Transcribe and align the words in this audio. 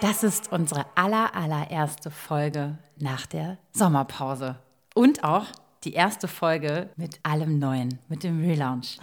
Das 0.00 0.22
ist 0.22 0.50
unsere 0.50 0.86
aller, 0.94 1.34
allererste 1.36 2.10
Folge 2.10 2.78
nach 2.98 3.26
der 3.26 3.58
Sommerpause. 3.72 4.56
Und 4.94 5.24
auch 5.24 5.44
die 5.84 5.92
erste 5.92 6.26
Folge 6.26 6.88
mit 6.96 7.20
allem 7.22 7.58
Neuen, 7.58 7.98
mit 8.08 8.22
dem 8.22 8.40
Relaunch. 8.40 8.98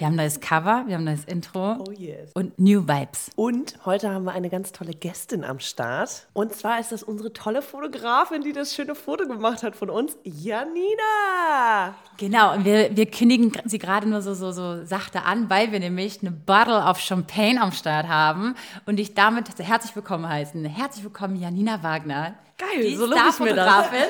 Wir 0.00 0.06
haben 0.06 0.14
ein 0.14 0.16
neues 0.16 0.40
Cover, 0.40 0.84
wir 0.86 0.94
haben 0.94 1.02
ein 1.02 1.14
neues 1.14 1.26
Intro 1.26 1.76
Oh 1.78 1.92
yes. 1.92 2.30
und 2.32 2.58
New 2.58 2.88
Vibes. 2.88 3.28
Und 3.36 3.74
heute 3.84 4.08
haben 4.08 4.24
wir 4.24 4.32
eine 4.32 4.48
ganz 4.48 4.72
tolle 4.72 4.92
Gästin 4.92 5.44
am 5.44 5.60
Start. 5.60 6.26
Und 6.32 6.54
zwar 6.54 6.80
ist 6.80 6.90
das 6.90 7.02
unsere 7.02 7.34
tolle 7.34 7.60
Fotografin, 7.60 8.40
die 8.40 8.54
das 8.54 8.74
schöne 8.74 8.94
Foto 8.94 9.28
gemacht 9.28 9.62
hat 9.62 9.76
von 9.76 9.90
uns, 9.90 10.16
Janina. 10.24 11.94
Genau, 12.16 12.54
und 12.54 12.64
wir, 12.64 12.96
wir 12.96 13.10
kündigen 13.10 13.52
sie 13.66 13.78
gerade 13.78 14.08
nur 14.08 14.22
so, 14.22 14.32
so, 14.32 14.52
so 14.52 14.86
sachte 14.86 15.24
an, 15.24 15.50
weil 15.50 15.70
wir 15.70 15.80
nämlich 15.80 16.22
eine 16.22 16.30
Bottle 16.30 16.82
of 16.82 16.98
Champagne 16.98 17.60
am 17.60 17.72
Start 17.72 18.08
haben 18.08 18.54
und 18.86 18.96
dich 18.96 19.12
damit 19.12 19.50
herzlich 19.58 19.94
willkommen 19.94 20.26
heißen. 20.26 20.64
Herzlich 20.64 21.04
willkommen, 21.04 21.36
Janina 21.36 21.82
Wagner. 21.82 22.36
Geil, 22.60 22.82
die 22.82 22.94
so. 22.94 23.10
Starfotografin. 23.10 24.04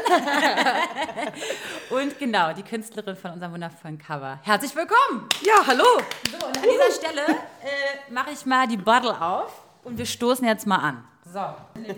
und 1.91 2.19
genau, 2.19 2.53
die 2.53 2.65
Künstlerin 2.65 3.15
von 3.15 3.31
unserem 3.31 3.53
wundervollen 3.53 3.97
Cover. 3.97 4.41
Herzlich 4.43 4.75
willkommen! 4.75 5.29
Ja, 5.43 5.65
hallo. 5.65 5.85
So, 6.29 6.47
und 6.49 6.57
an 6.57 6.65
dieser 6.65 6.91
Stelle 6.91 7.27
äh, 7.29 8.13
mache 8.13 8.33
ich 8.33 8.45
mal 8.45 8.67
die 8.67 8.77
Bottle 8.77 9.21
auf 9.21 9.53
und 9.85 9.99
wir 9.99 10.07
stoßen 10.07 10.45
jetzt 10.45 10.67
mal 10.67 10.79
an. 10.79 11.05
So. 11.33 11.41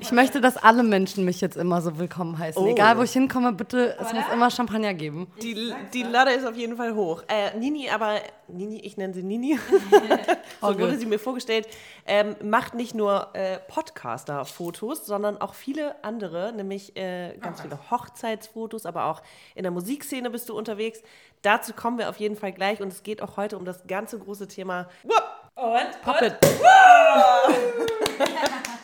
Ich 0.00 0.12
möchte, 0.12 0.42
dass 0.42 0.58
alle 0.58 0.82
Menschen 0.82 1.24
mich 1.24 1.40
jetzt 1.40 1.56
immer 1.56 1.80
so 1.80 1.98
willkommen 1.98 2.38
heißen. 2.38 2.62
Oh. 2.62 2.66
Egal, 2.66 2.98
wo 2.98 3.02
ich 3.02 3.12
hinkomme, 3.12 3.52
bitte, 3.52 3.96
es 3.98 4.12
muss 4.12 4.24
immer 4.30 4.50
Champagner 4.50 4.92
geben. 4.92 5.26
Die, 5.40 5.72
die 5.94 6.02
Lade 6.02 6.32
ist 6.32 6.46
auf 6.46 6.54
jeden 6.54 6.76
Fall 6.76 6.94
hoch. 6.94 7.22
Äh, 7.28 7.56
Nini, 7.56 7.88
aber 7.88 8.16
Nini, 8.48 8.80
ich 8.80 8.98
nenne 8.98 9.14
sie 9.14 9.22
Nini, 9.22 9.58
so 10.60 10.66
All 10.66 10.78
wurde 10.78 10.98
sie 10.98 11.06
mir 11.06 11.18
vorgestellt, 11.18 11.66
ähm, 12.04 12.36
macht 12.42 12.74
nicht 12.74 12.94
nur 12.94 13.28
äh, 13.32 13.58
Podcaster-Fotos, 13.68 15.06
sondern 15.06 15.38
auch 15.38 15.54
viele 15.54 16.04
andere, 16.04 16.52
nämlich 16.52 16.94
äh, 16.96 17.34
ganz 17.38 17.62
viele 17.62 17.78
Hochzeitsfotos, 17.90 18.84
aber 18.84 19.06
auch 19.06 19.22
in 19.54 19.62
der 19.62 19.72
Musikszene 19.72 20.28
bist 20.28 20.50
du 20.50 20.58
unterwegs. 20.58 21.00
Dazu 21.40 21.72
kommen 21.72 21.96
wir 21.96 22.10
auf 22.10 22.18
jeden 22.18 22.36
Fall 22.36 22.52
gleich 22.52 22.82
und 22.82 22.92
es 22.92 23.02
geht 23.02 23.22
auch 23.22 23.38
heute 23.38 23.56
um 23.56 23.64
das 23.64 23.86
ganze 23.86 24.18
große 24.18 24.46
Thema 24.46 24.88
Whoop, 25.04 25.24
Und? 25.54 26.02
Pop 26.02 26.20
It. 26.20 26.36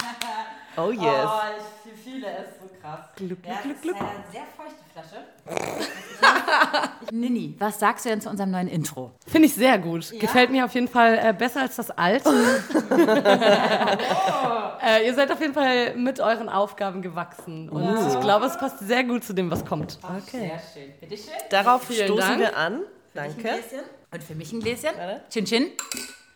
Oh 0.79 0.91
yes. 0.93 1.03
Oh, 1.03 1.41
ich 1.87 1.93
fühle 2.05 2.27
es 2.29 2.61
so 2.61 2.69
krass. 2.81 3.01
Glück, 3.17 3.39
Ja, 3.45 3.61
Glück, 3.63 3.75
das 3.75 3.83
Glück, 3.83 3.97
ist 3.97 4.03
eine 4.03 4.25
sehr 4.31 4.47
feuchte 4.57 4.85
Flasche. 4.93 5.25
Nini, 7.11 7.57
was 7.59 7.81
sagst 7.81 8.05
du 8.05 8.11
denn 8.11 8.21
zu 8.21 8.31
unserem 8.31 8.53
neuen 8.53 8.69
Intro? 8.69 9.11
Finde 9.27 9.49
ich 9.49 9.55
sehr 9.55 9.77
gut. 9.79 10.13
Gefällt 10.21 10.51
mir 10.51 10.65
auf 10.65 10.73
jeden 10.75 10.87
Fall 10.87 11.19
äh, 11.21 11.33
besser 11.33 11.63
als 11.63 11.75
das 11.77 11.91
alte. 11.91 12.31
äh, 14.83 15.05
ihr 15.05 15.15
seid 15.15 15.33
auf 15.33 15.41
jeden 15.41 15.55
Fall 15.55 15.97
mit 15.97 16.21
euren 16.21 16.49
Aufgaben 16.49 17.03
gewachsen. 17.03 17.69
Und 17.69 17.83
ich 18.09 18.21
glaube, 18.21 18.47
es 18.47 18.57
passt 18.57 18.79
sehr 18.79 19.03
gut 19.03 19.25
zu 19.25 19.33
dem, 19.33 19.51
was 19.51 19.65
kommt. 19.65 19.99
Okay. 20.05 20.51
Sehr 20.51 20.61
schön. 20.73 20.93
Bitte 21.01 21.17
schön. 21.17 21.33
Darauf 21.51 21.83
Vielen 21.89 22.07
stoßen 22.07 22.29
Dank. 22.29 22.39
wir 22.41 22.57
an. 22.57 22.75
Ein 22.75 22.83
Danke. 23.15 23.43
Gläschen. 23.43 23.81
Und 24.13 24.23
für 24.23 24.37
mich 24.37 24.53
ein 24.53 24.61
Gläschen. 24.61 24.91
Chin 25.29 25.45
Chin. 25.45 25.73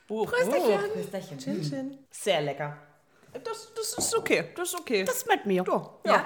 Oh, 0.08 0.24
Prösterchen. 0.24 1.38
Chin 1.38 1.62
Chin. 1.62 1.98
Sehr 2.10 2.40
lecker. 2.40 2.76
Das, 3.32 3.72
das 3.74 3.94
ist 3.98 4.16
okay. 4.16 4.44
Das 4.54 4.68
ist 4.68 4.78
okay. 4.78 5.04
Das 5.04 5.26
mit 5.26 5.46
mir. 5.46 5.64
ja. 5.64 6.12
Ja. 6.12 6.24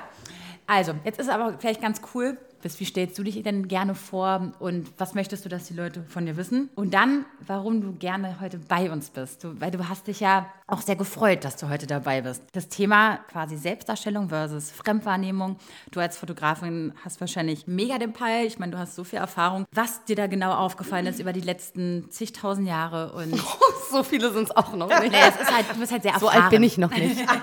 Also, 0.67 0.95
jetzt 1.05 1.21
ist 1.21 1.29
aber 1.29 1.57
vielleicht 1.59 1.81
ganz 1.81 2.01
cool, 2.15 2.37
bis 2.67 2.81
wie 2.81 2.85
stellst 2.85 3.17
du 3.17 3.23
dich 3.23 3.41
denn 3.45 3.69
gerne 3.69 3.95
vor 3.95 4.51
und 4.59 4.91
was 4.99 5.15
möchtest 5.15 5.45
du, 5.45 5.49
dass 5.49 5.69
die 5.69 5.75
Leute 5.75 6.03
von 6.09 6.27
dir 6.27 6.37
wissen? 6.37 6.69
Und 6.75 6.95
dann, 6.95 7.25
warum 7.47 7.81
du 7.81 7.93
gerne 7.93 8.41
heute 8.41 8.59
bei 8.59 8.91
uns 8.91 9.11
bist. 9.11 9.45
Du, 9.45 9.61
weil 9.61 9.71
du 9.71 9.89
hast 9.89 10.09
dich 10.09 10.19
ja 10.19 10.47
auch 10.67 10.81
sehr 10.81 10.97
gefreut, 10.97 11.45
dass 11.45 11.55
du 11.55 11.69
heute 11.69 11.87
dabei 11.87 12.23
bist. 12.23 12.43
Das 12.55 12.67
Thema 12.69 13.19
quasi 13.31 13.57
Selbstdarstellung 13.57 14.31
versus 14.31 14.73
Fremdwahrnehmung. 14.73 15.59
Du 15.93 16.01
als 16.01 16.19
Fotografin 16.19 16.93
hast 17.05 17.21
wahrscheinlich 17.21 17.69
mega 17.69 17.99
den 17.99 18.13
Peil. 18.13 18.47
Ich 18.47 18.59
meine, 18.59 18.73
du 18.73 18.79
hast 18.79 18.97
so 18.97 19.05
viel 19.05 19.21
Erfahrung. 19.21 19.65
Was 19.71 20.05
dir 20.07 20.17
da 20.17 20.27
genau 20.27 20.53
aufgefallen 20.55 21.07
ist 21.07 21.21
über 21.21 21.33
die 21.33 21.41
letzten 21.41 22.11
zigtausend 22.11 22.67
Jahre 22.67 23.13
und 23.13 23.41
So 23.93 24.03
viele 24.03 24.33
sind 24.33 24.49
es 24.49 24.57
auch 24.57 24.73
noch 24.75 24.89
nicht. 24.89 25.13
naja, 25.13 25.29
es 25.29 25.41
ist 25.41 25.55
halt, 25.55 25.67
du 25.73 25.79
bist 25.79 25.93
halt 25.93 26.03
sehr 26.03 26.19
So 26.19 26.27
erfahren. 26.27 26.43
alt 26.43 26.51
bin 26.51 26.65
ich 26.65 26.77
noch 26.79 26.91
nicht. 26.91 27.25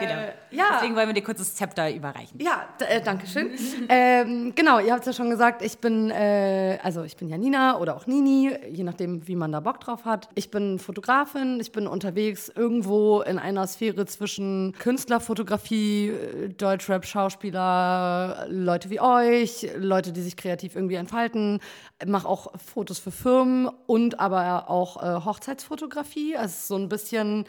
Genau. 0.00 0.32
ja. 0.50 0.64
Deswegen 0.74 0.96
wollen 0.96 1.08
wir 1.08 1.14
dir 1.14 1.22
kurz 1.22 1.38
das 1.38 1.54
Zepter 1.54 1.92
überreichen. 1.92 2.40
Ja, 2.40 2.68
äh, 2.80 3.00
danke 3.02 3.26
schön. 3.32 3.50
ähm, 3.88 4.52
genau, 4.54 4.78
ihr 4.80 4.92
habt 4.92 5.00
es 5.00 5.06
ja 5.06 5.12
schon 5.12 5.30
gesagt, 5.30 5.62
ich 5.62 5.78
bin, 5.78 6.10
äh, 6.10 6.78
also 6.82 7.02
ich 7.02 7.16
bin 7.16 7.28
Janina 7.28 7.78
oder 7.78 7.96
auch 7.96 8.06
Nini, 8.06 8.50
je 8.70 8.84
nachdem, 8.84 9.26
wie 9.26 9.36
man 9.36 9.52
da 9.52 9.60
Bock 9.60 9.80
drauf 9.80 10.04
hat. 10.04 10.28
Ich 10.34 10.50
bin 10.50 10.78
Fotografin, 10.78 11.58
ich 11.60 11.72
bin 11.72 11.86
unterwegs 11.86 12.50
irgendwo 12.54 13.22
in 13.22 13.38
einer 13.38 13.66
Sphäre 13.66 14.06
zwischen 14.06 14.74
Künstlerfotografie, 14.78 16.08
äh, 16.08 16.48
Deutschrap, 16.48 17.06
Schauspieler, 17.06 18.46
Leute 18.48 18.90
wie 18.90 19.00
euch, 19.00 19.68
Leute, 19.76 20.12
die 20.12 20.22
sich 20.22 20.36
kreativ 20.36 20.74
irgendwie 20.74 20.96
entfalten, 20.96 21.60
mache 22.06 22.28
auch 22.28 22.52
Fotos 22.58 22.98
für 22.98 23.10
Firmen 23.10 23.70
und 23.86 24.20
aber 24.20 24.70
auch 24.70 25.02
äh, 25.02 25.24
Hochzeitsfotografie. 25.24 26.36
Also 26.36 26.74
so 26.74 26.82
ein 26.82 26.88
bisschen 26.88 27.44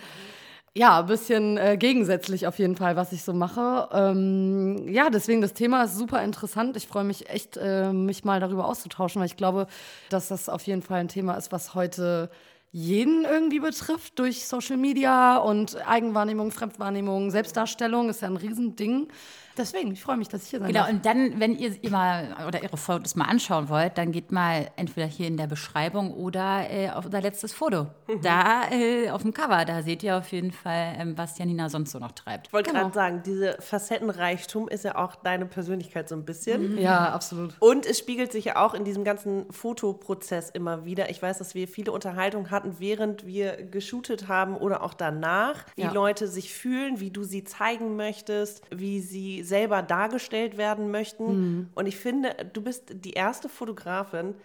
ja, 0.73 0.99
ein 1.01 1.05
bisschen 1.05 1.57
äh, 1.57 1.75
gegensätzlich 1.77 2.47
auf 2.47 2.57
jeden 2.57 2.77
Fall, 2.77 2.95
was 2.95 3.11
ich 3.11 3.23
so 3.23 3.33
mache. 3.33 3.89
Ähm, 3.91 4.87
ja, 4.87 5.09
deswegen 5.09 5.41
das 5.41 5.53
Thema 5.53 5.83
ist 5.83 5.97
super 5.97 6.23
interessant. 6.23 6.77
Ich 6.77 6.87
freue 6.87 7.03
mich 7.03 7.29
echt, 7.29 7.57
äh, 7.57 7.91
mich 7.91 8.23
mal 8.23 8.39
darüber 8.39 8.65
auszutauschen, 8.65 9.19
weil 9.19 9.27
ich 9.27 9.35
glaube, 9.35 9.67
dass 10.09 10.29
das 10.29 10.47
auf 10.47 10.63
jeden 10.63 10.81
Fall 10.81 11.01
ein 11.01 11.09
Thema 11.09 11.33
ist, 11.35 11.51
was 11.51 11.75
heute 11.75 12.29
jeden 12.71 13.25
irgendwie 13.25 13.59
betrifft 13.59 14.17
durch 14.17 14.47
Social 14.47 14.77
Media 14.77 15.37
und 15.37 15.75
Eigenwahrnehmung, 15.85 16.51
Fremdwahrnehmung, 16.51 17.29
Selbstdarstellung 17.29 18.09
ist 18.09 18.21
ja 18.21 18.29
ein 18.29 18.37
Riesending. 18.37 19.09
Deswegen, 19.57 19.91
ich 19.91 20.01
freue 20.01 20.17
mich, 20.17 20.27
dass 20.29 20.43
ich 20.43 20.49
hier 20.49 20.59
sein 20.59 20.69
Genau, 20.69 20.81
darf. 20.81 20.89
und 20.91 21.05
dann, 21.05 21.39
wenn 21.39 21.55
ihr 21.57 21.71
mal 21.89 22.35
oder 22.47 22.61
ihre 22.63 22.77
Fotos 22.77 23.15
mal 23.15 23.25
anschauen 23.25 23.69
wollt, 23.69 23.97
dann 23.97 24.11
geht 24.11 24.31
mal 24.31 24.69
entweder 24.75 25.07
hier 25.07 25.27
in 25.27 25.37
der 25.37 25.47
Beschreibung 25.47 26.13
oder 26.13 26.69
äh, 26.69 26.89
auf 26.89 27.05
unser 27.05 27.21
letztes 27.21 27.53
Foto. 27.53 27.87
Da 28.21 28.69
äh, 28.71 29.09
auf 29.09 29.21
dem 29.23 29.33
Cover, 29.33 29.65
da 29.65 29.81
seht 29.83 30.03
ihr 30.03 30.17
auf 30.17 30.31
jeden 30.31 30.51
Fall, 30.51 30.95
ähm, 30.97 31.17
was 31.17 31.37
Janina 31.37 31.69
sonst 31.69 31.91
so 31.91 31.99
noch 31.99 32.11
treibt. 32.13 32.47
Ich 32.47 32.53
wollte 32.53 32.69
Genau. 32.71 32.83
gerade 32.83 32.93
sagen, 32.93 33.23
diese 33.25 33.57
Facettenreichtum 33.59 34.67
ist 34.69 34.83
ja 34.85 34.95
auch 34.95 35.15
deine 35.15 35.45
Persönlichkeit 35.45 36.07
so 36.09 36.15
ein 36.15 36.25
bisschen. 36.25 36.77
Ja, 36.77 37.09
absolut. 37.11 37.55
Und 37.59 37.85
es 37.85 37.99
spiegelt 37.99 38.31
sich 38.31 38.45
ja 38.45 38.55
auch 38.65 38.73
in 38.73 38.83
diesem 38.85 39.03
ganzen 39.03 39.45
Fotoprozess 39.51 40.49
immer 40.49 40.85
wieder. 40.85 41.09
Ich 41.09 41.21
weiß, 41.21 41.37
dass 41.39 41.55
wir 41.55 41.67
viele 41.67 41.91
Unterhaltungen 41.91 42.51
hatten, 42.51 42.75
während 42.79 43.25
wir 43.25 43.63
geshootet 43.63 44.27
haben 44.27 44.55
oder 44.55 44.83
auch 44.83 44.93
danach, 44.93 45.55
wie 45.75 45.81
Ja. 45.83 45.91
Leute 45.91 46.27
sich 46.27 46.53
fühlen, 46.53 46.99
wie 46.99 47.09
du 47.11 47.23
sie 47.23 47.43
zeigen 47.43 47.95
möchtest, 47.95 48.63
wie 48.69 48.99
sie 48.99 49.40
selber 49.43 49.81
dargestellt 49.81 50.57
werden 50.57 50.91
möchten. 50.91 51.69
Und 51.75 51.85
ich 51.87 51.97
finde, 51.97 52.35
du 52.53 52.61
bist 52.61 52.85
die 52.93 53.11
erste 53.13 53.49
Fotografin, 53.49 54.35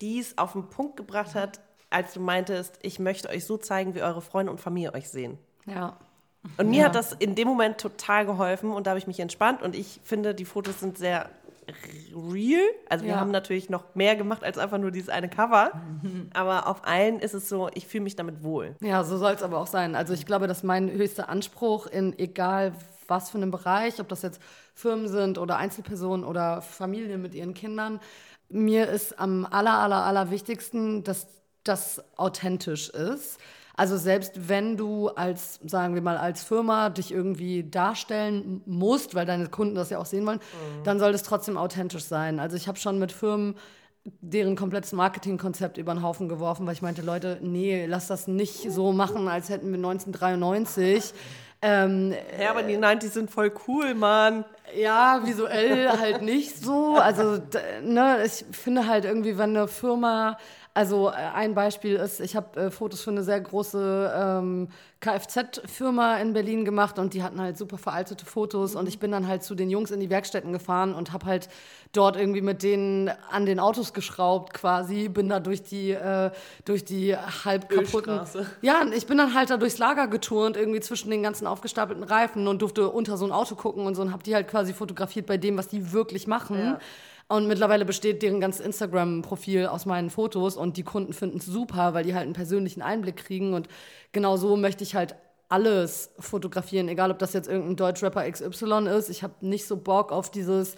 die 0.00 0.18
es 0.18 0.36
auf 0.38 0.52
den 0.52 0.68
Punkt 0.68 0.96
gebracht 0.96 1.34
hat, 1.34 1.60
als 1.90 2.12
du 2.14 2.20
meintest, 2.20 2.78
ich 2.82 2.98
möchte 2.98 3.28
euch 3.28 3.44
so 3.44 3.56
zeigen, 3.56 3.94
wie 3.94 4.02
eure 4.02 4.20
Freunde 4.20 4.50
und 4.50 4.60
Familie 4.60 4.92
euch 4.94 5.08
sehen. 5.08 5.38
Ja. 5.66 5.96
Und 6.58 6.68
mir 6.68 6.84
hat 6.84 6.94
das 6.94 7.12
in 7.12 7.34
dem 7.36 7.48
Moment 7.48 7.78
total 7.78 8.26
geholfen 8.26 8.70
und 8.72 8.86
da 8.86 8.90
habe 8.90 8.98
ich 8.98 9.06
mich 9.06 9.20
entspannt 9.20 9.62
und 9.62 9.74
ich 9.74 10.00
finde, 10.04 10.34
die 10.34 10.44
Fotos 10.44 10.80
sind 10.80 10.98
sehr 10.98 11.30
real. 12.14 12.60
Also 12.88 13.04
wir 13.04 13.12
Ja. 13.12 13.20
haben 13.20 13.30
natürlich 13.30 13.70
noch 13.70 13.94
mehr 13.94 14.16
gemacht 14.16 14.44
als 14.44 14.58
einfach 14.58 14.78
nur 14.78 14.90
dieses 14.90 15.08
eine 15.08 15.28
Cover, 15.28 15.70
aber 16.34 16.66
auf 16.66 16.86
allen 16.86 17.18
ist 17.20 17.34
es 17.34 17.48
so, 17.48 17.70
ich 17.74 17.86
fühle 17.86 18.04
mich 18.04 18.16
damit 18.16 18.42
wohl. 18.42 18.76
Ja, 18.80 19.04
so 19.04 19.16
soll 19.16 19.32
es 19.32 19.42
aber 19.42 19.58
auch 19.58 19.66
sein. 19.66 19.94
Also 19.94 20.12
ich 20.12 20.26
glaube, 20.26 20.46
dass 20.46 20.62
mein 20.62 20.90
höchster 20.90 21.28
Anspruch 21.28 21.86
in 21.86 22.18
egal 22.18 22.72
was 23.08 23.30
für 23.30 23.38
einem 23.38 23.50
Bereich, 23.50 24.00
ob 24.00 24.08
das 24.08 24.22
jetzt 24.22 24.40
Firmen 24.74 25.08
sind 25.08 25.38
oder 25.38 25.56
Einzelpersonen 25.56 26.24
oder 26.24 26.62
Familien 26.62 27.22
mit 27.22 27.34
ihren 27.34 27.54
Kindern, 27.54 28.00
mir 28.48 28.88
ist 28.88 29.18
am 29.18 29.46
aller, 29.50 29.78
aller, 29.78 30.04
aller 30.04 30.30
wichtigsten, 30.30 31.02
dass 31.04 31.26
das 31.64 32.02
authentisch 32.16 32.90
ist. 32.90 33.38
Also 33.76 33.96
selbst 33.96 34.48
wenn 34.48 34.76
du 34.76 35.08
als, 35.08 35.58
sagen 35.66 35.94
wir 35.94 36.02
mal, 36.02 36.16
als 36.16 36.44
Firma 36.44 36.90
dich 36.90 37.10
irgendwie 37.10 37.68
darstellen 37.68 38.62
musst, 38.66 39.16
weil 39.16 39.26
deine 39.26 39.48
Kunden 39.48 39.74
das 39.74 39.90
ja 39.90 39.98
auch 39.98 40.06
sehen 40.06 40.24
wollen, 40.26 40.40
dann 40.84 41.00
soll 41.00 41.12
es 41.12 41.24
trotzdem 41.24 41.56
authentisch 41.56 42.04
sein. 42.04 42.38
Also 42.38 42.56
ich 42.56 42.68
habe 42.68 42.78
schon 42.78 43.00
mit 43.00 43.10
Firmen 43.10 43.56
deren 44.20 44.54
komplettes 44.54 44.92
Marketingkonzept 44.92 45.78
über 45.78 45.94
den 45.94 46.02
Haufen 46.02 46.28
geworfen, 46.28 46.66
weil 46.66 46.74
ich 46.74 46.82
meinte, 46.82 47.02
Leute, 47.02 47.38
nee, 47.42 47.86
lass 47.86 48.06
das 48.06 48.28
nicht 48.28 48.70
so 48.70 48.92
machen, 48.92 49.28
als 49.28 49.48
hätten 49.48 49.68
wir 49.70 49.78
1993. 49.78 51.12
Ähm, 51.66 52.12
ja, 52.38 52.50
aber 52.50 52.62
die 52.62 52.76
90s 52.76 53.12
sind 53.12 53.30
voll 53.30 53.50
cool, 53.66 53.94
Mann. 53.94 54.44
Ja, 54.76 55.22
visuell 55.24 55.88
halt 55.88 56.20
nicht 56.20 56.62
so. 56.62 56.96
Also, 56.96 57.38
ne, 57.82 58.18
ich 58.26 58.44
finde 58.52 58.86
halt 58.86 59.06
irgendwie, 59.06 59.38
wenn 59.38 59.56
eine 59.56 59.66
Firma 59.66 60.36
also 60.74 61.08
äh, 61.08 61.12
ein 61.12 61.54
Beispiel 61.54 61.94
ist, 61.94 62.20
ich 62.20 62.34
habe 62.34 62.60
äh, 62.60 62.70
Fotos 62.70 63.00
für 63.00 63.12
eine 63.12 63.22
sehr 63.22 63.40
große 63.40 64.12
ähm, 64.14 64.68
Kfz-Firma 65.04 66.16
in 66.16 66.32
Berlin 66.32 66.64
gemacht 66.64 66.98
und 66.98 67.12
die 67.12 67.22
hatten 67.22 67.38
halt 67.38 67.58
super 67.58 67.76
veraltete 67.76 68.24
Fotos 68.24 68.74
und 68.74 68.88
ich 68.88 68.98
bin 68.98 69.10
dann 69.10 69.28
halt 69.28 69.42
zu 69.42 69.54
den 69.54 69.68
Jungs 69.68 69.90
in 69.90 70.00
die 70.00 70.08
Werkstätten 70.08 70.50
gefahren 70.52 70.94
und 70.94 71.12
habe 71.12 71.26
halt 71.26 71.50
dort 71.92 72.16
irgendwie 72.16 72.40
mit 72.40 72.62
denen 72.62 73.10
an 73.30 73.44
den 73.44 73.60
Autos 73.60 73.92
geschraubt 73.92 74.54
quasi, 74.54 75.08
bin 75.08 75.28
da 75.28 75.40
durch 75.40 75.62
die 75.62 75.90
äh, 75.90 76.30
durch 76.64 76.86
die 76.86 77.14
halb 77.14 77.68
kaputten 77.68 78.20
Ja, 78.62 78.82
ich 78.94 79.06
bin 79.06 79.18
dann 79.18 79.34
halt 79.34 79.50
da 79.50 79.58
durchs 79.58 79.76
Lager 79.76 80.08
geturnt 80.08 80.56
irgendwie 80.56 80.80
zwischen 80.80 81.10
den 81.10 81.22
ganzen 81.22 81.46
aufgestapelten 81.46 82.04
Reifen 82.04 82.48
und 82.48 82.62
durfte 82.62 82.88
unter 82.88 83.18
so 83.18 83.26
ein 83.26 83.32
Auto 83.32 83.56
gucken 83.56 83.86
und 83.86 83.94
so 83.96 84.02
und 84.02 84.10
habe 84.10 84.22
die 84.22 84.34
halt 84.34 84.48
quasi 84.48 84.72
fotografiert 84.72 85.26
bei 85.26 85.36
dem, 85.36 85.58
was 85.58 85.68
die 85.68 85.92
wirklich 85.92 86.26
machen. 86.26 86.58
Ja. 86.58 86.78
Und 87.26 87.48
mittlerweile 87.48 87.84
besteht 87.84 88.22
deren 88.22 88.40
ganzes 88.40 88.64
Instagram-Profil 88.64 89.66
aus 89.66 89.86
meinen 89.86 90.10
Fotos 90.10 90.56
und 90.56 90.76
die 90.76 90.82
Kunden 90.82 91.12
finden 91.12 91.38
es 91.38 91.46
super, 91.46 91.94
weil 91.94 92.04
die 92.04 92.14
halt 92.14 92.24
einen 92.24 92.34
persönlichen 92.34 92.82
Einblick 92.82 93.16
kriegen. 93.16 93.54
Und 93.54 93.68
genau 94.12 94.36
so 94.36 94.56
möchte 94.56 94.84
ich 94.84 94.94
halt 94.94 95.16
alles 95.48 96.10
fotografieren, 96.18 96.88
egal 96.88 97.10
ob 97.10 97.18
das 97.18 97.32
jetzt 97.32 97.48
irgendein 97.48 97.76
Deutschrapper 97.76 98.30
XY 98.30 98.88
ist. 98.88 99.08
Ich 99.08 99.22
habe 99.22 99.34
nicht 99.40 99.66
so 99.66 99.76
Bock 99.76 100.12
auf 100.12 100.30
dieses 100.30 100.76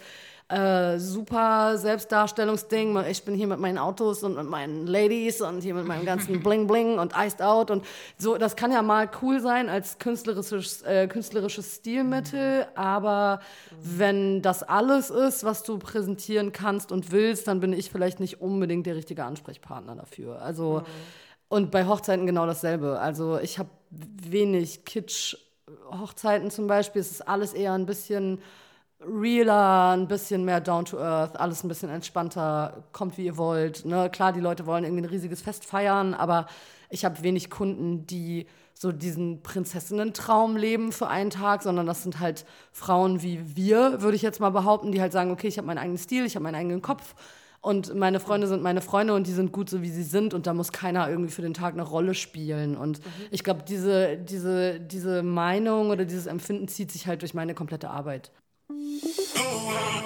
äh, 0.49 0.97
super 0.97 1.77
Selbstdarstellungsding. 1.77 2.97
Ich 3.09 3.23
bin 3.23 3.35
hier 3.35 3.47
mit 3.47 3.59
meinen 3.59 3.77
Autos 3.77 4.23
und 4.23 4.35
mit 4.35 4.45
meinen 4.45 4.87
Ladies 4.87 5.41
und 5.41 5.61
hier 5.61 5.73
mit 5.73 5.85
meinem 5.85 6.05
ganzen 6.05 6.39
Bling 6.43 6.67
Bling 6.67 6.99
und 6.99 7.13
Iced 7.17 7.41
Out 7.41 7.69
und 7.69 7.85
so. 8.17 8.37
Das 8.37 8.55
kann 8.55 8.71
ja 8.71 8.81
mal 8.81 9.09
cool 9.21 9.41
sein 9.41 9.67
als 9.67 9.99
künstlerisches, 9.99 10.83
äh, 10.83 11.07
künstlerisches 11.07 11.75
Stilmittel, 11.75 12.65
aber 12.75 13.41
wenn 13.81 14.41
das 14.41 14.63
alles 14.63 15.09
ist, 15.09 15.43
was 15.43 15.63
du 15.63 15.79
präsentieren 15.79 16.53
kannst 16.53 16.93
und 16.93 17.11
willst, 17.11 17.47
dann 17.47 17.59
bin 17.59 17.73
ich 17.73 17.91
vielleicht 17.91 18.21
nicht 18.21 18.41
unbedingt 18.41 18.85
der 18.85 18.95
richtige 18.95 19.25
Ansprechpartner 19.25 19.95
dafür. 19.95 20.41
Also 20.41 20.83
und 21.49 21.71
bei 21.71 21.85
Hochzeiten 21.85 22.25
genau 22.25 22.45
dasselbe. 22.45 22.99
Also 22.99 23.39
ich 23.39 23.59
habe 23.59 23.69
wenig 23.89 24.85
Kitsch. 24.85 25.35
Hochzeiten 25.91 26.51
zum 26.51 26.67
Beispiel, 26.67 27.01
es 27.01 27.11
ist 27.11 27.27
alles 27.27 27.53
eher 27.53 27.73
ein 27.73 27.85
bisschen 27.85 28.39
realer, 28.99 29.91
ein 29.91 30.07
bisschen 30.07 30.43
mehr 30.43 30.59
down 30.59 30.85
to 30.85 30.97
earth, 30.97 31.39
alles 31.39 31.63
ein 31.63 31.67
bisschen 31.67 31.89
entspannter, 31.89 32.83
kommt 32.91 33.17
wie 33.17 33.25
ihr 33.25 33.37
wollt. 33.37 33.85
Ne? 33.85 34.09
Klar, 34.09 34.33
die 34.33 34.39
Leute 34.39 34.65
wollen 34.65 34.83
irgendwie 34.83 35.03
ein 35.03 35.09
riesiges 35.09 35.41
Fest 35.41 35.65
feiern, 35.65 36.13
aber 36.13 36.47
ich 36.89 37.05
habe 37.05 37.21
wenig 37.23 37.49
Kunden, 37.49 38.07
die 38.07 38.47
so 38.73 38.91
diesen 38.91 39.41
Prinzessinnen-Traum 39.41 40.55
leben 40.55 40.91
für 40.91 41.07
einen 41.07 41.29
Tag, 41.29 41.63
sondern 41.63 41.85
das 41.85 42.03
sind 42.03 42.19
halt 42.19 42.45
Frauen 42.71 43.21
wie 43.21 43.55
wir, 43.55 44.01
würde 44.01 44.15
ich 44.15 44.21
jetzt 44.21 44.39
mal 44.39 44.51
behaupten, 44.51 44.91
die 44.91 45.01
halt 45.01 45.11
sagen, 45.11 45.31
okay, 45.31 45.47
ich 45.47 45.57
habe 45.57 45.67
meinen 45.67 45.79
eigenen 45.79 45.97
Stil, 45.97 46.25
ich 46.25 46.35
habe 46.35 46.43
meinen 46.43 46.55
eigenen 46.55 46.81
Kopf 46.81 47.15
und 47.61 47.95
meine 47.95 48.19
Freunde 48.19 48.47
sind 48.47 48.61
meine 48.61 48.81
Freunde 48.81 49.13
und 49.15 49.27
die 49.27 49.31
sind 49.31 49.51
gut 49.51 49.69
so, 49.69 49.81
wie 49.81 49.89
sie 49.89 50.03
sind 50.03 50.33
und 50.33 50.47
da 50.47 50.53
muss 50.53 50.71
keiner 50.71 51.09
irgendwie 51.09 51.31
für 51.31 51.41
den 51.41 51.53
Tag 51.53 51.73
eine 51.73 51.83
Rolle 51.83 52.13
spielen. 52.13 52.77
Und 52.77 52.99
mhm. 52.99 53.11
ich 53.31 53.43
glaube, 53.43 53.63
diese, 53.67 54.17
diese, 54.17 54.79
diese 54.79 55.23
Meinung 55.23 55.89
oder 55.89 56.05
dieses 56.05 56.27
Empfinden 56.27 56.67
zieht 56.67 56.91
sich 56.91 57.07
halt 57.07 57.23
durch 57.23 57.33
meine 57.33 57.55
komplette 57.55 57.89
Arbeit. 57.89 58.31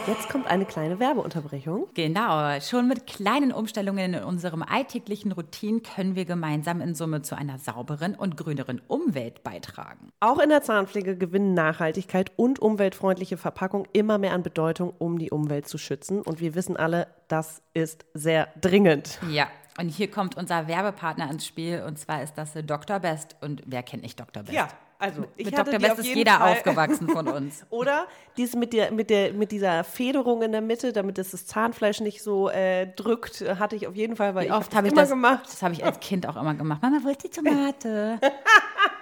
Jetzt 0.08 0.30
kommt 0.30 0.48
eine 0.48 0.66
kleine 0.66 1.00
Werbeunterbrechung. 1.00 1.88
Genau, 1.94 2.60
schon 2.60 2.88
mit 2.88 3.08
kleinen 3.08 3.52
Umstellungen 3.52 4.14
in 4.14 4.24
unserem 4.24 4.62
alltäglichen 4.64 5.32
Routinen 5.32 5.84
können 5.84 6.16
wir 6.16 6.26
gemeinsam 6.26 6.82
in 6.82 6.96
Summe 6.96 7.22
zu 7.22 7.36
einer 7.36 7.60
sauberen 7.60 8.16
und 8.16 8.38
grüneren 8.38 8.82
Umwelt 8.88 9.44
beitragen. 9.44 10.12
Auch 10.20 10.40
in 10.40 10.50
der 10.50 10.64
Zahnpflege 10.64 11.18
gewinnen 11.18 11.54
Nachhaltigkeit 11.54 12.32
und 12.36 12.60
umweltfreundliche 12.60 13.38
Verpackung 13.38 13.88
immer 13.94 14.18
mehr 14.18 14.34
an 14.34 14.44
Bedeutung, 14.44 14.94
um 14.98 15.18
die 15.18 15.32
Umwelt 15.32 15.68
zu 15.68 15.78
schützen. 15.78 16.22
Und 16.22 16.40
wir 16.40 16.56
wissen 16.56 16.78
alle, 16.78 17.08
das 17.28 17.62
ist 17.74 18.06
sehr 18.14 18.48
dringend. 18.60 19.20
Ja, 19.30 19.48
und 19.80 19.90
hier 19.90 20.12
kommt 20.12 20.36
unser 20.36 20.68
Werbepartner 20.68 21.30
ins 21.32 21.46
Spiel 21.46 21.84
und 21.86 21.98
zwar 21.98 22.22
ist 22.22 22.38
das 22.38 22.54
Dr. 22.54 23.00
Best. 23.00 23.36
Und 23.42 23.64
wer 23.66 23.84
kennt 23.84 24.04
nicht 24.04 24.20
Dr. 24.20 24.44
Best? 24.44 24.54
Ja, 24.54 24.68
also 25.02 25.26
ich 25.36 25.46
mit 25.46 25.58
Dr. 25.58 25.80
Best 25.80 26.00
ist 26.00 26.16
jeder 26.16 26.34
Fall. 26.34 26.54
aufgewachsen 26.54 27.10
von 27.10 27.28
uns. 27.28 27.66
Oder 27.70 28.06
dies 28.38 28.56
mit, 28.56 28.72
der, 28.74 28.92
mit, 28.92 29.10
der, 29.10 29.34
mit 29.34 29.52
dieser 29.52 29.84
Federung 29.84 30.44
in 30.44 30.52
der 30.52 30.62
Mitte, 30.62 30.94
damit 30.94 31.18
es 31.18 31.32
das 31.32 31.48
Zahnfleisch 31.48 32.02
nicht 32.02 32.22
so 32.22 32.50
äh, 32.50 32.88
drückt, 32.88 33.42
hatte 33.60 33.76
ich 33.76 33.88
auf 33.88 33.96
jeden 33.96 34.16
Fall, 34.16 34.36
weil 34.36 34.44
Wie 34.44 34.48
ich 34.48 34.54
oft 34.54 34.76
habe 34.76 34.88
ich 34.88 34.94
das 34.94 35.10
gemacht. 35.10 35.44
Das 35.46 35.62
habe 35.64 35.74
ich 35.74 35.84
als 35.84 36.00
Kind 36.00 36.28
auch 36.28 36.36
immer 36.36 36.54
gemacht. 36.54 36.82
Mama, 36.82 37.00
wo 37.04 37.10
ist 37.10 37.24
die 37.24 37.30
Tomate? 37.30 38.20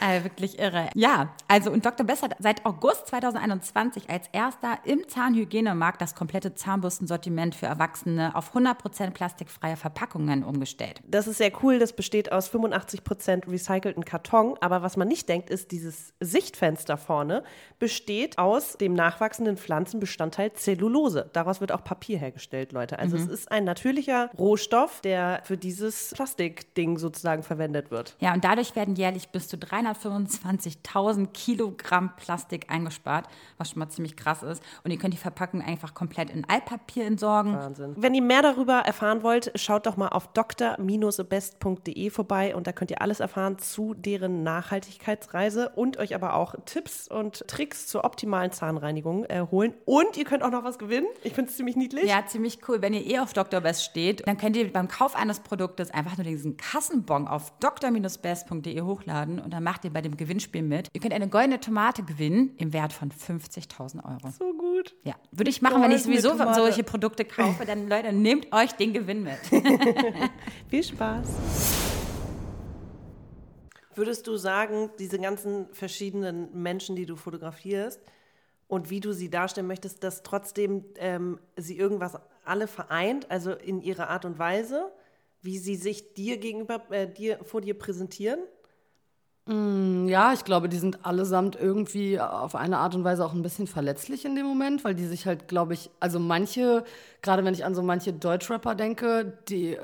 Äh, 0.00 0.24
wirklich 0.24 0.58
irre. 0.58 0.88
Ja, 0.94 1.34
also 1.46 1.70
und 1.70 1.86
Dr. 1.86 2.04
Bess 2.04 2.22
hat 2.22 2.36
seit 2.40 2.66
August 2.66 3.06
2021 3.06 4.10
als 4.10 4.28
erster 4.32 4.78
im 4.84 5.08
Zahnhygienemarkt 5.08 6.00
das 6.00 6.14
komplette 6.14 6.54
Zahnbürstensortiment 6.54 7.54
für 7.54 7.66
Erwachsene 7.66 8.34
auf 8.34 8.54
100% 8.54 9.10
plastikfreie 9.12 9.76
Verpackungen 9.76 10.42
umgestellt. 10.42 11.00
Das 11.06 11.28
ist 11.28 11.38
sehr 11.38 11.52
cool. 11.62 11.78
Das 11.78 11.92
besteht 11.92 12.32
aus 12.32 12.52
85% 12.52 13.50
recycelten 13.50 14.04
Karton. 14.04 14.56
Aber 14.60 14.82
was 14.82 14.96
man 14.96 15.06
nicht 15.06 15.28
denkt, 15.28 15.48
ist, 15.48 15.70
dieses 15.70 16.12
Sichtfenster 16.20 16.96
vorne 16.96 17.44
besteht 17.78 18.38
aus 18.38 18.76
dem 18.76 18.94
nachwachsenden 18.94 19.56
Pflanzenbestandteil 19.56 20.52
Zellulose. 20.54 21.30
Daraus 21.32 21.60
wird 21.60 21.70
auch 21.70 21.84
Papier 21.84 22.18
hergestellt, 22.18 22.72
Leute. 22.72 22.98
Also 22.98 23.16
mhm. 23.16 23.22
es 23.24 23.28
ist 23.28 23.52
ein 23.52 23.64
natürlicher 23.64 24.30
Rohstoff, 24.36 25.00
der 25.02 25.40
für 25.44 25.56
dieses 25.56 26.12
Plastikding 26.14 26.98
sozusagen 26.98 27.42
verwendet 27.42 27.90
wird. 27.90 28.16
Ja, 28.18 28.34
und 28.34 28.44
dadurch 28.44 28.74
werden 28.74 28.96
jährlich 28.96 29.28
bis 29.28 29.48
zu 29.48 29.56
300 29.56 29.83
325.000 29.84 31.28
Kilogramm 31.32 32.14
Plastik 32.16 32.70
eingespart, 32.70 33.28
was 33.58 33.70
schon 33.70 33.80
mal 33.80 33.88
ziemlich 33.88 34.16
krass 34.16 34.42
ist. 34.42 34.62
Und 34.82 34.90
ihr 34.90 34.98
könnt 34.98 35.14
die 35.14 35.18
Verpackung 35.18 35.62
einfach 35.62 35.94
komplett 35.94 36.30
in 36.30 36.44
Altpapier 36.48 37.06
entsorgen. 37.06 37.54
Wahnsinn. 37.54 37.94
Wenn 37.96 38.14
ihr 38.14 38.22
mehr 38.22 38.42
darüber 38.42 38.80
erfahren 38.80 39.22
wollt, 39.22 39.52
schaut 39.54 39.86
doch 39.86 39.96
mal 39.96 40.08
auf 40.08 40.28
dr-best.de 40.32 42.10
vorbei 42.10 42.54
und 42.56 42.66
da 42.66 42.72
könnt 42.72 42.90
ihr 42.90 43.02
alles 43.02 43.20
erfahren 43.20 43.58
zu 43.58 43.94
deren 43.94 44.42
Nachhaltigkeitsreise 44.42 45.70
und 45.70 45.98
euch 45.98 46.14
aber 46.14 46.34
auch 46.34 46.54
Tipps 46.64 47.08
und 47.08 47.46
Tricks 47.48 47.86
zur 47.86 48.04
optimalen 48.04 48.52
Zahnreinigung 48.52 49.24
äh, 49.24 49.46
holen. 49.50 49.74
Und 49.84 50.16
ihr 50.16 50.24
könnt 50.24 50.42
auch 50.42 50.50
noch 50.50 50.64
was 50.64 50.78
gewinnen. 50.78 51.06
Ich 51.22 51.34
finde 51.34 51.50
es 51.50 51.56
ziemlich 51.56 51.76
niedlich. 51.76 52.04
Ja, 52.04 52.24
ziemlich 52.26 52.60
cool. 52.68 52.82
Wenn 52.82 52.94
ihr 52.94 53.06
eh 53.06 53.18
auf 53.18 53.32
Dr. 53.32 53.60
Best 53.60 53.84
steht, 53.84 54.26
dann 54.26 54.38
könnt 54.38 54.56
ihr 54.56 54.72
beim 54.72 54.88
Kauf 54.88 55.16
eines 55.16 55.40
Produktes 55.40 55.90
einfach 55.90 56.16
nur 56.16 56.24
diesen 56.24 56.56
Kassenbon 56.56 57.28
auf 57.28 57.52
dr-best.de 57.60 58.80
hochladen 58.82 59.38
und 59.38 59.52
dann 59.52 59.62
macht 59.62 59.73
macht 59.74 59.84
ihr 59.84 59.92
bei 59.92 60.02
dem 60.02 60.16
Gewinnspiel 60.16 60.62
mit. 60.62 60.88
Ihr 60.92 61.00
könnt 61.00 61.14
eine 61.14 61.28
goldene 61.28 61.58
Tomate 61.58 62.04
gewinnen 62.04 62.54
im 62.58 62.72
Wert 62.72 62.92
von 62.92 63.10
50.000 63.10 64.04
Euro. 64.04 64.32
So 64.38 64.52
gut. 64.56 64.94
Ja, 65.02 65.16
würde 65.32 65.50
ich 65.50 65.62
machen, 65.62 65.82
wenn 65.82 65.90
ich 65.90 66.04
sowieso 66.04 66.36
solche 66.54 66.84
Produkte 66.84 67.24
kaufe. 67.24 67.66
Dann, 67.66 67.88
Leute, 67.88 68.12
nehmt 68.12 68.52
euch 68.52 68.70
den 68.74 68.92
Gewinn 68.92 69.24
mit. 69.24 69.40
Viel 70.68 70.84
Spaß. 70.84 71.26
Würdest 73.96 74.28
du 74.28 74.36
sagen, 74.36 74.90
diese 75.00 75.18
ganzen 75.18 75.66
verschiedenen 75.72 76.62
Menschen, 76.62 76.94
die 76.94 77.06
du 77.06 77.16
fotografierst 77.16 78.00
und 78.68 78.90
wie 78.90 79.00
du 79.00 79.12
sie 79.12 79.28
darstellen 79.28 79.66
möchtest, 79.66 80.04
dass 80.04 80.22
trotzdem 80.22 80.84
ähm, 80.98 81.40
sie 81.56 81.76
irgendwas 81.76 82.16
alle 82.44 82.68
vereint, 82.68 83.28
also 83.28 83.50
in 83.50 83.80
ihrer 83.80 84.08
Art 84.08 84.24
und 84.24 84.38
Weise, 84.38 84.92
wie 85.42 85.58
sie 85.58 85.74
sich 85.74 86.14
dir 86.14 86.36
gegenüber, 86.36 86.80
äh, 86.90 87.08
dir 87.08 87.40
vor 87.42 87.60
dir 87.60 87.76
präsentieren? 87.76 88.38
Mm, 89.46 90.08
ja, 90.08 90.32
ich 90.32 90.44
glaube, 90.44 90.70
die 90.70 90.78
sind 90.78 91.04
allesamt 91.04 91.54
irgendwie 91.54 92.18
auf 92.18 92.54
eine 92.54 92.78
Art 92.78 92.94
und 92.94 93.04
Weise 93.04 93.26
auch 93.26 93.34
ein 93.34 93.42
bisschen 93.42 93.66
verletzlich 93.66 94.24
in 94.24 94.34
dem 94.36 94.46
Moment, 94.46 94.84
weil 94.84 94.94
die 94.94 95.04
sich 95.04 95.26
halt, 95.26 95.48
glaube 95.48 95.74
ich, 95.74 95.90
also 96.00 96.18
manche, 96.18 96.82
gerade 97.20 97.44
wenn 97.44 97.52
ich 97.52 97.62
an 97.62 97.74
so 97.74 97.82
manche 97.82 98.14
Deutschrapper 98.14 98.74
denke, 98.74 99.36
die, 99.50 99.76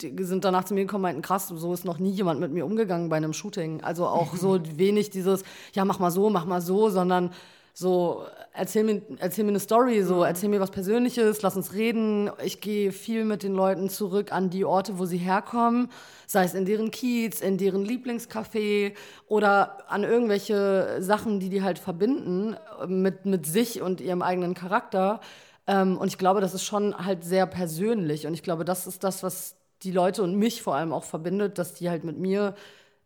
die 0.00 0.24
sind 0.24 0.44
danach 0.44 0.64
zu 0.64 0.74
mir 0.74 0.80
gekommen 0.80 1.04
und 1.04 1.10
meinten, 1.10 1.22
krass, 1.22 1.46
so 1.46 1.72
ist 1.72 1.84
noch 1.84 2.00
nie 2.00 2.10
jemand 2.10 2.40
mit 2.40 2.50
mir 2.50 2.66
umgegangen 2.66 3.08
bei 3.08 3.16
einem 3.16 3.32
Shooting. 3.32 3.80
Also 3.84 4.06
auch 4.08 4.34
so 4.34 4.58
wenig 4.76 5.10
dieses, 5.10 5.44
ja, 5.72 5.84
mach 5.84 6.00
mal 6.00 6.10
so, 6.10 6.28
mach 6.28 6.44
mal 6.44 6.60
so, 6.60 6.90
sondern 6.90 7.30
so, 7.78 8.24
erzähl 8.54 8.84
mir, 8.84 9.02
erzähl 9.18 9.44
mir 9.44 9.50
eine 9.50 9.60
Story, 9.60 10.02
so, 10.02 10.16
mhm. 10.16 10.22
erzähl 10.22 10.48
mir 10.48 10.60
was 10.60 10.70
Persönliches, 10.70 11.42
lass 11.42 11.56
uns 11.56 11.74
reden. 11.74 12.30
Ich 12.42 12.62
gehe 12.62 12.90
viel 12.90 13.26
mit 13.26 13.42
den 13.42 13.52
Leuten 13.52 13.90
zurück 13.90 14.32
an 14.32 14.48
die 14.48 14.64
Orte, 14.64 14.98
wo 14.98 15.04
sie 15.04 15.18
herkommen, 15.18 15.90
sei 16.26 16.44
es 16.44 16.54
in 16.54 16.64
deren 16.64 16.90
Kiez, 16.90 17.42
in 17.42 17.58
deren 17.58 17.84
Lieblingscafé 17.84 18.94
oder 19.28 19.90
an 19.90 20.04
irgendwelche 20.04 21.02
Sachen, 21.02 21.38
die 21.38 21.50
die 21.50 21.62
halt 21.62 21.78
verbinden 21.78 22.56
mit, 22.88 23.26
mit 23.26 23.44
sich 23.44 23.82
und 23.82 24.00
ihrem 24.00 24.22
eigenen 24.22 24.54
Charakter. 24.54 25.20
Ähm, 25.66 25.98
und 25.98 26.08
ich 26.08 26.16
glaube, 26.16 26.40
das 26.40 26.54
ist 26.54 26.64
schon 26.64 26.96
halt 26.96 27.24
sehr 27.24 27.44
persönlich. 27.44 28.26
Und 28.26 28.32
ich 28.32 28.42
glaube, 28.42 28.64
das 28.64 28.86
ist 28.86 29.04
das, 29.04 29.22
was 29.22 29.54
die 29.82 29.92
Leute 29.92 30.22
und 30.22 30.34
mich 30.34 30.62
vor 30.62 30.76
allem 30.76 30.94
auch 30.94 31.04
verbindet, 31.04 31.58
dass 31.58 31.74
die 31.74 31.90
halt 31.90 32.04
mit 32.04 32.16
mir 32.16 32.54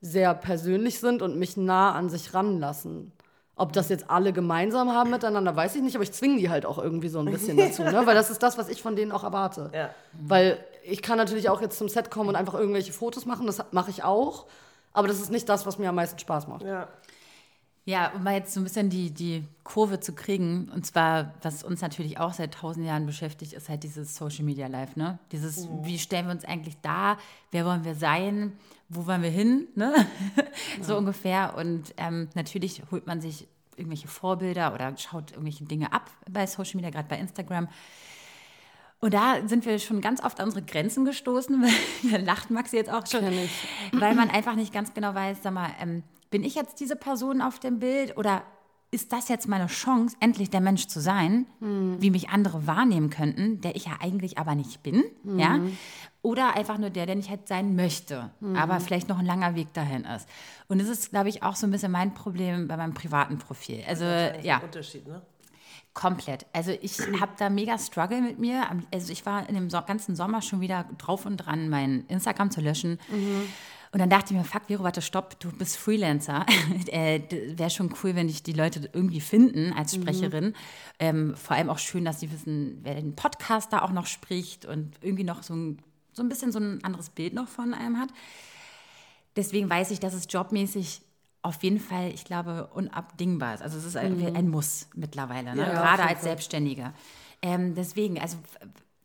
sehr 0.00 0.32
persönlich 0.32 1.00
sind 1.00 1.22
und 1.22 1.36
mich 1.36 1.56
nah 1.56 1.92
an 1.92 2.08
sich 2.08 2.34
ranlassen 2.34 3.10
Ob 3.60 3.74
das 3.74 3.90
jetzt 3.90 4.08
alle 4.08 4.32
gemeinsam 4.32 4.90
haben 4.94 5.10
miteinander, 5.10 5.54
weiß 5.54 5.76
ich 5.76 5.82
nicht, 5.82 5.94
aber 5.94 6.02
ich 6.02 6.12
zwinge 6.12 6.38
die 6.38 6.48
halt 6.48 6.64
auch 6.64 6.78
irgendwie 6.78 7.08
so 7.08 7.18
ein 7.18 7.24
bisschen 7.30 7.58
dazu, 7.58 7.82
ne? 7.82 8.06
weil 8.06 8.14
das 8.14 8.30
ist 8.30 8.42
das, 8.42 8.56
was 8.56 8.70
ich 8.70 8.80
von 8.80 8.96
denen 8.96 9.12
auch 9.12 9.22
erwarte. 9.22 9.70
Ja. 9.74 9.90
Weil 10.12 10.58
ich 10.82 11.02
kann 11.02 11.18
natürlich 11.18 11.50
auch 11.50 11.60
jetzt 11.60 11.76
zum 11.76 11.90
Set 11.90 12.10
kommen 12.10 12.30
und 12.30 12.36
einfach 12.36 12.54
irgendwelche 12.54 12.94
Fotos 12.94 13.26
machen, 13.26 13.46
das 13.46 13.62
mache 13.70 13.90
ich 13.90 14.02
auch, 14.02 14.46
aber 14.94 15.08
das 15.08 15.20
ist 15.20 15.30
nicht 15.30 15.46
das, 15.48 15.66
was 15.66 15.78
mir 15.78 15.90
am 15.90 15.94
meisten 15.94 16.18
Spaß 16.18 16.48
macht. 16.48 16.62
Ja. 16.62 16.88
Ja, 17.90 18.12
um 18.14 18.22
mal 18.22 18.34
jetzt 18.34 18.54
so 18.54 18.60
ein 18.60 18.64
bisschen 18.64 18.88
die, 18.88 19.10
die 19.10 19.42
Kurve 19.64 19.98
zu 19.98 20.12
kriegen, 20.12 20.70
und 20.72 20.86
zwar, 20.86 21.34
was 21.42 21.64
uns 21.64 21.80
natürlich 21.80 22.20
auch 22.20 22.32
seit 22.32 22.54
tausend 22.54 22.86
Jahren 22.86 23.04
beschäftigt, 23.04 23.52
ist 23.52 23.68
halt 23.68 23.82
dieses 23.82 24.14
Social 24.14 24.44
Media 24.44 24.68
Life, 24.68 24.96
ne? 24.96 25.18
Dieses, 25.32 25.68
wie 25.82 25.98
stellen 25.98 26.26
wir 26.26 26.32
uns 26.32 26.44
eigentlich 26.44 26.76
da, 26.82 27.18
wer 27.50 27.66
wollen 27.66 27.84
wir 27.84 27.96
sein, 27.96 28.52
wo 28.88 29.06
wollen 29.06 29.22
wir 29.22 29.30
hin, 29.30 29.66
ne? 29.74 29.92
so 30.80 30.96
ungefähr. 30.96 31.56
Und 31.56 31.92
ähm, 31.96 32.28
natürlich 32.34 32.80
holt 32.92 33.08
man 33.08 33.20
sich 33.20 33.48
irgendwelche 33.74 34.06
Vorbilder 34.06 34.72
oder 34.72 34.96
schaut 34.96 35.32
irgendwelche 35.32 35.64
Dinge 35.64 35.92
ab 35.92 36.08
bei 36.30 36.46
Social 36.46 36.76
Media, 36.76 36.90
gerade 36.90 37.08
bei 37.08 37.18
Instagram. 37.18 37.66
Und 39.00 39.14
da 39.14 39.48
sind 39.48 39.66
wir 39.66 39.80
schon 39.80 40.00
ganz 40.00 40.22
oft 40.22 40.38
an 40.38 40.46
unsere 40.46 40.64
Grenzen 40.64 41.04
gestoßen, 41.04 41.60
da 42.12 42.18
lacht 42.18 42.52
Maxi 42.52 42.76
jetzt 42.76 42.92
auch 42.92 43.04
schon, 43.08 43.24
weil 43.94 44.14
man 44.14 44.30
einfach 44.30 44.54
nicht 44.54 44.72
ganz 44.72 44.94
genau 44.94 45.12
weiß, 45.12 45.38
sag 45.42 45.54
mal, 45.54 45.70
ähm, 45.80 46.04
bin 46.30 46.44
ich 46.44 46.54
jetzt 46.54 46.80
diese 46.80 46.96
Person 46.96 47.40
auf 47.42 47.58
dem 47.58 47.78
Bild 47.78 48.16
oder 48.16 48.42
ist 48.92 49.12
das 49.12 49.28
jetzt 49.28 49.46
meine 49.46 49.68
Chance, 49.68 50.16
endlich 50.18 50.50
der 50.50 50.60
Mensch 50.60 50.88
zu 50.88 51.00
sein, 51.00 51.46
wie 51.60 52.10
mich 52.10 52.30
andere 52.30 52.66
wahrnehmen 52.66 53.08
könnten, 53.08 53.60
der 53.60 53.76
ich 53.76 53.84
ja 53.84 53.92
eigentlich 54.00 54.36
aber 54.36 54.56
nicht 54.56 54.82
bin, 54.82 55.04
ja? 55.36 55.60
Oder 56.22 56.56
einfach 56.56 56.76
nur 56.76 56.90
der, 56.90 57.06
der 57.06 57.16
ich 57.16 57.30
halt 57.30 57.46
sein 57.46 57.76
möchte, 57.76 58.30
aber 58.54 58.80
vielleicht 58.80 59.08
noch 59.08 59.20
ein 59.20 59.26
langer 59.26 59.54
Weg 59.54 59.72
dahin 59.74 60.04
ist. 60.04 60.28
Und 60.66 60.80
das 60.80 60.88
ist, 60.88 61.10
glaube 61.10 61.28
ich, 61.28 61.44
auch 61.44 61.54
so 61.54 61.68
ein 61.68 61.70
bisschen 61.70 61.92
mein 61.92 62.14
Problem 62.14 62.66
bei 62.66 62.76
meinem 62.76 62.92
privaten 62.92 63.38
Profil. 63.38 63.84
Also, 63.86 64.04
ja. 64.04 64.58
Unterschied, 64.58 65.06
ne? 65.06 65.22
Komplett. 65.92 66.46
Also 66.52 66.70
ich 66.70 67.00
habe 67.20 67.32
da 67.36 67.50
mega 67.50 67.76
Struggle 67.76 68.20
mit 68.22 68.38
mir. 68.38 68.62
Also 68.92 69.12
ich 69.12 69.26
war 69.26 69.48
in 69.48 69.56
dem 69.56 69.68
ganzen 69.68 70.14
Sommer 70.14 70.40
schon 70.40 70.60
wieder 70.60 70.84
drauf 70.98 71.26
und 71.26 71.36
dran, 71.36 71.68
mein 71.68 72.06
Instagram 72.06 72.50
zu 72.50 72.60
löschen. 72.60 72.98
Und 73.92 73.98
dann 73.98 74.10
dachte 74.10 74.32
ich 74.32 74.38
mir, 74.38 74.44
fuck, 74.44 74.66
Vero, 74.66 74.84
warte, 74.84 75.02
stopp, 75.02 75.40
du 75.40 75.50
bist 75.50 75.76
Freelancer. 75.76 76.46
äh, 76.86 77.20
Wäre 77.56 77.70
schon 77.70 77.92
cool, 78.02 78.14
wenn 78.14 78.28
dich 78.28 78.42
die 78.42 78.52
Leute 78.52 78.88
irgendwie 78.92 79.20
finden 79.20 79.72
als 79.72 79.94
Sprecherin. 79.94 80.54
Ähm, 81.00 81.34
vor 81.36 81.56
allem 81.56 81.70
auch 81.70 81.78
schön, 81.78 82.04
dass 82.04 82.20
sie 82.20 82.30
wissen, 82.30 82.78
wer 82.82 82.94
den 82.94 83.16
Podcast 83.16 83.72
da 83.72 83.82
auch 83.82 83.90
noch 83.90 84.06
spricht 84.06 84.64
und 84.64 84.94
irgendwie 85.00 85.24
noch 85.24 85.42
so 85.42 85.54
ein, 85.54 85.82
so 86.12 86.22
ein 86.22 86.28
bisschen 86.28 86.52
so 86.52 86.60
ein 86.60 86.84
anderes 86.84 87.10
Bild 87.10 87.34
noch 87.34 87.48
von 87.48 87.74
einem 87.74 87.98
hat. 87.98 88.10
Deswegen 89.34 89.68
weiß 89.68 89.90
ich, 89.90 89.98
dass 89.98 90.14
es 90.14 90.26
jobmäßig 90.28 91.02
auf 91.42 91.62
jeden 91.62 91.80
Fall, 91.80 92.10
ich 92.12 92.24
glaube, 92.24 92.68
unabdingbar 92.74 93.54
ist. 93.54 93.62
Also 93.62 93.78
es 93.78 93.84
ist 93.84 93.96
ein, 93.96 94.36
ein 94.36 94.48
Muss 94.48 94.88
mittlerweile, 94.94 95.54
ne? 95.54 95.62
Ja, 95.62 95.72
gerade 95.72 96.02
als 96.02 96.20
Fall. 96.20 96.22
Selbstständige. 96.22 96.92
Ähm, 97.42 97.74
deswegen, 97.74 98.20
also 98.20 98.36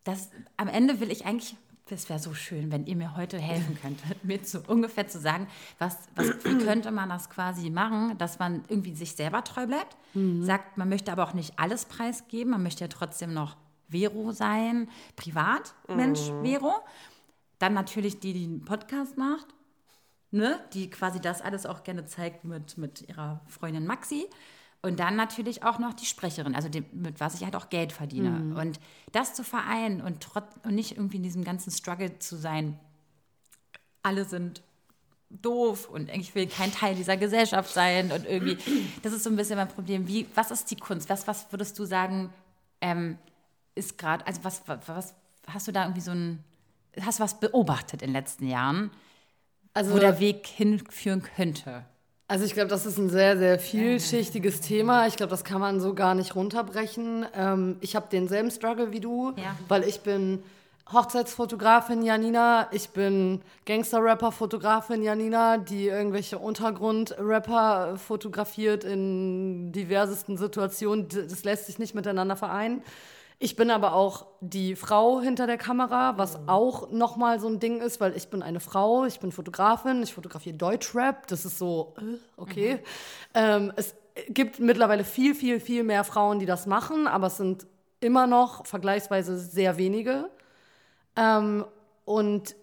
das, 0.03 0.29
am 0.57 0.67
Ende 0.67 0.99
will 0.99 1.11
ich 1.11 1.25
eigentlich, 1.25 1.55
das 1.89 2.09
wäre 2.09 2.19
so 2.19 2.33
schön, 2.33 2.71
wenn 2.71 2.85
ihr 2.85 2.95
mir 2.95 3.15
heute 3.15 3.37
helfen 3.37 3.77
könntet, 3.81 4.23
mir 4.23 4.43
zu, 4.43 4.61
ungefähr 4.67 5.07
zu 5.07 5.19
sagen, 5.19 5.47
was, 5.79 5.97
was, 6.15 6.43
wie 6.43 6.57
könnte 6.65 6.91
man 6.91 7.09
das 7.09 7.29
quasi 7.29 7.69
machen, 7.69 8.17
dass 8.17 8.39
man 8.39 8.63
irgendwie 8.67 8.95
sich 8.95 9.13
selber 9.13 9.43
treu 9.43 9.67
bleibt, 9.67 9.95
sagt, 10.39 10.77
man 10.77 10.87
möchte 10.87 11.11
aber 11.11 11.27
auch 11.27 11.33
nicht 11.33 11.59
alles 11.59 11.85
preisgeben, 11.85 12.51
man 12.51 12.63
möchte 12.63 12.85
ja 12.85 12.87
trotzdem 12.87 13.33
noch 13.33 13.57
Vero 13.89 14.31
sein, 14.31 14.89
Privatmensch 15.17 16.31
Vero. 16.41 16.73
Dann 17.59 17.73
natürlich 17.73 18.21
die, 18.21 18.31
die 18.31 18.45
einen 18.45 18.63
Podcast 18.63 19.17
macht 19.17 19.47
ne, 20.35 20.59
die 20.73 20.89
quasi 20.89 21.19
das 21.19 21.41
alles 21.41 21.65
auch 21.65 21.83
gerne 21.83 22.05
zeigt 22.05 22.43
mit, 22.43 22.77
mit 22.77 23.07
ihrer 23.07 23.41
Freundin 23.47 23.87
Maxi. 23.87 24.27
Und 24.85 24.99
dann 24.99 25.15
natürlich 25.15 25.63
auch 25.63 25.79
noch 25.79 25.93
die 25.95 26.05
Sprecherin, 26.05 26.53
also 26.53 26.69
die, 26.69 26.83
mit 26.91 27.19
was 27.19 27.33
ich 27.33 27.43
halt 27.43 27.55
auch 27.55 27.69
Geld 27.71 27.91
verdiene. 27.91 28.55
Und 28.55 28.79
das 29.11 29.33
zu 29.33 29.43
vereinen 29.43 29.99
und, 29.99 30.21
trot, 30.21 30.43
und 30.61 30.75
nicht 30.75 30.91
irgendwie 30.91 31.17
in 31.17 31.23
diesem 31.23 31.43
ganzen 31.43 31.71
Struggle 31.71 32.19
zu 32.19 32.35
sein, 32.35 32.79
alle 34.03 34.25
sind 34.25 34.61
doof 35.31 35.89
und 35.89 36.09
ich 36.09 36.35
will 36.35 36.45
kein 36.45 36.71
Teil 36.71 36.93
dieser 36.93 37.17
Gesellschaft 37.17 37.73
sein 37.73 38.11
und 38.11 38.27
irgendwie, 38.27 38.59
das 39.01 39.11
ist 39.11 39.23
so 39.23 39.31
ein 39.31 39.35
bisschen 39.35 39.57
mein 39.57 39.69
Problem. 39.69 40.07
Wie, 40.07 40.27
was 40.35 40.51
ist 40.51 40.69
die 40.69 40.75
Kunst? 40.75 41.09
Was, 41.09 41.25
was 41.25 41.51
würdest 41.51 41.79
du 41.79 41.85
sagen, 41.85 42.29
ähm, 42.79 43.17
ist 43.73 43.97
gerade, 43.97 44.27
also 44.27 44.43
was, 44.43 44.61
was, 44.67 44.87
was, 44.87 45.15
hast 45.47 45.67
du 45.67 45.71
da 45.71 45.85
irgendwie 45.85 46.01
so 46.01 46.11
ein, 46.11 46.43
hast 47.01 47.17
du 47.17 47.23
was 47.23 47.39
beobachtet 47.39 48.03
in 48.03 48.09
den 48.09 48.13
letzten 48.13 48.47
Jahren? 48.47 48.91
Also, 49.73 49.95
wo 49.95 49.97
der 49.97 50.19
Weg 50.19 50.45
hinführen 50.45 51.23
könnte. 51.23 51.85
Also 52.27 52.43
ich 52.45 52.53
glaube, 52.53 52.69
das 52.69 52.87
ist 52.87 52.97
ein 52.97 53.09
sehr, 53.09 53.37
sehr 53.37 53.59
vielschichtiges 53.59 54.59
Thema. 54.61 55.05
Ich 55.05 55.15
glaube, 55.15 55.29
das 55.29 55.43
kann 55.43 55.61
man 55.61 55.79
so 55.79 55.93
gar 55.93 56.15
nicht 56.15 56.35
runterbrechen. 56.35 57.25
Ähm, 57.35 57.77
ich 57.81 57.95
habe 57.95 58.07
denselben 58.11 58.49
Struggle 58.49 58.91
wie 58.91 58.99
du, 58.99 59.33
Ja. 59.37 59.55
weil 59.67 59.83
ich 59.83 59.99
bin 59.99 60.41
Hochzeitsfotografin 60.91 62.01
Janina, 62.03 62.67
ich 62.71 62.89
bin 62.89 63.41
Gangster-Rapper-Fotografin 63.65 65.03
Janina, 65.03 65.57
die 65.57 65.87
irgendwelche 65.87 66.37
Untergrund-Rapper 66.39 67.97
fotografiert 67.97 68.83
in 68.83 69.71
diversesten 69.71 70.37
Situationen. 70.37 71.07
Das 71.09 71.43
lässt 71.43 71.67
sich 71.67 71.79
nicht 71.79 71.93
miteinander 71.95 72.35
vereinen. 72.35 72.81
Ich 73.37 73.55
bin 73.57 73.69
aber 73.69 73.93
auch 73.93 74.27
die 74.39 74.75
Frau 74.75 75.19
hinter 75.19 75.45
der 75.45 75.57
Kamera, 75.57 76.17
was 76.17 76.39
auch 76.47 76.91
nochmal 76.91 77.39
so 77.39 77.47
ein 77.47 77.59
Ding 77.59 77.81
ist, 77.81 77.99
weil 77.99 78.15
ich 78.15 78.29
bin 78.29 78.41
eine 78.41 78.61
Frau, 78.61 79.05
ich 79.05 79.19
bin 79.19 79.31
Fotografin, 79.31 80.01
ich 80.01 80.13
fotografiere 80.13 80.55
Deutschrap, 80.55 81.27
das 81.27 81.43
ist 81.43 81.57
so, 81.57 81.93
äh, 81.97 82.17
okay. 82.37 82.79
Ähm, 83.33 83.73
es 83.75 83.93
gibt 84.29 84.59
mittlerweile 84.59 85.03
viel, 85.03 85.35
viel, 85.35 85.59
viel 85.59 85.83
mehr 85.83 86.05
Frauen, 86.05 86.39
die 86.39 86.45
das 86.45 86.65
machen, 86.65 87.07
aber 87.07 87.27
es 87.27 87.37
sind 87.37 87.67
immer 87.99 88.25
noch 88.25 88.65
vergleichsweise 88.65 89.37
sehr 89.37 89.77
wenige. 89.77 90.29
Ähm, 91.17 91.65
und 92.05 92.55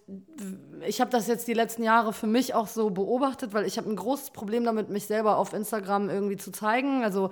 ich 0.87 1.01
habe 1.01 1.11
das 1.11 1.27
jetzt 1.27 1.47
die 1.47 1.53
letzten 1.53 1.83
Jahre 1.83 2.13
für 2.13 2.27
mich 2.27 2.53
auch 2.55 2.67
so 2.67 2.89
beobachtet, 2.89 3.53
weil 3.53 3.65
ich 3.65 3.77
habe 3.77 3.89
ein 3.89 3.95
großes 3.95 4.31
Problem 4.31 4.63
damit, 4.63 4.89
mich 4.89 5.05
selber 5.05 5.37
auf 5.37 5.53
Instagram 5.53 6.09
irgendwie 6.09 6.37
zu 6.37 6.51
zeigen. 6.51 7.03
Also 7.03 7.29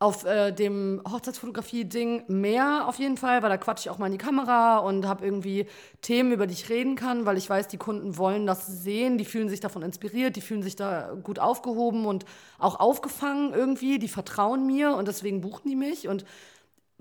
auf 0.00 0.24
äh, 0.24 0.50
dem 0.50 1.02
Hochzeitsfotografie-Ding 1.08 2.24
mehr 2.28 2.88
auf 2.88 2.98
jeden 2.98 3.18
Fall, 3.18 3.42
weil 3.42 3.50
da 3.50 3.58
quatsche 3.58 3.82
ich 3.86 3.90
auch 3.90 3.98
mal 3.98 4.06
in 4.06 4.12
die 4.12 4.18
Kamera 4.18 4.78
und 4.78 5.06
habe 5.06 5.26
irgendwie 5.26 5.66
Themen, 6.00 6.32
über 6.32 6.46
die 6.46 6.54
ich 6.54 6.70
reden 6.70 6.96
kann, 6.96 7.26
weil 7.26 7.36
ich 7.36 7.48
weiß, 7.48 7.68
die 7.68 7.76
Kunden 7.76 8.16
wollen 8.16 8.46
das 8.46 8.66
sehen, 8.66 9.18
die 9.18 9.26
fühlen 9.26 9.50
sich 9.50 9.60
davon 9.60 9.82
inspiriert, 9.82 10.36
die 10.36 10.40
fühlen 10.40 10.62
sich 10.62 10.74
da 10.74 11.12
gut 11.22 11.38
aufgehoben 11.38 12.06
und 12.06 12.24
auch 12.58 12.80
aufgefangen 12.80 13.52
irgendwie, 13.52 13.98
die 13.98 14.08
vertrauen 14.08 14.66
mir 14.66 14.94
und 14.96 15.06
deswegen 15.06 15.42
buchen 15.42 15.68
die 15.68 15.76
mich 15.76 16.08
und 16.08 16.24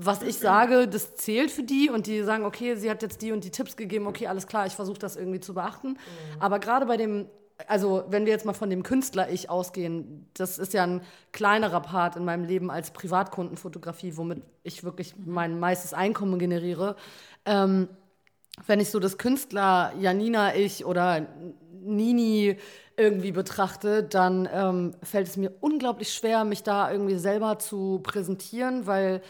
was 0.01 0.21
ich 0.21 0.37
sage, 0.37 0.87
das 0.87 1.15
zählt 1.15 1.51
für 1.51 1.63
die 1.63 1.89
und 1.89 2.07
die 2.07 2.23
sagen, 2.23 2.45
okay, 2.45 2.75
sie 2.75 2.89
hat 2.89 3.01
jetzt 3.01 3.21
die 3.21 3.33
und 3.33 3.43
die 3.43 3.51
Tipps 3.51 3.75
gegeben, 3.75 4.07
okay, 4.07 4.27
alles 4.27 4.47
klar, 4.47 4.65
ich 4.65 4.73
versuche 4.73 4.97
das 4.97 5.17
irgendwie 5.17 5.41
zu 5.41 5.53
beachten. 5.53 5.97
Aber 6.39 6.59
gerade 6.59 6.85
bei 6.85 6.95
dem, 6.95 7.27
also 7.67 8.05
wenn 8.09 8.25
wir 8.25 8.31
jetzt 8.33 8.45
mal 8.45 8.53
von 8.53 8.69
dem 8.69 8.83
Künstler-Ich 8.83 9.49
ausgehen, 9.49 10.27
das 10.33 10.57
ist 10.57 10.73
ja 10.73 10.83
ein 10.83 11.01
kleinerer 11.31 11.81
Part 11.81 12.15
in 12.15 12.25
meinem 12.25 12.45
Leben 12.45 12.71
als 12.71 12.91
Privatkundenfotografie, 12.91 14.15
womit 14.17 14.41
ich 14.63 14.83
wirklich 14.83 15.15
mein 15.17 15.59
meistes 15.59 15.93
Einkommen 15.93 16.39
generiere. 16.39 16.95
Ähm, 17.45 17.89
wenn 18.67 18.79
ich 18.79 18.89
so 18.91 18.99
das 18.99 19.17
Künstler 19.17 19.93
Janina 19.99 20.55
ich 20.55 20.85
oder 20.85 21.27
Nini 21.81 22.57
irgendwie 22.97 23.31
betrachte, 23.31 24.03
dann 24.03 24.49
ähm, 24.53 24.95
fällt 25.03 25.27
es 25.27 25.37
mir 25.37 25.53
unglaublich 25.61 26.13
schwer, 26.13 26.43
mich 26.45 26.63
da 26.63 26.91
irgendwie 26.91 27.17
selber 27.17 27.59
zu 27.59 27.99
präsentieren, 28.03 28.87
weil 28.87 29.21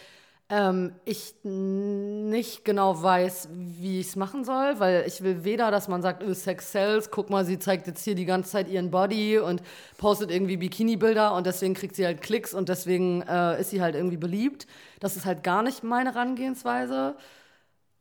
ähm, 0.50 0.94
ich 1.06 1.36
nicht 1.44 2.66
genau 2.66 3.02
weiß, 3.02 3.50
wie 3.52 4.00
ich 4.00 4.08
es 4.08 4.16
machen 4.16 4.44
soll, 4.44 4.80
weil 4.80 5.04
ich 5.08 5.22
will 5.22 5.44
weder, 5.44 5.70
dass 5.70 5.88
man 5.88 6.02
sagt, 6.02 6.24
öh, 6.24 6.34
Sex 6.34 6.72
sells, 6.72 7.12
guck 7.12 7.30
mal, 7.30 7.46
sie 7.46 7.60
zeigt 7.60 7.86
jetzt 7.86 8.04
hier 8.04 8.16
die 8.16 8.26
ganze 8.26 8.52
Zeit 8.52 8.68
ihren 8.68 8.90
Body 8.90 9.38
und 9.38 9.62
postet 9.98 10.32
irgendwie 10.32 10.58
Bikini-Bilder 10.58 11.36
und 11.36 11.46
deswegen 11.46 11.76
kriegt 11.76 11.96
sie 11.96 12.06
halt 12.06 12.22
Klicks 12.22 12.56
und 12.56 12.68
deswegen 12.68 13.22
äh, 13.22 13.62
ist 13.62 13.70
sie 13.70 13.82
halt 13.82 13.94
irgendwie 13.94 14.18
beliebt. 14.18 14.66
Das 15.00 15.16
ist 15.16 15.26
halt 15.26 15.44
gar 15.44 15.62
nicht 15.62 15.84
meine 15.84 16.14
Herangehensweise. 16.16 17.16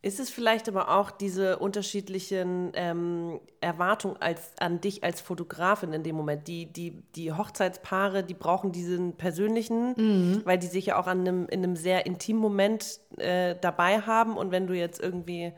Ist 0.00 0.20
es 0.20 0.30
vielleicht 0.30 0.68
aber 0.68 0.96
auch 0.96 1.10
diese 1.10 1.58
unterschiedlichen 1.58 2.70
ähm, 2.74 3.40
Erwartungen 3.60 4.16
als, 4.20 4.52
an 4.60 4.80
dich 4.80 5.02
als 5.02 5.20
Fotografin 5.20 5.92
in 5.92 6.04
dem 6.04 6.14
Moment? 6.14 6.46
Die, 6.46 6.66
die, 6.66 7.02
die 7.16 7.32
Hochzeitspaare, 7.32 8.22
die 8.22 8.34
brauchen 8.34 8.70
diesen 8.70 9.14
persönlichen, 9.16 9.96
weil 10.44 10.56
die 10.58 10.68
sich 10.68 10.86
ja 10.86 11.00
auch 11.00 11.08
an 11.08 11.20
einem, 11.20 11.48
in 11.48 11.64
einem 11.64 11.74
sehr 11.74 12.06
intimen 12.06 12.40
Moment 12.40 13.00
äh, 13.16 13.56
dabei 13.60 14.00
haben. 14.00 14.36
Und 14.36 14.52
wenn 14.52 14.68
du 14.68 14.74
jetzt 14.74 15.00
irgendwie, 15.00 15.52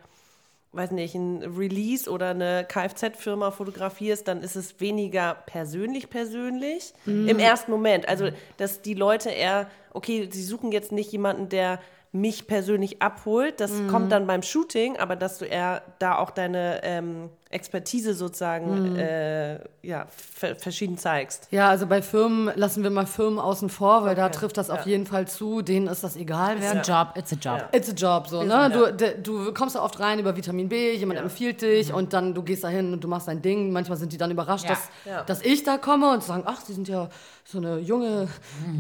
weiß 0.73 0.92
nicht, 0.92 1.14
ein 1.14 1.42
Release 1.42 2.11
oder 2.11 2.30
eine 2.30 2.64
Kfz-Firma 2.66 3.50
fotografierst, 3.50 4.26
dann 4.26 4.42
ist 4.42 4.56
es 4.56 4.80
weniger 4.80 5.35
persönlich 5.35 6.09
persönlich 6.09 6.94
im 7.28 7.38
ersten 7.38 7.70
Moment. 7.70 8.09
Also, 8.09 8.30
dass 8.56 8.80
die 8.80 8.94
Leute 8.94 9.28
eher, 9.28 9.68
okay, 9.92 10.30
sie 10.32 10.44
suchen 10.44 10.73
jetzt 10.73 10.92
nicht 10.92 11.12
jemanden, 11.12 11.50
der 11.50 11.78
mich 12.12 12.46
persönlich 12.46 13.00
abholt. 13.02 13.60
Das 13.60 13.70
kommt 13.88 14.10
dann 14.10 14.26
beim 14.26 14.42
Shooting, 14.42 14.96
aber 14.96 15.14
dass 15.16 15.38
du 15.38 15.44
eher 15.44 15.82
da 15.98 16.18
auch 16.18 16.30
deine 16.30 16.80
ähm, 16.82 17.30
Expertise 17.52 18.14
sozusagen 18.14 18.95
äh, 18.97 19.59
ja, 19.83 20.07
ver 20.16 20.54
verschieden 20.54 20.97
zeigst. 20.99 21.49
Ja, 21.50 21.69
also 21.69 21.87
bei 21.87 22.00
Firmen 22.00 22.52
lassen 22.54 22.85
wir 22.85 22.90
mal 22.90 23.07
Firmen 23.07 23.40
außen 23.40 23.69
vor, 23.71 24.04
weil 24.04 24.14
da 24.14 24.28
trifft 24.28 24.57
das 24.57 24.71
auf 24.71 24.87
jeden 24.87 25.04
Fall 25.04 25.26
zu. 25.26 25.61
Denen 25.61 25.88
ist 25.88 26.04
das 26.04 26.14
egal, 26.14 26.57
wer 26.61 26.76
It's 26.76 26.88
a 26.88 27.02
job, 27.02 27.16
it's 27.16 27.33
a 27.33 27.37
job. 27.37 27.69
It's 27.73 27.90
a 27.90 27.92
job, 27.92 28.28
so, 28.28 28.45
ne? 28.45 28.71
Du, 28.73 28.92
de, 28.92 29.21
du 29.21 29.52
kommst 29.52 29.75
da 29.75 29.83
oft 29.83 29.99
rein 29.99 30.21
über 30.21 30.37
Vitamin 30.37 30.69
B, 30.69 30.95
jemand 30.95 31.19
empfiehlt 31.19 31.61
dich 31.62 31.92
und 31.92 32.12
dann 32.12 32.35
du 32.35 32.45
gehst 32.45 32.62
da 32.62 32.69
hin 32.69 32.92
und 32.92 33.02
du 33.02 33.09
machst 33.09 33.26
dein 33.26 33.42
Ding. 33.42 33.73
Manchmal 33.73 33.99
sind 33.99 34.12
die 34.12 34.16
dann 34.16 34.30
überrascht, 34.30 34.64
Ja. 34.66 34.71
Dass, 34.71 34.88
Ja. 35.04 35.25
dass 35.25 35.42
ich 35.42 35.64
da 35.64 35.76
komme 35.76 36.12
und 36.12 36.23
sagen, 36.23 36.45
ach, 36.47 36.61
sie 36.61 36.73
sind 36.73 36.87
ja 36.87 37.09
so 37.45 37.59
eine 37.59 37.78
junge, 37.80 38.28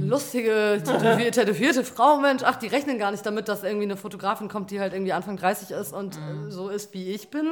lustige, 0.00 0.80
tätowierte, 0.84 1.82
Frau, 1.84 2.18
Mensch. 2.18 2.42
Ach, 2.44 2.56
die 2.56 2.68
rechnen 2.68 2.98
gar 2.98 3.10
nicht 3.10 3.26
damit, 3.26 3.48
dass 3.48 3.64
irgendwie 3.64 3.84
eine 3.86 3.96
Fotografin 3.96 4.48
kommt, 4.48 4.70
die 4.70 4.78
halt 4.80 4.92
irgendwie 4.92 5.12
Anfang 5.12 5.36
30 5.36 5.72
ist 5.72 5.92
und 5.92 6.16
äh, 6.16 6.50
so 6.50 6.68
ist, 6.68 6.94
wie 6.94 7.10
ich 7.10 7.30
bin. 7.30 7.46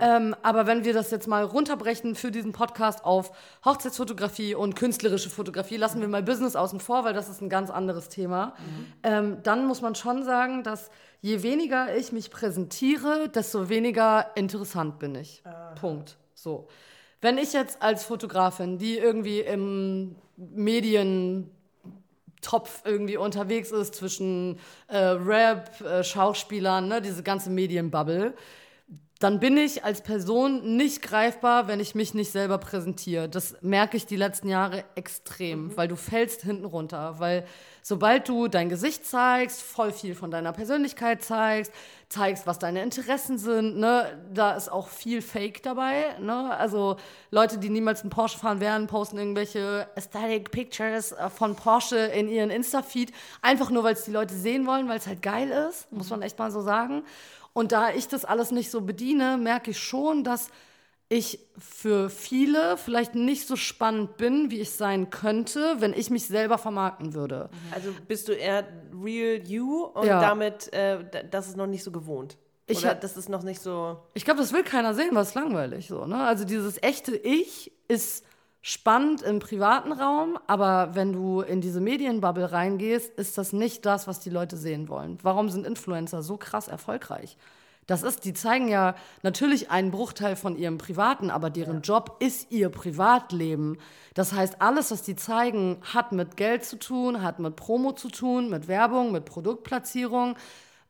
Ähm, 0.00 0.34
aber 0.42 0.66
wenn 0.66 0.84
wir 0.84 0.92
das 0.92 1.10
jetzt 1.10 1.26
mal 1.26 1.44
runterbrechen 1.44 2.14
für 2.14 2.30
diesen 2.30 2.52
Podcast 2.52 3.04
auf 3.04 3.32
Hochzeitsfotografie 3.64 4.54
und 4.54 4.76
künstlerische 4.76 5.30
Fotografie, 5.30 5.76
lassen 5.76 6.00
wir 6.00 6.08
mal 6.08 6.22
Business 6.22 6.56
außen 6.56 6.80
vor, 6.80 7.04
weil 7.04 7.14
das 7.14 7.28
ist 7.28 7.40
ein 7.40 7.48
ganz 7.48 7.70
anderes 7.70 8.08
Thema. 8.08 8.54
Ähm, 9.02 9.38
dann 9.42 9.66
muss 9.66 9.82
man 9.82 9.94
schon 9.94 10.22
sagen, 10.24 10.62
dass 10.62 10.90
je 11.20 11.42
weniger 11.42 11.96
ich 11.96 12.12
mich 12.12 12.30
präsentiere, 12.30 13.28
desto 13.28 13.68
weniger 13.68 14.26
interessant 14.34 14.98
bin 14.98 15.14
ich. 15.14 15.42
Punkt. 15.80 16.16
So. 16.34 16.68
Wenn 17.20 17.38
ich 17.38 17.52
jetzt 17.52 17.82
als 17.82 18.04
Fotografin, 18.04 18.78
die 18.78 18.96
irgendwie 18.96 19.40
im 19.40 20.14
Medien 20.36 21.50
Topf 22.40 22.82
irgendwie 22.84 23.16
unterwegs 23.16 23.72
ist 23.72 23.94
zwischen 23.94 24.58
äh, 24.86 24.96
Rap, 24.96 25.80
äh, 25.80 26.04
Schauspielern, 26.04 26.88
ne, 26.88 27.02
diese 27.02 27.22
ganze 27.22 27.50
Medienbubble, 27.50 28.34
dann 29.18 29.40
bin 29.40 29.56
ich 29.56 29.84
als 29.84 30.02
Person 30.02 30.76
nicht 30.76 31.02
greifbar, 31.02 31.66
wenn 31.66 31.80
ich 31.80 31.96
mich 31.96 32.14
nicht 32.14 32.30
selber 32.30 32.58
präsentiere. 32.58 33.28
Das 33.28 33.56
merke 33.62 33.96
ich 33.96 34.06
die 34.06 34.14
letzten 34.14 34.48
Jahre 34.48 34.84
extrem, 34.94 35.76
weil 35.76 35.88
du 35.88 35.96
fällst 35.96 36.42
hinten 36.42 36.64
runter. 36.64 37.16
Weil 37.18 37.44
sobald 37.82 38.28
du 38.28 38.46
dein 38.46 38.68
Gesicht 38.68 39.04
zeigst, 39.04 39.60
voll 39.60 39.90
viel 39.90 40.14
von 40.14 40.30
deiner 40.30 40.52
Persönlichkeit 40.52 41.24
zeigst, 41.24 41.72
zeigst, 42.08 42.46
was 42.46 42.60
deine 42.60 42.80
Interessen 42.80 43.38
sind, 43.38 43.76
ne, 43.78 44.06
da 44.32 44.52
ist 44.52 44.70
auch 44.70 44.86
viel 44.86 45.20
Fake 45.20 45.64
dabei. 45.64 46.16
Ne? 46.20 46.56
Also 46.56 46.96
Leute, 47.32 47.58
die 47.58 47.70
niemals 47.70 48.02
einen 48.02 48.10
Porsche 48.10 48.38
fahren 48.38 48.60
werden, 48.60 48.86
posten 48.86 49.18
irgendwelche 49.18 49.88
Aesthetic 49.96 50.52
Pictures 50.52 51.10
äh, 51.10 51.28
von 51.28 51.56
Porsche 51.56 51.96
in 51.96 52.28
ihren 52.28 52.50
Insta-Feed, 52.50 53.12
einfach 53.42 53.70
nur, 53.70 53.82
weil 53.82 53.94
es 53.94 54.04
die 54.04 54.12
Leute 54.12 54.34
sehen 54.34 54.64
wollen, 54.64 54.88
weil 54.88 54.98
es 54.98 55.08
halt 55.08 55.22
geil 55.22 55.50
ist, 55.50 55.90
muss 55.90 56.08
man 56.08 56.22
echt 56.22 56.38
mal 56.38 56.52
so 56.52 56.62
sagen. 56.62 57.02
Und 57.58 57.72
da 57.72 57.90
ich 57.90 58.06
das 58.06 58.24
alles 58.24 58.52
nicht 58.52 58.70
so 58.70 58.82
bediene, 58.82 59.36
merke 59.36 59.72
ich 59.72 59.80
schon, 59.80 60.22
dass 60.22 60.48
ich 61.08 61.40
für 61.58 62.08
viele 62.08 62.76
vielleicht 62.76 63.16
nicht 63.16 63.48
so 63.48 63.56
spannend 63.56 64.16
bin, 64.16 64.52
wie 64.52 64.60
ich 64.60 64.70
sein 64.70 65.10
könnte, 65.10 65.74
wenn 65.80 65.92
ich 65.92 66.08
mich 66.08 66.28
selber 66.28 66.56
vermarkten 66.56 67.14
würde. 67.14 67.50
Also 67.74 67.92
bist 68.06 68.28
du 68.28 68.32
eher 68.32 68.64
real 68.94 69.42
you 69.44 69.82
und 69.82 70.06
Ja. 70.06 70.20
damit, 70.20 70.72
äh, 70.72 71.04
das 71.32 71.48
ist 71.48 71.56
noch 71.56 71.66
nicht 71.66 71.82
so 71.82 71.90
gewohnt. 71.90 72.36
Ich 72.68 72.78
Oder 72.78 72.94
das 72.94 73.16
ist 73.16 73.28
noch 73.28 73.42
nicht 73.42 73.60
so. 73.60 74.04
Ich 74.14 74.24
glaube, 74.24 74.38
das 74.38 74.52
will 74.52 74.62
keiner 74.62 74.94
sehen, 74.94 75.10
was 75.14 75.34
langweilig 75.34 75.88
so. 75.88 76.04
Ne? 76.04 76.16
Also 76.16 76.44
dieses 76.44 76.80
echte 76.80 77.16
Ich 77.16 77.72
ist 77.88 78.24
spannend 78.68 79.22
im 79.22 79.38
privaten 79.38 79.92
Raum, 79.92 80.38
aber 80.46 80.90
wenn 80.94 81.10
du 81.14 81.40
in 81.40 81.62
diese 81.62 81.80
Medienbubble 81.80 82.52
reingehst, 82.52 83.14
ist 83.14 83.38
das 83.38 83.54
nicht 83.54 83.86
das, 83.86 84.06
was 84.06 84.20
die 84.20 84.28
Leute 84.28 84.58
sehen 84.58 84.90
wollen. 84.90 85.16
Warum 85.22 85.48
sind 85.48 85.66
Influencer 85.66 86.20
so 86.20 86.36
krass 86.36 86.68
erfolgreich? 86.68 87.38
Das 87.86 88.02
ist, 88.02 88.26
die 88.26 88.34
zeigen 88.34 88.68
ja 88.68 88.94
natürlich 89.22 89.70
einen 89.70 89.90
Bruchteil 89.90 90.36
von 90.36 90.54
ihrem 90.54 90.76
Privaten, 90.76 91.30
aber 91.30 91.48
deren 91.48 91.80
Job 91.80 92.16
ist 92.18 92.52
ihr 92.52 92.68
Privatleben. 92.68 93.78
Das 94.12 94.34
heißt, 94.34 94.60
alles, 94.60 94.90
was 94.90 95.00
die 95.00 95.16
zeigen, 95.16 95.78
hat 95.94 96.12
mit 96.12 96.36
Geld 96.36 96.62
zu 96.62 96.78
tun, 96.78 97.22
hat 97.22 97.38
mit 97.38 97.56
Promo 97.56 97.92
zu 97.92 98.10
tun, 98.10 98.50
mit 98.50 98.68
Werbung, 98.68 99.12
mit 99.12 99.24
Produktplatzierung. 99.24 100.36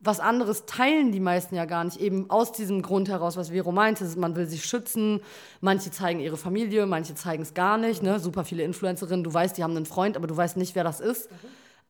Was 0.00 0.20
anderes 0.20 0.64
teilen 0.66 1.10
die 1.10 1.20
meisten 1.20 1.56
ja 1.56 1.64
gar 1.64 1.82
nicht, 1.82 2.00
eben 2.00 2.30
aus 2.30 2.52
diesem 2.52 2.82
Grund 2.82 3.08
heraus, 3.08 3.36
was 3.36 3.50
Vero 3.50 3.72
meinte, 3.72 4.04
man 4.16 4.36
will 4.36 4.46
sich 4.46 4.64
schützen, 4.64 5.20
manche 5.60 5.90
zeigen 5.90 6.20
ihre 6.20 6.36
Familie, 6.36 6.86
manche 6.86 7.16
zeigen 7.16 7.42
es 7.42 7.52
gar 7.54 7.78
nicht, 7.78 8.02
ne? 8.02 8.20
super 8.20 8.44
viele 8.44 8.62
Influencerinnen, 8.62 9.24
du 9.24 9.34
weißt, 9.34 9.58
die 9.58 9.64
haben 9.64 9.76
einen 9.76 9.86
Freund, 9.86 10.16
aber 10.16 10.28
du 10.28 10.36
weißt 10.36 10.56
nicht, 10.56 10.76
wer 10.76 10.84
das 10.84 11.00
ist, 11.00 11.28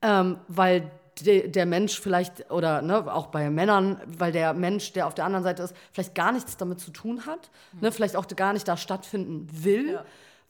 ähm, 0.00 0.38
weil 0.48 0.90
de, 1.20 1.48
der 1.48 1.66
Mensch 1.66 2.00
vielleicht, 2.00 2.50
oder 2.50 2.82
ne, 2.82 3.12
auch 3.12 3.26
bei 3.26 3.50
Männern, 3.50 4.00
weil 4.06 4.32
der 4.32 4.54
Mensch, 4.54 4.92
der 4.92 5.06
auf 5.06 5.14
der 5.14 5.24
anderen 5.24 5.44
Seite 5.44 5.62
ist, 5.62 5.74
vielleicht 5.92 6.14
gar 6.14 6.32
nichts 6.32 6.56
damit 6.56 6.80
zu 6.80 6.90
tun 6.90 7.26
hat, 7.26 7.50
ne? 7.80 7.92
vielleicht 7.92 8.16
auch 8.16 8.26
gar 8.26 8.52
nicht 8.52 8.66
da 8.66 8.76
stattfinden 8.76 9.48
will, 9.52 10.00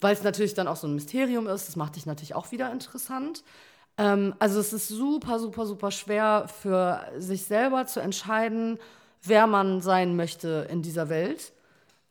weil 0.01 0.13
es 0.13 0.23
natürlich 0.23 0.53
dann 0.53 0.67
auch 0.67 0.77
so 0.77 0.87
ein 0.87 0.95
Mysterium 0.95 1.47
ist, 1.47 1.67
das 1.67 1.75
macht 1.75 1.95
dich 1.95 2.05
natürlich 2.05 2.35
auch 2.35 2.51
wieder 2.51 2.71
interessant. 2.71 3.43
Ähm, 3.99 4.33
also 4.39 4.61
es 4.61 4.71
ist 4.71 4.87
super, 4.87 5.39
super, 5.39 5.65
super 5.65 5.91
schwer 5.91 6.45
für 6.61 7.05
sich 7.17 7.43
selber 7.43 7.85
zu 7.85 7.99
entscheiden, 7.99 8.79
wer 9.23 9.45
man 9.45 9.81
sein 9.81 10.15
möchte 10.15 10.67
in 10.71 10.81
dieser 10.81 11.09
Welt. 11.09 11.51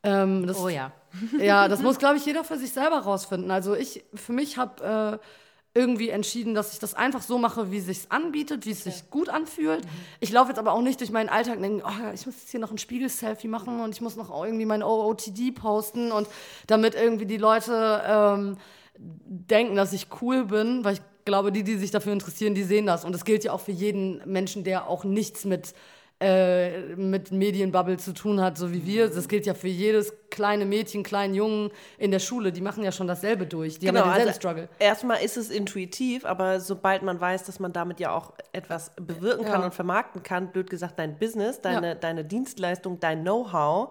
Ähm, 0.03 0.47
das, 0.47 0.59
Oh 0.59 0.69
ja. 0.69 0.93
ja, 1.39 1.67
das 1.67 1.81
muss, 1.81 1.99
glaube 1.99 2.19
ich, 2.19 2.27
jeder 2.27 2.45
für 2.45 2.59
sich 2.59 2.73
selber 2.73 2.99
rausfinden. 2.99 3.51
Also 3.51 3.75
ich, 3.75 4.05
für 4.15 4.35
mich 4.35 4.59
habe 4.59 5.19
äh, 5.19 5.79
irgendwie 5.79 6.11
entschieden, 6.11 6.55
dass 6.55 6.75
ich 6.75 6.79
das 6.79 6.93
einfach 6.93 7.23
so 7.23 7.39
mache, 7.39 7.71
wie 7.71 7.79
es 7.79 7.87
sich 7.87 8.13
anbietet, 8.13 8.67
wie 8.67 8.73
es 8.73 8.85
sich 8.85 9.09
gut 9.11 9.31
anfühlt. 9.31 9.87
Ich 10.21 10.31
laufe 10.31 10.51
jetzt 10.51 10.59
aber 10.59 10.73
auch 10.75 10.83
nicht 10.83 11.01
durch 11.01 11.11
meinen 11.11 11.31
Alltag 11.31 11.57
und 11.57 11.63
denke, 11.63 11.85
oh, 11.87 12.13
ich 12.13 12.27
muss 12.27 12.35
jetzt 12.35 12.51
hier 12.51 12.61
noch 12.61 12.71
ein 12.71 12.79
Spiegel-Selfie 12.79 13.49
machen 13.49 13.81
und 13.81 13.95
ich 13.95 14.03
muss 14.03 14.17
noch 14.17 14.29
irgendwie 14.45 14.67
mein 14.67 14.83
OOTD 14.83 15.53
posten 15.53 16.13
und 16.13 16.29
damit 16.67 16.95
irgendwie 16.95 17.27
die 17.27 17.39
Leute 17.39 18.03
ähm, 18.07 18.57
denken, 18.99 19.77
dass 19.77 19.95
ich 19.95 20.09
cool 20.21 20.45
bin, 20.45 20.85
weil 20.85 20.95
ich 20.95 21.03
glaube, 21.29 21.53
die, 21.53 21.63
die 21.63 21.77
sich 21.77 21.91
dafür 21.93 22.13
interessieren, 22.13 22.55
die 22.55 22.65
sehen 22.65 22.87
das. 22.87 23.05
Und 23.05 23.13
das 23.13 23.25
gilt 23.25 23.45
ja 23.45 23.53
auch 23.53 23.61
für 23.61 23.73
jeden 23.73 24.21
Menschen, 24.25 24.65
der 24.65 24.89
auch 24.89 25.05
nichts 25.05 25.45
mit, 25.45 25.73
äh, 26.21 26.97
mit 26.97 27.31
Medienbubble 27.31 27.97
zu 27.99 28.13
tun 28.13 28.41
hat, 28.41 28.59
so 28.59 28.73
wie 28.73 28.85
wir. 28.85 29.09
Das 29.09 29.29
gilt 29.29 29.47
ja 29.47 29.55
für 29.55 29.69
jedes 29.69 30.13
kleine 30.31 30.65
Mädchen, 30.65 31.05
kleinen 31.05 31.35
Jungen 31.35 31.71
in 31.97 32.11
der 32.11 32.19
Schule. 32.19 32.51
Die 32.51 32.61
machen 32.61 32.83
ja 32.83 32.91
schon 32.91 33.07
dasselbe 33.07 33.47
durch. 33.47 33.79
Die 33.79 33.87
haben 33.87 33.95
ja 33.95 34.03
denselben 34.05 34.33
Struggle. 34.35 34.63
also 34.63 34.75
erstmal 34.81 35.23
ist 35.23 35.37
es 35.37 35.49
intuitiv, 35.51 36.25
aber 36.25 36.59
sobald 36.61 37.03
man 37.05 37.21
weiß, 37.21 37.45
dass 37.45 37.61
man 37.61 37.73
damit 37.73 38.01
ja 38.01 38.11
auch 38.13 38.33
etwas 38.53 38.91
bewirken 38.97 39.45
kann 39.45 39.61
Ja. 39.61 39.67
und 39.67 39.75
vermarkten 39.75 40.23
kann, 40.25 40.51
blöd 40.51 40.69
gesagt, 40.71 40.99
dein 40.99 41.19
Business, 41.19 41.61
deine, 41.61 41.89
Ja. 41.91 41.95
deine 41.95 42.25
Dienstleistung, 42.25 42.99
dein 42.99 43.23
Know-how, 43.23 43.91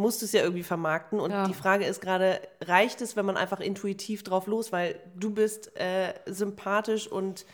musst 0.00 0.22
du 0.22 0.26
es 0.26 0.32
ja 0.32 0.42
irgendwie 0.42 0.62
vermarkten. 0.62 1.20
Und 1.20 1.30
Ja. 1.30 1.46
die 1.46 1.54
Frage 1.54 1.84
ist 1.84 2.00
gerade, 2.00 2.40
reicht 2.62 3.00
es, 3.02 3.14
wenn 3.16 3.26
man 3.26 3.36
einfach 3.36 3.60
intuitiv 3.60 4.22
drauf 4.22 4.46
los, 4.46 4.72
weil 4.72 4.98
du 5.14 5.30
bist 5.30 5.76
äh, 5.78 6.14
sympathisch 6.26 7.06
und 7.06 7.44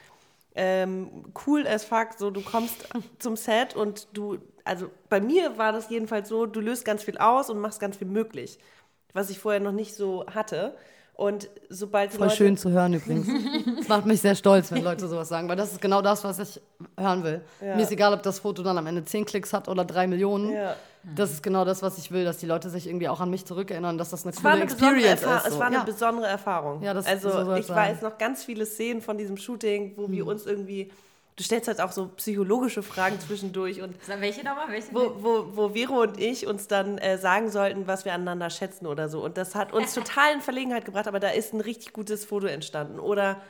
ähm, 0.54 1.24
cool 1.46 1.66
as 1.66 1.85
fuck, 1.85 2.14
so 2.16 2.30
du 2.30 2.40
kommst 2.40 2.88
zum 3.18 3.37
Set 3.37 3.76
und 3.76 4.09
du, 4.14 4.38
also 4.64 4.90
bei 5.11 5.20
mir 5.20 5.59
war 5.59 5.72
das 5.72 5.90
jedenfalls 5.90 6.28
so, 6.28 6.46
du 6.46 6.61
löst 6.61 6.85
ganz 6.85 7.02
viel 7.02 7.18
aus 7.18 7.50
und 7.50 7.59
machst 7.59 7.80
ganz 7.80 7.98
viel 7.98 8.06
möglich, 8.06 8.59
was 9.12 9.28
ich 9.28 9.38
vorher 9.38 9.61
noch 9.61 9.72
nicht 9.72 9.94
so 9.94 10.24
hatte. 10.26 10.76
Und 11.16 11.48
sobald 11.70 12.12
Voll 12.12 12.26
Leute, 12.26 12.37
schön 12.37 12.57
zu 12.59 12.70
hören 12.70 12.92
übrigens. 12.92 13.26
Es 13.81 13.88
macht 13.88 14.05
mich 14.05 14.20
sehr 14.20 14.35
stolz, 14.35 14.70
wenn 14.70 14.83
Leute 14.83 15.09
sowas 15.09 15.29
sagen, 15.29 15.48
weil 15.48 15.57
das 15.57 15.72
ist 15.72 15.81
genau 15.81 16.02
das, 16.02 16.22
was 16.24 16.38
ich 16.38 16.61
hören 16.98 17.24
will. 17.24 17.40
Mir 17.61 17.81
ist 17.81 17.90
egal, 17.92 18.12
ob 18.12 18.22
das 18.22 18.40
Foto 18.40 18.62
dann 18.62 18.76
am 18.76 18.87
Ende 18.87 19.05
10 19.05 19.24
Klicks 19.24 19.52
hat 19.52 19.68
oder 19.68 19.85
3 19.85 20.09
Millionen. 20.09 20.52
Ja. 20.52 20.76
Das 21.14 21.31
ist 21.31 21.42
genau 21.42 21.64
das, 21.64 21.83
was 21.83 21.98
ich 21.98 22.11
will, 22.11 22.24
dass 22.24 22.38
die 22.38 22.46
Leute 22.46 22.68
sich 22.68 22.87
irgendwie 22.88 23.09
auch 23.09 23.20
an 23.20 23.31
mich 23.31 23.44
zurückerinnern, 23.46 23.96
dass 23.96 24.11
das 24.11 24.24
eine 24.24 24.33
Es 24.33 24.42
coole 24.42 24.55
eine 24.55 24.62
Experience 24.64 25.22
ist. 25.22 25.46
es 25.46 25.52
so. 25.55 25.59
war 25.61 25.66
eine 25.68 25.76
ja. 25.76 25.83
besondere 25.85 26.26
Erfahrung. 26.26 26.83
Ja, 26.83 26.92
das- 26.94 27.07
also 27.07 27.31
so 27.31 27.55
ich 27.55 27.66
sein. 27.66 27.76
weiß 27.76 28.02
noch 28.02 28.18
ganz 28.18 28.44
viele 28.44 28.66
Szenen 28.66 29.00
von 29.00 29.16
diesem 29.16 29.37
Shooting, 29.37 29.92
wo 29.96 30.11
wir 30.11 30.26
uns 30.26 30.46
irgendwie, 30.46 30.90
du 31.37 31.44
stellst 31.44 31.68
halt 31.68 31.81
auch 31.81 31.92
so 31.92 32.09
psychologische 32.16 32.83
Fragen 32.83 33.20
zwischendurch 33.20 33.83
und 33.83 33.94
Welche 34.20 34.42
nochmal? 34.44 34.68
Welche? 34.70 34.88
wo, 34.92 35.12
wo, 35.22 35.57
wo 35.57 35.68
Vero 35.75 36.03
und 36.03 36.18
ich 36.18 36.46
uns 36.46 36.66
dann 36.66 36.99
äh, 36.99 37.18
sagen 37.18 37.51
sollten, 37.51 37.87
was 37.87 38.05
wir 38.05 38.14
aneinander 38.14 38.51
schätzen 38.51 38.87
oder 38.87 39.09
so. 39.09 39.22
Und 39.25 39.37
das 39.37 39.55
hat 39.55 39.72
uns 39.72 39.94
total 39.94 40.33
in 40.35 40.40
Verlegenheit 40.40 40.85
gebracht, 40.85 41.07
aber 41.09 41.20
da 41.20 41.29
ist 41.29 41.53
ein 41.53 41.61
richtig 41.61 41.92
gutes 41.92 42.25
Foto 42.25 42.46
entstanden. 42.46 42.99
Oder 42.99 43.40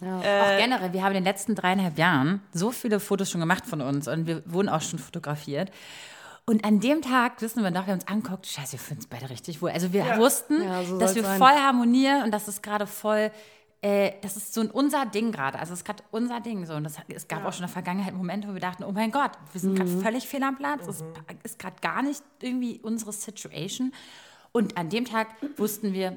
auch 0.00 0.58
generell, 0.58 0.92
wir 0.92 1.02
haben 1.02 1.12
in 1.12 1.18
den 1.22 1.24
letzten 1.24 1.54
dreieinhalb 1.54 1.96
Jahren 1.98 2.42
so 2.52 2.70
viele 2.72 3.00
Fotos 3.00 3.30
schon 3.30 3.40
gemacht 3.40 3.64
von 3.64 3.80
uns 3.80 4.08
und 4.08 4.26
wir 4.26 4.42
wurden 4.44 4.68
auch 4.68 4.82
schon 4.82 4.98
fotografiert. 4.98 5.70
Und 6.46 6.64
an 6.64 6.80
dem 6.80 7.00
Tag 7.00 7.40
wissen 7.40 7.62
wir 7.62 7.70
noch, 7.70 7.86
wir 7.86 7.92
haben 7.92 8.00
uns 8.00 8.08
angeguckt, 8.08 8.46
scheiße, 8.46 8.72
wir 8.72 8.78
finden 8.78 9.02
es 9.02 9.06
beide 9.06 9.30
richtig 9.30 9.62
wohl. 9.62 9.70
Also 9.70 9.92
wir 9.94 10.04
wussten, 10.18 10.62
Ja, 10.62 10.82
so 10.84 10.98
dass 10.98 11.14
wir 11.14 11.22
sein. 11.22 11.38
voll 11.38 11.52
harmonieren 11.52 12.22
und 12.24 12.32
das 12.32 12.48
ist 12.48 12.62
gerade 12.62 12.86
voll, 12.86 13.30
äh, 13.84 14.14
das 14.22 14.38
ist 14.38 14.54
so 14.54 14.62
ein 14.62 14.70
unser 14.70 15.04
Ding 15.04 15.30
gerade. 15.30 15.58
Also 15.58 15.74
es 15.74 15.80
ist 15.80 15.84
gerade 15.84 16.02
unser 16.10 16.40
Ding 16.40 16.64
so. 16.64 16.72
Und 16.72 16.84
das, 16.84 16.96
es 17.06 17.28
gab 17.28 17.44
auch 17.44 17.52
schon 17.52 17.64
in 17.64 17.68
der 17.68 17.74
Vergangenheit 17.74 18.14
Momente, 18.14 18.48
wo 18.48 18.54
wir 18.54 18.60
dachten, 18.60 18.82
oh 18.82 18.92
mein 18.92 19.10
Gott, 19.10 19.32
wir 19.52 19.60
sind 19.60 19.74
gerade 19.74 19.90
völlig 20.00 20.26
fehl 20.26 20.42
am 20.42 20.56
Platz. 20.56 20.86
Es 20.86 21.04
ist 21.42 21.58
gerade 21.58 21.76
gar 21.82 22.02
nicht 22.02 22.22
irgendwie 22.40 22.80
unsere 22.82 23.12
Situation. 23.12 23.92
Und 24.52 24.78
an 24.78 24.88
dem 24.88 25.04
Tag 25.04 25.28
wussten 25.58 25.92
wir, 25.92 26.16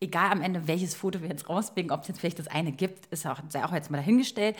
egal 0.00 0.30
am 0.30 0.42
Ende, 0.42 0.68
welches 0.68 0.94
Foto 0.94 1.22
wir 1.22 1.30
jetzt 1.30 1.48
rauspicken, 1.48 1.92
ob 1.92 2.02
es 2.02 2.08
jetzt 2.08 2.20
vielleicht 2.20 2.40
das 2.40 2.48
eine 2.48 2.72
gibt, 2.72 3.06
ist 3.06 3.26
auch, 3.26 3.40
sei 3.48 3.64
auch 3.64 3.72
jetzt 3.72 3.90
mal 3.90 3.96
dahingestellt. 3.96 4.54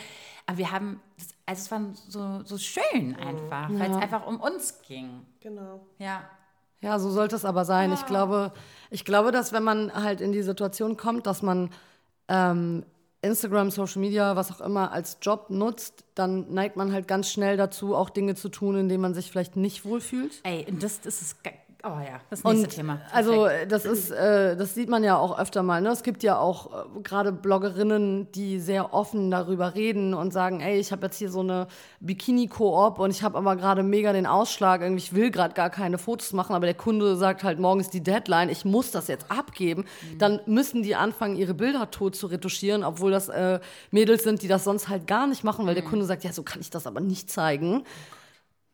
Aber 0.47 0.57
wir 0.57 0.71
haben, 0.71 0.99
also 1.45 1.61
es 1.61 1.69
war 1.69 1.81
so, 1.93 2.43
so 2.45 2.57
schön 2.57 3.15
einfach, 3.15 3.69
weil 3.69 3.91
es 3.91 3.97
einfach 3.97 4.25
um 4.25 4.39
uns 4.39 4.81
ging. 4.87 5.23
genau. 5.39 5.81
Ja. 5.99 6.23
Ja, 6.81 6.97
so 6.97 7.11
sollte 7.11 7.35
es 7.35 7.43
aber 7.43 7.65
sein. 7.65 7.91
Ich 7.91 8.05
glaube, 8.05 8.53
ich 8.89 9.03
glaube, 9.03 9.33
dass 9.33 9.51
wenn 9.51 9.63
man 9.63 9.93
halt 9.93 10.21
in 10.21 10.31
die 10.31 10.41
Situation 10.41 10.95
kommt, 10.95 11.27
dass 11.27 11.41
man 11.41 11.69
ähm, 12.29 12.85
Instagram, 13.21 13.69
Social 13.69 13.99
Media, 13.99 14.35
was 14.35 14.51
auch 14.51 14.61
immer 14.61 14.91
als 14.91 15.17
Job 15.21 15.49
nutzt, 15.49 16.05
dann 16.15 16.53
neigt 16.53 16.77
man 16.77 16.93
halt 16.93 17.07
ganz 17.07 17.29
schnell 17.29 17.57
dazu, 17.57 17.95
auch 17.95 18.09
Dinge 18.09 18.35
zu 18.35 18.49
tun, 18.49 18.77
in 18.77 18.89
denen 18.89 19.01
man 19.01 19.13
sich 19.13 19.29
vielleicht 19.29 19.57
nicht 19.57 19.83
wohlfühlt. 19.83 20.39
Ey, 20.43 20.65
das, 20.79 21.01
das 21.01 21.21
ist. 21.21 21.35
Oh 21.81 21.87
ja, 21.87 22.19
das 22.29 22.43
nächste 22.43 22.65
Und 22.65 22.69
Thema. 22.75 23.01
also 23.13 23.45
Perfekt. 23.45 23.71
das 23.71 23.85
ist, 23.85 24.11
äh, 24.11 24.57
das 24.57 24.73
sieht 24.75 24.89
man 24.89 25.01
ja 25.01 25.17
auch 25.17 25.39
öfter 25.39 25.63
mal. 25.63 25.79
Ne? 25.81 25.89
Es 25.89 26.03
gibt 26.03 26.23
ja 26.23 26.37
auch 26.37 26.71
äh, 26.97 26.99
gerade 27.03 27.31
Bloggerinnen, 27.31 28.29
die 28.33 28.59
sehr 28.59 28.93
offen 28.93 29.31
darüber 29.31 29.75
reden 29.75 30.13
und 30.13 30.33
sagen, 30.33 30.59
ey, 30.59 30.77
ich 30.77 30.91
habe 30.91 31.05
jetzt 31.05 31.17
hier 31.17 31.31
so 31.31 31.39
eine 31.39 31.67
Bikini-Koop 32.01 32.99
und 32.99 33.11
ich 33.11 33.23
habe 33.23 33.37
aber 33.37 33.55
gerade 33.55 33.83
mega 33.83 34.11
den 34.11 34.25
Ausschlag. 34.25 34.81
Irgendwie, 34.81 35.03
ich 35.03 35.15
will 35.15 35.31
gerade 35.31 35.53
gar 35.53 35.69
keine 35.69 35.97
Fotos 35.97 36.33
machen, 36.33 36.53
aber 36.53 36.65
der 36.65 36.75
Kunde 36.75 37.15
sagt 37.15 37.43
halt, 37.45 37.59
morgen 37.59 37.79
ist 37.79 37.93
die 37.93 38.03
Deadline, 38.03 38.49
ich 38.49 38.65
muss 38.65 38.91
das 38.91 39.07
jetzt 39.07 39.31
abgeben. 39.31 39.85
Dann 40.17 40.41
müssen 40.47 40.83
die 40.83 40.95
anfangen, 40.95 41.37
ihre 41.37 41.53
Bilder 41.53 41.89
tot 41.91 42.13
zu 42.13 42.27
retuschieren, 42.27 42.83
obwohl 42.83 43.11
das 43.11 43.29
äh, 43.29 43.61
Mädels 43.91 44.23
sind, 44.23 44.41
die 44.41 44.49
das 44.49 44.65
sonst 44.65 44.89
halt 44.89 45.07
gar 45.07 45.27
nicht 45.27 45.45
machen, 45.45 45.65
weil 45.65 45.75
der 45.75 45.85
Kunde 45.85 46.05
sagt, 46.05 46.25
ja, 46.25 46.33
so 46.33 46.43
kann 46.43 46.59
ich 46.59 46.69
das 46.69 46.87
aber 46.87 46.99
nicht 46.99 47.31
zeigen 47.31 47.85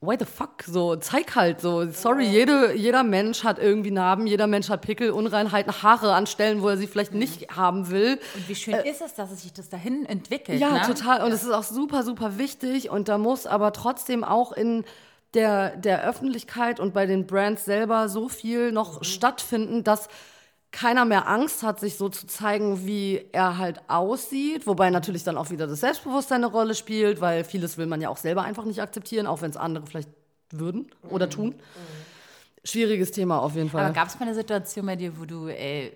why 0.05 0.15
the 0.17 0.25
fuck? 0.25 0.63
So, 0.65 0.95
zeig 0.95 1.35
halt 1.35 1.61
so. 1.61 1.89
Sorry, 1.91 2.25
jede, 2.25 2.73
jeder 2.75 3.03
Mensch 3.03 3.43
hat 3.43 3.59
irgendwie 3.59 3.91
Narben, 3.91 4.27
jeder 4.27 4.47
Mensch 4.47 4.69
hat 4.69 4.81
Pickel, 4.81 5.11
Unreinheiten, 5.11 5.81
Haare 5.83 6.13
an 6.13 6.27
Stellen, 6.27 6.61
wo 6.61 6.69
er 6.69 6.77
sie 6.77 6.87
vielleicht 6.87 7.13
nicht 7.13 7.55
haben 7.55 7.89
will. 7.89 8.19
Und 8.35 8.49
wie 8.49 8.55
schön 8.55 8.75
ist 8.75 9.01
es, 9.01 9.15
dass 9.15 9.31
es 9.31 9.43
sich 9.43 9.53
das 9.53 9.69
dahin 9.69 10.05
entwickelt? 10.05 10.59
Ja, 10.59 10.71
ne? 10.73 10.81
total. 10.85 11.23
Und 11.23 11.31
es 11.31 11.43
ist 11.43 11.51
auch 11.51 11.63
super, 11.63 12.03
super 12.03 12.37
wichtig. 12.37 12.89
Und 12.89 13.07
da 13.07 13.17
muss 13.17 13.47
aber 13.47 13.73
trotzdem 13.73 14.23
auch 14.23 14.51
in 14.51 14.85
der, 15.33 15.75
der 15.77 16.03
Öffentlichkeit 16.03 16.79
und 16.79 16.93
bei 16.93 17.05
den 17.05 17.27
Brands 17.27 17.65
selber 17.65 18.09
so 18.09 18.29
viel 18.29 18.71
noch 18.71 19.03
stattfinden, 19.03 19.83
dass 19.83 20.07
keiner 20.75 21.05
mehr 21.05 21.29
Angst 21.29 21.63
hat, 21.63 21.79
sich 21.79 21.95
so 21.95 22.09
zu 22.09 22.27
zeigen, 22.27 22.85
wie 22.85 23.25
er 23.31 23.57
halt 23.57 23.89
aussieht. 23.89 24.67
Wobei 24.67 24.89
natürlich 24.89 25.23
dann 25.23 25.37
auch 25.37 25.49
wieder 25.49 25.67
das 25.67 25.79
Selbstbewusstsein 25.79 26.43
eine 26.43 26.51
Rolle 26.51 26.75
spielt, 26.75 27.21
weil 27.21 27.45
vieles 27.45 27.77
will 27.77 27.85
man 27.85 28.01
ja 28.01 28.09
auch 28.09 28.17
selber 28.17 28.43
einfach 28.43 28.65
nicht 28.65 28.81
akzeptieren, 28.81 29.25
auch 29.25 29.41
wenn 29.41 29.51
es 29.51 29.55
andere 29.55 29.85
vielleicht 29.85 30.09
würden 30.51 30.87
oder 31.09 31.29
tun. 31.29 31.55
Schwieriges 32.65 33.11
Thema 33.11 33.39
auf 33.39 33.55
jeden 33.55 33.69
Fall. 33.69 33.85
Aber 33.85 33.93
gab 33.93 34.09
es 34.09 34.19
mal 34.19 34.25
eine 34.25 34.35
Situation 34.35 34.85
bei 34.85 34.97
dir, 34.97 35.17
wo 35.17 35.23
du 35.23 35.47
äh, 35.47 35.93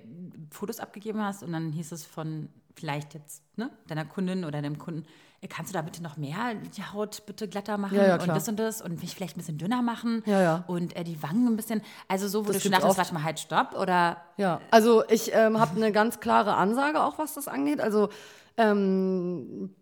Fotos 0.49 0.79
abgegeben 0.79 1.21
hast 1.21 1.43
und 1.43 1.51
dann 1.51 1.73
hieß 1.73 1.91
es 1.91 2.05
von 2.05 2.47
vielleicht 2.73 3.13
jetzt 3.15 3.43
ne, 3.57 3.69
deiner 3.87 4.05
Kundin 4.05 4.45
oder 4.45 4.61
deinem 4.61 4.77
Kunden, 4.77 5.05
kannst 5.47 5.71
du 5.71 5.77
da 5.77 5.81
bitte 5.81 6.03
noch 6.03 6.17
mehr 6.17 6.55
die 6.75 6.83
Haut 6.83 7.25
bitte 7.25 7.47
glatter 7.47 7.77
machen 7.77 7.95
Ja, 7.95 8.05
ja, 8.05 8.15
und 8.15 8.27
das 8.27 8.49
und 8.49 8.57
das 8.57 8.81
und 8.81 8.99
mich 9.01 9.15
vielleicht 9.15 9.37
ein 9.37 9.39
bisschen 9.39 9.57
dünner 9.57 9.81
machen 9.81 10.23
Ja, 10.25 10.63
und 10.67 10.95
äh, 10.95 11.03
die 11.03 11.21
Wangen 11.23 11.47
ein 11.47 11.55
bisschen, 11.55 11.81
also 12.07 12.27
so, 12.27 12.43
wo 12.45 12.51
Das 12.51 12.57
du 12.57 12.63
schon 12.63 12.71
dachtest, 12.71 12.97
warte 12.97 13.13
mal, 13.13 13.23
halt, 13.23 13.39
stopp 13.39 13.73
oder? 13.79 14.17
Ja, 14.37 14.59
also 14.71 15.07
ich 15.07 15.31
ähm, 15.33 15.59
habe 15.59 15.75
eine 15.77 15.91
ganz 15.91 16.19
klare 16.19 16.55
Ansage 16.55 17.01
auch, 17.01 17.17
was 17.19 17.33
das 17.35 17.47
angeht. 17.47 17.79
Also 17.79 18.09
ähm, 18.57 19.73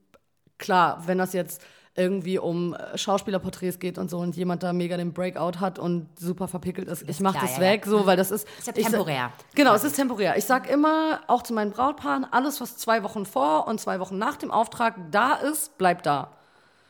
klar, 0.57 1.03
wenn 1.07 1.17
das 1.17 1.33
jetzt 1.33 1.63
irgendwie 1.97 2.37
um 2.37 2.73
äh, 2.73 2.97
Schauspielerporträts 2.97 3.79
geht 3.79 3.97
und 3.97 4.09
so 4.09 4.19
und 4.19 4.35
jemand 4.37 4.63
da 4.63 4.71
mega 4.71 4.95
den 4.95 5.13
Breakout 5.13 5.59
hat 5.59 5.79
und 5.79 6.07
super 6.17 6.47
verpickelt 6.47 6.87
ist, 6.87 7.03
ich 7.09 7.19
mache 7.19 7.39
das 7.41 7.57
ja, 7.57 7.63
ja. 7.63 7.71
weg, 7.71 7.85
so, 7.85 8.05
weil 8.05 8.15
das 8.15 8.31
ist... 8.31 8.47
Ist 8.59 8.67
ja 8.67 8.73
ich 8.75 8.87
temporär. 8.87 9.31
Genau, 9.55 9.73
es 9.73 9.83
ist 9.83 9.95
temporär. 9.95 10.37
Ich 10.37 10.45
sag 10.45 10.69
immer, 10.69 11.21
auch 11.27 11.41
zu 11.43 11.53
meinen 11.53 11.71
Brautpaaren, 11.71 12.25
alles, 12.29 12.61
was 12.61 12.77
zwei 12.77 13.03
Wochen 13.03 13.25
vor 13.25 13.67
und 13.67 13.81
zwei 13.81 13.99
Wochen 13.99 14.17
nach 14.17 14.37
dem 14.37 14.51
Auftrag 14.51 14.95
da 15.11 15.33
ist, 15.33 15.77
bleibt 15.77 16.05
da. 16.05 16.31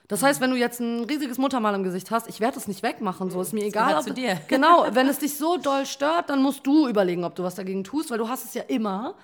Das 0.10 0.24
heißt, 0.24 0.40
wenn 0.40 0.52
du 0.52 0.58
jetzt 0.58 0.80
ein 0.80 1.04
riesiges 1.04 1.38
Muttermal 1.38 1.76
im 1.76 1.84
Gesicht 1.84 2.12
hast, 2.12 2.30
ich 2.30 2.40
werde 2.40 2.58
es 2.58 2.68
nicht 2.68 2.84
wegmachen, 2.84 3.30
so 3.30 3.42
ist 3.42 3.54
mir 3.54 3.66
egal. 3.66 3.88
gehört 3.88 4.02
ob- 4.02 4.08
zu 4.08 4.14
dir. 4.14 4.38
Genau, 4.48 4.88
wenn 4.92 5.08
es 5.08 5.20
dich 5.20 5.38
so 5.38 5.58
doll 5.58 5.86
stört, 5.86 6.30
dann 6.30 6.42
musst 6.42 6.66
du 6.66 6.88
überlegen, 6.88 7.26
ob 7.26 7.36
du 7.36 7.44
was 7.44 7.56
dagegen 7.56 7.84
tust, 7.84 8.10
weil 8.12 8.18
du 8.18 8.30
hast 8.30 8.46
es 8.46 8.54
ja 8.54 8.64
immer. 8.68 9.16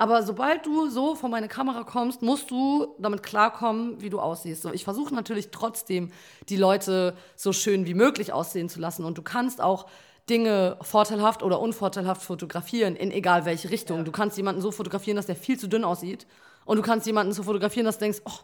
Aber 0.00 0.22
sobald 0.22 0.64
du 0.64 0.88
so 0.88 1.16
vor 1.16 1.28
meine 1.28 1.48
Kamera 1.48 1.82
kommst, 1.82 2.22
musst 2.22 2.52
du 2.52 2.94
damit 3.00 3.24
klarkommen, 3.24 4.00
wie 4.00 4.10
du 4.10 4.20
aussiehst. 4.20 4.62
So, 4.62 4.72
ich 4.72 4.84
versuche 4.84 5.12
natürlich 5.12 5.50
trotzdem, 5.50 6.12
die 6.48 6.56
Leute 6.56 7.16
so 7.34 7.52
schön 7.52 7.84
wie 7.86 7.94
möglich 7.94 8.32
aussehen 8.32 8.68
zu 8.68 8.78
lassen. 8.78 9.04
Und 9.04 9.18
du 9.18 9.22
kannst 9.22 9.60
auch 9.60 9.86
Dinge 10.30 10.76
vorteilhaft 10.82 11.42
oder 11.42 11.60
unvorteilhaft 11.60 12.22
fotografieren, 12.22 12.94
in 12.94 13.10
egal 13.10 13.44
welche 13.44 13.70
Richtung. 13.70 14.04
Du 14.04 14.12
kannst 14.12 14.36
jemanden 14.36 14.60
so 14.60 14.70
fotografieren, 14.70 15.16
dass 15.16 15.26
der 15.26 15.36
viel 15.36 15.58
zu 15.58 15.68
dünn 15.68 15.84
aussieht. 15.84 16.26
Und 16.64 16.76
du 16.76 16.82
kannst 16.82 17.06
jemanden 17.06 17.32
so 17.32 17.42
fotografieren, 17.42 17.86
dass 17.86 17.96
du 17.98 18.04
denkst, 18.04 18.20
oh, 18.24 18.38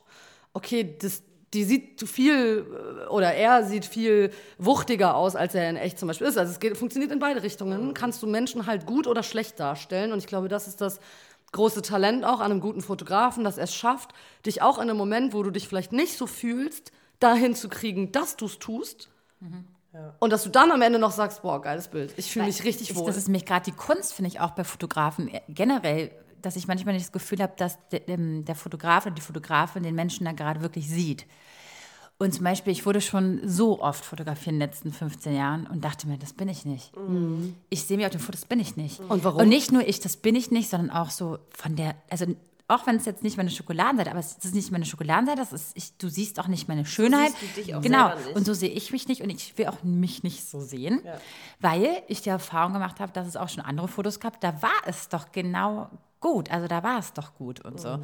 okay, 0.55 0.97
das, 0.99 1.23
die 1.53 1.63
sieht 1.63 2.01
zu 2.01 2.07
viel 2.07 2.67
äh, 2.67 3.07
oder 3.09 3.33
er 3.35 3.65
sieht 3.65 3.85
viel 3.85 4.31
wuchtiger 4.59 5.15
aus, 5.15 5.37
als 5.37 5.55
er 5.55 5.69
in 5.71 5.77
echt 5.77 5.99
zum 5.99 6.09
Beispiel 6.09 6.27
ist. 6.27 6.39
Also 6.39 6.53
es 6.53 6.59
geht, 6.59 6.77
funktioniert 6.77 7.13
in 7.13 7.19
beide 7.19 7.43
Richtungen. 7.43 7.95
Kannst 7.95 8.23
du 8.23 8.27
Menschen 8.27 8.67
halt 8.67 8.87
gut 8.87 9.07
oder 9.07 9.23
schlecht 9.23 9.61
darstellen. 9.61 10.13
Und 10.13 10.19
ich 10.19 10.27
glaube, 10.27 10.49
das 10.49 10.67
ist 10.67 10.81
das 10.81 10.99
große 11.55 11.81
Talent 11.83 12.25
auch 12.25 12.41
an 12.41 12.51
einem 12.51 12.61
guten 12.61 12.83
Fotografen, 12.83 13.45
dass 13.45 13.57
er 13.57 13.65
es 13.65 13.75
schafft, 13.75 14.13
dich 14.45 14.61
auch 14.61 14.77
in 14.77 14.91
einem 14.91 14.99
Moment, 14.99 15.33
wo 15.33 15.43
du 15.43 15.51
dich 15.51 15.67
vielleicht 15.67 15.93
nicht 15.93 16.19
so 16.19 16.27
fühlst, 16.27 16.93
dahin 17.19 17.55
zu 17.55 17.69
kriegen, 17.69 18.13
dass 18.13 18.37
du 18.37 18.45
es 18.45 18.59
tust. 18.59 19.09
Und 20.19 20.33
dass 20.33 20.43
du 20.43 20.51
dann 20.51 20.73
am 20.73 20.83
Ende 20.83 20.99
noch 20.99 21.13
sagst, 21.13 21.43
boah, 21.43 21.63
geiles 21.63 21.89
Bild. 21.89 22.15
Ich 22.17 22.33
fühle 22.33 22.47
mich 22.47 22.65
richtig 22.65 22.91
ist, 22.91 22.97
wohl. 22.97 23.07
Das 23.07 23.17
ist 23.17 23.29
nämlich 23.29 23.47
gerade 23.47 23.65
die 23.65 23.77
Kunst, 23.77 24.13
finde 24.13 24.29
ich 24.29 24.41
auch 24.41 24.51
bei 24.51 24.65
Fotografen 24.65 25.29
äh, 25.29 25.41
generell, 25.49 26.11
dass 26.43 26.57
ich 26.57 26.67
manchmal 26.67 26.95
nicht 26.95 27.07
das 27.07 27.13
Gefühl 27.13 27.41
habe, 27.41 27.55
dass 27.57 27.79
der, 27.91 28.01
der 28.09 28.55
Fotograf 28.55 29.07
oder 29.07 29.15
die 29.15 29.23
Fotografin 29.23 29.85
den 29.85 29.95
Menschen 29.95 30.25
da 30.25 30.33
gerade 30.33 30.61
wirklich 30.61 30.91
sieht. 30.91 31.27
Und 32.19 32.33
zum 32.33 32.45
Beispiel, 32.45 32.73
ich 32.73 32.87
wurde 32.87 33.01
schon 33.01 33.41
so 33.45 33.83
oft 33.83 34.05
fotografiert 34.05 34.55
in 34.55 34.61
den 34.61 34.69
letzten 34.69 34.93
15 34.93 35.35
Jahren 35.35 35.67
und 35.67 35.85
dachte 35.85 36.07
mir, 36.07 36.17
das 36.17 36.33
bin 36.33 36.49
ich 36.49 36.65
nicht. 36.65 36.93
Ich 37.71 37.85
sehe 37.85 37.97
mich 37.97 38.07
auf 38.07 38.13
den 38.13 38.21
Fotos, 38.21 38.45
bin 38.45 38.61
ich 38.61 38.77
nicht. 38.77 39.01
Und 39.01 39.25
warum? 39.25 39.41
Und 39.41 39.49
nicht 39.49 39.73
nur 39.73 39.87
ich, 39.87 39.99
das 40.01 40.17
bin 40.17 40.37
ich 40.37 40.51
nicht, 40.51 40.71
sondern 40.71 40.91
auch 40.91 41.11
so 41.11 41.39
von 41.51 41.75
der, 41.75 41.97
also 42.09 42.27
auch 42.67 42.87
wenn 42.87 42.97
es 42.97 43.05
jetzt 43.05 43.23
nicht 43.23 43.37
meine 43.37 43.51
Schokoladenseite, 43.51 44.11
aber 44.11 44.21
es 44.21 44.39
ist 44.39 44.55
nicht 44.55 44.71
meine 44.71 44.87
Schokoladenseite, 44.87 45.39
das 45.39 45.53
ist, 45.53 45.77
ich, 45.77 45.97
du 45.99 46.09
siehst 46.09 46.41
auch 46.41 46.47
nicht 46.47 46.67
meine 46.67 46.87
Schönheit. 46.87 47.33
siehst 47.33 47.57
du 47.57 47.61
dich 47.61 47.75
auch 47.75 47.83
genau. 47.83 48.13
Und 48.35 48.47
so 48.47 48.55
sehe 48.55 48.71
ich 48.71 48.91
mich 48.91 49.07
nicht 49.09 49.21
und 49.21 49.31
ich 49.31 49.59
will 49.59 49.67
auch 49.67 49.83
mich 49.83 50.23
nicht 50.23 50.49
so 50.49 50.61
sehen, 50.61 51.01
weil 51.61 52.03
ich 52.09 52.23
die 52.23 52.31
Erfahrung 52.31 52.73
gemacht 52.73 53.01
habe, 53.01 53.13
dass 53.13 53.27
es 53.27 53.37
auch 53.37 53.49
schon 53.49 53.63
andere 53.63 53.89
Fotos 53.89 54.19
gab, 54.19 54.41
da 54.41 54.63
war 54.63 54.71
es 54.87 55.09
doch 55.09 55.31
genau 55.33 55.91
gut, 56.21 56.51
also 56.51 56.67
da 56.69 56.83
war 56.83 56.99
es 56.99 57.13
doch 57.13 57.35
gut 57.35 57.61
und 57.65 57.81
so. 57.81 57.99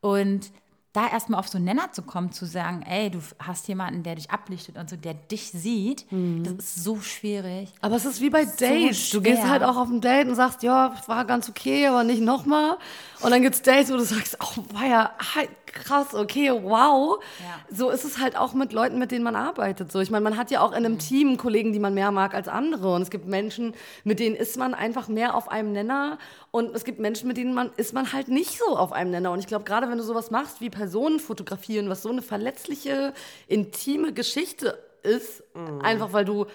Und 0.00 0.50
da 0.94 1.08
erstmal 1.08 1.40
auf 1.40 1.48
so 1.48 1.58
einen 1.58 1.64
Nenner 1.64 1.90
zu 1.90 2.02
kommen, 2.02 2.30
zu 2.30 2.46
sagen, 2.46 2.82
ey, 2.82 3.10
du 3.10 3.18
hast 3.40 3.66
jemanden, 3.66 4.04
der 4.04 4.14
dich 4.14 4.30
ablichtet 4.30 4.78
und 4.78 4.88
so, 4.88 4.96
der 4.96 5.14
dich 5.14 5.50
sieht, 5.50 6.06
das 6.10 6.52
ist 6.52 6.84
so 6.84 7.00
schwierig. 7.00 7.72
Aber 7.80 7.96
es 7.96 8.04
ist 8.04 8.20
wie 8.20 8.30
bei 8.30 8.44
Dates. 8.44 9.10
du 9.10 9.20
gehst 9.20 9.40
schwer. 9.40 9.50
halt 9.50 9.64
auch 9.64 9.76
auf 9.76 9.88
ein 9.88 10.00
Date 10.00 10.28
und 10.28 10.36
sagst, 10.36 10.62
ja, 10.62 10.94
war 11.08 11.24
ganz 11.24 11.48
okay, 11.48 11.88
aber 11.88 12.04
nicht 12.04 12.22
nochmal. 12.22 12.78
Und 13.20 13.32
dann 13.32 13.42
gibt's 13.42 13.60
Dates, 13.60 13.92
wo 13.92 13.96
du 13.96 14.04
sagst, 14.04 14.38
oh, 14.40 14.62
war 14.72 14.86
ja 14.86 15.10
halt 15.34 15.50
krass, 15.66 16.14
okay, 16.14 16.52
wow. 16.52 17.18
Ja. 17.40 17.76
So 17.76 17.90
ist 17.90 18.04
es 18.04 18.18
halt 18.18 18.36
auch 18.36 18.54
mit 18.54 18.72
Leuten, 18.72 18.98
mit 18.98 19.10
denen 19.10 19.24
man 19.24 19.34
arbeitet. 19.34 19.90
So, 19.90 20.00
ich 20.00 20.10
meine, 20.10 20.22
man 20.22 20.36
hat 20.36 20.50
ja 20.52 20.60
auch 20.60 20.70
in 20.70 20.84
einem 20.84 20.98
Team 20.98 21.36
Kollegen, 21.36 21.72
die 21.72 21.80
man 21.80 21.94
mehr 21.94 22.12
mag 22.12 22.34
als 22.34 22.48
andere. 22.48 22.94
Und 22.94 23.02
es 23.02 23.10
gibt 23.10 23.26
Menschen, 23.26 23.74
mit 24.04 24.20
denen 24.20 24.36
ist 24.36 24.56
man 24.56 24.74
einfach 24.74 25.08
mehr 25.08 25.34
auf 25.34 25.50
einem 25.50 25.72
Nenner. 25.72 26.18
Und 26.54 26.72
es 26.72 26.84
gibt 26.84 27.00
Menschen, 27.00 27.26
mit 27.26 27.36
denen 27.36 27.52
man 27.52 27.72
ist 27.76 27.94
man 27.94 28.12
halt 28.12 28.28
nicht 28.28 28.60
so 28.60 28.76
auf 28.76 28.92
einem 28.92 29.10
Nenner. 29.10 29.32
Und 29.32 29.40
ich 29.40 29.48
glaube, 29.48 29.64
gerade 29.64 29.88
wenn 29.88 29.98
du 29.98 30.04
sowas 30.04 30.30
machst 30.30 30.60
wie 30.60 30.70
Personen 30.70 31.18
fotografieren, 31.18 31.88
was 31.88 32.02
so 32.02 32.10
eine 32.10 32.22
verletzliche, 32.22 33.12
intime 33.48 34.12
Geschichte 34.12 34.78
ist, 35.02 35.42
einfach 35.82 36.12
weil 36.12 36.24
du 36.24 36.46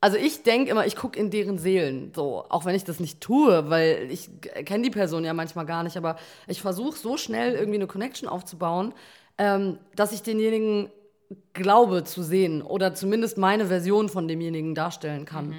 also 0.00 0.16
ich 0.16 0.44
denke 0.44 0.70
immer, 0.70 0.86
ich 0.86 0.94
gucke 0.94 1.18
in 1.18 1.30
deren 1.30 1.58
Seelen, 1.58 2.12
so, 2.14 2.44
auch 2.48 2.64
wenn 2.64 2.76
ich 2.76 2.84
das 2.84 3.00
nicht 3.00 3.20
tue, 3.20 3.68
weil 3.68 4.06
ich 4.12 4.30
kenne 4.64 4.84
die 4.84 4.90
Person 4.90 5.24
ja 5.24 5.34
manchmal 5.34 5.66
gar 5.66 5.82
nicht, 5.82 5.96
aber 5.96 6.14
ich 6.46 6.62
versuche 6.62 6.96
so 6.96 7.16
schnell 7.16 7.54
irgendwie 7.54 7.78
eine 7.78 7.88
Connection 7.88 8.28
aufzubauen, 8.28 8.94
ähm, 9.36 9.78
dass 9.96 10.12
ich 10.12 10.22
denjenigen 10.22 10.90
glaube 11.54 12.04
zu 12.04 12.22
sehen 12.22 12.62
oder 12.62 12.94
zumindest 12.94 13.36
meine 13.36 13.66
Version 13.66 14.08
von 14.08 14.28
demjenigen 14.28 14.76
darstellen 14.76 15.24
kann. 15.24 15.56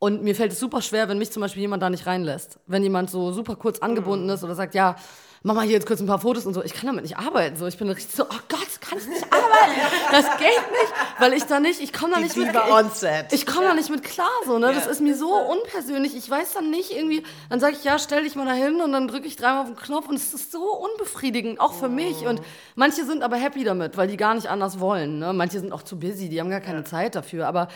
Und 0.00 0.22
mir 0.22 0.34
fällt 0.34 0.50
es 0.50 0.58
super 0.58 0.80
schwer, 0.80 1.08
wenn 1.10 1.18
mich 1.18 1.30
zum 1.30 1.42
Beispiel 1.42 1.60
jemand 1.60 1.82
da 1.82 1.90
nicht 1.90 2.06
reinlässt. 2.06 2.58
Wenn 2.66 2.82
jemand 2.82 3.10
so 3.10 3.32
super 3.32 3.54
kurz 3.54 3.80
angebunden 3.80 4.30
ist 4.30 4.42
oder 4.42 4.54
sagt, 4.54 4.74
ja, 4.74 4.96
mach 5.42 5.54
mal 5.54 5.64
hier 5.64 5.74
jetzt 5.74 5.86
kurz 5.86 6.00
ein 6.00 6.06
paar 6.06 6.18
Fotos 6.18 6.46
und 6.46 6.54
so. 6.54 6.62
Ich 6.64 6.72
kann 6.72 6.86
damit 6.86 7.02
nicht 7.02 7.18
arbeiten. 7.18 7.56
So, 7.56 7.66
ich 7.66 7.76
bin 7.76 7.86
richtig 7.90 8.14
so, 8.14 8.24
oh 8.24 8.40
Gott, 8.48 8.66
kannst 8.80 9.10
nicht 9.10 9.24
arbeiten. 9.24 9.80
Das 10.10 10.24
geht 10.38 10.70
nicht, 10.70 10.92
weil 11.18 11.34
ich 11.34 11.44
da 11.44 11.60
nicht, 11.60 11.82
ich 11.82 11.92
komme 11.92 12.12
da 12.14 12.18
Die 12.18 12.24
nicht 12.24 12.36
mit. 12.38 12.48
Diva 12.48 12.78
on 12.78 12.90
set. 12.90 13.26
Ich, 13.28 13.40
ich 13.40 13.46
komme 13.46 13.66
da 13.66 13.74
nicht 13.74 13.90
mit 13.90 14.02
klar, 14.02 14.30
so, 14.46 14.58
ne? 14.58 14.72
Das 14.72 14.86
ist 14.86 15.02
mir 15.02 15.14
so 15.14 15.34
unpersönlich. 15.34 16.16
Ich 16.16 16.30
weiß 16.30 16.54
dann 16.54 16.70
nicht 16.70 16.92
irgendwie, 16.92 17.22
dann 17.50 17.60
sage 17.60 17.76
ich, 17.78 17.84
ja, 17.84 17.98
stell 17.98 18.24
dich 18.24 18.36
mal 18.36 18.46
da 18.46 18.52
hin 18.52 18.80
und 18.80 18.92
dann 18.92 19.06
drücke 19.06 19.26
ich 19.26 19.36
dreimal 19.36 19.62
auf 19.62 19.68
den 19.68 19.76
Knopf 19.76 20.08
und 20.08 20.16
es 20.16 20.32
ist 20.32 20.50
so 20.50 20.62
unbefriedigend, 20.62 21.60
auch 21.60 21.74
für 21.74 21.90
mich. 21.90 22.26
Und 22.26 22.40
manche 22.74 23.04
sind 23.04 23.22
aber 23.22 23.36
happy 23.36 23.64
damit, 23.64 23.98
weil 23.98 24.08
die 24.08 24.16
gar 24.16 24.34
nicht 24.34 24.48
anders 24.48 24.80
wollen. 24.80 25.18
Ne? 25.18 25.34
Manche 25.34 25.60
sind 25.60 25.72
auch 25.72 25.82
zu 25.82 25.98
busy, 25.98 26.30
die 26.30 26.40
haben 26.40 26.50
gar 26.50 26.60
keine 26.60 26.84
Zeit 26.84 27.14
dafür. 27.14 27.46
Aber 27.46 27.68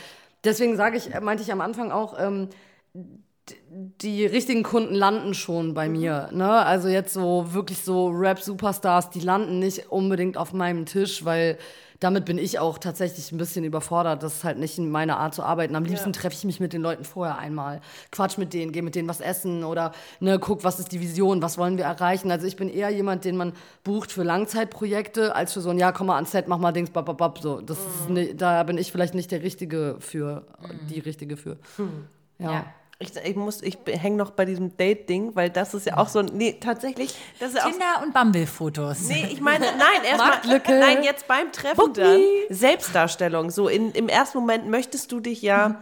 deswegen 0.45 0.75
sage 0.77 0.97
ich, 0.97 1.19
meinte 1.21 1.43
ich 1.43 1.51
am 1.51 1.61
Anfang 1.61 1.91
auch, 1.91 2.15
ähm, 2.19 2.49
die 4.01 4.25
richtigen 4.25 4.63
Kunden 4.63 4.95
landen 4.95 5.33
schon 5.33 5.73
bei 5.73 5.89
mir. 5.89 6.29
Ne? 6.31 6.49
Also 6.49 6.87
jetzt 6.87 7.13
so 7.13 7.53
wirklich 7.53 7.79
so 7.79 8.07
Rap-Superstars, 8.07 9.09
die 9.09 9.19
landen 9.19 9.59
nicht 9.59 9.91
unbedingt 9.91 10.37
auf 10.37 10.53
meinem 10.53 10.85
Tisch, 10.85 11.25
weil 11.25 11.57
damit 11.99 12.25
bin 12.25 12.37
ich 12.37 12.59
auch 12.59 12.77
tatsächlich 12.77 13.31
ein 13.31 13.37
bisschen 13.37 13.63
überfordert. 13.63 14.21
Das 14.21 14.35
ist 14.35 14.43
halt 14.43 14.57
nicht 14.57 14.77
meine 14.79 15.17
Art 15.17 15.33
zu 15.33 15.43
arbeiten. 15.43 15.75
Am 15.75 15.85
liebsten 15.85 16.09
ja. 16.09 16.13
treffe 16.13 16.35
ich 16.35 16.43
mich 16.43 16.59
mit 16.59 16.73
den 16.73 16.81
Leuten 16.81 17.03
vorher 17.03 17.37
einmal. 17.37 17.81
Quatsch 18.11 18.37
mit 18.37 18.53
denen, 18.53 18.71
gehe 18.71 18.83
mit 18.83 18.95
denen 18.95 19.07
was 19.07 19.21
essen 19.21 19.63
oder 19.63 19.91
ne, 20.19 20.37
guck, 20.39 20.63
was 20.63 20.79
ist 20.79 20.91
die 20.91 20.99
Vision, 20.99 21.41
was 21.41 21.57
wollen 21.57 21.77
wir 21.77 21.85
erreichen. 21.85 22.31
Also 22.31 22.47
ich 22.47 22.57
bin 22.57 22.69
eher 22.69 22.89
jemand, 22.89 23.23
den 23.23 23.37
man 23.37 23.53
bucht 23.83 24.11
für 24.11 24.23
Langzeitprojekte, 24.23 25.35
als 25.35 25.53
für 25.53 25.61
so 25.61 25.69
ein, 25.69 25.77
ja, 25.77 25.91
komm 25.91 26.07
mal 26.07 26.15
ans 26.15 26.31
Set, 26.31 26.47
mach 26.47 26.57
mal 26.57 26.73
Dings, 26.73 26.89
bap, 26.89 27.05
bap, 27.05 27.17
bap. 27.17 27.39
So, 27.39 27.61
das 27.61 27.77
mhm. 27.79 27.85
ist 27.85 28.09
ne, 28.09 28.35
da 28.35 28.63
bin 28.63 28.77
ich 28.77 28.91
vielleicht 28.91 29.13
nicht 29.13 29.31
der 29.31 29.43
Richtige 29.43 29.95
für, 29.99 30.45
mhm. 30.61 30.87
die 30.87 30.99
Richtige 30.99 31.37
für. 31.37 31.57
Mhm. 31.77 32.07
ja. 32.39 32.51
ja. 32.51 32.65
Ich, 32.97 33.11
ich, 33.15 33.35
muss, 33.35 33.61
ich 33.61 33.77
hänge 33.85 34.15
noch 34.15 34.31
bei 34.31 34.45
diesem 34.45 34.77
Date-Ding, 34.77 35.35
weil 35.35 35.49
das 35.49 35.73
ist 35.73 35.85
ja 35.85 35.97
auch 35.97 36.07
so 36.07 36.19
ein, 36.19 36.27
nee, 36.27 36.57
tatsächlich, 36.61 37.13
das 37.41 37.53
ist 37.53 37.61
Tinder 37.61 37.85
auch, 37.97 38.03
und 38.03 38.13
Bumble-Fotos. 38.13 39.09
Nee, 39.09 39.27
ich 39.31 39.41
meine, 39.41 39.65
nein, 39.65 40.03
erstmal, 40.09 40.61
nein, 40.79 41.03
jetzt 41.03 41.27
beim 41.27 41.51
Treffen 41.51 41.93
dann, 41.93 42.21
Selbstdarstellung, 42.49 43.51
so 43.51 43.67
in, 43.67 43.91
im 43.91 44.07
ersten 44.07 44.37
Moment 44.37 44.67
möchtest 44.67 45.11
du 45.11 45.19
dich 45.19 45.41
ja 45.41 45.69
mhm. 45.69 45.75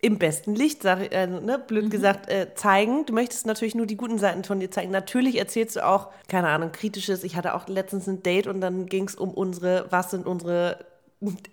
im 0.00 0.18
besten 0.18 0.56
Licht, 0.56 0.82
sag, 0.82 1.12
äh, 1.12 1.28
ne, 1.28 1.60
blöd 1.60 1.84
mhm. 1.84 1.90
gesagt, 1.90 2.28
äh, 2.28 2.52
zeigen. 2.56 3.06
Du 3.06 3.12
möchtest 3.12 3.46
natürlich 3.46 3.76
nur 3.76 3.86
die 3.86 3.96
guten 3.96 4.18
Seiten 4.18 4.42
von 4.42 4.58
dir 4.58 4.72
zeigen. 4.72 4.90
Natürlich 4.90 5.38
erzählst 5.38 5.76
du 5.76 5.86
auch, 5.86 6.08
keine 6.26 6.48
Ahnung, 6.48 6.72
kritisches. 6.72 7.22
Ich 7.22 7.36
hatte 7.36 7.54
auch 7.54 7.68
letztens 7.68 8.08
ein 8.08 8.24
Date 8.24 8.48
und 8.48 8.60
dann 8.60 8.86
ging 8.86 9.06
es 9.06 9.14
um 9.14 9.30
unsere, 9.30 9.86
was 9.90 10.10
sind 10.10 10.26
unsere 10.26 10.87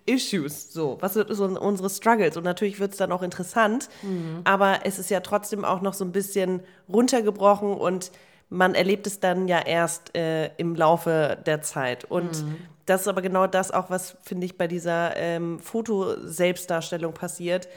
Issues, 0.05 0.71
so, 0.71 0.97
was 0.99 1.15
sind 1.15 1.27
so 1.29 1.45
unsere 1.45 1.89
Struggles 1.89 2.37
und 2.37 2.43
natürlich 2.43 2.79
wird 2.79 2.91
es 2.91 2.97
dann 2.97 3.11
auch 3.11 3.23
interessant, 3.23 3.89
mhm. 4.03 4.41
aber 4.43 4.81
es 4.83 4.99
ist 4.99 5.09
ja 5.09 5.21
trotzdem 5.21 5.65
auch 5.65 5.81
noch 5.81 5.95
so 5.95 6.05
ein 6.05 6.11
bisschen 6.11 6.61
runtergebrochen 6.87 7.73
und 7.73 8.11
man 8.49 8.75
erlebt 8.75 9.07
es 9.07 9.19
dann 9.19 9.47
ja 9.47 9.59
erst 9.59 10.15
äh, 10.15 10.53
im 10.57 10.75
Laufe 10.75 11.39
der 11.47 11.63
Zeit 11.63 12.05
und 12.05 12.43
mhm. 12.43 12.57
das 12.85 13.01
ist 13.01 13.07
aber 13.07 13.23
genau 13.23 13.47
das 13.47 13.71
auch, 13.71 13.89
was 13.89 14.17
finde 14.21 14.45
ich 14.45 14.55
bei 14.55 14.67
dieser 14.67 15.17
ähm, 15.17 15.59
Fotoselbstdarstellung 15.59 17.13
passiert. 17.13 17.67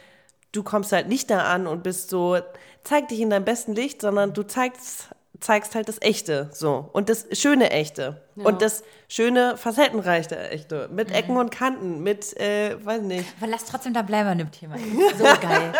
Du 0.52 0.62
kommst 0.62 0.92
halt 0.92 1.08
nicht 1.08 1.30
da 1.30 1.44
an 1.44 1.66
und 1.66 1.82
bist 1.82 2.10
so, 2.10 2.38
zeig 2.84 3.08
dich 3.08 3.20
in 3.20 3.30
deinem 3.30 3.44
besten 3.44 3.74
Licht, 3.74 4.02
sondern 4.02 4.34
du 4.34 4.42
zeigst 4.42 5.08
zeigst 5.40 5.74
halt 5.74 5.88
das 5.88 6.00
Echte 6.00 6.50
so 6.52 6.88
und 6.92 7.08
das 7.08 7.26
schöne 7.32 7.70
Echte 7.70 8.20
ja. 8.36 8.44
und 8.44 8.62
das 8.62 8.82
schöne 9.08 9.56
facettenreiche 9.56 10.50
Echte 10.50 10.88
mit 10.92 11.10
Ecken 11.10 11.32
mhm. 11.32 11.40
und 11.40 11.50
Kanten 11.50 12.02
mit 12.02 12.36
äh, 12.38 12.76
weiß 12.84 13.02
nicht. 13.02 13.24
Aber 13.40 13.50
lass 13.50 13.64
trotzdem 13.64 13.94
da 13.94 14.02
bleiben 14.02 14.28
an 14.28 14.38
dem 14.38 14.50
Thema. 14.50 14.76
So 15.18 15.24
geil. 15.24 15.72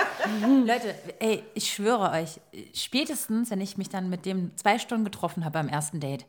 Leute, 0.66 0.94
ey, 1.18 1.44
ich 1.54 1.70
schwöre 1.72 2.10
euch, 2.10 2.40
spätestens, 2.74 3.50
wenn 3.50 3.60
ich 3.60 3.76
mich 3.76 3.88
dann 3.88 4.08
mit 4.08 4.26
dem 4.26 4.56
zwei 4.56 4.78
Stunden 4.78 5.04
getroffen 5.04 5.44
habe 5.44 5.52
beim 5.52 5.68
ersten 5.68 6.00
Date, 6.00 6.26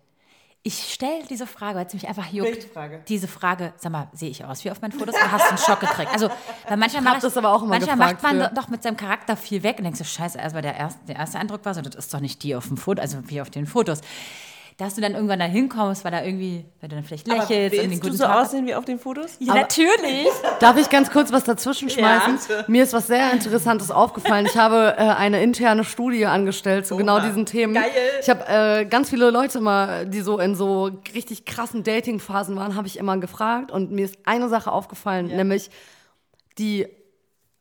ich 0.62 0.94
stelle 0.94 1.24
diese 1.30 1.48
Frage, 1.48 1.80
weil 1.80 1.86
es 1.86 1.94
mich 1.94 2.08
einfach 2.08 2.32
juckt. 2.32 2.52
Welche 2.52 2.68
Frage? 2.68 3.02
Diese 3.08 3.28
Frage, 3.30 3.74
sag 3.78 3.92
mal, 3.94 4.10
sehe 4.14 4.30
ich 4.30 4.44
aus 4.44 4.64
wie 4.66 4.72
auf 4.72 4.82
meinen 4.82 4.92
Fotos 4.92 5.16
oder 5.16 5.32
hast 5.32 5.46
du 5.46 5.50
einen 5.50 5.58
Schock 5.58 5.80
gekriegt? 5.80 6.12
Also, 6.12 6.30
weil 6.68 6.78
manchmal, 6.78 7.02
macht, 7.02 7.24
das 7.24 7.38
aber 7.38 7.54
auch 7.54 7.62
immer 7.62 7.80
manchmal 7.80 7.96
macht 7.96 8.22
man 8.22 8.42
für. 8.42 8.52
doch 8.54 8.68
mit 8.68 8.84
seinem 8.84 8.98
Charakter 8.98 9.38
viel 9.38 9.64
weg 9.64 9.78
und 9.78 9.86
denkst 9.86 10.00
so, 10.00 10.04
scheiße, 10.04 10.38
erstmal 10.38 10.62
der 10.62 10.76
erste, 10.76 11.00
der 11.08 11.16
erste 11.16 11.40
Eindruck 11.40 11.64
war 11.64 11.74
so, 11.74 11.82
das 11.82 11.96
ist 11.96 12.14
doch 12.14 12.20
nicht 12.20 12.44
die 12.44 12.56
auf 12.56 12.68
dem 12.68 12.76
Foto, 12.76 13.02
also 13.02 13.20
wie 13.28 13.40
auf 13.40 13.50
den 13.50 13.68
Fotos 13.68 14.02
dass 14.80 14.96
du 14.96 15.02
dann 15.02 15.14
irgendwann 15.14 15.40
da 15.40 15.46
hinkommst, 15.46 16.06
weil 16.06 16.12
da 16.12 16.24
irgendwie, 16.24 16.64
weil 16.80 16.88
du 16.88 16.96
dann 16.96 17.04
vielleicht 17.04 17.28
lächelst. 17.28 17.78
Aber 17.78 17.90
willst 17.90 18.04
du 18.06 18.14
so 18.14 18.24
Tag 18.24 18.46
aussehen 18.46 18.66
wie 18.66 18.74
auf 18.74 18.86
den 18.86 18.98
Fotos? 18.98 19.36
Ja, 19.40 19.52
Aber 19.52 19.62
natürlich. 19.62 20.28
Darf 20.62 20.78
ich 20.78 20.90
ganz 20.90 21.12
kurz 21.12 21.34
was 21.34 21.44
dazwischen 21.44 21.90
schmeißen? 21.90 22.40
Ja. 22.48 22.64
Mir 22.68 22.84
ist 22.84 22.94
was 22.94 23.08
sehr 23.08 23.34
Interessantes 23.34 23.92
aufgefallen. 23.92 24.46
Ich 24.46 24.56
habe 24.58 24.96
äh, 24.98 25.02
eine 25.02 25.44
interne 25.44 25.84
Studie 25.84 26.26
angestellt 26.26 26.88
zu 26.88 26.96
genau 26.96 27.16
Oha. 27.16 27.20
genau 27.20 27.30
diesen 27.30 27.46
Themen. 27.46 27.74
Geil. 27.74 27.92
Ich 28.22 28.30
habe 28.30 28.46
äh, 28.48 28.86
ganz 28.86 29.10
viele 29.10 29.30
Leute 29.32 29.60
mal, 29.60 30.06
die 30.06 30.22
so 30.22 30.40
in 30.40 30.56
so 30.56 30.90
richtig 31.14 31.44
krassen 31.44 31.84
Dating-Phasen 31.84 32.56
waren, 32.56 32.76
habe 32.76 32.88
ich 32.88 32.98
immer 32.98 33.18
gefragt 33.18 33.72
und 33.72 33.92
mir 33.92 34.06
ist 34.06 34.18
eine 34.24 34.48
Sache 34.48 34.72
aufgefallen, 34.72 35.30
ja. 35.30 35.36
nämlich 35.36 35.70
die 36.58 36.88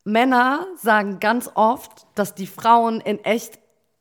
Männer 0.04 0.68
sagen 0.76 1.18
ganz 1.18 1.50
oft, 1.56 2.06
dass 2.14 2.36
die 2.36 2.46
Frauen 2.46 3.00
in 3.00 3.24
echt 3.24 3.58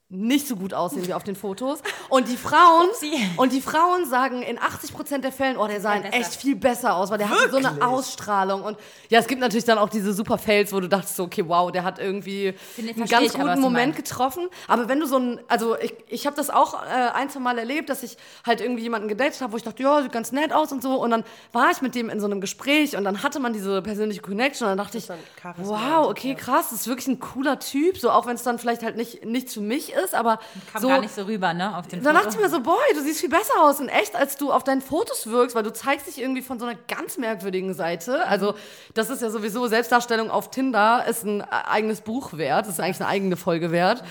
nicht 0.09 0.47
so 0.47 0.55
gut 0.55 0.73
aussehen 0.73 1.05
wie 1.05 1.13
auf 1.13 1.25
den 1.25 1.35
Fotos. 1.35 1.79
Und 2.07 2.29
die 2.29 2.37
Frauen, 2.37 2.87
und 3.35 3.51
die 3.51 3.59
Frauen 3.59 4.05
sagen 4.05 4.41
in 4.41 4.57
80 4.57 4.93
Prozent 4.93 5.25
der 5.25 5.33
Fällen, 5.33 5.57
oh, 5.57 5.67
der 5.67 5.81
sah 5.81 5.95
echt 5.95 6.35
viel 6.35 6.55
besser 6.55 6.95
aus, 6.95 7.09
weil 7.11 7.17
der 7.17 7.29
Wirklich? 7.29 7.51
hatte 7.51 7.61
so 7.61 7.67
eine 7.67 7.85
Ausstrahlung. 7.85 8.61
Und 8.63 8.77
ja, 9.09 9.19
es 9.19 9.27
gibt 9.27 9.41
natürlich 9.41 9.65
dann 9.65 9.77
auch 9.77 9.89
diese 9.89 10.13
super 10.13 10.37
Fails, 10.37 10.71
wo 10.71 10.79
du 10.79 10.87
dachtest 10.87 11.17
so, 11.17 11.23
okay, 11.23 11.43
wow, 11.45 11.73
der 11.73 11.83
hat 11.83 11.99
irgendwie 11.99 12.53
einen 12.77 13.05
ganz 13.05 13.33
guten 13.33 13.49
aber, 13.49 13.59
Moment 13.59 13.97
getroffen. 13.97 14.47
Aber 14.69 14.87
wenn 14.87 15.01
du 15.01 15.07
so 15.07 15.17
ein, 15.17 15.41
also 15.49 15.77
ich, 15.77 15.93
ich 16.07 16.25
habe 16.25 16.37
das 16.37 16.49
auch 16.49 16.81
äh, 16.83 16.87
ein, 17.13 17.29
zwei 17.29 17.41
Mal 17.41 17.57
erlebt, 17.57 17.89
dass 17.89 18.01
ich 18.01 18.15
halt 18.45 18.61
irgendwie 18.61 18.83
jemanden 18.83 19.09
gedatet 19.09 19.41
habe, 19.41 19.51
wo 19.51 19.57
ich 19.57 19.63
dachte, 19.63 19.83
ja, 19.83 20.01
sieht 20.01 20.13
ganz 20.13 20.31
nett 20.31 20.53
aus 20.53 20.71
und 20.71 20.81
so. 20.81 20.93
Und 21.01 21.11
dann 21.11 21.25
war 21.51 21.69
ich 21.69 21.81
mit 21.81 21.95
dem 21.95 22.09
in 22.09 22.21
so 22.21 22.27
einem 22.27 22.39
Gespräch 22.39 22.95
und 22.95 23.03
dann 23.03 23.23
hatte 23.23 23.41
man 23.41 23.51
diese 23.51 23.81
persönliche 23.81 24.21
Connection 24.21 24.69
und 24.69 24.77
dann 24.77 24.85
dachte 24.85 24.99
ich, 24.99 25.09
wow, 25.57 26.07
okay, 26.07 26.33
krass, 26.33 26.69
das 26.69 26.81
ist 26.81 26.87
wirklich 26.87 27.07
ein 27.07 27.19
cooler 27.19 27.59
Typ, 27.59 27.97
so 27.97 28.09
auch 28.09 28.25
wenn 28.25 28.35
es 28.35 28.43
dann 28.43 28.57
vielleicht 28.57 28.83
halt 28.83 28.95
nicht 28.95 29.25
nichts 29.25 29.53
für 29.53 29.59
mich 29.59 29.91
ist, 29.91 29.96
aber 30.13 30.39
Kam 30.71 30.81
so, 30.81 30.87
gar 30.87 30.99
nicht 30.99 31.13
so 31.13 31.23
rüber, 31.23 31.53
ne, 31.53 31.77
auf 31.77 31.87
den 31.87 32.03
Dann 32.03 32.15
dachte 32.15 32.29
ich 32.29 32.37
mir 32.37 32.49
so, 32.49 32.61
boy, 32.61 32.75
du 32.93 33.01
siehst 33.01 33.19
viel 33.19 33.29
besser 33.29 33.61
aus 33.61 33.79
in 33.79 33.89
echt, 33.89 34.15
als 34.15 34.37
du 34.37 34.51
auf 34.51 34.63
deinen 34.63 34.81
Fotos 34.81 35.27
wirkst, 35.27 35.55
weil 35.55 35.63
du 35.63 35.73
zeigst 35.73 36.07
dich 36.07 36.19
irgendwie 36.19 36.41
von 36.41 36.59
so 36.59 36.65
einer 36.65 36.77
ganz 36.87 37.17
merkwürdigen 37.17 37.73
Seite. 37.73 38.25
Also 38.27 38.53
das 38.93 39.09
ist 39.09 39.21
ja 39.21 39.29
sowieso, 39.29 39.67
Selbstdarstellung 39.67 40.29
auf 40.29 40.49
Tinder 40.51 41.05
ist 41.07 41.23
ein 41.23 41.41
eigenes 41.41 42.01
Buch 42.01 42.33
wert, 42.33 42.65
das 42.67 42.73
ist 42.73 42.79
eigentlich 42.79 42.99
eine 43.01 43.09
eigene 43.09 43.37
Folge 43.37 43.71
wert, 43.71 44.03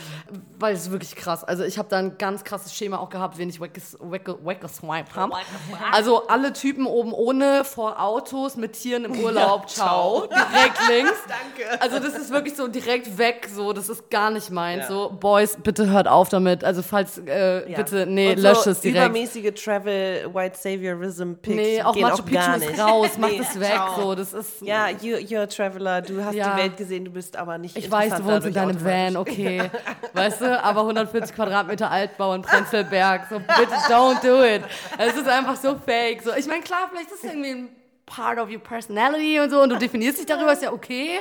weil 0.59 0.75
es 0.75 0.83
ist 0.83 0.91
wirklich 0.91 1.17
krass. 1.17 1.45
Also 1.45 1.65
ich 1.65 1.79
habe 1.79 1.89
da 1.89 1.99
ein 1.99 2.19
ganz 2.19 2.45
krasses 2.45 2.75
Schema 2.75 2.99
auch 2.99 3.11
gehabt, 3.11 3.39
wen 3.39 3.49
ich 3.49 3.61
weggeswiped 3.61 5.15
habe. 5.15 5.35
Also 5.93 6.27
alle 6.29 6.53
Typen 6.53 6.87
oben 6.87 7.13
ohne, 7.13 7.65
vor 7.65 8.01
Autos, 8.03 8.57
mit 8.57 8.73
Tieren 8.75 9.05
im 9.05 9.19
Urlaub, 9.19 9.63
ja, 9.63 9.67
ciao, 9.69 10.27
direkt 10.27 10.89
links. 10.89 11.19
Danke. 11.29 11.83
Also 11.83 11.99
das 11.99 12.17
ist 12.17 12.31
wirklich 12.31 12.57
so 12.57 12.69
direkt 12.69 13.19
weg, 13.19 13.49
so, 13.53 13.73
das 13.73 13.89
ist 13.89 14.11
gar 14.11 14.31
nicht 14.31 14.51
meins. 14.51 14.83
Ja. 14.83 14.89
So, 14.89 15.11
Boys, 15.11 15.57
bitte 15.63 15.76
hört 15.79 16.09
auf 16.09 16.29
damit. 16.29 16.65
Also 16.65 16.83
falls, 16.83 17.19
äh, 17.19 17.71
ja. 17.71 17.77
bitte, 17.77 18.07
nee, 18.07 18.33
Und 18.33 18.39
so 18.39 18.71
es 18.71 18.81
direkt. 18.81 19.05
übermäßige 19.05 19.53
Travel, 19.55 20.35
White 20.35 20.59
Saviorism 20.59 21.35
Pics 21.35 21.57
Nee, 21.57 21.83
auch 21.83 21.95
Machu 21.95 22.23
Picchu 22.23 22.53
ist 22.53 22.81
raus, 22.81 23.11
mach 23.19 23.29
nee, 23.31 23.39
das 23.39 23.61
weg, 23.61 23.69
ciao. 23.69 24.01
so, 24.01 24.15
das 24.15 24.33
ist... 24.33 24.63
Ja, 24.63 24.89
you, 24.89 25.17
you're 25.17 25.43
a 25.43 25.47
Traveler, 25.47 26.03
du 26.03 26.25
hast 26.25 26.35
ja. 26.35 26.55
die 26.55 26.63
Welt 26.63 26.77
gesehen, 26.77 27.05
du 27.05 27.11
bist 27.11 27.37
aber 27.37 27.59
nicht 27.59 27.77
Ich 27.77 27.91
weiß, 27.91 28.17
du 28.17 28.25
wohnst 28.25 28.47
in 28.47 28.55
deinem 28.55 28.83
Van, 28.85 29.17
okay, 29.17 29.71
weißt 30.15 30.41
du, 30.41 30.65
aber 30.65 30.81
140 30.81 31.35
Quadratmeter 31.35 31.91
Altbau 31.91 32.35
in 32.35 32.43
Prenzlberg, 32.43 33.27
so 33.29 33.39
bitte 33.39 33.75
don't 33.89 34.21
do 34.23 34.43
it. 34.43 34.63
Es 34.99 35.17
ist 35.17 35.29
einfach 35.29 35.57
so 35.57 35.77
fake, 35.77 36.23
so, 36.23 36.31
ich 36.35 36.47
meine, 36.47 36.63
klar, 36.63 36.89
vielleicht 36.91 37.11
ist 37.11 37.25
es 37.25 37.31
irgendwie 37.31 37.51
ein 37.51 37.69
part 38.07 38.39
of 38.39 38.49
your 38.49 38.61
personality 38.61 39.41
und 39.41 39.51
so 39.51 39.61
und 39.61 39.71
du 39.71 39.77
definierst 39.77 40.19
dich 40.19 40.27
darüber, 40.27 40.53
ist 40.53 40.63
ja 40.63 40.73
okay. 40.73 41.19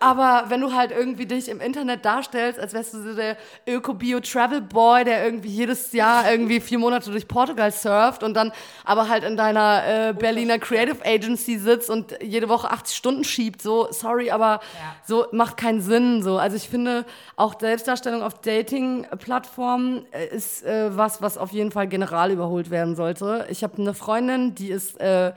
Aber 0.00 0.46
wenn 0.48 0.60
du 0.60 0.74
halt 0.74 0.90
irgendwie 0.90 1.26
dich 1.26 1.48
im 1.48 1.60
Internet 1.60 2.04
darstellst, 2.04 2.58
als 2.58 2.72
wärst 2.72 2.92
du 2.92 3.02
so 3.02 3.14
der 3.14 3.36
Öko-Bio-Travel-Boy, 3.68 5.04
der 5.04 5.24
irgendwie 5.24 5.48
jedes 5.48 5.92
Jahr 5.92 6.28
irgendwie 6.28 6.58
vier 6.58 6.80
Monate 6.80 7.12
durch 7.12 7.28
Portugal 7.28 7.70
surft 7.70 8.24
und 8.24 8.34
dann 8.34 8.52
aber 8.84 9.08
halt 9.08 9.22
in 9.22 9.36
deiner 9.36 9.84
äh, 9.86 10.12
Berliner 10.12 10.58
Creative 10.58 10.98
Agency 11.04 11.56
sitzt 11.56 11.88
und 11.88 12.18
jede 12.20 12.48
Woche 12.48 12.68
80 12.68 12.96
Stunden 12.96 13.24
schiebt, 13.24 13.62
so, 13.62 13.86
sorry, 13.92 14.32
aber 14.32 14.60
ja. 14.74 14.96
so 15.06 15.26
macht 15.30 15.56
keinen 15.56 15.80
Sinn. 15.80 16.24
So. 16.24 16.38
Also 16.38 16.56
ich 16.56 16.68
finde, 16.68 17.04
auch 17.36 17.60
Selbstdarstellung 17.60 18.22
auf 18.22 18.40
Dating-Plattformen 18.40 20.04
äh, 20.10 20.26
ist 20.34 20.64
äh, 20.64 20.96
was, 20.96 21.22
was 21.22 21.38
auf 21.38 21.52
jeden 21.52 21.70
Fall 21.70 21.86
general 21.86 22.32
überholt 22.32 22.70
werden 22.70 22.96
sollte. 22.96 23.46
Ich 23.50 23.62
habe 23.62 23.80
eine 23.80 23.94
Freundin, 23.94 24.56
die 24.56 24.70
ist 24.70 25.00
äh, 25.00 25.32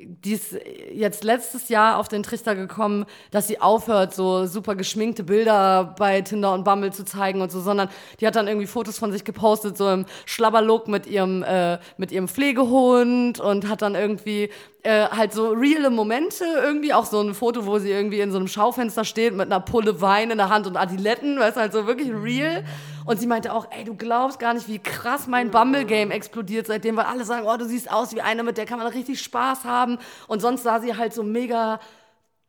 die 0.00 0.34
ist 0.34 0.56
jetzt 0.92 1.24
letztes 1.24 1.68
Jahr 1.68 1.98
auf 1.98 2.06
den 2.06 2.22
Trichter 2.22 2.54
gekommen, 2.54 3.04
dass 3.32 3.48
sie 3.48 3.60
aufhört, 3.60 4.14
so 4.14 4.46
super 4.46 4.76
geschminkte 4.76 5.24
Bilder 5.24 5.94
bei 5.98 6.20
Tinder 6.20 6.54
und 6.54 6.62
Bumble 6.62 6.92
zu 6.92 7.04
zeigen 7.04 7.40
und 7.40 7.50
so, 7.50 7.60
sondern 7.60 7.88
die 8.20 8.26
hat 8.26 8.36
dann 8.36 8.46
irgendwie 8.46 8.68
Fotos 8.68 8.98
von 8.98 9.10
sich 9.10 9.24
gepostet, 9.24 9.76
so 9.76 9.90
im 9.90 10.06
Schlabberlook 10.24 10.86
mit 10.86 11.06
ihrem, 11.06 11.42
äh, 11.42 11.78
mit 11.96 12.12
ihrem 12.12 12.28
Pflegehund 12.28 13.40
und 13.40 13.68
hat 13.68 13.82
dann 13.82 13.96
irgendwie 13.96 14.50
äh, 14.88 15.10
halt 15.10 15.34
so 15.34 15.50
reale 15.50 15.90
Momente 15.90 16.46
irgendwie, 16.46 16.94
auch 16.94 17.04
so 17.04 17.20
ein 17.20 17.34
Foto, 17.34 17.66
wo 17.66 17.78
sie 17.78 17.90
irgendwie 17.90 18.20
in 18.20 18.30
so 18.30 18.38
einem 18.38 18.48
Schaufenster 18.48 19.04
steht 19.04 19.34
mit 19.34 19.52
einer 19.52 19.60
Pulle 19.60 20.00
Wein 20.00 20.30
in 20.30 20.38
der 20.38 20.48
Hand 20.48 20.66
und 20.66 20.78
Adiletten, 20.78 21.38
weißt 21.38 21.58
halt 21.58 21.74
so 21.74 21.86
wirklich 21.86 22.10
real. 22.10 22.64
Und 23.04 23.20
sie 23.20 23.26
meinte 23.26 23.52
auch, 23.52 23.66
ey, 23.70 23.84
du 23.84 23.94
glaubst 23.94 24.38
gar 24.38 24.54
nicht, 24.54 24.66
wie 24.66 24.78
krass 24.78 25.26
mein 25.26 25.50
Bumble-Game 25.50 26.10
explodiert 26.10 26.68
seitdem, 26.68 26.96
weil 26.96 27.04
alle 27.04 27.26
sagen, 27.26 27.46
oh, 27.46 27.56
du 27.58 27.66
siehst 27.66 27.92
aus 27.92 28.14
wie 28.14 28.22
eine, 28.22 28.42
mit 28.42 28.56
der 28.56 28.64
kann 28.64 28.78
man 28.78 28.86
richtig 28.86 29.20
Spaß 29.20 29.64
haben. 29.64 29.98
Und 30.26 30.40
sonst 30.40 30.62
sah 30.62 30.80
sie 30.80 30.96
halt 30.96 31.12
so 31.12 31.22
mega 31.22 31.80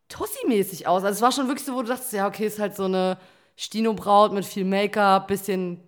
Tussi-mäßig 0.08 0.88
aus. 0.88 1.04
Also 1.04 1.18
es 1.18 1.22
war 1.22 1.34
schon 1.34 1.48
wirklich 1.50 1.66
so, 1.66 1.74
wo 1.74 1.82
du 1.82 1.90
dachtest, 1.90 2.14
ja, 2.14 2.26
okay, 2.26 2.46
ist 2.46 2.60
halt 2.60 2.74
so 2.74 2.86
eine 2.86 3.18
Stino-Braut 3.58 4.32
mit 4.32 4.46
viel 4.46 4.64
Make-up, 4.64 5.28
bisschen 5.28 5.84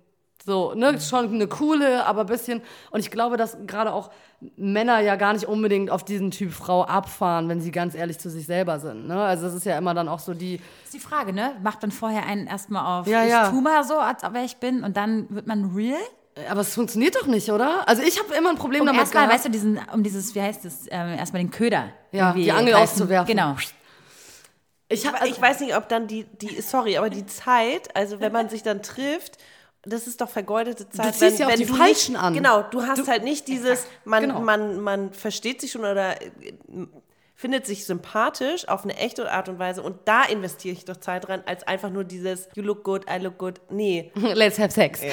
So, 0.45 0.73
ne, 0.73 0.99
schon 0.99 1.33
eine 1.33 1.47
coole, 1.47 2.05
aber 2.05 2.21
ein 2.21 2.27
bisschen. 2.27 2.61
Und 2.89 2.99
ich 2.99 3.11
glaube, 3.11 3.37
dass 3.37 3.57
gerade 3.67 3.93
auch 3.93 4.09
Männer 4.55 4.99
ja 4.99 5.15
gar 5.15 5.33
nicht 5.33 5.45
unbedingt 5.45 5.91
auf 5.91 6.03
diesen 6.03 6.31
Typ 6.31 6.51
Frau 6.51 6.83
abfahren, 6.83 7.47
wenn 7.47 7.61
sie 7.61 7.71
ganz 7.71 7.93
ehrlich 7.93 8.17
zu 8.17 8.29
sich 8.29 8.47
selber 8.47 8.79
sind. 8.79 9.07
Ne? 9.07 9.21
Also 9.21 9.45
das 9.45 9.53
ist 9.53 9.65
ja 9.65 9.77
immer 9.77 9.93
dann 9.93 10.07
auch 10.07 10.19
so 10.19 10.33
die. 10.33 10.57
Das 10.57 10.85
ist 10.85 10.93
die 10.95 10.99
Frage, 10.99 11.31
ne? 11.31 11.51
Macht 11.61 11.81
man 11.83 11.91
vorher 11.91 12.25
einen 12.25 12.47
erstmal 12.47 13.01
auf, 13.01 13.07
Ja, 13.07 13.23
ich 13.23 13.29
ja. 13.29 13.49
tu 13.49 13.61
mal 13.61 13.83
so, 13.83 13.99
als 13.99 14.23
ob 14.23 14.35
ich 14.35 14.57
bin 14.57 14.83
und 14.83 14.97
dann 14.97 15.27
wird 15.29 15.45
man 15.45 15.75
real? 15.75 15.99
Aber 16.49 16.61
es 16.61 16.73
funktioniert 16.73 17.15
doch 17.15 17.27
nicht, 17.27 17.51
oder? 17.51 17.87
Also 17.87 18.01
ich 18.01 18.17
habe 18.17 18.33
immer 18.33 18.49
ein 18.49 18.55
Problem 18.55 18.81
Um 18.81 18.87
damit 18.87 19.01
erstmal, 19.01 19.29
weißt 19.29 19.45
du, 19.45 19.49
diesen, 19.49 19.79
um 19.93 20.01
dieses, 20.01 20.33
wie 20.33 20.41
heißt 20.41 20.65
das, 20.65 20.85
ähm, 20.89 21.19
erstmal 21.19 21.43
den 21.43 21.51
Köder. 21.51 21.89
Ja, 22.11 22.33
die 22.33 22.51
Angel 22.51 22.73
greifen. 22.73 22.83
auszuwerfen. 22.83 23.27
Genau. 23.27 23.55
ich, 24.87 25.05
hab, 25.05 25.15
Aber 25.15 25.27
ich 25.27 25.39
weiß 25.39 25.59
nicht, 25.59 25.75
ob 25.75 25.89
dann 25.89 26.07
die, 26.07 26.23
die, 26.23 26.61
sorry, 26.61 26.97
aber 26.97 27.09
die 27.09 27.25
Zeit, 27.25 27.95
also 27.95 28.21
wenn 28.21 28.31
man 28.31 28.49
sich 28.49 28.63
dann 28.63 28.81
trifft, 28.81 29.37
das 29.83 30.05
ist 30.07 30.21
doch 30.21 30.29
vergeudete 30.29 30.89
Zeit. 30.89 31.15
ziehst 31.15 31.39
ja 31.39 31.47
auch 31.47 31.55
die 31.55 31.65
du 31.65 31.73
Falschen 31.73 32.13
nicht, 32.13 32.21
an. 32.21 32.33
Genau, 32.33 32.61
du 32.63 32.83
hast 32.83 33.07
halt 33.07 33.23
nicht 33.23 33.47
dieses, 33.47 33.85
man, 34.05 34.23
genau. 34.23 34.39
man, 34.41 34.79
man 34.79 35.11
versteht 35.13 35.61
sich 35.61 35.71
schon 35.71 35.81
oder 35.81 36.21
äh, 36.21 36.27
findet 37.41 37.65
sich 37.65 37.85
sympathisch 37.85 38.67
auf 38.67 38.83
eine 38.83 38.95
echte 38.97 39.31
Art 39.31 39.49
und 39.49 39.57
Weise 39.57 39.81
und 39.81 39.97
da 40.05 40.23
investiere 40.23 40.73
ich 40.73 40.85
doch 40.85 40.97
Zeit 40.97 41.27
rein, 41.27 41.41
als 41.47 41.63
einfach 41.67 41.89
nur 41.89 42.03
dieses 42.03 42.47
You 42.53 42.61
look 42.61 42.83
good, 42.83 43.05
I 43.09 43.17
look 43.17 43.39
good. 43.39 43.59
Nee. 43.71 44.11
Let's 44.15 44.59
have 44.59 44.71
sex. 44.71 45.01
Ja, 45.01 45.09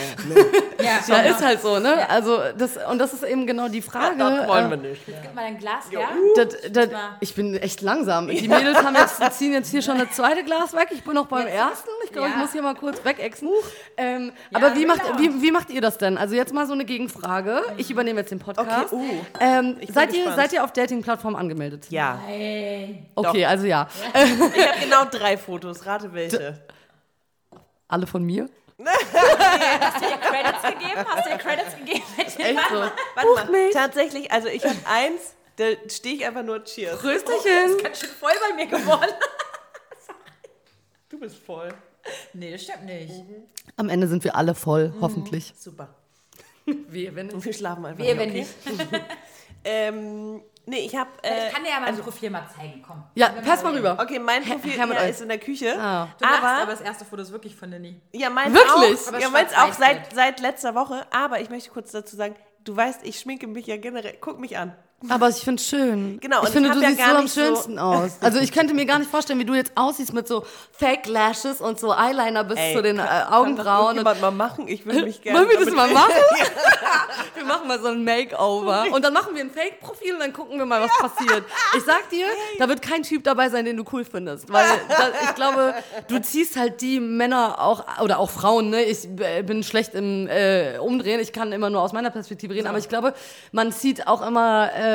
Ja, 1.08 1.22
ist 1.22 1.44
halt 1.44 1.60
so, 1.60 1.78
ne? 1.78 2.08
Also 2.08 2.38
das 2.56 2.78
und 2.90 2.98
das 2.98 3.12
ist 3.12 3.24
eben 3.24 3.46
genau 3.46 3.68
die 3.68 3.82
Frage. 3.82 4.22
äh, 4.22 4.76
nicht. 4.76 5.06
Gib 5.06 5.34
mal 5.34 5.44
ein 5.44 5.58
Glas 5.58 5.90
her. 5.90 6.08
Das, 6.36 6.56
das, 6.70 6.88
ich 7.20 7.34
bin 7.34 7.56
echt 7.56 7.80
langsam. 7.80 8.28
Die 8.38 8.46
Mädels 8.46 8.78
haben 8.78 8.94
jetzt, 8.94 9.38
ziehen 9.38 9.52
jetzt 9.52 9.70
hier 9.70 9.82
schon 9.82 9.98
das 9.98 10.12
zweite 10.12 10.44
Glas 10.44 10.74
weg. 10.74 10.88
Ich 10.92 11.02
bin 11.02 11.14
noch 11.14 11.26
beim 11.26 11.46
ersten. 11.46 11.88
Ich 12.04 12.12
glaube, 12.12 12.28
ich 12.28 12.34
Ja. 12.34 12.40
muss 12.40 12.52
hier 12.52 12.62
mal 12.62 12.74
kurz 12.74 13.04
wegexen. 13.04 13.48
Ähm, 13.96 14.32
aber 14.52 14.76
wie 14.76 14.86
macht, 14.86 15.02
wie, 15.18 15.42
wie 15.42 15.50
macht 15.50 15.70
ihr 15.70 15.80
das 15.80 15.98
denn? 15.98 16.16
Also 16.16 16.34
jetzt 16.34 16.54
mal 16.54 16.66
so 16.66 16.74
eine 16.74 16.84
Gegenfrage. 16.84 17.62
Ich 17.76 17.90
übernehme 17.90 18.20
jetzt 18.20 18.30
den 18.30 18.38
Podcast. 18.38 18.92
Okay, 18.92 18.94
uh. 18.94 19.24
ähm, 19.40 19.76
seid, 19.92 20.12
ihr, 20.12 20.24
gespannt. 20.24 20.36
seid 20.36 20.52
ihr 20.52 20.64
auf 20.64 20.72
Dating-Plattformen 20.72 21.36
angemeldet? 21.36 21.86
Ja. 21.90 22.17
Okay, 23.14 23.44
also 23.44 23.66
ja. 23.66 23.88
Ich 24.14 24.68
habe 24.68 24.80
genau 24.80 25.04
drei 25.06 25.36
Fotos. 25.36 25.84
Rate 25.86 26.12
welche. 26.12 26.60
Alle 27.88 28.06
von 28.06 28.22
mir? 28.22 28.48
Hast 28.84 30.00
du 30.02 30.06
ihr 30.08 30.18
Credits 30.18 30.62
gegeben? 30.62 31.06
Hast 31.08 31.26
du 31.26 31.30
ihr 31.30 31.38
Credits 31.38 31.76
gegeben? 31.76 32.04
Echt 32.18 32.38
so. 32.70 32.76
Warte 32.76 33.50
mal. 33.52 33.70
Tatsächlich, 33.72 34.30
also 34.30 34.48
ich 34.48 34.64
habe 34.64 34.76
eins, 34.86 35.34
da 35.56 35.64
stehe 35.88 36.16
ich 36.16 36.26
einfach 36.26 36.44
nur 36.44 36.62
Cheers. 36.62 37.00
Prösterchen. 37.00 37.78
Ganz 37.82 38.00
schön 38.00 38.10
voll 38.10 38.32
bei 38.48 38.54
mir 38.54 38.66
geworden. 38.66 39.10
Du 41.10 41.18
bist 41.18 41.38
voll. 41.38 41.72
Nee, 42.34 42.52
das 42.52 42.62
stimmt 42.64 42.84
nicht. 42.84 43.10
Am 43.76 43.88
Ende 43.88 44.06
sind 44.06 44.22
wir 44.24 44.36
alle 44.36 44.54
voll, 44.54 44.92
hoffentlich. 45.00 45.54
Super. 45.58 45.88
Wie, 46.66 47.14
wenn 47.16 47.30
Und 47.30 47.42
wir 47.42 47.52
schlafen 47.54 47.86
einfach. 47.86 48.04
Hier, 48.04 48.18
wenn 48.18 48.28
okay? 48.28 48.40
nicht. 48.40 48.54
Ähm, 49.64 50.42
nee, 50.66 50.78
ich 50.80 50.96
habe. 50.96 51.10
Äh, 51.22 51.48
Ich 51.48 51.52
kann 51.54 51.64
dir 51.64 51.70
ja 51.70 51.80
mein 51.80 51.96
Profil 51.98 52.30
mal 52.30 52.46
zeigen, 52.56 52.82
komm. 52.86 53.04
Ja, 53.14 53.30
pass 53.44 53.62
mal 53.62 53.74
rüber. 53.74 53.98
okay, 54.00 54.18
mein 54.18 54.44
Profil 54.44 54.72
her 54.72 54.86
ja, 54.88 55.00
ist 55.00 55.20
in 55.20 55.28
der 55.28 55.38
Küche. 55.38 55.74
Ah. 55.78 56.08
Du 56.18 56.24
lachst, 56.24 56.44
aber, 56.44 56.70
das 56.70 56.80
erste 56.80 57.04
Foto 57.04 57.22
ist 57.22 57.32
wirklich 57.32 57.54
von 57.56 57.70
Nini. 57.70 58.00
ja, 58.12 58.30
meins 58.30 58.54
Wirklich? 58.54 59.00
auch. 59.00 59.08
Aber 59.08 59.20
Ja, 59.20 59.28
meins 59.30 59.52
auch 59.54 59.72
seit, 59.72 60.12
seit 60.14 60.40
letzter 60.40 60.74
Woche. 60.74 61.06
Aber 61.10 61.40
ich 61.40 61.50
möchte 61.50 61.70
kurz 61.70 61.90
dazu 61.92 62.16
sagen, 62.16 62.36
du 62.64 62.76
weißt, 62.76 63.04
ich 63.04 63.18
schminke 63.18 63.46
mich 63.46 63.66
ja 63.66 63.76
generell. 63.76 64.16
Guck 64.20 64.38
mich 64.38 64.56
an. 64.56 64.74
Aber 65.08 65.28
ich 65.28 65.36
finde 65.36 65.62
es 65.62 65.68
schön. 65.68 66.18
Genau, 66.20 66.42
Ich 66.42 66.48
finde, 66.48 66.70
ich 66.70 66.74
du 66.74 66.80
ja 66.82 66.88
siehst 66.90 67.00
so 67.04 67.10
am 67.14 67.22
nicht 67.22 67.32
so- 67.34 67.40
schönsten 67.40 67.78
aus. 67.78 68.10
Also 68.20 68.40
ich 68.40 68.50
könnte 68.50 68.74
mir 68.74 68.84
gar 68.84 68.98
nicht 68.98 69.08
vorstellen, 69.10 69.38
wie 69.38 69.44
du 69.44 69.54
jetzt 69.54 69.70
aussiehst 69.76 70.12
mit 70.12 70.26
so 70.26 70.44
Fake 70.72 71.06
Lashes 71.06 71.60
und 71.60 71.78
so 71.78 71.92
Eyeliner 71.94 72.42
bis 72.42 72.58
Ey, 72.58 72.74
zu 72.74 72.82
den 72.82 72.98
äh, 72.98 73.02
Kann 73.02 73.08
das 73.20 73.32
Augenbrauen. 73.32 73.90
Und 73.90 73.96
jemand 73.98 74.20
mal 74.20 74.30
machen? 74.32 74.66
Ich 74.66 74.84
würde 74.84 75.04
mich 75.04 75.22
gerne. 75.22 75.38
wollen 75.38 75.48
wir 75.50 75.64
das 75.64 75.72
mal 75.72 75.88
machen? 75.92 76.10
wir 77.36 77.44
machen 77.44 77.68
mal 77.68 77.78
so 77.80 77.86
ein 77.88 78.02
Makeover. 78.02 78.86
Und 78.90 79.04
dann 79.04 79.12
machen 79.12 79.36
wir 79.36 79.42
ein 79.42 79.50
Fake-Profil 79.52 80.14
und 80.14 80.18
dann 80.20 80.32
gucken 80.32 80.58
wir 80.58 80.66
mal, 80.66 80.80
was 80.82 80.90
passiert. 80.98 81.44
Ich 81.76 81.84
sag 81.84 82.10
dir, 82.10 82.26
da 82.58 82.68
wird 82.68 82.82
kein 82.82 83.04
Typ 83.04 83.22
dabei 83.22 83.50
sein, 83.50 83.64
den 83.66 83.76
du 83.76 83.84
cool 83.92 84.04
findest. 84.04 84.52
Weil 84.52 84.66
da, 84.88 85.10
ich 85.22 85.34
glaube, 85.36 85.74
du 86.08 86.20
ziehst 86.20 86.56
halt 86.56 86.80
die 86.80 86.98
Männer 86.98 87.60
auch, 87.60 87.84
oder 88.02 88.18
auch 88.18 88.30
Frauen, 88.30 88.70
ne? 88.70 88.82
Ich 88.82 89.06
äh, 89.20 89.44
bin 89.44 89.62
schlecht 89.62 89.94
im 89.94 90.26
äh, 90.26 90.78
Umdrehen. 90.78 91.20
Ich 91.20 91.32
kann 91.32 91.52
immer 91.52 91.70
nur 91.70 91.82
aus 91.82 91.92
meiner 91.92 92.10
Perspektive 92.10 92.52
reden. 92.54 92.66
Aber 92.66 92.78
ich 92.78 92.88
glaube, 92.88 93.14
man 93.52 93.70
zieht 93.70 94.08
auch 94.08 94.26
immer 94.26 94.70
äh, 94.74 94.87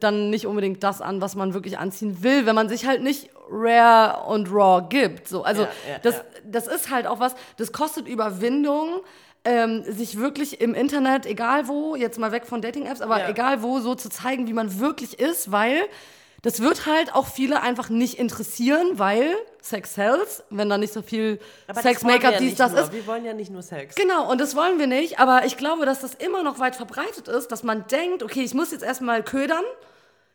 dann 0.00 0.30
nicht 0.30 0.46
unbedingt 0.46 0.82
das 0.82 1.00
an, 1.00 1.20
was 1.20 1.34
man 1.34 1.54
wirklich 1.54 1.78
anziehen 1.78 2.22
will, 2.22 2.46
wenn 2.46 2.54
man 2.54 2.68
sich 2.68 2.86
halt 2.86 3.02
nicht 3.02 3.30
rare 3.50 4.26
und 4.26 4.50
raw 4.50 4.84
gibt. 4.88 5.28
So, 5.28 5.42
also 5.42 5.62
Ja, 5.62 5.68
ja, 5.88 5.98
das, 6.02 6.16
ja. 6.16 6.22
das 6.44 6.66
ist 6.66 6.90
halt 6.90 7.06
auch 7.06 7.20
was, 7.20 7.34
das 7.56 7.72
kostet 7.72 8.08
Überwindung, 8.08 9.00
ähm, 9.44 9.84
sich 9.84 10.18
wirklich 10.18 10.60
im 10.60 10.74
Internet, 10.74 11.26
egal 11.26 11.68
wo, 11.68 11.96
jetzt 11.96 12.18
mal 12.18 12.32
weg 12.32 12.46
von 12.46 12.62
Dating-Apps, 12.62 13.02
aber 13.02 13.28
egal 13.28 13.62
wo, 13.62 13.78
so 13.80 13.94
zu 13.94 14.08
zeigen, 14.08 14.46
wie 14.48 14.54
man 14.54 14.80
wirklich 14.80 15.18
ist, 15.18 15.52
weil 15.52 15.82
das 16.44 16.60
wird 16.60 16.86
halt 16.86 17.14
auch 17.14 17.26
viele 17.26 17.62
einfach 17.62 17.88
nicht 17.88 18.18
interessieren, 18.18 18.86
weil 18.98 19.34
Sex 19.62 19.94
sells, 19.94 20.44
wenn 20.50 20.68
da 20.68 20.76
nicht 20.78 20.92
so 20.92 21.00
viel 21.00 21.40
Aber 21.66 21.80
Sex, 21.80 22.02
Make-up, 22.02 22.34
ja 22.34 22.38
dies, 22.38 22.54
das 22.56 22.72
nur. 22.72 22.82
ist. 22.82 22.92
Wir 22.92 23.06
wollen 23.06 23.24
ja 23.24 23.32
nicht 23.32 23.50
nur 23.50 23.62
Sex. 23.62 23.94
Genau, 23.96 24.30
und 24.30 24.40
das 24.40 24.54
wollen 24.54 24.78
wir 24.78 24.86
nicht, 24.86 25.18
aber 25.18 25.46
ich 25.46 25.56
glaube, 25.56 25.86
dass 25.86 26.00
das 26.00 26.14
immer 26.14 26.42
noch 26.42 26.58
weit 26.58 26.76
verbreitet 26.76 27.28
ist, 27.28 27.48
dass 27.50 27.62
man 27.62 27.86
denkt, 27.88 28.22
okay, 28.22 28.42
ich 28.42 28.52
muss 28.52 28.72
jetzt 28.72 28.84
erstmal 28.84 29.22
ködern, 29.22 29.64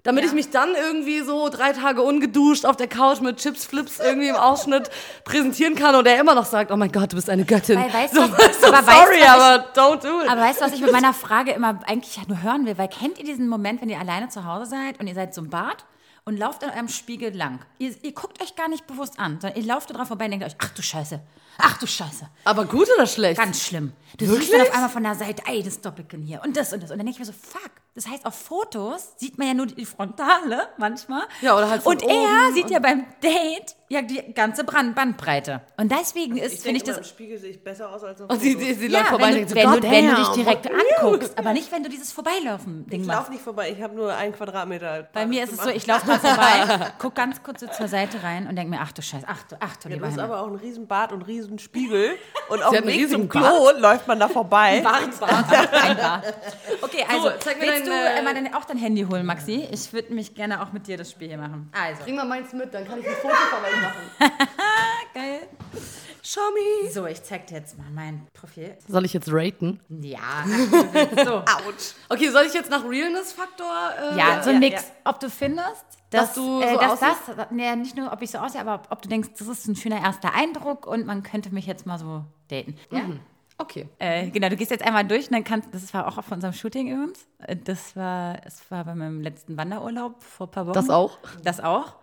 damit 0.02 0.24
ich 0.24 0.32
mich 0.32 0.50
dann 0.50 0.74
irgendwie 0.76 1.20
so 1.20 1.50
drei 1.50 1.74
Tage 1.74 2.02
ungeduscht 2.02 2.66
auf 2.66 2.78
der 2.78 2.88
Couch 2.88 3.20
mit 3.20 3.38
Chips, 3.38 3.66
Flips 3.66 4.00
irgendwie 4.00 4.30
im 4.30 4.36
Ausschnitt 4.38 4.90
präsentieren 5.26 5.76
kann 5.76 5.94
und 5.94 6.08
er 6.08 6.20
immer 6.20 6.34
noch 6.34 6.46
sagt, 6.46 6.72
oh 6.72 6.78
mein 6.78 6.92
Gott, 6.92 7.12
du 7.12 7.18
bist 7.18 7.30
eine 7.30 7.44
Göttin. 7.46 7.78
Weil, 7.78 7.94
weißt 7.94 8.16
so, 8.16 8.22
du, 8.22 8.32
was- 8.32 8.62
so 8.62 8.68
aber 8.68 8.78
weißt 8.78 8.98
sorry, 8.98 9.18
du, 9.20 9.26
was 9.26 9.40
aber 9.42 9.66
don't 9.76 10.02
do 10.02 10.22
it. 10.24 10.30
Aber 10.30 10.42
weißt 10.42 10.62
du, 10.62 10.66
was 10.66 10.74
ich 10.74 10.82
mit 10.82 10.92
meiner 10.92 11.14
Frage 11.26 11.52
immer 11.52 11.82
eigentlich 11.86 12.18
nur 12.28 12.42
hören 12.42 12.66
will? 12.66 12.78
Weil 12.78 12.88
kennt 12.88 13.20
ihr 13.20 13.26
diesen 13.26 13.48
Moment, 13.50 13.82
wenn 13.82 13.90
ihr 13.90 14.00
alleine 14.00 14.30
zu 14.30 14.46
Hause 14.46 14.68
seid 14.68 15.00
und 15.00 15.06
ihr 15.08 15.14
seid 15.14 15.36
so 15.36 15.42
im 15.42 15.50
Bad 15.50 15.84
und 16.30 16.38
lauft 16.38 16.64
an 16.64 16.70
eurem 16.70 16.88
Spiegel 16.88 17.36
lang? 17.36 17.60
Ihr, 17.80 17.94
ihr 18.04 18.14
guckt 18.14 18.42
euch 18.42 18.56
gar 18.56 18.70
nicht 18.70 18.86
bewusst 18.86 19.20
an, 19.20 19.42
sondern 19.42 19.60
ihr 19.60 19.68
lauft 19.68 19.90
da 19.90 19.96
drauf 19.96 20.08
vorbei 20.08 20.26
und 20.26 20.32
denkt 20.32 20.46
euch, 20.46 20.56
ach 20.60 20.70
du 20.70 20.82
Scheiße, 20.82 21.20
ach 21.62 21.78
du 21.78 21.88
Scheiße. 21.88 22.28
aber 22.46 22.66
gut 22.66 22.88
oder 22.96 23.06
schlecht? 23.06 23.40
Ganz 23.40 23.62
schlimm. 23.64 23.94
Du 24.18 24.28
Wirklich? 24.28 24.48
siehst 24.50 24.54
dann 24.54 24.68
auf 24.68 24.74
einmal 24.74 24.90
von 24.90 25.04
der 25.04 25.16
Seite, 25.16 25.44
ey, 25.46 25.62
das 25.62 25.82
Doppelkinn 25.82 26.24
hier 26.24 26.42
und 26.44 26.58
das 26.58 26.74
und 26.74 26.82
das. 26.82 26.90
Und 26.92 26.98
dann 26.98 27.06
denke 27.06 27.12
ich 27.12 27.20
mir 27.20 27.26
so, 27.26 27.32
fuck. 27.34 27.72
Das 27.96 28.08
heißt, 28.08 28.26
auf 28.26 28.34
Fotos 28.36 29.14
sieht 29.18 29.38
man 29.38 29.48
ja 29.48 29.54
nur 29.54 29.66
die 29.68 29.86
Frontale 29.86 30.70
manchmal. 30.78 31.24
Ja, 31.42 31.56
oder 31.58 31.70
halt 31.70 31.84
von 31.84 31.94
Und 31.94 32.04
er 32.04 32.52
sieht 32.54 32.70
ja 32.70 32.80
beim 32.80 33.06
Date 33.22 33.76
ja 33.90 34.02
die 34.02 34.34
ganze 34.34 34.64
Brand 34.64 34.96
Bandbreite. 34.96 35.62
Und 35.78 35.92
deswegen 35.92 36.38
ist, 36.38 36.62
finde 36.64 36.78
ich 36.78 36.84
das 36.84 36.98
immer, 36.98 37.06
im 37.06 37.10
Spiegel 37.10 37.38
sehe 37.40 37.50
ich 37.52 37.64
besser 37.64 37.90
aus 37.90 38.04
als 38.04 38.22
auf 38.22 38.30
und 38.30 38.40
sie, 38.42 38.54
Fotos. 38.54 38.68
sie, 38.68 38.74
sie 38.76 38.88
ja, 38.88 39.00
läuft 39.00 39.10
vorbei 39.10 39.34
wenn, 39.34 39.42
und 39.42 39.50
du, 39.50 39.50
denkt 39.50 39.50
so, 39.50 39.56
wenn, 39.56 39.66
God 39.66 39.84
du, 39.84 39.92
wenn 39.92 40.10
du 40.10 40.16
dich 40.16 40.28
direkt 40.30 40.70
anguckst, 41.02 41.34
aber 41.38 41.54
nicht, 41.54 41.72
wenn 41.72 41.84
du 41.84 41.90
dieses 41.90 42.12
Vorbeilaufen-Ding 42.12 43.02
Ich 43.02 43.08
machst. 43.08 43.20
laufe 43.20 43.32
nicht 43.32 43.44
vorbei, 43.44 43.72
ich 43.72 43.82
habe 43.82 43.96
nur 43.96 44.14
einen 44.14 44.34
Quadratmeter. 44.34 45.10
Bei 45.12 45.26
mir 45.26 45.44
ist 45.44 45.54
es 45.54 45.64
so, 45.64 45.70
ich 45.70 45.86
laufe 45.88 46.08
mal 46.08 46.20
vorbei, 46.20 46.92
guck 47.00 47.16
ganz 47.16 47.42
kurz 47.44 47.62
so 47.62 47.68
zur 47.68 47.88
Seite 47.88 48.22
rein 48.24 48.48
und 48.48 48.56
denke 48.56 48.70
mir, 48.70 48.80
ach 48.82 48.92
du 48.92 49.02
Scheiße, 49.02 49.26
ach 49.28 49.44
du, 49.50 49.58
ach 49.60 49.76
du 49.78 49.90
Ja, 49.90 49.96
lieber 49.96 50.08
du 50.08 50.14
hast 50.14 50.20
aber 50.20 50.42
auch 50.42 50.48
einen 50.48 50.56
riesen 50.56 50.88
Bart 50.88 51.12
und 51.12 51.24
einen 51.50 51.60
Spiegel. 51.60 52.16
Und 52.50 52.64
auf 52.64 52.76
dem 52.76 52.86
Weg 52.88 53.10
zum 53.10 53.28
Klo 53.30 53.70
läuft 53.78 54.08
man 54.08 54.20
da 54.20 54.28
vorbei. 54.28 54.78
Ein 54.78 54.84
Bart. 54.84 55.10
Okay, 56.82 57.06
also, 57.08 57.32
zeig 57.40 57.60
mir 57.60 57.68
willst 57.68 57.86
du 57.86 57.90
dein, 57.90 58.16
äh, 58.16 58.20
äh, 58.20 58.22
mal 58.24 58.34
dein, 58.34 58.54
auch 58.54 58.66
dein 58.66 58.78
Handy 58.78 59.04
holen, 59.04 59.26
Maxi? 59.26 59.68
Ich 59.72 59.92
würde 59.94 60.14
mich 60.14 60.34
gerne 60.34 60.62
auch 60.62 60.72
mit 60.72 60.88
dir 60.88 60.98
das 60.98 61.12
Spiel 61.12 61.28
hier 61.28 61.38
machen. 61.38 61.72
Also, 61.78 62.04
Bring 62.04 62.16
mal 62.16 62.26
meins 62.26 62.52
mit, 62.54 62.74
dann 62.74 62.88
kann 62.88 63.00
ich 63.00 63.08
ein 63.08 63.16
Foto 63.16 63.36
von 63.36 63.64
euch 63.64 63.82
machen. 63.82 64.32
geil. 65.14 65.48
Show 66.24 66.42
me. 66.54 66.90
So, 66.92 67.06
ich 67.06 67.24
zeig 67.24 67.48
dir 67.48 67.56
jetzt 67.58 67.78
mal 67.78 67.88
mein 67.94 68.28
Profil. 68.34 68.78
Soll 68.88 69.06
ich 69.06 69.14
jetzt 69.14 69.30
raten? 69.32 69.80
Ja, 69.90 70.20
ach, 70.24 70.46
du 71.16 71.26
so. 71.26 71.36
Autsch. 71.38 71.94
Okay, 72.10 72.30
soll 72.30 72.44
ich 72.46 72.54
jetzt 72.54 72.70
nach 72.70 72.84
Realness-Faktor? 72.84 73.92
Äh, 74.14 74.18
Ja, 74.18 74.42
so 74.44 74.52
ja, 74.52 74.60
Mix. 74.60 74.82
ja. 74.82 74.88
Ob 75.12 75.20
du 75.20 75.30
findest, 75.30 75.86
Dass 76.10 76.28
dass, 76.28 76.36
du 76.36 76.62
äh, 76.62 76.74
so 76.74 76.80
dass 76.80 77.00
das, 77.00 77.10
aussiehst? 77.30 77.52
nee, 77.52 77.76
nicht 77.76 77.96
nur, 77.96 78.12
ob 78.12 78.22
ich 78.22 78.32
so 78.32 78.40
aussehe, 78.40 78.62
aber 78.62 78.76
ob, 78.76 78.88
ob 78.92 79.02
du 79.02 79.10
denkst, 79.10 79.30
das 79.38 79.48
ist 79.48 79.68
ein 79.68 79.76
schöner 79.76 80.02
erster 80.02 80.34
Eindruck 80.34 80.88
und 80.88 81.06
man 81.06 81.22
könnte 81.24 81.54
mich 81.54 81.66
jetzt 81.68 81.86
mal 81.86 82.00
so 82.00 82.24
daten. 82.50 82.76
Ja? 82.92 83.02
Okay. 83.58 83.88
Äh, 84.00 84.30
genau, 84.30 84.50
du 84.50 84.56
gehst 84.56 84.72
jetzt 84.72 84.84
einmal 84.86 85.06
durch 85.06 85.28
und 85.28 85.34
dann 85.34 85.44
kannst, 85.44 85.68
das 85.74 85.94
war 85.94 86.08
auch 86.08 86.18
auf 86.18 86.32
unserem 86.32 86.54
Shooting 86.54 86.88
übrigens. 86.88 87.28
Äh, 87.40 87.58
Das 87.58 87.96
war, 87.96 88.38
es 88.46 88.70
war 88.72 88.86
bei 88.86 88.96
meinem 88.96 89.22
letzten 89.22 89.58
Wanderurlaub 89.58 90.24
vor 90.24 90.48
ein 90.48 90.52
paar 90.52 90.66
Wochen. 90.66 90.74
Das 90.74 90.90
auch? 90.90 91.18
Das 91.44 91.60
auch. 91.60 91.96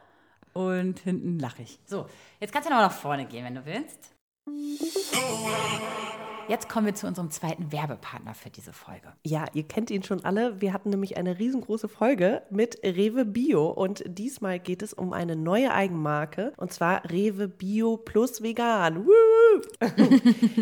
Und 0.53 1.01
hinten 1.01 1.39
lache 1.39 1.63
ich. 1.63 1.79
So, 1.87 2.07
jetzt 2.41 2.53
kannst 2.53 2.69
du 2.69 2.73
noch 2.73 2.81
nach 2.81 2.93
vorne 2.93 3.27
gehen, 3.27 3.45
wenn 3.45 3.55
du 3.57 3.65
willst. 3.67 4.13
Jetzt 6.49 6.69
kommen 6.69 6.87
wir 6.87 6.95
zu 6.95 7.09
unserem 7.09 7.31
zweiten 7.31 7.73
Werbepartner 7.73 8.35
für 8.35 8.51
diese 8.51 8.73
Folge. 8.73 9.09
Ja, 9.25 9.47
ihr 9.53 9.65
kennt 9.65 9.91
ihn 9.91 10.05
schon 10.05 10.25
alle. 10.25 10.61
Wir 10.61 10.73
hatten 10.73 10.91
nämlich 10.91 11.17
eine 11.17 11.39
riesengroße 11.39 11.89
Folge 11.89 12.43
mit 12.51 12.79
Rewe 12.85 13.25
Bio 13.25 13.69
und 13.69 14.05
diesmal 14.07 14.61
geht 14.61 14.83
es 14.83 14.95
um 14.95 15.13
eine 15.13 15.35
neue 15.35 15.73
Eigenmarke 15.73 16.53
und 16.57 16.73
zwar 16.73 17.03
Rewe 17.11 17.49
Bio 17.49 17.97
plus 17.97 18.43
Vegan. 18.43 19.07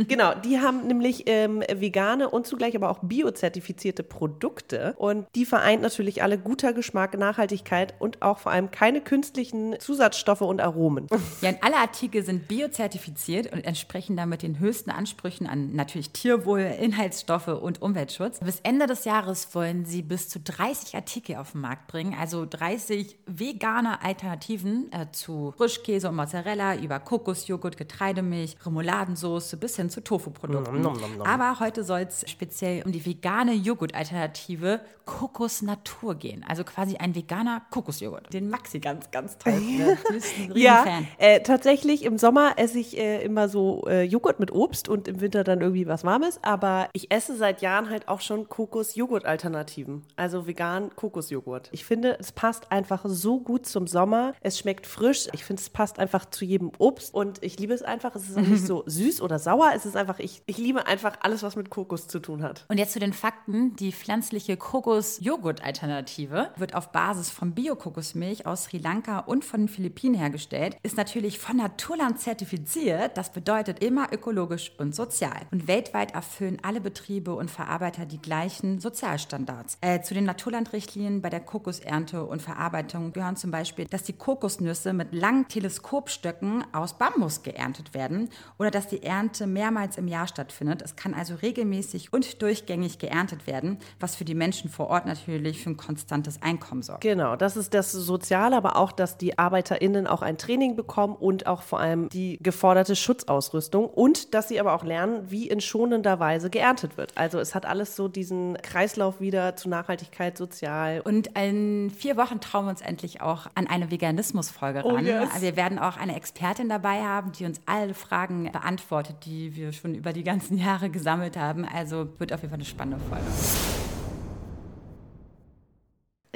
Genau, 0.08 0.34
die 0.34 0.60
haben 0.60 0.86
nämlich 0.86 1.24
ähm, 1.26 1.60
vegane 1.60 2.30
und 2.30 2.46
zugleich 2.46 2.76
aber 2.76 2.90
auch 2.90 3.00
biozertifizierte 3.02 4.02
Produkte 4.02 4.94
und 4.98 5.26
die 5.34 5.44
vereint 5.44 5.82
natürlich 5.82 6.22
alle 6.22 6.38
guter 6.38 6.72
Geschmack, 6.72 7.18
Nachhaltigkeit 7.18 7.94
und 7.98 8.22
auch 8.22 8.38
vor 8.38 8.52
allem 8.52 8.70
keine 8.70 9.00
künstlichen 9.00 9.78
Zusatzstoffe 9.80 10.42
und 10.42 10.60
Aromen. 10.60 11.08
Ja, 11.40 11.50
und 11.50 11.62
alle 11.62 11.76
Artikel 11.76 12.24
sind 12.24 12.46
biozertifiziert 12.46 13.52
und 13.52 13.64
entsprechen 13.64 14.16
damit 14.16 14.42
den 14.42 14.60
höchsten 14.60 14.90
Ansprüchen 14.90 15.46
an 15.46 15.73
natürlich 15.74 16.10
Tierwohl, 16.10 16.60
Inhaltsstoffe 16.60 17.48
und 17.48 17.82
Umweltschutz. 17.82 18.40
Bis 18.40 18.60
Ende 18.60 18.86
des 18.86 19.04
Jahres 19.04 19.54
wollen 19.54 19.84
sie 19.84 20.02
bis 20.02 20.28
zu 20.28 20.40
30 20.40 20.94
Artikel 20.94 21.36
auf 21.36 21.52
den 21.52 21.60
Markt 21.60 21.86
bringen, 21.86 22.16
also 22.18 22.46
30 22.48 23.16
vegane 23.26 24.02
Alternativen 24.02 24.90
äh, 24.92 25.06
zu 25.12 25.52
Frischkäse 25.56 26.08
und 26.08 26.16
Mozzarella 26.16 26.76
über 26.76 27.00
Kokosjoghurt, 27.00 27.76
Getreidemilch, 27.76 28.56
Remouladensauce 28.64 29.56
bis 29.56 29.76
hin 29.76 29.90
zu 29.90 30.02
Tofu-Produkten. 30.02 30.80
Nom, 30.80 30.98
nom, 30.98 31.18
nom. 31.18 31.26
Aber 31.26 31.60
heute 31.60 31.84
soll 31.84 32.00
es 32.00 32.28
speziell 32.30 32.82
um 32.84 32.92
die 32.92 33.04
vegane 33.04 33.52
Joghurt-Alternative 33.52 34.80
Kokos 35.04 35.62
Natur 35.62 36.14
gehen. 36.14 36.44
Also 36.48 36.64
quasi 36.64 36.96
ein 36.96 37.14
veganer 37.14 37.62
Kokosjoghurt. 37.70 38.32
Den 38.32 38.48
Maxi 38.48 38.80
ganz, 38.80 39.10
ganz 39.10 39.36
toll. 39.38 39.52
findet. 39.52 39.98
Ja, 40.54 40.82
Riesenfan. 40.82 41.06
äh, 41.18 41.40
tatsächlich 41.40 42.04
im 42.04 42.18
Sommer 42.18 42.54
esse 42.56 42.78
ich 42.78 42.96
äh, 42.98 43.22
immer 43.22 43.48
so 43.48 43.84
äh, 43.86 44.02
Joghurt 44.02 44.40
mit 44.40 44.52
Obst 44.52 44.88
und 44.88 45.08
im 45.08 45.20
Winter 45.20 45.44
dann 45.44 45.60
irgendwie 45.64 45.86
was 45.86 46.04
Warmes. 46.04 46.38
Aber 46.42 46.88
ich 46.92 47.10
esse 47.10 47.36
seit 47.36 47.62
Jahren 47.62 47.90
halt 47.90 48.08
auch 48.08 48.20
schon 48.20 48.48
Kokos-Joghurt-Alternativen. 48.48 50.02
Also 50.16 50.46
vegan 50.46 50.94
Kokosjoghurt. 50.94 51.68
Ich 51.72 51.84
finde, 51.84 52.18
es 52.18 52.32
passt 52.32 52.70
einfach 52.70 53.02
so 53.04 53.40
gut 53.40 53.66
zum 53.66 53.86
Sommer. 53.86 54.34
Es 54.40 54.58
schmeckt 54.58 54.86
frisch. 54.86 55.28
Ich 55.32 55.44
finde, 55.44 55.62
es 55.62 55.70
passt 55.70 55.98
einfach 55.98 56.26
zu 56.26 56.44
jedem 56.44 56.70
Obst. 56.78 57.14
Und 57.14 57.42
ich 57.42 57.58
liebe 57.58 57.72
es 57.74 57.82
einfach. 57.82 58.14
Es 58.14 58.28
ist 58.28 58.36
auch 58.36 58.42
nicht 58.42 58.66
so 58.66 58.84
süß 58.86 59.20
oder 59.22 59.38
sauer. 59.38 59.72
Es 59.74 59.86
ist 59.86 59.96
einfach, 59.96 60.18
ich, 60.18 60.42
ich 60.46 60.58
liebe 60.58 60.86
einfach 60.86 61.16
alles, 61.20 61.42
was 61.42 61.56
mit 61.56 61.70
Kokos 61.70 62.08
zu 62.08 62.20
tun 62.20 62.42
hat. 62.42 62.64
Und 62.68 62.78
jetzt 62.78 62.92
zu 62.92 63.00
den 63.00 63.12
Fakten. 63.12 63.74
Die 63.76 63.92
pflanzliche 63.92 64.56
Kokos-Joghurt-Alternative 64.56 66.50
wird 66.56 66.74
auf 66.74 66.92
Basis 66.92 67.30
von 67.30 67.54
Bio-Kokosmilch 67.54 68.46
aus 68.46 68.64
Sri 68.64 68.78
Lanka 68.78 69.20
und 69.20 69.44
von 69.44 69.62
den 69.62 69.68
Philippinen 69.68 70.14
hergestellt, 70.14 70.76
ist 70.82 70.96
natürlich 70.96 71.38
von 71.38 71.56
Naturland 71.56 72.20
zertifiziert. 72.20 73.16
Das 73.16 73.32
bedeutet 73.32 73.82
immer 73.82 74.12
ökologisch 74.12 74.72
und 74.78 74.94
sozial. 74.94 75.40
Und 75.54 75.68
weltweit 75.68 76.14
erfüllen 76.14 76.58
alle 76.62 76.80
Betriebe 76.80 77.32
und 77.32 77.48
Verarbeiter 77.48 78.06
die 78.06 78.20
gleichen 78.20 78.80
Sozialstandards. 78.80 79.78
Äh, 79.82 80.00
zu 80.00 80.12
den 80.12 80.24
Naturlandrichtlinien 80.24 81.22
bei 81.22 81.30
der 81.30 81.38
Kokosernte 81.38 82.24
und 82.24 82.42
Verarbeitung 82.42 83.12
gehören 83.12 83.36
zum 83.36 83.52
Beispiel, 83.52 83.84
dass 83.84 84.02
die 84.02 84.14
Kokosnüsse 84.14 84.92
mit 84.92 85.14
langen 85.14 85.46
Teleskopstöcken 85.46 86.64
aus 86.72 86.98
Bambus 86.98 87.44
geerntet 87.44 87.94
werden 87.94 88.30
oder 88.58 88.72
dass 88.72 88.88
die 88.88 89.04
Ernte 89.04 89.46
mehrmals 89.46 89.96
im 89.96 90.08
Jahr 90.08 90.26
stattfindet. 90.26 90.82
Es 90.82 90.96
kann 90.96 91.14
also 91.14 91.36
regelmäßig 91.36 92.12
und 92.12 92.42
durchgängig 92.42 92.98
geerntet 92.98 93.46
werden, 93.46 93.78
was 94.00 94.16
für 94.16 94.24
die 94.24 94.34
Menschen 94.34 94.68
vor 94.68 94.88
Ort 94.88 95.06
natürlich 95.06 95.62
für 95.62 95.70
ein 95.70 95.76
konstantes 95.76 96.42
Einkommen 96.42 96.82
sorgt. 96.82 97.02
Genau, 97.02 97.36
das 97.36 97.56
ist 97.56 97.74
das 97.74 97.92
Soziale, 97.92 98.56
aber 98.56 98.74
auch, 98.74 98.90
dass 98.90 99.18
die 99.18 99.38
ArbeiterInnen 99.38 100.08
auch 100.08 100.22
ein 100.22 100.36
Training 100.36 100.74
bekommen 100.74 101.14
und 101.14 101.46
auch 101.46 101.62
vor 101.62 101.78
allem 101.78 102.08
die 102.08 102.40
geforderte 102.42 102.96
Schutzausrüstung 102.96 103.86
und 103.86 104.34
dass 104.34 104.48
sie 104.48 104.58
aber 104.58 104.72
auch 104.72 104.82
lernen, 104.82 105.30
wie 105.30 105.43
in 105.50 105.60
schonender 105.60 106.18
Weise 106.20 106.50
geerntet 106.50 106.96
wird. 106.96 107.12
Also 107.16 107.38
es 107.38 107.54
hat 107.54 107.66
alles 107.66 107.96
so 107.96 108.08
diesen 108.08 108.56
Kreislauf 108.62 109.20
wieder 109.20 109.56
zu 109.56 109.68
Nachhaltigkeit, 109.68 110.36
sozial. 110.38 111.00
Und 111.02 111.28
in 111.38 111.90
vier 111.90 112.16
Wochen 112.16 112.40
trauen 112.40 112.66
wir 112.66 112.70
uns 112.70 112.80
endlich 112.80 113.20
auch 113.20 113.46
an 113.54 113.66
eine 113.66 113.90
Veganismus-Folge 113.90 114.84
ran. 114.84 115.04
yes. 115.06 115.28
Also 115.32 115.42
Wir 115.42 115.56
werden 115.56 115.78
auch 115.78 115.96
eine 115.96 116.16
Expertin 116.16 116.68
dabei 116.68 117.02
haben, 117.02 117.32
die 117.32 117.44
uns 117.44 117.60
alle 117.66 117.94
Fragen 117.94 118.50
beantwortet, 118.52 119.16
die 119.26 119.54
wir 119.56 119.72
schon 119.72 119.94
über 119.94 120.12
die 120.12 120.24
ganzen 120.24 120.58
Jahre 120.58 120.90
gesammelt 120.90 121.36
haben. 121.36 121.64
Also 121.64 122.08
wird 122.18 122.32
auf 122.32 122.40
jeden 122.40 122.50
Fall 122.50 122.58
eine 122.58 122.64
spannende 122.64 123.00
Folge. 123.08 123.24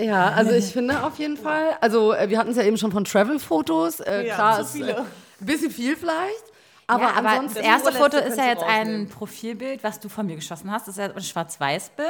Ja, 0.01 0.29
also 0.29 0.53
ich 0.53 0.67
finde 0.67 1.03
auf 1.03 1.19
jeden 1.19 1.37
Fall, 1.37 1.71
also 1.81 2.13
äh, 2.15 2.29
wir 2.31 2.39
hatten 2.39 2.51
es 2.51 2.57
ja 2.57 2.63
eben 2.63 2.77
schon 2.77 2.93
von 2.93 3.05
Travel-Fotos. 3.05 3.99
Äh, 4.01 4.29
Ja, 4.29 4.35
klar, 4.37 4.55
zu 4.57 4.63
ist 4.63 4.73
viele. 4.73 4.93
äh, 4.93 4.97
ein 5.41 5.47
bisschen 5.47 5.71
viel 5.73 5.97
vielleicht. 5.97 6.45
Aber, 6.89 7.03
ja, 7.03 7.11
aber 7.17 7.29
ansonsten. 7.29 7.59
das 7.59 7.67
erste 7.67 7.93
Foto 7.93 8.17
ist 8.17 8.37
ja 8.37 8.47
jetzt 8.47 8.65
ein. 8.65 9.09
Profilbild, 9.09 9.85
was 9.85 10.01
du 10.01 10.09
von 10.09 10.27
mir 10.27 10.37
geschossen 10.37 10.73
hast. 10.73 10.89
Das 10.89 10.97
ist 10.97 11.05
ja 11.07 11.15
ein 11.15 11.23
Schwarz-Weiß-Bild. 11.23 12.09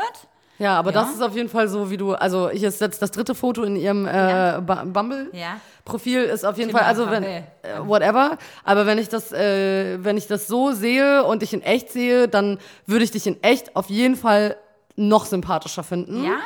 Ja, 0.58 0.76
aber 0.78 0.92
Ja. 0.92 1.02
das 1.02 1.12
ist 1.14 1.20
auf 1.22 1.34
jeden 1.36 1.48
Fall 1.48 1.68
so, 1.68 1.88
wie 1.90 1.96
du, 1.96 2.14
also 2.14 2.48
ich 2.50 2.62
ist 2.64 2.80
jetzt 2.80 3.00
das 3.02 3.10
dritte 3.12 3.34
Foto 3.36 3.62
in 3.62 3.76
ihrem 3.76 4.06
äh, 4.06 4.60
Ba- 4.60 4.84
Bumble. 4.84 5.28
Ja. 5.32 5.60
Profil 5.84 6.22
ist 6.24 6.44
auf 6.44 6.56
jeden 6.58 6.70
Thema 6.70 6.80
Fall, 6.80 6.88
also 6.88 7.10
wenn, 7.10 7.22
äh, 7.22 7.42
whatever. 7.84 8.38
Aber 8.64 8.84
wenn 8.86 8.98
ich 8.98 9.08
das, 9.08 9.32
äh, 9.32 10.02
wenn 10.02 10.16
ich 10.16 10.26
das 10.26 10.46
so 10.48 10.72
sehe 10.72 11.22
und 11.24 11.42
dich 11.42 11.52
in 11.54 11.62
echt 11.62 11.90
sehe, 11.92 12.26
dann 12.28 12.58
würde 12.86 13.04
ich 13.04 13.10
dich 13.12 13.26
in 13.26 13.42
echt 13.42 13.76
auf 13.76 13.88
jeden 13.88 14.16
Fall 14.16 14.56
noch 14.96 15.26
sympathischer 15.26 15.84
finden. 15.84 16.24
Ja? 16.24 16.36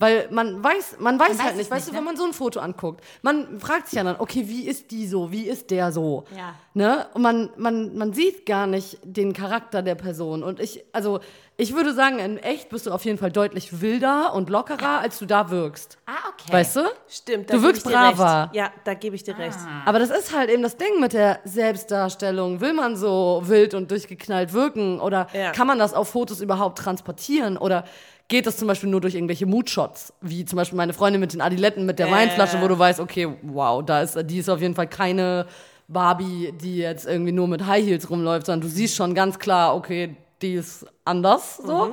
Weil 0.00 0.28
man 0.30 0.62
weiß, 0.62 0.98
man 1.00 1.18
weiß 1.18 1.30
weiß 1.30 1.38
halt 1.42 1.50
es 1.52 1.56
nicht, 1.58 1.70
weißt 1.72 1.86
nicht, 1.86 1.92
du, 1.92 1.96
wenn 1.98 2.04
ne? 2.04 2.10
man 2.10 2.16
so 2.16 2.24
ein 2.24 2.32
Foto 2.32 2.60
anguckt, 2.60 3.02
man 3.22 3.58
fragt 3.58 3.88
sich 3.88 3.96
ja 3.96 4.04
dann, 4.04 4.14
okay, 4.20 4.44
wie 4.46 4.68
ist 4.68 4.92
die 4.92 5.08
so, 5.08 5.32
wie 5.32 5.48
ist 5.48 5.72
der 5.72 5.90
so? 5.90 6.24
Ja. 6.36 6.54
Ne? 6.74 7.06
Und 7.14 7.22
man, 7.22 7.50
man, 7.56 7.96
man 7.96 8.12
sieht 8.12 8.46
gar 8.46 8.68
nicht 8.68 8.98
den 9.02 9.32
Charakter 9.32 9.82
der 9.82 9.96
Person. 9.96 10.44
Und 10.44 10.60
ich, 10.60 10.84
also, 10.92 11.18
ich 11.56 11.74
würde 11.74 11.92
sagen, 11.94 12.20
in 12.20 12.38
echt 12.38 12.68
bist 12.68 12.86
du 12.86 12.92
auf 12.92 13.04
jeden 13.04 13.18
Fall 13.18 13.32
deutlich 13.32 13.80
wilder 13.80 14.34
und 14.34 14.48
lockerer, 14.48 15.00
als 15.00 15.18
du 15.18 15.26
da 15.26 15.50
wirkst. 15.50 15.98
Ah, 16.06 16.12
okay. 16.32 16.52
Weißt 16.52 16.76
du? 16.76 16.82
Stimmt, 17.08 17.50
Du 17.50 17.54
gebe 17.54 17.64
wirkst 17.64 17.82
braver. 17.84 18.42
Recht. 18.44 18.54
Ja, 18.54 18.70
da 18.84 18.94
gebe 18.94 19.16
ich 19.16 19.24
dir 19.24 19.36
recht. 19.36 19.58
Aber 19.84 19.98
das 19.98 20.10
ist 20.10 20.32
halt 20.32 20.48
eben 20.50 20.62
das 20.62 20.76
Ding 20.76 21.00
mit 21.00 21.12
der 21.12 21.40
Selbstdarstellung. 21.44 22.60
Will 22.60 22.72
man 22.72 22.96
so 22.96 23.42
wild 23.44 23.74
und 23.74 23.90
durchgeknallt 23.90 24.52
wirken? 24.52 25.00
Oder 25.00 25.26
Ja. 25.32 25.50
kann 25.50 25.66
man 25.66 25.80
das 25.80 25.92
auf 25.94 26.08
Fotos 26.10 26.40
überhaupt 26.40 26.78
transportieren? 26.78 27.56
Oder 27.56 27.82
geht 28.28 28.46
das 28.46 28.56
zum 28.58 28.68
Beispiel 28.68 28.88
nur 28.90 29.00
durch 29.00 29.14
irgendwelche 29.14 29.46
Moodshots? 29.46 30.12
Wie 30.20 30.44
zum 30.44 30.56
Beispiel 30.56 30.76
meine 30.76 30.92
Freundin 30.92 31.20
mit 31.20 31.32
den 31.32 31.40
Adiletten 31.40 31.86
mit 31.86 31.98
der 31.98 32.10
Weinflasche, 32.10 32.60
wo 32.60 32.68
du 32.68 32.78
weißt, 32.78 33.00
okay, 33.00 33.28
wow, 33.42 33.82
da 33.84 34.02
ist, 34.02 34.16
die 34.24 34.38
ist 34.38 34.48
auf 34.48 34.60
jeden 34.60 34.74
Fall 34.74 34.86
keine 34.86 35.46
Barbie, 35.88 36.52
die 36.60 36.76
jetzt 36.78 37.06
irgendwie 37.06 37.32
nur 37.32 37.48
mit 37.48 37.66
High 37.66 37.84
Heels 37.86 38.10
rumläuft, 38.10 38.46
sondern 38.46 38.60
du 38.60 38.68
siehst 38.68 38.94
schon 38.96 39.14
ganz 39.14 39.38
klar, 39.38 39.74
okay, 39.74 40.16
die 40.42 40.54
ist 40.54 40.86
anders 41.04 41.56
so. 41.56 41.92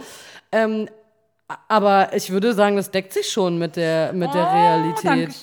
Ähm, 0.52 0.90
aber 1.68 2.14
ich 2.16 2.32
würde 2.32 2.54
sagen, 2.54 2.76
das 2.76 2.90
deckt 2.90 3.14
sich 3.14 3.30
schon 3.30 3.58
mit 3.60 3.76
der, 3.76 4.12
mit 4.14 4.34
der 4.34 4.52
Realität. 4.52 5.36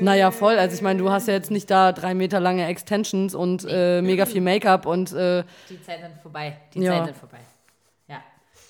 Naja, 0.00 0.30
voll. 0.30 0.56
Also 0.56 0.74
ich 0.76 0.82
meine, 0.82 1.00
du 1.00 1.10
hast 1.10 1.26
ja 1.26 1.34
jetzt 1.34 1.50
nicht 1.50 1.68
da 1.68 1.90
drei 1.92 2.14
Meter 2.14 2.38
lange 2.38 2.64
Extensions 2.66 3.34
und 3.34 3.66
äh, 3.68 4.00
mega 4.00 4.24
viel 4.24 4.40
Make-up 4.40 4.86
und 4.86 5.12
äh, 5.12 5.42
Die 5.68 5.82
Zeiten 5.82 6.02
sind 6.02 6.22
vorbei. 6.22 6.56
Die 6.74 6.80
Ja. 6.80 6.92
Zeiten 6.92 7.06
sind 7.06 7.16
vorbei. 7.16 7.38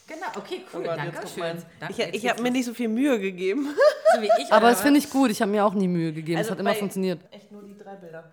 Genau, 0.08 0.26
okay, 0.36 0.62
cool. 0.72 0.82
Gott, 0.84 0.96
danke 0.96 1.26
schön. 1.28 1.62
Ich, 1.90 1.98
ich 2.24 2.28
habe 2.30 2.42
mir 2.42 2.50
nicht 2.50 2.64
so 2.64 2.72
viel 2.74 2.88
Mühe 2.88 3.18
gegeben. 3.20 3.68
so 4.14 4.22
wie 4.22 4.30
ich. 4.42 4.50
aber 4.52 4.70
das 4.70 4.80
finde 4.80 4.98
ich 4.98 5.10
gut. 5.10 5.30
Ich 5.30 5.40
habe 5.42 5.50
mir 5.52 5.64
auch 5.64 5.74
nie 5.74 5.86
Mühe 5.86 6.12
gegeben. 6.12 6.40
es 6.40 6.50
hat 6.50 6.58
immer 6.58 6.70
bei- 6.70 6.76
funktioniert. 6.78 7.20
Echt 7.30 7.52
nur 7.52 7.62
die 7.62 7.76
drei 7.76 7.94
Bilder. 7.96 8.24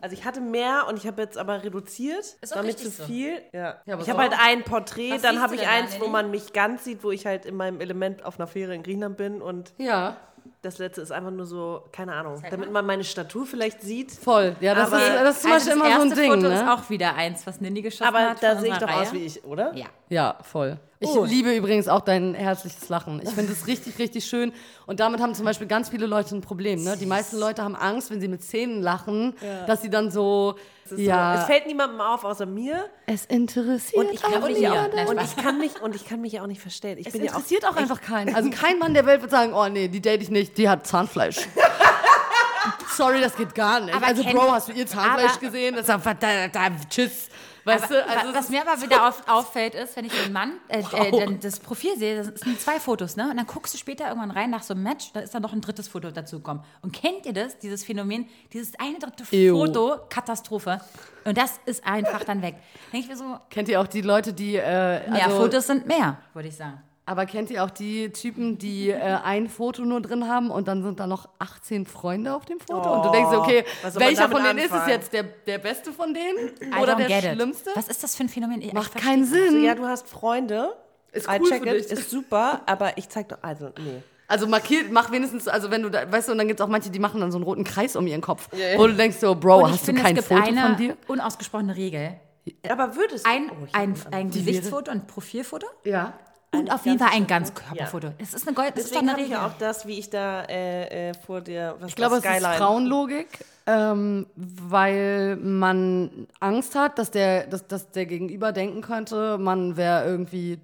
Also 0.00 0.14
ich 0.14 0.24
hatte 0.24 0.40
mehr 0.40 0.84
und 0.88 0.96
ich 0.98 1.06
habe 1.06 1.20
jetzt 1.22 1.36
aber 1.38 1.64
reduziert. 1.64 2.36
Ist 2.40 2.52
auch 2.52 2.56
damit 2.60 2.78
zu 2.78 2.90
so. 2.90 3.04
viel. 3.04 3.40
Ja. 3.52 3.78
Ja, 3.86 3.94
aber 3.94 4.02
ich 4.02 4.10
habe 4.10 4.20
halt 4.20 4.34
ein 4.38 4.62
Porträt, 4.64 5.12
Was 5.14 5.22
dann 5.22 5.40
habe 5.40 5.54
ich 5.56 5.62
da, 5.62 5.70
eins, 5.70 5.98
wo 5.98 6.08
man 6.08 6.30
mich 6.30 6.52
ganz 6.52 6.84
sieht, 6.84 7.02
wo 7.02 7.10
ich 7.10 7.26
halt 7.26 7.44
in 7.46 7.56
meinem 7.56 7.80
Element 7.80 8.24
auf 8.24 8.38
einer 8.38 8.46
Fähre 8.46 8.74
in 8.74 8.82
Griechenland 8.82 9.16
bin 9.16 9.40
und 9.42 9.72
Ja, 9.78 10.16
das 10.62 10.78
letzte 10.78 11.00
ist 11.02 11.10
einfach 11.12 11.30
nur 11.30 11.46
so, 11.46 11.84
keine 11.92 12.12
Ahnung, 12.14 12.42
damit 12.50 12.70
man 12.72 12.84
meine 12.86 13.04
Statur 13.04 13.46
vielleicht 13.46 13.80
sieht. 13.82 14.12
voll. 14.12 14.56
Ja, 14.60 14.74
das, 14.74 14.92
Aber- 14.92 15.02
ist, 15.02 15.14
das 15.14 15.36
ist 15.36 15.42
zum 15.42 15.52
Also 15.52 15.70
Beispiel 15.70 15.80
das 15.82 15.88
immer 15.90 15.96
so 15.96 16.02
ein 16.02 16.08
erste 16.08 16.20
Ding. 16.22 16.32
Foto 16.34 16.48
ne? 16.48 16.54
ist 16.54 16.68
auch 16.68 16.90
wieder 16.90 17.14
eins, 17.14 17.46
was 17.46 17.60
Nindy 17.60 17.82
geschossen 17.82 18.04
Aber 18.04 18.30
hat. 18.30 18.42
da 18.42 18.52
von 18.52 18.60
sehe 18.62 18.72
ich 18.72 18.78
doch 18.78 18.88
aus 18.88 19.08
Reihe. 19.08 19.12
wie 19.12 19.24
ich, 19.26 19.44
oder? 19.44 19.74
Ja. 19.74 19.86
Ja, 20.08 20.36
voll. 20.42 20.78
Ich 21.00 21.08
Oh. 21.10 21.24
liebe 21.24 21.54
übrigens 21.54 21.86
auch 21.86 22.00
dein 22.00 22.34
herzliches 22.34 22.88
Lachen. 22.88 23.20
Ich 23.22 23.30
finde 23.30 23.52
es 23.52 23.68
richtig, 23.68 23.98
richtig 24.00 24.24
schön. 24.24 24.52
Und 24.86 24.98
damit 24.98 25.20
haben 25.20 25.32
zum 25.34 25.44
Beispiel 25.44 25.68
ganz 25.68 25.90
viele 25.90 26.06
Leute 26.06 26.34
ein 26.34 26.40
Problem. 26.40 26.82
Ne? 26.82 26.96
Die 26.96 27.06
meisten 27.06 27.38
Leute 27.38 27.62
haben 27.62 27.76
Angst, 27.76 28.10
wenn 28.10 28.20
sie 28.20 28.26
mit 28.26 28.42
Zähnen 28.42 28.82
lachen, 28.82 29.34
dass 29.68 29.80
sie 29.82 29.90
dann 29.90 30.10
so, 30.10 30.56
ja, 30.96 31.34
so, 31.36 31.40
es 31.42 31.46
fällt 31.46 31.66
niemandem 31.68 32.00
auf 32.00 32.24
außer 32.24 32.46
mir 32.46 32.86
es 33.06 33.26
interessiert 33.26 34.06
und 34.06 34.12
ich 34.12 34.24
auch 34.24 34.32
kann 34.32 34.42
mich 34.42 34.54
dir. 34.56 34.62
ja 34.62 34.88
Nein, 34.92 35.06
und 35.06 35.20
ich 35.22 35.36
kann 35.36 35.58
mich 35.58 35.80
und 35.80 35.94
ich 35.94 36.04
kann 36.04 36.20
mich 36.20 36.32
ja 36.32 36.42
auch 36.42 36.46
nicht 36.48 36.60
verstellen. 36.62 36.98
Ich 36.98 37.06
Es 37.06 37.12
bin 37.12 37.22
ja 37.22 37.30
auch 37.30 37.36
interessiert 37.36 37.64
auch, 37.64 37.76
einfach 37.76 38.00
keinen. 38.00 38.34
Also 38.34 38.50
kein 38.54 38.78
Mann 38.80 38.92
der 38.94 39.06
Welt 39.06 39.20
wird 39.20 39.30
sagen, 39.30 39.52
oh 39.54 39.68
nee, 39.68 39.86
die 39.86 40.00
date 40.00 40.22
ich 40.22 40.30
nicht, 40.30 40.58
die 40.58 40.68
hat 40.68 40.84
Zahnfleisch. 40.84 41.36
Sorry, 42.96 43.20
das 43.20 43.36
geht 43.36 43.54
gar 43.54 43.78
nicht. 43.80 43.94
Aber 43.94 44.06
also 44.06 44.24
Bro, 44.24 44.50
hast 44.52 44.68
du 44.68 44.72
ihr 44.72 44.86
Zahnfleisch 44.86 45.30
aber- 45.32 45.40
gesehen? 45.40 45.74
Das 45.76 45.84
ist 45.84 45.90
einfach, 45.90 46.14
da, 46.18 46.48
da, 46.48 46.68
tschüss. 46.90 47.28
Weißt 47.68 47.84
Aber, 47.84 47.94
du, 47.94 48.06
also 48.06 48.34
was 48.34 48.48
mir 48.50 48.66
aber 48.66 48.80
wieder 48.82 49.08
auf, 49.08 49.22
auffällt, 49.28 49.74
ist, 49.74 49.96
wenn 49.96 50.04
ich 50.04 50.12
den 50.12 50.32
Mann, 50.32 50.54
äh, 50.68 50.80
äh, 50.80 51.10
dann 51.10 51.38
das 51.40 51.60
Profil 51.60 51.96
sehe, 51.96 52.16
das 52.16 52.40
sind 52.40 52.60
zwei 52.60 52.80
Fotos, 52.80 53.16
ne? 53.16 53.30
Und 53.30 53.36
dann 53.36 53.46
guckst 53.46 53.74
du 53.74 53.78
später 53.78 54.08
irgendwann 54.08 54.30
rein 54.30 54.50
nach 54.50 54.62
so 54.62 54.74
einem 54.74 54.82
Match, 54.82 55.12
da 55.12 55.20
ist 55.20 55.34
dann 55.34 55.42
noch 55.42 55.52
ein 55.52 55.60
drittes 55.60 55.88
Foto 55.88 56.10
dazugekommen. 56.10 56.62
Und 56.82 56.92
kennt 56.92 57.26
ihr 57.26 57.32
das, 57.32 57.58
dieses 57.58 57.84
Phänomen, 57.84 58.28
dieses 58.52 58.78
eine 58.78 58.98
dritte 58.98 59.24
Ew. 59.30 59.58
Foto, 59.58 59.96
Katastrophe. 60.08 60.80
Und 61.24 61.36
das 61.36 61.60
ist 61.66 61.86
einfach 61.86 62.24
dann 62.24 62.42
weg. 62.42 62.56
Denke 62.92 63.04
ich 63.04 63.08
mir 63.08 63.16
so, 63.16 63.38
kennt 63.50 63.68
ihr 63.68 63.80
auch 63.80 63.86
die 63.86 64.00
Leute, 64.00 64.32
die, 64.32 64.56
äh, 64.56 65.10
mehr 65.10 65.26
also, 65.26 65.36
Fotos 65.36 65.66
sind 65.66 65.86
mehr, 65.86 66.18
würde 66.32 66.48
ich 66.48 66.56
sagen. 66.56 66.82
Aber 67.08 67.26
kennt 67.26 67.50
ihr 67.50 67.64
auch 67.64 67.70
die 67.70 68.10
Typen, 68.10 68.58
die 68.58 68.90
äh, 68.90 68.96
ein 69.24 69.48
Foto 69.48 69.82
nur 69.82 70.00
drin 70.00 70.28
haben 70.28 70.50
und 70.50 70.68
dann 70.68 70.82
sind 70.82 71.00
da 71.00 71.06
noch 71.06 71.28
18 71.38 71.86
Freunde 71.86 72.34
auf 72.34 72.44
dem 72.44 72.60
Foto? 72.60 72.92
und 72.94 73.04
du 73.06 73.10
denkst, 73.10 73.30
dir, 73.30 73.40
okay, 73.40 73.64
welcher 73.94 74.28
von 74.28 74.42
denen 74.44 74.58
ist 74.58 74.66
es 74.66 74.72
anfangen? 74.72 74.90
jetzt? 74.92 75.12
Der, 75.12 75.22
der 75.24 75.58
beste 75.58 75.92
von 75.92 76.14
denen? 76.14 76.50
I 76.62 76.80
Oder 76.82 76.94
der 76.94 77.06
get 77.08 77.24
it. 77.24 77.32
schlimmste? 77.32 77.70
Was 77.74 77.88
ist 77.88 78.02
das 78.02 78.14
für 78.14 78.24
ein 78.24 78.28
Phänomen? 78.28 78.60
Ich- 78.62 78.72
Macht 78.72 78.94
keinen 78.96 79.24
Sinn. 79.24 79.62
ja, 79.64 79.74
du 79.74 79.86
hast 79.86 80.08
Freunde. 80.08 80.76
Ist 81.10 81.26
I 81.26 81.38
cool 81.40 81.48
check 81.48 81.62
für 81.62 81.74
it, 81.76 81.84
dich. 81.90 81.98
ist 81.98 82.10
super, 82.10 82.60
aber 82.66 82.96
ich 82.98 83.08
zeig 83.08 83.28
doch, 83.30 83.38
also, 83.42 83.70
nee. 83.78 84.02
Also 84.30 84.46
markiert, 84.46 84.92
mach 84.92 85.10
wenigstens, 85.10 85.48
also 85.48 85.70
wenn 85.70 85.82
du 85.82 85.88
da, 85.90 86.12
weißt 86.12 86.28
du, 86.28 86.32
und 86.32 86.38
dann 86.38 86.46
gibt 86.48 86.60
es 86.60 86.64
auch 86.64 86.68
manche, 86.68 86.90
die 86.90 86.98
machen 86.98 87.18
dann 87.22 87.32
so 87.32 87.38
einen 87.38 87.44
roten 87.44 87.64
Kreis 87.64 87.96
um 87.96 88.06
ihren 88.06 88.20
Kopf, 88.20 88.46
wo 88.76 88.86
du 88.86 88.92
denkst 88.92 89.16
so, 89.18 89.34
Bro, 89.34 89.66
hast 89.70 89.80
du 89.80 89.86
finde, 89.86 90.02
kein 90.02 90.16
es 90.18 90.28
gibt 90.28 90.38
Foto 90.40 90.50
eine 90.50 90.60
von 90.60 90.76
dir? 90.76 90.96
unausgesprochene 91.06 91.74
Regel. 91.74 92.20
Aber 92.68 92.94
würdest 92.94 93.24
du... 93.26 93.30
Ein, 93.30 93.50
Oh, 93.50 93.66
ein, 93.72 93.94
ein 94.10 94.30
Gesichtsfoto 94.30 94.90
und 94.90 95.06
Profilfoto 95.06 95.66
Ja. 95.84 96.12
Und 96.52 96.72
auf 96.72 96.86
jeden 96.86 96.98
Fall 96.98 97.10
ein 97.12 97.26
Ganzkörper? 97.26 97.74
Ganzkörperfoto. 97.74 98.14
Es 98.18 98.34
ist 98.34 98.46
eine 98.46 98.54
Gold, 98.54 98.76
das 98.76 98.84
Deswegen 98.84 99.10
habe 99.10 99.20
ich 99.20 99.28
ja 99.28 99.46
auch 99.46 99.54
das, 99.58 99.86
wie 99.86 99.98
ich 99.98 100.10
da 100.10 100.42
äh, 100.44 101.10
äh, 101.10 101.14
vor 101.14 101.40
der... 101.40 101.76
Was 101.80 101.90
Ich 101.90 101.96
glaube, 101.96 102.16
es 102.16 102.24
ist. 102.24 102.46
Frauenlogik, 102.46 103.44
ähm, 103.66 104.26
weil 104.34 105.36
man 105.36 106.26
Angst 106.40 106.74
hat, 106.74 106.98
dass 106.98 107.10
der, 107.10 107.46
dass, 107.46 107.66
dass 107.66 107.90
der 107.90 108.06
Gegenüber 108.06 108.52
denken 108.52 108.80
könnte, 108.80 109.36
man 109.38 109.76
wäre 109.76 110.04
irgendwie 110.06 110.58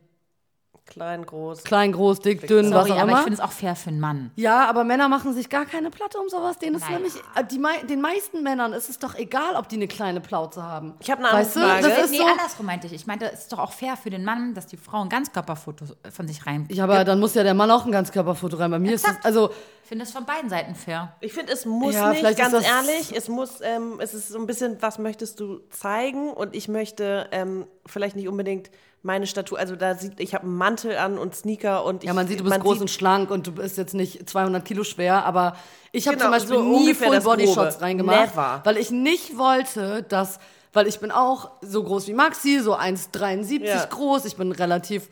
Klein, 0.86 1.24
groß. 1.24 1.64
klein, 1.64 1.92
groß, 1.92 2.20
dick, 2.20 2.46
dünn, 2.46 2.66
was 2.72 2.86
Sorry, 2.86 2.92
auch 2.98 3.02
aber 3.02 3.12
ich 3.12 3.18
finde 3.18 3.32
es 3.34 3.40
auch 3.40 3.52
fair 3.52 3.74
für 3.74 3.88
einen 3.88 4.00
Mann. 4.00 4.30
Ja, 4.36 4.68
aber 4.68 4.84
Männer 4.84 5.08
machen 5.08 5.32
sich 5.32 5.48
gar 5.48 5.64
keine 5.64 5.90
Platte 5.90 6.18
um 6.18 6.28
sowas. 6.28 6.58
Denen 6.58 6.76
ist 6.76 6.82
Naja. 6.82 6.94
nämlich, 6.96 7.14
äh, 7.34 7.42
die, 7.44 7.58
mei- 7.58 7.82
den 7.88 8.02
meisten 8.02 8.42
Männern 8.42 8.74
ist 8.74 8.90
es 8.90 8.98
doch 8.98 9.14
egal, 9.14 9.56
ob 9.56 9.68
die 9.70 9.76
eine 9.76 9.88
kleine 9.88 10.20
Plauze 10.20 10.62
haben. 10.62 10.94
Ich 11.00 11.10
habe 11.10 11.20
eine 11.20 11.30
andere 11.30 11.46
Weißt 11.46 11.56
du, 11.56 11.60
Frage. 11.60 11.88
das 11.88 12.04
ist 12.04 12.10
nee, 12.10 12.18
so. 12.18 12.24
andersrum 12.26 12.66
meinte 12.66 12.86
ich. 12.86 12.92
Ich 12.92 13.06
meinte, 13.06 13.32
es 13.32 13.40
ist 13.40 13.52
doch 13.52 13.58
auch 13.60 13.72
fair 13.72 13.96
für 13.96 14.10
den 14.10 14.24
Mann, 14.24 14.52
dass 14.54 14.66
die 14.66 14.76
Frau 14.76 15.00
ein 15.00 15.08
Ganzkörperfoto 15.08 15.86
von 16.10 16.28
sich 16.28 16.44
rein. 16.46 16.68
Ja, 16.70 16.84
aber 16.84 17.04
dann 17.04 17.18
muss 17.18 17.34
ja 17.34 17.42
der 17.42 17.54
Mann 17.54 17.70
auch 17.70 17.86
ein 17.86 17.92
Ganzkörperfoto 17.92 18.56
rein. 18.58 18.70
Bei 18.70 18.78
mir 18.78 18.92
ist 18.94 19.04
das, 19.04 19.12
Exakt. 19.12 19.26
also, 19.26 19.50
Ich 19.82 19.88
finde 19.88 20.04
es 20.04 20.12
von 20.12 20.26
beiden 20.26 20.50
Seiten 20.50 20.74
fair. 20.74 21.14
Ich 21.20 21.32
finde, 21.32 21.52
es 21.54 21.64
muss 21.64 21.94
Ja, 21.94 22.10
nicht, 22.10 22.22
ist 22.22 22.36
ganz 22.38 22.52
das- 22.52 22.64
ehrlich, 22.64 23.16
es 23.16 23.28
muss, 23.28 23.60
ähm, 23.62 24.00
es 24.00 24.12
ist 24.12 24.28
so 24.28 24.38
ein 24.38 24.46
bisschen, 24.46 24.76
was 24.80 24.98
möchtest 24.98 25.40
du 25.40 25.60
zeigen? 25.70 26.30
Und 26.30 26.54
ich 26.54 26.68
möchte 26.68 27.26
ähm, 27.32 27.66
vielleicht 27.86 28.16
nicht 28.16 28.28
unbedingt 28.28 28.70
meine 29.04 29.26
Statur, 29.26 29.58
also 29.58 29.76
da 29.76 29.94
sieht, 29.94 30.18
ich 30.18 30.34
habe 30.34 30.44
einen 30.44 30.56
Mantel 30.56 30.96
an 30.96 31.18
und 31.18 31.34
Sneaker 31.36 31.84
und 31.84 32.02
ich, 32.02 32.08
ja, 32.08 32.14
man 32.14 32.26
sieht, 32.26 32.40
du 32.40 32.44
bist 32.44 32.58
groß 32.58 32.80
und 32.80 32.90
schlank 32.90 33.30
und 33.30 33.46
du 33.46 33.52
bist 33.52 33.76
jetzt 33.76 33.94
nicht 33.94 34.28
200 34.28 34.64
Kilo 34.64 34.82
schwer, 34.82 35.24
aber 35.26 35.56
ich 35.92 36.06
habe 36.06 36.16
Genau, 36.16 36.26
zum 36.30 36.32
Beispiel 36.32 36.56
so 36.56 36.62
nie 36.78 36.94
Full 36.94 37.20
Body. 37.20 37.46
Shots 37.46 37.80
reingemacht, 37.82 38.34
Never. 38.34 38.60
weil 38.64 38.78
ich 38.78 38.90
nicht 38.90 39.36
wollte, 39.36 40.02
dass, 40.04 40.38
weil 40.72 40.86
ich 40.86 41.00
bin 41.00 41.10
auch 41.10 41.50
so 41.60 41.84
groß 41.84 42.08
wie 42.08 42.14
Maxi, 42.14 42.60
so 42.60 42.74
1,73 42.76 43.62
Ja. 43.64 43.84
groß, 43.84 44.24
ich 44.24 44.36
bin 44.36 44.50
relativ 44.52 45.08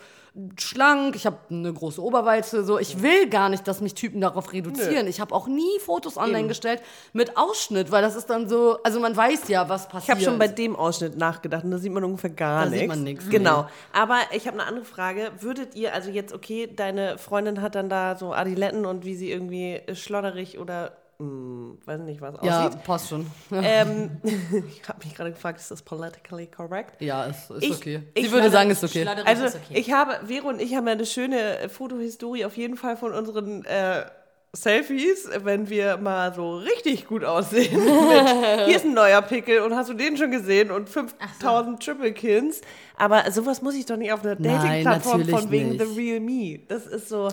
schlank, 0.58 1.14
ich 1.14 1.26
habe 1.26 1.36
eine 1.50 1.72
große 1.72 2.02
Oberweite, 2.02 2.64
so 2.64 2.78
ich 2.78 3.02
will 3.02 3.28
gar 3.28 3.50
nicht, 3.50 3.68
dass 3.68 3.80
mich 3.82 3.94
Typen 3.94 4.20
darauf 4.22 4.52
reduzieren. 4.52 5.06
Ich 5.06 5.20
habe 5.20 5.34
auch 5.34 5.46
nie 5.46 5.78
Fotos 5.84 6.16
online 6.16 6.40
Eben. 6.40 6.48
gestellt 6.48 6.80
mit 7.12 7.36
Ausschnitt, 7.36 7.90
weil 7.90 8.00
das 8.02 8.16
ist 8.16 8.30
dann 8.30 8.48
so, 8.48 8.78
also 8.82 8.98
man 8.98 9.14
weiß 9.16 9.48
ja, 9.48 9.68
was 9.68 9.88
passiert. 9.88 10.04
Ich 10.04 10.10
habe 10.10 10.20
schon 10.32 10.38
bei 10.38 10.48
dem 10.48 10.74
Ausschnitt 10.74 11.18
nachgedacht 11.18 11.64
und 11.64 11.70
da 11.72 11.78
sieht 11.78 11.92
man 11.92 12.02
ungefähr 12.04 12.30
gar 12.30 12.64
Da 12.64 12.70
nichts. 12.70 12.80
sieht 12.80 12.88
man 12.88 13.02
nichts, 13.04 13.28
Genau. 13.28 13.66
Aber 13.92 14.18
ich 14.34 14.46
habe 14.46 14.58
eine 14.58 14.66
andere 14.66 14.84
Frage. 14.86 15.30
Würdet 15.40 15.74
ihr, 15.74 15.92
also 15.92 16.10
jetzt, 16.10 16.32
okay, 16.32 16.66
deine 16.74 17.18
Freundin 17.18 17.60
hat 17.60 17.74
dann 17.74 17.90
da 17.90 18.16
so 18.16 18.32
Adiletten 18.32 18.86
und 18.86 19.04
wie 19.04 19.14
sie 19.14 19.30
irgendwie 19.30 19.82
schlodderig 19.92 20.58
oder, 20.58 20.92
hm, 21.18 21.78
weiß 21.84 22.00
nicht, 22.00 22.20
was 22.20 22.34
ja, 22.42 22.66
aussieht. 22.66 22.82
passt 22.84 23.08
schon. 23.10 23.26
Ähm, 23.52 24.10
ich 24.24 24.88
habe 24.88 25.04
mich 25.04 25.14
gerade 25.14 25.32
gefragt, 25.32 25.60
ist 25.60 25.70
das 25.70 25.82
politically 25.82 26.46
correct? 26.46 27.00
Ja, 27.00 27.24
ist, 27.24 27.50
ist 27.50 27.62
Ich- 27.62 27.76
okay. 27.76 28.02
ich 28.14 28.26
Sie 28.26 28.32
würde 28.32 28.50
sagen, 28.50 28.70
ist 28.70 28.82
okay. 28.82 29.06
Also 29.24 29.44
ist 29.44 29.56
okay. 29.56 29.78
ich 29.78 29.92
habe, 29.92 30.26
Vero 30.26 30.48
und 30.48 30.60
ich 30.60 30.74
haben 30.74 30.86
ja 30.86 30.92
eine 30.94 31.06
schöne 31.06 31.58
äh, 31.58 31.68
Fotohistorie 31.68 32.44
auf 32.44 32.56
jeden 32.56 32.76
Fall 32.76 32.96
von 32.96 33.12
unseren 33.12 33.64
äh, 33.64 34.04
Selfies, 34.54 35.30
wenn 35.44 35.70
wir 35.70 35.96
mal 35.96 36.34
so 36.34 36.58
richtig 36.58 37.06
gut 37.06 37.24
aussehen. 37.24 37.72
Mit, 37.84 38.66
hier 38.66 38.76
ist 38.76 38.84
ein 38.84 38.92
neuer 38.92 39.22
Pickel 39.22 39.60
und 39.60 39.74
hast 39.74 39.88
du 39.88 39.94
den 39.94 40.18
schon 40.18 40.30
gesehen 40.30 40.70
und 40.70 40.90
5000 40.90 41.82
Triple 41.82 42.12
Kins. 42.12 42.60
Aber 42.98 43.30
sowas 43.30 43.62
muss 43.62 43.74
ich 43.74 43.86
doch 43.86 43.96
nicht 43.96 44.12
auf 44.12 44.22
einer 44.22 44.36
Dating-Plattform 44.36 45.24
von 45.24 45.50
wegen 45.50 45.70
nicht. 45.70 45.80
The 45.86 45.94
Real 45.98 46.20
Me. 46.20 46.58
Das 46.68 46.86
ist 46.86 47.08
so. 47.08 47.28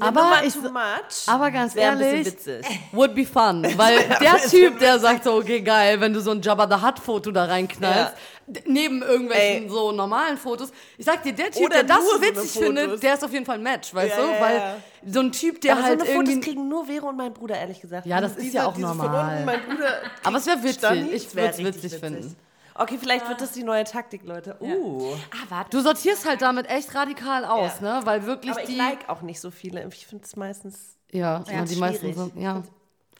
Aber 0.00 0.42
ich- 0.44 0.52
too 0.54 0.60
much. 0.70 1.26
aber 1.26 1.50
ganz 1.50 1.74
ehrlich, 1.74 2.26
witzig. 2.26 2.64
Would 2.92 3.14
be 3.14 3.24
fun. 3.24 3.64
Weil 3.76 3.98
der 4.20 4.36
Typ, 4.48 4.78
der 4.78 4.98
sagt 4.98 5.24
so, 5.24 5.34
okay, 5.34 5.60
geil, 5.60 6.00
wenn 6.00 6.12
du 6.12 6.20
so 6.20 6.30
ein 6.30 6.40
Jabba 6.42 6.68
the 6.68 6.84
Hutt-Foto 6.84 7.30
da 7.30 7.46
reinknallst, 7.46 8.12
d- 8.46 8.62
neben 8.66 9.02
irgendwelchen 9.02 9.64
Ey. 9.64 9.68
so 9.70 9.90
normalen 9.92 10.36
Fotos. 10.36 10.70
Ich 10.96 11.04
sag 11.06 11.22
dir, 11.22 11.32
der 11.32 11.50
Typ, 11.50 11.62
Oder 11.64 11.82
der 11.82 11.96
das 11.96 12.08
so 12.08 12.20
witzig 12.20 12.62
findet, 12.62 13.02
der 13.02 13.14
ist 13.14 13.24
auf 13.24 13.32
jeden 13.32 13.44
Fall 13.46 13.56
ein 13.56 13.62
Match, 13.62 13.92
weißt 13.94 14.16
Ja, 14.16 14.22
du? 14.24 14.30
ja, 14.30 14.40
Weil 14.40 14.56
ja. 14.56 14.76
so 15.06 15.20
ein 15.20 15.32
Typ, 15.32 15.60
der 15.62 15.72
Aber 15.72 15.82
halt 15.82 16.00
so 16.00 16.06
eine 16.06 16.14
Fotos 16.16 16.40
kriegen 16.44 16.68
nur 16.68 16.86
Vero 16.86 17.08
und 17.08 17.16
mein 17.16 17.32
Bruder, 17.32 17.56
ehrlich 17.58 17.80
gesagt. 17.80 18.06
Ja, 18.06 18.20
das 18.20 18.32
ist 18.32 18.42
Diese- 18.42 18.56
ja 18.58 18.66
auch 18.66 18.76
normal. 18.76 19.44
Bruder 19.66 20.00
Aber 20.22 20.36
es 20.36 20.46
wäre 20.46 20.58
witzig. 20.62 20.78
Stani, 20.78 21.10
Ich 21.10 21.34
würde 21.34 21.48
es 21.48 21.58
richtig 21.58 21.82
witzig 21.84 22.00
finden. 22.00 22.36
Okay, 22.78 22.96
vielleicht 22.98 23.28
wird 23.28 23.40
das 23.40 23.52
die 23.52 23.64
neue 23.64 23.84
Taktik, 23.84 24.22
Leute. 24.24 24.56
Uh. 24.60 25.12
Ah, 25.32 25.44
warte. 25.48 25.70
Du 25.76 25.82
sortierst 25.82 26.28
halt 26.28 26.40
damit 26.42 26.70
echt 26.70 26.94
radikal 26.94 27.44
aus, 27.44 27.80
Ja. 27.82 28.00
ne? 28.00 28.06
Weil 28.06 28.24
wirklich 28.24 28.52
Aber 28.52 28.62
ich 28.62 28.68
die. 28.68 28.76
like 28.76 29.08
auch 29.08 29.20
nicht 29.22 29.40
so 29.40 29.50
viele. 29.50 29.86
Ich 29.88 30.06
finde 30.06 30.24
es 30.24 30.36
meistens. 30.36 30.96
ja, 31.10 31.42
ja, 31.50 31.64
die 31.64 31.76
meisten 31.76 32.14
sind. 32.14 32.36
Ja. 32.36 32.62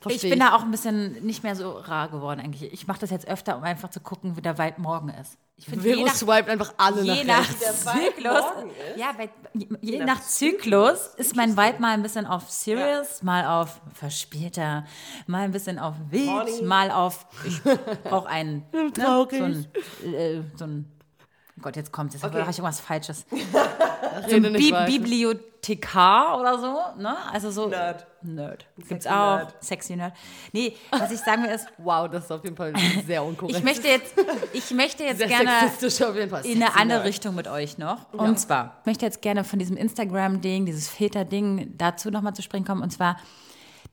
Ich 0.01 0.03
Versteh 0.03 0.30
bin 0.30 0.38
da 0.38 0.55
auch 0.55 0.62
ein 0.62 0.70
bisschen 0.70 1.24
nicht 1.24 1.42
mehr 1.42 1.57
so 1.57 1.72
rar 1.72 2.09
geworden 2.09 2.40
eigentlich. 2.40 2.72
Ich 2.72 2.86
mache 2.86 3.01
das 3.01 3.11
jetzt 3.11 3.26
öfter, 3.26 3.57
um 3.57 3.64
einfach 3.64 3.90
zu 3.90 3.99
gucken, 4.01 4.36
wie 4.36 4.40
der 4.42 4.57
Vibe 4.57 4.80
morgen 4.80 5.09
ist. 5.09 5.36
Ich 5.57 5.64
finde, 5.64 5.88
je 5.88 5.94
Vero 5.94 6.07
nach, 6.07 6.14
swiped 6.14 6.49
einfach 6.49 6.72
alle 6.76 7.03
je 7.03 7.24
nach 7.24 7.49
Zyklus, 7.49 8.44
ja, 8.96 9.12
bei, 9.16 9.28
je, 9.55 9.66
je 9.80 9.99
nach 9.99 10.07
nach 10.07 10.22
Zyklus 10.22 11.09
ist 11.16 11.34
mein 11.34 11.57
Vibe 11.57 11.80
mal 11.80 11.94
ein 11.94 12.03
bisschen 12.03 12.26
auf 12.26 12.49
serious, 12.49 13.24
mal 13.24 13.44
auf 13.44 13.80
verspielter, 13.92 14.84
mal 15.26 15.42
ein 15.42 15.51
bisschen 15.51 15.80
auf 15.80 15.94
wild, 16.11 16.28
Horny. 16.28 16.62
mal 16.62 16.92
auf 16.92 17.26
ich 17.44 17.61
brauche 18.05 18.28
einen 18.28 18.66
ne, 18.72 18.92
so 18.94 19.03
Traurig. 19.03 19.42
ein, 19.42 19.66
äh, 20.14 20.42
so 20.55 20.64
ein 20.64 20.97
oh 21.59 21.62
Gott, 21.62 21.76
jetzt 21.76 21.92
kommt 21.92 22.14
es, 22.14 22.22
jetzt 22.22 22.24
Okay. 22.30 22.40
habe 22.40 22.50
ich 22.50 22.59
irgendwas 22.59 22.80
Falsches. 22.80 23.26
so 24.28 24.36
ein 24.36 24.42
Bi 24.52 24.72
weiter. 24.72 24.86
Bibliothekar 24.86 26.38
oder 26.40 26.59
so, 26.59 27.02
ne? 27.02 27.16
Also 27.32 27.50
so 27.50 27.68
Nerd. 27.68 28.06
Nerd. 28.22 28.66
Gibt's 28.76 28.88
Sexy 29.04 29.09
auch. 29.09 29.36
Nerd. 29.36 29.54
Sexy 29.64 29.96
Nerd. 29.96 30.12
Nee, 30.52 30.76
was 30.90 31.11
ich 31.12 31.20
sagen 31.20 31.42
will 31.44 31.50
ist, 31.50 31.66
Wow, 31.78 32.09
das 32.11 32.24
ist 32.24 32.32
auf 32.32 32.42
jeden 32.44 32.56
Fall 32.56 32.72
sehr 33.06 33.22
unkorrekt. 33.22 33.59
ich 33.59 33.64
möchte 33.64 33.88
jetzt, 33.88 34.14
ich 34.52 34.70
möchte 34.72 35.04
jetzt 35.04 35.18
sehr 35.18 35.28
gerne 35.28 35.50
in 36.44 36.62
eine 36.62 36.74
andere 36.76 36.98
Nerd. 36.98 37.04
Richtung 37.04 37.34
mit 37.34 37.48
euch 37.48 37.78
noch. 37.78 38.12
Und 38.12 38.38
zwar, 38.38 38.78
ich 38.80 38.86
möchte 38.86 39.04
jetzt 39.06 39.22
gerne 39.22 39.44
von 39.44 39.59
diesem 39.59 39.76
Instagram-Ding, 39.76 40.66
dieses 40.66 40.88
Filter-Ding 40.88 41.74
dazu 41.76 42.11
nochmal 42.11 42.34
zu 42.34 42.42
sprechen 42.42 42.64
kommen. 42.64 42.82
Und 42.82 42.90
zwar 42.90 43.16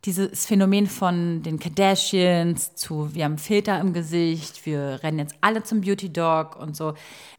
dieses 0.03 0.45
Phänomen 0.45 0.87
von 0.87 1.41
den 1.41 1.59
Kardashians 1.59 2.75
zu, 2.75 3.13
wir 3.15 3.25
haben 3.25 3.37
Filter 3.37 3.79
im 3.79 3.93
Gesicht, 3.93 4.65
wir 4.65 4.99
rennen 5.01 5.19
jetzt 5.19 5.35
alle 5.41 5.63
zum 5.63 5.81
Beauty-Dog 5.81 6.57
und 6.57 6.75
so. 6.75 6.93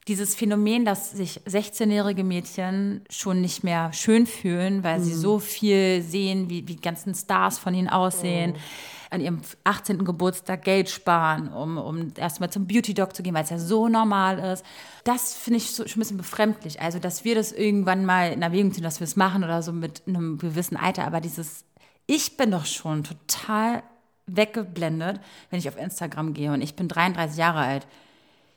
Dieses 0.09 0.35
Phänomen, 0.35 0.85
dass 0.85 1.13
sich 1.13 1.41
16-jährige 1.47 2.25
Mädchen 2.25 3.03
schon 3.11 3.41
nicht 3.41 3.63
mehr 3.63 3.93
schön 3.93 4.27
fühlen, 4.27 4.83
weil 4.83 5.01
sie 5.01 5.15
so 5.15 5.39
viel 5.39 6.03
sehen, 6.03 6.49
wie 6.49 6.63
die 6.63 6.81
ganzen 6.81 7.15
Stars 7.15 7.59
von 7.59 7.75
ihnen 7.75 7.89
aussehen. 7.89 8.55
An 9.11 9.21
ihrem 9.21 9.41
18. 9.63 10.05
Geburtstag 10.05 10.65
Geld 10.65 10.91
sparen, 10.91 11.49
um, 11.53 11.79
um 11.79 12.13
erstmal 12.17 12.51
zum 12.51 12.67
Beauty-Dog 12.67 13.15
zu 13.15 13.23
gehen, 13.23 13.35
weil 13.35 13.45
es 13.45 13.51
ja 13.51 13.59
so 13.59 13.89
normal 13.89 14.41
ist. 14.41 14.65
Das 15.05 15.35
finde 15.35 15.59
ich 15.59 15.71
so, 15.71 15.87
schon 15.87 15.99
ein 15.99 16.01
bisschen 16.01 16.17
befremdlich. 16.17 16.81
Also, 16.81 16.99
dass 16.99 17.25
wir 17.25 17.37
das 17.37 17.53
irgendwann 17.53 18.05
mal 18.05 18.33
in 18.33 18.43
Erwägung 18.43 18.73
ziehen, 18.73 18.83
dass 18.83 18.99
wir 18.99 19.05
es 19.05 19.15
machen 19.15 19.45
oder 19.45 19.63
so 19.63 19.73
mit 19.73 20.03
einem 20.09 20.39
gewissen 20.39 20.77
Alter. 20.77 21.07
Aber 21.07 21.21
dieses, 21.21 21.65
ich 22.07 22.37
bin 22.37 22.51
doch 22.51 22.67
schon 22.67 23.05
total 23.05 23.83
weggeblendet, 24.27 25.21
wenn 25.51 25.59
ich 25.59 25.69
auf 25.69 25.77
Instagram 25.77 26.35
gehe 26.35 26.53
und 26.53 26.61
ich 26.61 26.75
bin 26.75 26.89
33 26.89 27.39
Jahre 27.39 27.61
alt. 27.61 27.87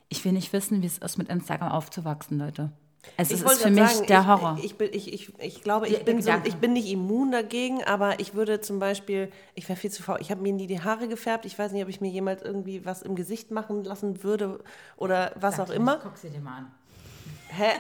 Ich 0.10 0.26
will 0.26 0.32
nicht 0.32 0.52
wissen, 0.54 0.82
wie 0.82 0.88
es 0.88 0.98
ist, 0.98 1.18
mit 1.18 1.30
Instagram 1.30 1.72
aufzuwachsen, 1.72 2.40
Leute. 2.40 2.72
Es 3.16 3.32
ist, 3.32 3.46
wollte 3.46 3.56
ist 3.56 3.64
für 3.64 3.70
mich 3.70 3.90
sagen, 3.90 4.08
der 4.08 4.22
ich, 4.22 4.28
Horror. 4.28 4.60
Ich, 4.62 4.76
bin, 4.76 4.90
ich, 4.92 5.14
ich, 5.14 5.40
ich 5.40 5.64
glaube, 5.64 5.88
ich 5.88 5.96
Der 5.96 6.04
bin, 6.04 6.22
so, 6.22 6.32
ich 6.44 6.56
bin 6.56 6.74
nicht 6.74 6.92
immun 6.92 7.32
dagegen, 7.32 7.84
aber 7.84 8.20
ich 8.20 8.34
würde 8.34 8.60
zum 8.60 8.80
Beispiel, 8.80 9.32
ich 9.56 9.70
wäre 9.70 9.80
viel 9.80 9.92
zu 9.92 10.04
faul, 10.04 10.18
ich 10.20 10.32
habe 10.32 10.42
mir 10.42 10.52
nie 10.52 10.68
die 10.68 10.82
Haare 10.82 11.08
gefärbt. 11.08 11.46
Ich 11.46 11.58
weiß 11.58 11.72
nicht, 11.72 11.84
ob 11.84 11.90
ich 11.90 12.02
mir 12.02 12.10
jemals 12.10 12.42
irgendwie 12.42 12.86
was 12.86 13.02
im 13.02 13.16
Gesicht 13.16 13.52
machen 13.52 13.84
lassen 13.84 14.24
würde 14.24 14.60
oder 14.98 15.32
was 15.40 15.60
auch 15.60 15.70
immer. 15.70 16.00
Guck 16.04 16.18
sie 16.18 16.30
dir 16.30 16.42
mal 16.42 16.58
an. 16.58 16.72
Hä? 17.50 17.72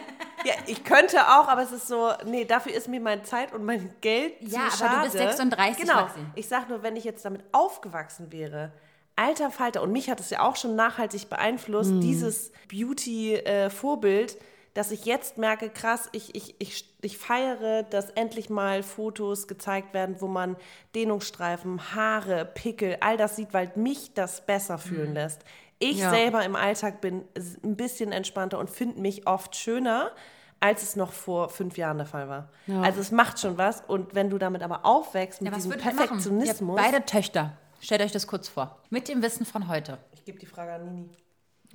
Ja, 0.45 0.53
ich 0.67 0.83
könnte 0.83 1.19
auch, 1.27 1.47
aber 1.47 1.61
es 1.63 1.71
ist 1.71 1.87
so, 1.87 2.11
nee, 2.25 2.45
dafür 2.45 2.73
ist 2.73 2.87
mir 2.87 2.99
meine 3.01 3.23
Zeit 3.23 3.53
und 3.53 3.65
mein 3.65 3.93
Geld 4.01 4.33
Ja, 4.41 4.49
zu 4.49 4.57
aber 4.57 4.69
du 4.69 4.77
schade. 4.77 5.01
bist 5.03 5.17
36, 5.17 5.81
Genau. 5.81 5.95
Maxi. 6.01 6.19
Ich 6.35 6.47
sag 6.47 6.69
nur, 6.69 6.81
wenn 6.81 6.95
ich 6.95 7.03
jetzt 7.03 7.25
damit 7.25 7.43
aufgewachsen 7.51 8.31
wäre, 8.31 8.71
alter 9.15 9.51
Falter, 9.51 9.81
und 9.81 9.91
mich 9.91 10.09
hat 10.09 10.19
es 10.21 10.29
ja 10.29 10.41
auch 10.41 10.55
schon 10.55 10.75
nachhaltig 10.75 11.29
beeinflusst, 11.29 11.91
Hm. 11.91 12.01
dieses 12.01 12.51
Beauty-Vorbild, 12.69 14.37
dass 14.73 14.91
ich 14.91 15.05
jetzt 15.05 15.37
merke, 15.37 15.69
krass, 15.69 16.07
ich, 16.13 16.35
ich, 16.35 16.55
ich, 16.59 16.85
ich 17.01 17.17
feiere, 17.17 17.83
dass 17.83 18.11
endlich 18.11 18.49
mal 18.49 18.83
Fotos 18.83 19.47
gezeigt 19.47 19.93
werden, 19.93 20.17
wo 20.19 20.27
man 20.27 20.55
Dehnungsstreifen, 20.95 21.95
Haare, 21.95 22.45
Pickel, 22.45 22.97
all 23.01 23.17
das 23.17 23.35
sieht, 23.35 23.53
weil 23.53 23.71
mich 23.75 24.13
das 24.13 24.45
besser 24.45 24.77
fühlen 24.77 25.13
lässt. 25.15 25.41
Ich 25.80 25.97
Ja. 25.97 26.09
selber 26.09 26.43
im 26.43 26.55
Alltag 26.55 27.01
bin 27.01 27.23
ein 27.63 27.75
bisschen 27.75 28.11
entspannter 28.11 28.59
und 28.59 28.69
finde 28.69 28.99
mich 29.01 29.25
oft 29.27 29.55
schöner, 29.55 30.11
als 30.59 30.84
es 30.84 30.95
noch 30.97 31.13
vor 31.13 31.47
fünf 31.49 31.77
Jahren 31.77 31.97
der 31.97 32.05
Fall 32.05 32.27
war. 32.27 32.49
Also 32.84 32.99
es 32.99 33.11
macht 33.11 33.39
schon 33.39 33.57
was. 33.57 33.82
Und 33.88 34.13
wenn 34.13 34.30
du 34.30 34.38
damit 34.38 34.61
aber 34.61 34.86
aufwächst, 34.86 35.41
mit 35.41 35.51
Ja, 35.51 35.55
diesem 35.57 35.71
Perfektionismus. 35.71 36.75
beide 36.75 37.05
Töchter. 37.05 37.53
Stellt 37.80 38.01
euch 38.01 38.11
das 38.11 38.27
kurz 38.27 38.49
vor. 38.49 38.77
Mit 38.89 39.07
dem 39.07 39.21
Wissen 39.21 39.45
von 39.45 39.69
heute. 39.69 39.97
ich 40.11 40.25
gebe 40.25 40.38
die 40.38 40.45
Frage 40.45 40.73
an 40.73 40.86
Nini. 40.86 41.09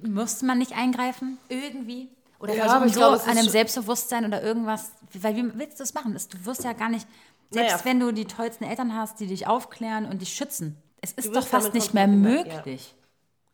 Müsste 0.02 0.44
man 0.44 0.58
nicht 0.58 0.76
eingreifen? 0.76 1.38
Irgendwie? 1.48 2.10
Oder 2.40 2.54
Ja, 2.54 2.66
aber 2.66 2.84
ich 2.86 2.92
so 2.92 3.00
glaube, 3.00 3.22
an 3.24 3.38
einem 3.38 3.48
Selbstbewusstsein 3.48 4.26
oder 4.26 4.42
irgendwas? 4.42 4.90
Weil 5.14 5.34
wie 5.36 5.58
willst 5.58 5.78
du 5.80 5.82
das 5.82 5.94
machen? 5.94 6.12
Du 6.12 6.44
wirst 6.44 6.62
ja 6.62 6.74
gar 6.74 6.90
nicht, 6.90 7.06
selbst 7.50 7.72
Naja. 7.72 7.84
wenn 7.86 8.00
du 8.00 8.12
die 8.12 8.26
tollsten 8.26 8.64
Eltern 8.64 8.94
hast, 8.94 9.18
die 9.20 9.26
dich 9.28 9.46
aufklären 9.46 10.04
und 10.04 10.20
dich 10.20 10.34
schützen. 10.34 10.76
Es 11.00 11.12
ist 11.12 11.34
doch 11.34 11.46
fast 11.46 11.72
nicht 11.72 11.94
mehr 11.94 12.06
konfrontiert, 12.06 12.66
ja. 12.66 12.72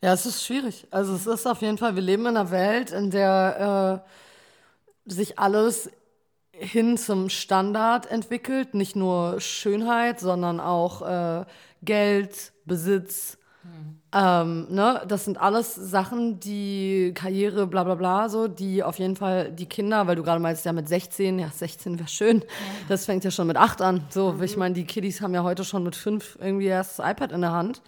Ja, 0.02 0.14
es 0.14 0.24
ist 0.24 0.44
schwierig. 0.44 0.86
Also 0.90 1.14
es 1.14 1.26
ist 1.26 1.46
auf 1.46 1.60
jeden 1.60 1.76
Fall, 1.76 1.94
wir 1.94 2.02
leben 2.02 2.22
in 2.22 2.28
einer 2.36 2.50
Welt, 2.50 2.90
in 2.90 3.10
der 3.10 4.02
äh, 5.06 5.10
sich 5.10 5.38
alles 5.38 5.90
hin 6.52 6.96
zum 6.96 7.28
Standard 7.28 8.10
entwickelt. 8.10 8.74
Nicht 8.74 8.96
nur 8.96 9.40
Schönheit, 9.40 10.20
sondern 10.20 10.58
auch 10.60 11.02
äh, 11.02 11.44
Geld, 11.82 12.52
Besitz. 12.64 13.36
Ähm, 14.12 14.66
ne? 14.70 15.02
Das 15.06 15.24
sind 15.24 15.38
alles 15.40 15.74
Sachen, 15.74 16.40
die 16.40 17.12
Karriere, 17.14 17.66
bla 17.66 17.84
bla 17.84 17.94
bla, 17.94 18.28
so, 18.28 18.48
die 18.48 18.82
auf 18.82 18.98
jeden 18.98 19.14
Fall 19.14 19.52
die 19.52 19.66
Kinder, 19.66 20.06
weil 20.06 20.16
du 20.16 20.22
gerade 20.22 20.40
meinst, 20.40 20.64
ja 20.64 20.72
mit 20.72 20.88
16, 20.88 21.38
ja 21.38 21.48
16 21.48 21.98
wäre 21.98 22.08
schön, 22.08 22.42
das 22.88 23.04
fängt 23.04 23.22
ja 23.22 23.30
schon 23.30 23.46
mit 23.46 23.56
8 23.56 23.82
an. 23.82 24.04
So, 24.08 24.36
ich 24.42 24.56
meine, 24.56 24.74
die 24.74 24.84
Kiddies 24.84 25.20
haben 25.20 25.34
ja 25.34 25.44
heute 25.44 25.64
schon 25.64 25.84
mit 25.84 25.94
5 25.94 26.38
irgendwie 26.40 26.66
erst 26.66 26.98
das 26.98 27.10
iPad 27.10 27.30
in 27.32 27.42
der 27.42 27.52
Hand, 27.52 27.82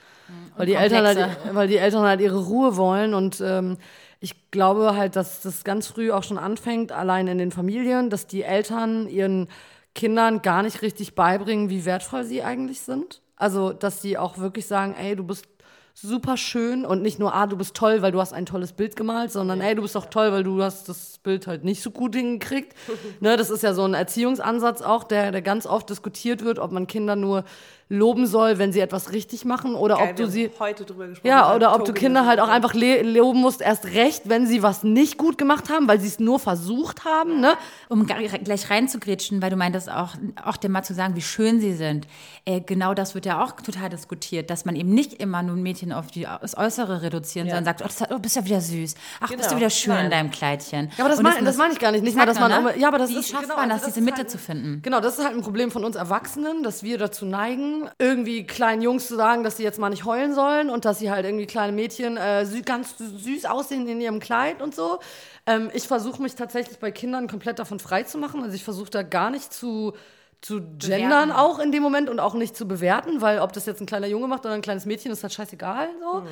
weil 0.57 0.67
die, 0.67 0.75
Eltern 0.75 1.07
halt, 1.07 1.39
weil 1.53 1.69
die 1.69 1.77
Eltern 1.77 2.05
halt 2.05 2.21
ihre 2.21 2.45
Ruhe 2.45 2.77
wollen 2.77 3.15
und 3.15 3.41
ähm, 3.41 3.79
ich 4.21 4.51
glaube 4.51 4.97
halt, 4.97 5.17
dass 5.17 5.43
das 5.43 5.65
ganz 5.65 5.89
früh 5.89 6.13
auch 6.13 6.23
schon 6.23 6.39
anfängt, 6.39 6.93
allein 6.93 7.27
in 7.27 7.39
den 7.39 7.51
Familien, 7.51 8.09
dass 8.09 8.27
die 8.27 8.43
Eltern 8.43 9.09
ihren 9.09 9.49
Kindern 9.95 10.43
gar 10.43 10.63
nicht 10.63 10.83
richtig 10.83 11.15
beibringen, 11.15 11.71
wie 11.71 11.85
wertvoll 11.85 12.25
sie 12.25 12.43
eigentlich 12.43 12.81
sind. 12.81 13.21
Also, 13.37 13.73
dass 13.73 14.01
sie 14.01 14.17
auch 14.17 14.39
wirklich 14.39 14.67
sagen, 14.67 14.95
ey, 14.97 15.17
du 15.17 15.25
bist 15.25 15.47
super 15.95 16.37
schön 16.37 16.87
und 16.87 17.03
nicht 17.03 17.19
nur, 17.19 17.35
ah, 17.35 17.47
du 17.47 17.57
bist 17.57 17.75
toll, 17.75 18.01
weil 18.01 18.13
du 18.13 18.21
hast 18.21 18.33
ein 18.33 18.47
tolles 18.47 18.73
Bild 18.73 18.97
gemalt, 18.97 19.31
sondern 19.31 19.61
ey, 19.61 19.75
du 19.75 19.83
bist 19.83 19.97
auch 19.97 20.07
toll, 20.07 20.33
weil 20.33 20.43
du 20.43 20.63
hast 20.63 20.89
das 20.89 21.19
Bild 21.19 21.47
halt 21.47 21.65
nicht 21.65 21.83
so 21.83 21.91
gut 21.91 22.15
hingekriegt. 22.15 22.75
ne, 23.21 23.37
das 23.37 23.51
ist 23.51 23.63
ja 23.63 23.75
so 23.75 23.85
ein 23.85 23.95
Erziehungsansatz 23.95 24.81
auch, 24.81 25.05
der, 25.05 25.33
der 25.33 25.43
ganz 25.43 25.67
oft 25.67 25.91
diskutiert 25.91 26.45
wird, 26.45 26.59
ob 26.59 26.73
man 26.73 26.87
Kinder 26.87 27.17
nur 27.17 27.45
loben 27.89 28.27
soll, 28.27 28.59
wenn 28.59 28.73
sie 28.73 28.81
etwas 28.81 29.13
richtig 29.13 29.45
machen 29.45 29.75
oder 29.75 29.97
Geil, 29.97 30.11
ob 30.11 30.17
du 30.17 30.27
sie 30.27 30.51
heute 30.59 30.85
drüber 30.85 31.09
gesprochen. 31.09 31.29
ja, 31.29 31.55
oder 31.55 31.75
ob 31.75 31.85
du 31.85 31.93
Kinder 31.93 32.25
halt 32.27 32.41
auch 32.41 32.49
einfach 32.49 32.73
loben 32.75 33.41
musst, 33.41 33.61
erst 33.61 33.85
recht, 33.87 34.23
wenn 34.31 34.47
sie 34.47 34.63
was 34.63 34.83
nicht 34.83 35.19
gut 35.19 35.37
gemacht 35.37 35.69
haben, 35.69 35.89
weil 35.89 36.01
sie 36.01 36.09
es 36.09 36.19
nur 36.19 36.39
versucht 36.39 37.05
haben, 37.05 37.41
ne? 37.41 37.55
Um 37.91 38.07
gar- 38.07 38.19
gleich 38.23 38.71
reinzugrätschen, 38.71 39.43
weil 39.43 39.51
du 39.51 39.57
meintest 39.57 39.91
auch, 39.91 40.15
auch 40.43 40.57
dem 40.57 40.73
mal 40.73 40.83
zu 40.83 40.95
sagen, 40.95 41.17
wie 41.17 41.21
schön 41.23 41.61
sie 41.61 41.75
sind. 41.75 42.07
Äh, 42.47 42.61
genau 42.61 42.95
das 42.95 43.15
wird 43.15 43.27
ja 43.27 43.43
auch 43.45 43.53
total 43.53 43.91
diskutiert, 43.91 44.49
dass 44.49 44.65
man 44.65 44.75
eben 44.75 44.95
nicht 44.95 45.15
immer 45.15 45.43
nur 45.43 45.57
ein 45.57 45.63
Mädchen 45.63 45.93
auf 45.93 46.07
die, 46.07 46.27
das 46.41 46.57
Äußere 46.57 47.03
reduzieren, 47.03 47.47
sondern 47.49 47.65
sagt, 47.67 47.83
oh, 47.83 47.85
das, 47.87 48.11
oh, 48.11 48.19
bist 48.19 48.37
ja 48.37 48.45
wieder 48.45 48.61
süß. 48.61 48.95
Ach, 49.21 49.29
bist 49.29 49.45
du 49.45 49.49
Genau. 49.53 49.57
wieder 49.61 49.71
schön 49.71 49.93
in 49.93 50.01
Nein. 50.03 50.11
deinem 50.11 50.31
Kleidchen. 50.31 50.91
Ja, 50.97 51.05
aber 51.05 51.11
das 51.15 51.23
meine 51.23 51.45
das 51.45 51.57
mein 51.59 51.73
ich 51.73 51.79
gar 51.79 51.93
nicht. 51.93 52.03
Nicht 52.05 52.17
mal, 52.17 52.25
dass 52.27 52.41
man. 52.41 52.51
Ne? 52.65 52.79
Ja, 52.79 52.89
aber 52.89 52.99
das 52.99 53.11
Wie 53.11 53.17
ist 53.19 53.29
schafft 53.29 53.43
genau, 53.45 53.57
man 53.57 53.71
also 53.71 53.75
das, 53.75 53.81
das 53.83 53.95
diese 53.95 54.01
ist 54.01 54.05
Mitte 54.07 54.19
halt- 54.19 54.31
zu 54.31 54.39
finden? 54.39 54.81
Genau, 54.83 55.01
das 55.01 55.19
ist 55.19 55.25
halt 55.25 55.37
ein 55.37 55.43
Problem 55.43 55.71
von 55.71 55.85
uns 55.85 55.95
Erwachsenen, 55.97 56.63
dass 56.63 56.83
wir 56.83 56.97
dazu 56.97 57.27
neigen, 57.27 57.82
irgendwie 57.99 58.47
kleinen 58.47 58.83
Jungs 58.83 59.07
zu 59.07 59.17
sagen, 59.17 59.45
dass 59.45 59.57
sie 59.57 59.63
jetzt 59.63 59.79
mal 59.79 59.91
nicht 59.91 60.05
heulen 60.05 60.35
sollen 60.35 60.71
und 60.71 60.85
dass 60.85 60.99
sie 60.99 61.11
halt 61.11 61.25
irgendwie 61.25 61.47
kleine 61.47 61.73
Mädchen 61.73 62.17
äh, 62.17 62.47
ganz 62.65 62.97
süß 62.99 63.47
aussehen 63.47 63.87
in 63.87 64.01
ihrem 64.01 64.21
Kleid 64.21 64.63
und 64.63 64.75
so. 64.75 65.01
Ähm, 65.47 65.71
ich 65.75 65.89
versuche 65.89 66.23
mich 66.23 66.35
tatsächlich 66.35 66.79
bei 66.79 66.91
Kindern 66.91 67.29
komplett 67.29 67.59
davon 67.59 67.79
frei 67.79 68.03
zu 68.05 68.19
machen. 68.19 68.43
Also 68.43 68.55
ich 68.55 68.65
versuche 68.65 68.91
da 68.91 69.03
gar 69.03 69.31
nicht 69.31 69.53
zu 69.53 69.95
zu 70.43 70.61
gendern 70.79 71.31
auch 71.31 71.61
in 71.61 71.71
dem 71.71 71.85
Moment 71.85 72.11
und 72.11 72.19
auch 72.19 72.35
nicht 72.35 72.57
zu 72.57 72.67
bewerten, 72.67 73.21
weil 73.21 73.39
ob 73.39 73.53
das 73.53 73.65
jetzt 73.65 73.81
ein 73.81 73.87
kleiner 73.87 74.09
Junge 74.09 74.27
macht 74.27 74.45
oder 74.45 74.55
ein 74.55 74.61
kleines 74.61 74.87
Mädchen, 74.87 75.13
ist 75.13 75.23
halt 75.23 75.33
scheißegal 75.33 75.89
so. 76.01 76.25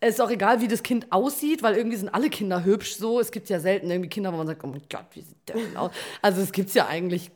Es 0.00 0.16
ist 0.16 0.20
auch 0.20 0.30
egal, 0.30 0.60
wie 0.60 0.68
das 0.68 0.82
Kind 0.82 1.10
aussieht, 1.10 1.62
weil 1.62 1.74
irgendwie 1.74 1.96
sind 1.96 2.10
alle 2.10 2.28
Kinder 2.28 2.62
hübsch 2.62 2.96
so. 2.96 3.18
Es 3.20 3.30
gibt 3.30 3.48
ja 3.48 3.58
selten 3.58 3.90
irgendwie 3.90 4.10
Kinder, 4.10 4.34
wo 4.34 4.36
man 4.36 4.46
sagt, 4.46 4.62
oh 4.64 4.66
mein 4.66 4.82
Gott, 4.90 5.06
wie 5.12 5.22
sieht 5.22 5.48
der 5.48 5.56
denn 5.56 5.76
aus? 5.78 5.92
Also 6.20 6.42
es 6.42 6.52
gibt's 6.52 6.74
ja 6.74 6.88
eigentlich, 6.88 7.30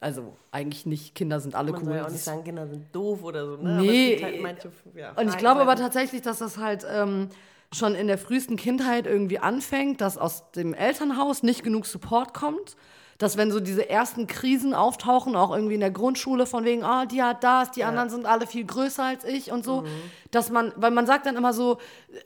also 0.00 0.36
eigentlich 0.50 0.84
nicht. 0.84 1.14
Kinder 1.14 1.40
sind 1.40 1.54
alle 1.54 1.72
Man 1.72 1.80
cool. 1.80 1.86
soll 1.86 1.96
ja 1.96 2.04
auch 2.04 2.10
nicht 2.10 2.24
sagen, 2.24 2.44
Kinder 2.44 2.66
sind 2.66 2.94
doof 2.94 3.22
oder 3.22 3.46
so. 3.46 3.56
Ne? 3.56 3.80
Nee, 3.80 4.14
es 4.14 4.20
gibt 4.20 4.32
halt 4.32 4.42
manche, 4.42 4.72
ja, 4.94 5.12
und 5.12 5.28
ich 5.28 5.38
glaube 5.38 5.62
aber 5.62 5.76
tatsächlich, 5.76 6.20
dass 6.20 6.40
das 6.40 6.58
halt 6.58 6.86
ähm, 6.86 7.30
schon 7.72 7.94
in 7.94 8.06
der 8.06 8.18
frühesten 8.18 8.56
Kindheit 8.56 9.06
irgendwie 9.06 9.38
anfängt, 9.38 10.02
dass 10.02 10.18
aus 10.18 10.50
dem 10.52 10.74
Elternhaus 10.74 11.42
nicht 11.42 11.62
genug 11.62 11.86
Support 11.86 12.34
kommt. 12.34 12.76
Dass 13.18 13.36
wenn 13.36 13.50
so 13.52 13.60
diese 13.60 13.88
ersten 13.88 14.26
Krisen 14.26 14.74
auftauchen, 14.74 15.36
auch 15.36 15.54
irgendwie 15.54 15.74
in 15.74 15.80
der 15.80 15.90
Grundschule, 15.92 16.46
von 16.46 16.64
wegen, 16.64 16.82
ah, 16.82 17.06
die 17.06 17.22
hat 17.22 17.44
das, 17.44 17.70
die 17.70 17.84
anderen 17.84 18.10
sind 18.10 18.26
alle 18.26 18.46
viel 18.46 18.64
größer 18.64 19.04
als 19.04 19.24
ich 19.24 19.52
und 19.52 19.64
so, 19.64 19.84
dass 20.32 20.50
man, 20.50 20.72
weil 20.76 20.90
man 20.90 21.06
sagt 21.06 21.26
dann 21.26 21.36
immer 21.36 21.52
so, 21.52 21.78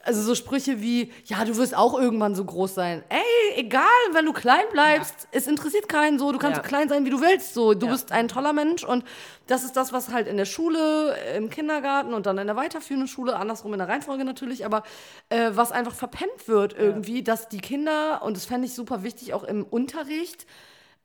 also 0.02 0.22
so 0.22 0.34
Sprüche 0.34 0.80
wie, 0.80 1.12
ja, 1.26 1.44
du 1.44 1.56
wirst 1.58 1.76
auch 1.76 1.98
irgendwann 1.98 2.34
so 2.34 2.42
groß 2.44 2.74
sein. 2.74 3.04
Ey, 3.10 3.20
egal, 3.56 3.82
wenn 4.12 4.24
du 4.24 4.32
klein 4.32 4.64
bleibst, 4.72 5.28
es 5.30 5.46
interessiert 5.46 5.88
keinen 5.90 6.18
so, 6.18 6.32
du 6.32 6.38
kannst 6.38 6.56
Ja. 6.56 6.62
so 6.62 6.68
klein 6.68 6.88
sein, 6.88 7.04
wie 7.04 7.10
du 7.10 7.20
willst, 7.20 7.52
so, 7.52 7.74
du 7.74 7.86
Ja. 7.86 7.92
bist 7.92 8.10
ein 8.12 8.28
toller 8.28 8.54
Mensch 8.54 8.82
und 8.84 9.04
das 9.46 9.64
ist 9.64 9.76
das, 9.76 9.92
was 9.92 10.08
halt 10.10 10.26
in 10.26 10.36
der 10.38 10.44
Schule, 10.46 11.14
im 11.36 11.50
Kindergarten 11.50 12.14
und 12.14 12.24
dann 12.26 12.38
in 12.38 12.46
der 12.46 12.56
weiterführenden 12.56 13.08
Schule, 13.08 13.36
andersrum 13.36 13.72
in 13.74 13.78
der 13.78 13.88
Reihenfolge 13.88 14.24
natürlich, 14.24 14.64
aber 14.64 14.82
äh, 15.28 15.50
was 15.52 15.70
einfach 15.72 15.94
verpennt 15.94 16.48
wird 16.48 16.74
irgendwie, 16.78 17.22
dass 17.22 17.48
die 17.48 17.60
Kinder, 17.60 18.22
und 18.22 18.36
das 18.36 18.46
fände 18.46 18.66
ich 18.66 18.74
super 18.74 19.02
wichtig, 19.02 19.34
auch 19.34 19.44
im 19.44 19.64
Unterricht, 19.64 20.46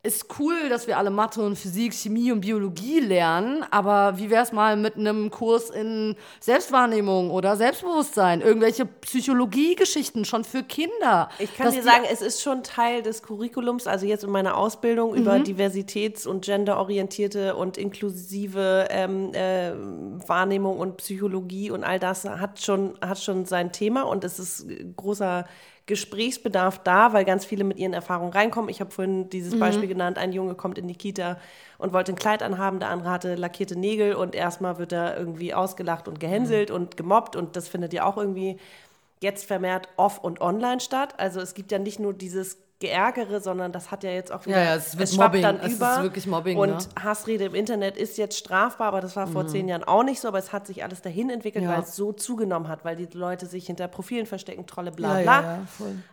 ist 0.06 0.26
cool, 0.38 0.68
dass 0.68 0.86
wir 0.86 0.98
alle 0.98 1.10
Mathe 1.10 1.42
und 1.42 1.58
Physik, 1.58 1.94
Chemie 1.94 2.34
und 2.34 2.42
Biologie 2.42 3.00
lernen, 3.00 3.66
aber 3.72 4.18
wie 4.18 4.30
wäre 4.30 4.44
es 4.44 4.52
mal 4.52 4.76
mit 4.76 4.98
einem 4.98 5.32
Kurs 5.32 5.70
in 5.70 6.18
Selbstwahrnehmung 6.42 7.32
oder 7.32 7.56
Selbstbewusstsein? 7.56 8.42
Irgendwelche 8.42 8.86
Psychologiegeschichten 8.86 10.26
schon 10.26 10.44
für 10.44 10.64
Kinder. 10.64 11.30
Ich 11.40 11.56
kann 11.56 11.72
dir 11.72 11.84
sagen, 11.84 12.04
es 12.12 12.22
ist 12.22 12.42
schon 12.42 12.64
Teil 12.64 13.02
des 13.02 13.24
Curriculums, 13.24 13.88
also 13.88 14.06
jetzt 14.06 14.26
in 14.26 14.30
meiner 14.30 14.58
Ausbildung 14.58 15.16
über 15.16 15.40
Mhm. 15.40 15.44
diversitäts- 15.46 16.28
und 16.28 16.44
genderorientierte 16.44 17.56
und 17.56 17.78
inklusive 17.78 18.88
ähm, 18.90 19.34
äh, 19.34 19.72
Wahrnehmung 20.28 20.80
und 20.80 20.98
Psychologie 20.98 21.72
und 21.72 21.86
all 21.86 22.00
das 22.00 22.26
hat 22.26 22.62
schon, 22.62 22.96
hat 23.00 23.20
schon 23.20 23.46
sein 23.46 23.72
Thema 23.72 24.02
und 24.04 24.26
es 24.26 24.38
ist 24.38 24.66
großer 24.98 25.46
Gesprächsbedarf 25.86 26.80
da, 26.84 27.12
weil 27.14 27.26
ganz 27.26 27.46
viele 27.46 27.64
mit 27.64 27.78
ihren 27.78 27.94
Erfahrungen 27.94 28.32
reinkommen. 28.32 28.70
Ich 28.70 28.80
habe 28.80 28.92
vorhin 28.92 29.22
Mhm. 29.22 29.30
dieses 29.30 29.60
Beispiel 29.60 29.88
genannt, 29.88 30.18
ein 30.18 30.32
Junge 30.32 30.56
kommt 30.56 30.78
in 30.78 30.88
die 30.88 30.96
Kita 30.96 31.38
und 31.78 31.92
wollte 31.94 32.14
ein 32.14 32.16
Kleid 32.16 32.42
anhaben, 32.42 32.80
der 32.80 32.90
andere 32.90 33.10
hatte 33.12 33.36
lackierte 33.36 33.78
Nägel 33.78 34.16
und 34.16 34.34
erstmal 34.36 34.78
wird 34.78 34.94
er 34.94 35.18
irgendwie 35.18 35.54
ausgelacht 35.54 36.08
und 36.08 36.20
gehänselt 36.20 36.70
Mhm. 36.70 36.76
und 36.76 36.98
gemobbt 36.98 37.36
und 37.36 37.56
das 37.56 37.68
findet 37.68 37.92
ja 37.94 38.06
auch 38.06 38.18
irgendwie 38.18 38.58
jetzt 39.22 39.46
vermehrt 39.46 39.90
off 39.98 40.20
und 40.20 40.42
online 40.42 40.80
statt. 40.80 41.16
Also 41.18 41.40
es 41.42 41.54
gibt 41.54 41.72
ja 41.72 41.80
nicht 41.80 42.00
nur 42.00 42.14
dieses 42.14 42.58
Geärgere, 42.84 43.40
sondern 43.40 43.72
das 43.72 43.92
hat 43.92 44.04
ja 44.04 44.10
jetzt 44.12 44.30
auch 44.32 44.46
wieder, 44.46 44.58
Ja, 44.58 44.64
ja, 44.66 44.76
es 44.76 44.98
wird 44.98 45.08
schwappt 45.08 45.36
Mobbing. 45.36 45.42
dann 45.42 45.60
Es 45.62 45.74
ist 45.74 45.80
wirklich 45.80 46.28
Mobbing, 46.28 46.58
Und 46.58 46.70
ne? 46.70 46.76
Mhm. 46.78 47.04
Hassrede 47.04 47.46
im 47.46 47.56
Internet 47.56 47.96
ist 47.96 48.18
jetzt 48.18 48.38
strafbar, 48.38 48.88
aber 48.90 49.00
das 49.00 49.16
war 49.16 49.26
vor 49.28 49.48
zehn 49.48 49.70
Jahren 49.70 49.86
auch 49.86 50.04
nicht 50.04 50.20
so, 50.20 50.28
aber 50.28 50.38
es 50.40 50.52
hat 50.52 50.68
sich 50.68 50.84
alles 50.84 51.02
dahin 51.02 51.30
entwickelt, 51.30 51.64
Ja. 51.64 51.72
weil 51.72 51.84
es 51.84 51.96
so 51.96 52.12
zugenommen 52.12 52.68
hat, 52.68 52.84
weil 52.84 52.98
die 52.98 53.08
Leute 53.14 53.46
sich 53.46 53.68
hinter 53.68 53.88
Profilen 53.88 54.26
verstecken, 54.26 54.66
trolle 54.68 54.90
Ja, 54.90 54.96
bla 54.96 55.14
bla. 55.22 55.22
ja, 55.24 55.42
ja. 55.42 55.60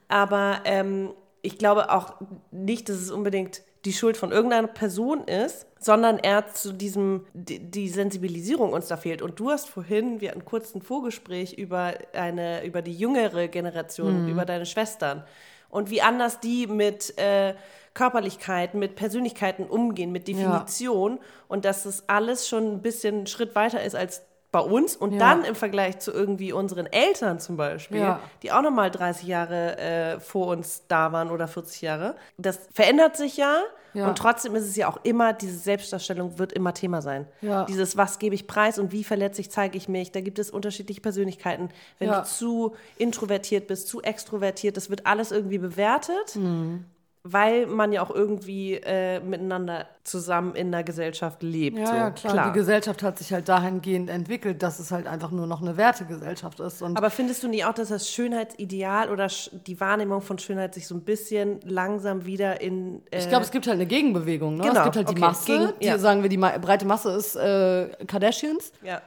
Aber 0.09 0.61
ähm, 0.65 1.11
ich 1.43 1.59
glaube 1.59 1.91
auch 1.91 2.15
nicht, 2.51 2.89
dass 2.89 2.97
es 2.97 3.11
unbedingt 3.11 3.63
die 3.85 3.93
Schuld 3.95 4.17
von 4.19 4.31
irgendeiner 4.31 4.69
Person 4.69 5.25
ist, 5.25 5.67
sondern 5.79 6.19
eher 6.19 6.53
zu 6.53 6.73
diesem, 6.73 7.25
die, 7.33 7.59
die 7.59 7.89
Sensibilisierung 7.89 8.73
uns 8.75 8.89
da 8.89 8.97
fehlt. 8.99 9.23
Und 9.23 9.41
du 9.41 9.51
hast 9.51 9.71
vorhin, 9.71 10.21
wir 10.21 10.31
hatten 10.31 10.45
kurz 10.45 10.75
ein 10.75 10.83
Vorgespräch 10.83 11.55
über 11.55 11.95
eine, 12.13 12.65
über 12.65 12.83
die 12.83 12.93
jüngere 12.95 13.49
Generation, 13.49 14.29
über 14.29 14.45
deine 14.45 14.67
Schwestern 14.67 15.25
und 15.71 15.91
wie 15.91 16.03
anders 16.03 16.41
die 16.41 16.67
mit 16.67 17.17
äh, 17.19 17.55
Körperlichkeit, 17.95 18.75
mit 18.75 18.95
Persönlichkeiten 18.97 19.65
umgehen, 19.65 20.13
mit 20.13 20.29
Definition 20.29 21.19
und 21.49 21.65
dass 21.65 21.83
das 21.83 22.05
alles 22.09 22.49
schon 22.49 22.73
ein 22.75 22.83
bisschen 22.83 23.15
einen 23.17 23.27
Schritt 23.27 23.55
weiter 23.55 23.83
ist 23.83 23.95
als 23.97 24.23
bei 24.53 24.61
uns 24.61 24.97
und 24.97 25.13
Ja. 25.13 25.19
dann 25.19 25.45
im 25.45 25.55
Vergleich 25.55 25.99
zu 26.01 26.13
irgendwie 26.13 26.53
unseren 26.53 26.87
Eltern 26.87 27.39
zum 27.39 27.57
Beispiel, 27.57 28.01
Ja. 28.01 28.21
die 28.43 28.51
auch 28.53 28.63
nochmal 28.63 28.91
30 28.91 29.27
Jahre 29.29 29.79
äh, 29.79 30.21
vor 30.21 30.49
uns 30.49 30.83
da 30.89 31.13
waren 31.13 31.31
oder 31.31 31.47
40 31.47 31.83
Jahre. 31.83 32.17
Das 32.37 32.59
verändert 32.73 33.17
sich 33.17 33.37
ja, 33.37 33.59
Ja. 33.95 34.09
und 34.09 34.17
trotzdem 34.19 34.55
ist 34.55 34.65
es 34.65 34.77
ja 34.77 34.89
auch 34.89 34.99
immer, 35.03 35.33
diese 35.33 35.57
Selbstdarstellung 35.59 36.39
wird 36.39 36.53
immer 36.53 36.75
Thema 36.75 37.03
sein. 37.03 37.27
Ja. 37.41 37.65
Dieses, 37.65 37.97
was 37.97 38.19
gebe 38.19 38.35
ich 38.35 38.47
preis 38.47 38.79
und 38.79 38.93
wie 38.93 39.05
verletzlich 39.05 39.51
zeige 39.51 39.77
ich 39.77 39.89
mich, 39.89 40.13
da 40.13 40.21
gibt 40.21 40.39
es 40.39 40.51
unterschiedliche 40.51 41.01
Persönlichkeiten. 41.01 41.71
Wenn 41.99 42.09
Ja. 42.09 42.21
du 42.21 42.27
zu 42.27 42.75
introvertiert 42.99 43.67
bist, 43.67 43.89
zu 43.89 44.03
extrovertiert, 44.03 44.77
das 44.77 44.91
wird 44.91 45.07
alles 45.07 45.33
irgendwie 45.33 45.59
bewertet. 45.59 46.37
Mhm. 46.37 46.85
Weil 47.23 47.67
man 47.67 47.93
ja 47.93 48.03
auch 48.03 48.11
irgendwie 48.11 48.77
äh, 48.77 49.21
miteinander 49.21 49.87
zusammen 50.05 50.55
in 50.55 50.73
der 50.73 50.85
Gesellschaft 50.85 51.43
lebt. 51.43 51.77
Ja, 51.79 51.87
so. 51.87 51.93
ja, 51.95 52.11
klar. 52.11 52.47
Die 52.51 52.59
Gesellschaft 52.59 53.03
hat 53.03 53.19
sich 53.19 53.31
halt 53.31 53.47
dahingehend 53.47 54.09
entwickelt, 54.09 54.63
dass 54.63 54.79
es 54.79 54.91
halt 54.91 55.07
einfach 55.07 55.31
nur 55.31 55.47
noch 55.47 55.61
eine 55.61 55.77
Wertegesellschaft 55.77 56.61
ist. 56.61 56.83
Aber 56.83 57.11
findest 57.11 57.43
du 57.43 57.49
nicht 57.49 57.67
auch, 57.67 57.75
dass 57.75 57.89
das 57.89 58.09
Schönheitsideal 58.11 59.11
oder 59.11 59.29
die 59.67 59.79
Wahrnehmung 59.81 60.23
von 60.23 60.39
Schönheit 60.39 60.73
sich 60.73 60.87
so 60.87 60.95
ein 60.95 61.03
bisschen 61.03 61.61
langsam 61.65 62.25
wieder 62.25 62.63
in. 62.63 63.03
Äh, 63.11 63.19
ich 63.19 63.29
glaube, 63.29 63.45
es 63.45 63.51
gibt 63.51 63.67
halt 63.67 63.75
eine 63.77 63.87
Gegenbewegung. 63.87 64.55
Ne? 64.57 64.63
Genau, 64.63 64.79
Es 64.79 64.85
gibt 64.85 64.97
halt 64.97 65.09
die 65.09 65.13
okay, 65.13 65.21
Masse, 65.21 65.47
gegen- 65.47 65.73
die 65.81 65.87
ja. 65.87 65.99
sagen 65.99 66.23
wir, 66.23 66.31
die 66.31 66.39
breite 66.39 66.87
Masse 66.87 67.11
ist 67.13 67.37
äh, 67.37 67.91
Kardashians. 68.07 68.73
ja. 68.83 69.03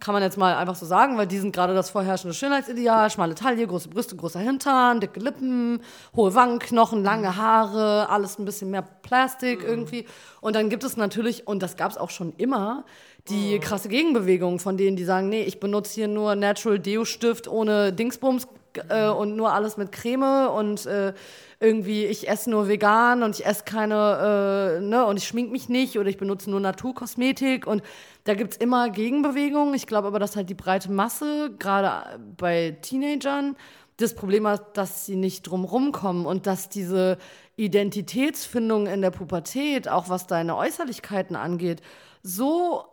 Kann 0.00 0.14
man 0.14 0.22
jetzt 0.22 0.36
mal 0.38 0.54
einfach 0.54 0.74
so 0.74 0.86
sagen, 0.86 1.16
weil 1.18 1.26
die 1.26 1.38
sind 1.38 1.54
gerade 1.54 1.74
das 1.74 1.90
vorherrschende 1.90 2.34
Schönheitsideal. 2.34 3.10
Schmale 3.10 3.34
Taille, 3.34 3.66
große 3.66 3.88
Brüste, 3.88 4.16
großer 4.16 4.40
Hintern, 4.40 5.00
dicke 5.00 5.20
Lippen, 5.20 5.80
hohe 6.14 6.34
Wangenknochen, 6.34 7.02
lange 7.02 7.36
Haare, 7.36 8.08
alles 8.08 8.38
ein 8.38 8.44
bisschen 8.44 8.70
mehr 8.70 8.82
Plastik 8.82 9.62
irgendwie. 9.62 10.06
Und 10.40 10.56
dann 10.56 10.70
gibt 10.70 10.84
es 10.84 10.96
natürlich, 10.96 11.46
und 11.46 11.62
das 11.62 11.76
gab 11.76 11.90
es 11.90 11.98
auch 11.98 12.10
schon 12.10 12.32
immer, 12.36 12.84
die 13.28 13.58
krasse 13.58 13.88
Gegenbewegung 13.88 14.58
von 14.58 14.76
denen, 14.76 14.96
die 14.96 15.04
sagen, 15.04 15.28
nee, 15.28 15.42
ich 15.42 15.60
benutze 15.60 15.94
hier 15.94 16.08
nur 16.08 16.34
Natural 16.34 16.78
Deo-Stift 16.78 17.48
ohne 17.48 17.92
Dingsbums 17.92 18.48
äh, 18.88 19.08
und 19.08 19.36
nur 19.36 19.52
alles 19.52 19.76
mit 19.76 19.92
Creme 19.92 20.48
und 20.48 20.86
äh, 20.86 21.12
irgendwie, 21.60 22.04
ich 22.04 22.28
esse 22.28 22.50
nur 22.50 22.68
vegan 22.68 23.22
und 23.22 23.38
ich 23.38 23.44
esse 23.44 23.64
keine, 23.64 24.78
äh, 24.78 24.80
ne, 24.80 25.06
und 25.06 25.16
ich 25.16 25.26
schmink 25.26 25.50
mich 25.50 25.68
nicht 25.68 25.98
oder 25.98 26.08
ich 26.08 26.16
benutze 26.16 26.50
nur 26.50 26.60
Naturkosmetik 26.60 27.66
und 27.66 27.82
da 28.24 28.34
gibt 28.34 28.52
es 28.52 28.56
immer 28.58 28.90
Gegenbewegungen. 28.90 29.74
Ich 29.74 29.86
glaube 29.86 30.08
aber, 30.08 30.18
dass 30.18 30.36
halt 30.36 30.50
die 30.50 30.54
breite 30.54 30.90
Masse, 30.92 31.50
gerade 31.58 32.20
bei 32.36 32.76
Teenagern, 32.82 33.56
das 33.96 34.14
Problem 34.14 34.46
hat, 34.46 34.76
dass 34.76 35.06
sie 35.06 35.16
nicht 35.16 35.42
drum 35.42 35.66
kommen 35.92 36.24
und 36.24 36.46
dass 36.46 36.68
diese 36.68 37.18
Identitätsfindung 37.56 38.86
in 38.86 39.02
der 39.02 39.10
Pubertät, 39.10 39.88
auch 39.88 40.08
was 40.08 40.28
deine 40.28 40.56
Äußerlichkeiten 40.56 41.34
angeht, 41.34 41.82
so 42.22 42.84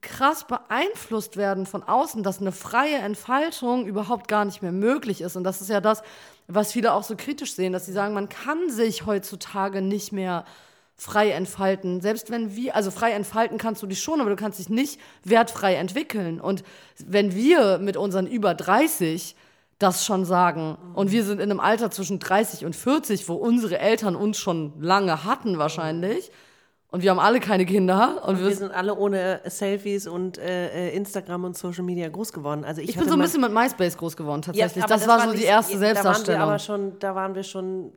krass 0.00 0.46
beeinflusst 0.46 1.36
werden 1.36 1.66
von 1.66 1.82
außen, 1.82 2.22
dass 2.22 2.40
eine 2.40 2.52
freie 2.52 2.96
Entfaltung 2.96 3.86
überhaupt 3.86 4.28
gar 4.28 4.44
nicht 4.44 4.62
mehr 4.62 4.72
möglich 4.72 5.20
ist. 5.20 5.36
Und 5.36 5.44
das 5.44 5.60
ist 5.60 5.70
ja 5.70 5.80
das, 5.80 6.02
was 6.46 6.72
viele 6.72 6.92
auch 6.92 7.04
so 7.04 7.14
kritisch 7.16 7.54
sehen, 7.54 7.72
dass 7.72 7.86
sie 7.86 7.92
sagen, 7.92 8.14
man 8.14 8.28
kann 8.28 8.70
sich 8.70 9.06
heutzutage 9.06 9.82
nicht 9.82 10.12
mehr 10.12 10.44
frei 10.96 11.30
entfalten. 11.30 12.00
Selbst 12.00 12.30
wenn 12.30 12.56
wir, 12.56 12.74
also 12.74 12.90
frei 12.90 13.12
entfalten 13.12 13.56
kannst 13.56 13.82
du 13.82 13.86
dich 13.86 14.02
schon, 14.02 14.20
aber 14.20 14.30
du 14.30 14.36
kannst 14.36 14.58
dich 14.58 14.68
nicht 14.68 15.00
wertfrei 15.22 15.74
entwickeln. 15.74 16.40
Und 16.40 16.64
wenn 16.98 17.34
wir 17.34 17.78
mit 17.78 17.96
unseren 17.96 18.26
über 18.26 18.54
30 18.54 19.36
das 19.78 20.04
schon 20.04 20.24
sagen 20.24 20.76
und 20.94 21.12
wir 21.12 21.22
sind 21.22 21.40
in 21.40 21.50
einem 21.50 21.60
Alter 21.60 21.92
zwischen 21.92 22.18
30 22.18 22.64
und 22.64 22.74
40, 22.74 23.28
wo 23.28 23.34
unsere 23.34 23.78
Eltern 23.78 24.16
uns 24.16 24.38
schon 24.38 24.72
lange 24.80 25.24
hatten 25.24 25.56
wahrscheinlich, 25.58 26.32
und 26.90 27.02
wir 27.02 27.10
haben 27.10 27.18
alle 27.18 27.38
keine 27.38 27.66
Kinder. 27.66 28.22
Und, 28.24 28.36
Und 28.36 28.44
wir, 28.44 28.54
sind 28.56 28.72
alle 28.72 28.96
ohne 28.96 29.42
Selfies 29.44 30.06
und 30.06 30.38
äh, 30.38 30.88
äh, 30.88 30.96
Instagram 30.96 31.44
und 31.44 31.56
Social 31.56 31.84
Media 31.84 32.08
groß 32.08 32.32
geworden. 32.32 32.64
Also 32.64 32.80
ich, 32.80 32.90
ich 32.90 32.96
bin 32.96 33.06
so 33.08 33.14
ein 33.14 33.20
bisschen 33.20 33.42
mit 33.42 33.52
MySpace 33.52 33.96
groß 33.98 34.16
geworden 34.16 34.40
tatsächlich. 34.40 34.82
aber 34.82 34.94
das, 34.94 35.06
war 35.06 35.20
so 35.20 35.32
die 35.32 35.42
erste 35.42 35.72
Da 35.72 35.80
waren 35.80 35.80
wir 35.80 35.86
Selbstdarstellung. 35.94 36.40
aber 36.40 36.58
schon, 36.58 36.98
da 36.98 37.14
waren 37.14 37.34
wir 37.34 37.42
schon 37.42 37.92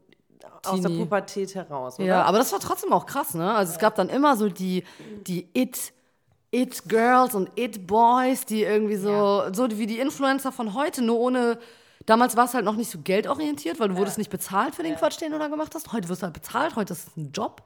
aus 0.65 0.81
der. 0.81 0.89
Pubertät 0.89 1.55
heraus, 1.55 1.99
oder? 1.99 2.07
Ja, 2.07 2.23
aber 2.23 2.37
das 2.37 2.51
war 2.51 2.59
trotzdem 2.59 2.91
auch 2.91 3.05
krass, 3.05 3.33
ne? 3.33 3.53
Also 3.53 3.71
es 3.73 3.79
gab 3.79 3.95
dann 3.95 4.09
immer 4.09 4.35
so 4.35 4.49
die, 4.49 4.83
die 5.25 5.47
It, 5.53 5.93
It 6.51 6.83
Girls 6.89 7.33
und 7.33 7.57
It 7.57 7.87
Boys, 7.87 8.45
die 8.45 8.63
irgendwie 8.63 8.97
so, 8.97 9.43
so 9.53 9.69
wie 9.71 9.87
die 9.87 9.99
Influencer 9.99 10.51
von 10.51 10.73
heute, 10.73 11.01
nur 11.01 11.17
ohne. 11.19 11.57
Damals 12.07 12.35
war 12.35 12.45
es 12.45 12.55
halt 12.55 12.65
noch 12.65 12.75
nicht 12.75 12.89
so 12.89 12.97
geldorientiert, 13.01 13.79
weil 13.79 13.89
du 13.89 13.95
wurdest 13.95 14.17
nicht 14.17 14.31
bezahlt 14.31 14.73
für 14.73 14.81
den 14.81 14.95
Quatsch, 14.95 15.21
den 15.21 15.31
du 15.31 15.39
da 15.39 15.47
gemacht 15.47 15.73
hast. 15.75 15.93
Heute 15.93 16.09
wirst 16.09 16.23
du 16.23 16.25
halt 16.25 16.33
bezahlt, 16.33 16.75
heute 16.75 16.93
ist 16.93 17.07
es 17.09 17.15
ein 17.15 17.31
Job. 17.31 17.61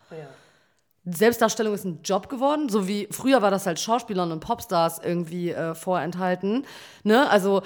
Selbstdarstellung 1.06 1.74
ist 1.74 1.86
ein 1.86 1.99
Job 2.03 2.30
geworden, 2.30 2.68
so 2.70 2.88
wie 2.88 3.08
früher 3.12 3.41
war 3.41 3.51
das 3.51 3.66
halt 3.68 3.80
Schauspielern 3.80 4.32
und 4.32 4.39
Popstars 4.39 4.99
irgendwie 5.03 5.51
äh, 5.51 5.76
vorenthalten. 5.76 6.66
Ne? 7.03 7.30
Also 7.30 7.62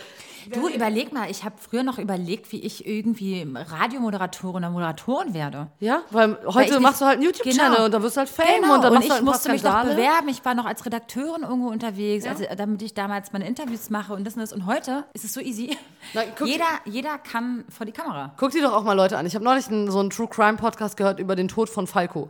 Du 0.54 0.68
überleg 0.68 1.14
mal, 1.14 1.30
ich 1.30 1.44
habe 1.44 1.56
früher 1.60 1.84
noch 1.84 2.00
überlegt, 2.00 2.52
wie 2.52 2.60
ich 2.62 2.86
irgendwie 2.88 3.46
Radiomoderatorin 3.56 4.64
oder 4.64 4.70
Moderatorin 4.70 5.34
werde. 5.34 5.68
ja, 5.80 6.02
weil 6.12 6.38
Weil 6.44 6.54
heute 6.56 6.74
ich 6.76 6.80
machst 6.80 7.02
du 7.02 7.06
halt 7.06 7.16
einen 7.18 7.24
YouTube-Channel 7.24 7.72
Genau. 7.72 7.86
und 7.86 7.94
da 7.94 8.02
wirst 8.02 8.16
du 8.16 8.20
halt 8.20 8.30
Fame 8.30 8.62
Genau, 8.62 8.76
und 8.76 8.82
dann 8.84 8.92
und 8.92 8.94
machst 8.96 9.04
ich 9.06 9.10
du 9.10 9.14
halt 9.16 9.24
musste 9.26 9.52
mich 9.52 9.62
doch 9.62 9.70
Skandale. 9.72 9.96
bewerben. 9.96 10.30
Ich 10.30 10.44
war 10.46 10.56
noch 10.56 10.66
als 10.66 10.86
Redakteurin 10.86 11.44
irgendwo 11.44 11.70
unterwegs, 11.70 12.26
also, 12.26 12.44
damit 12.58 12.82
ich 12.82 12.94
damals 12.94 13.32
meine 13.32 13.48
Interviews 13.48 13.90
mache 13.90 14.14
und 14.14 14.26
das 14.26 14.34
und 14.36 14.42
das. 14.42 14.54
Und 14.54 14.66
heute 14.66 15.06
ist 15.14 15.24
es 15.26 15.34
so 15.34 15.40
easy. 15.40 15.78
Na, 16.14 16.22
jeder, 16.46 16.66
jeder 16.86 17.18
kann 17.18 17.64
vor 17.70 17.86
die 17.86 17.92
Kamera. 17.92 18.34
Guck 18.38 18.52
dir 18.52 18.62
doch 18.64 18.74
auch 18.74 18.84
mal 18.84 18.94
Leute 18.94 19.18
an. 19.18 19.26
Ich 19.26 19.36
habe 19.36 19.46
neulich 19.46 19.68
einen, 19.68 19.92
so 19.92 20.00
einen 20.00 20.10
True 20.10 20.28
Crime 20.28 20.58
Podcast 20.58 20.98
gehört 20.98 21.20
über 21.20 21.36
den 21.36 21.48
Tod 21.48 21.70
von 21.70 21.88
Falco. 21.88 22.30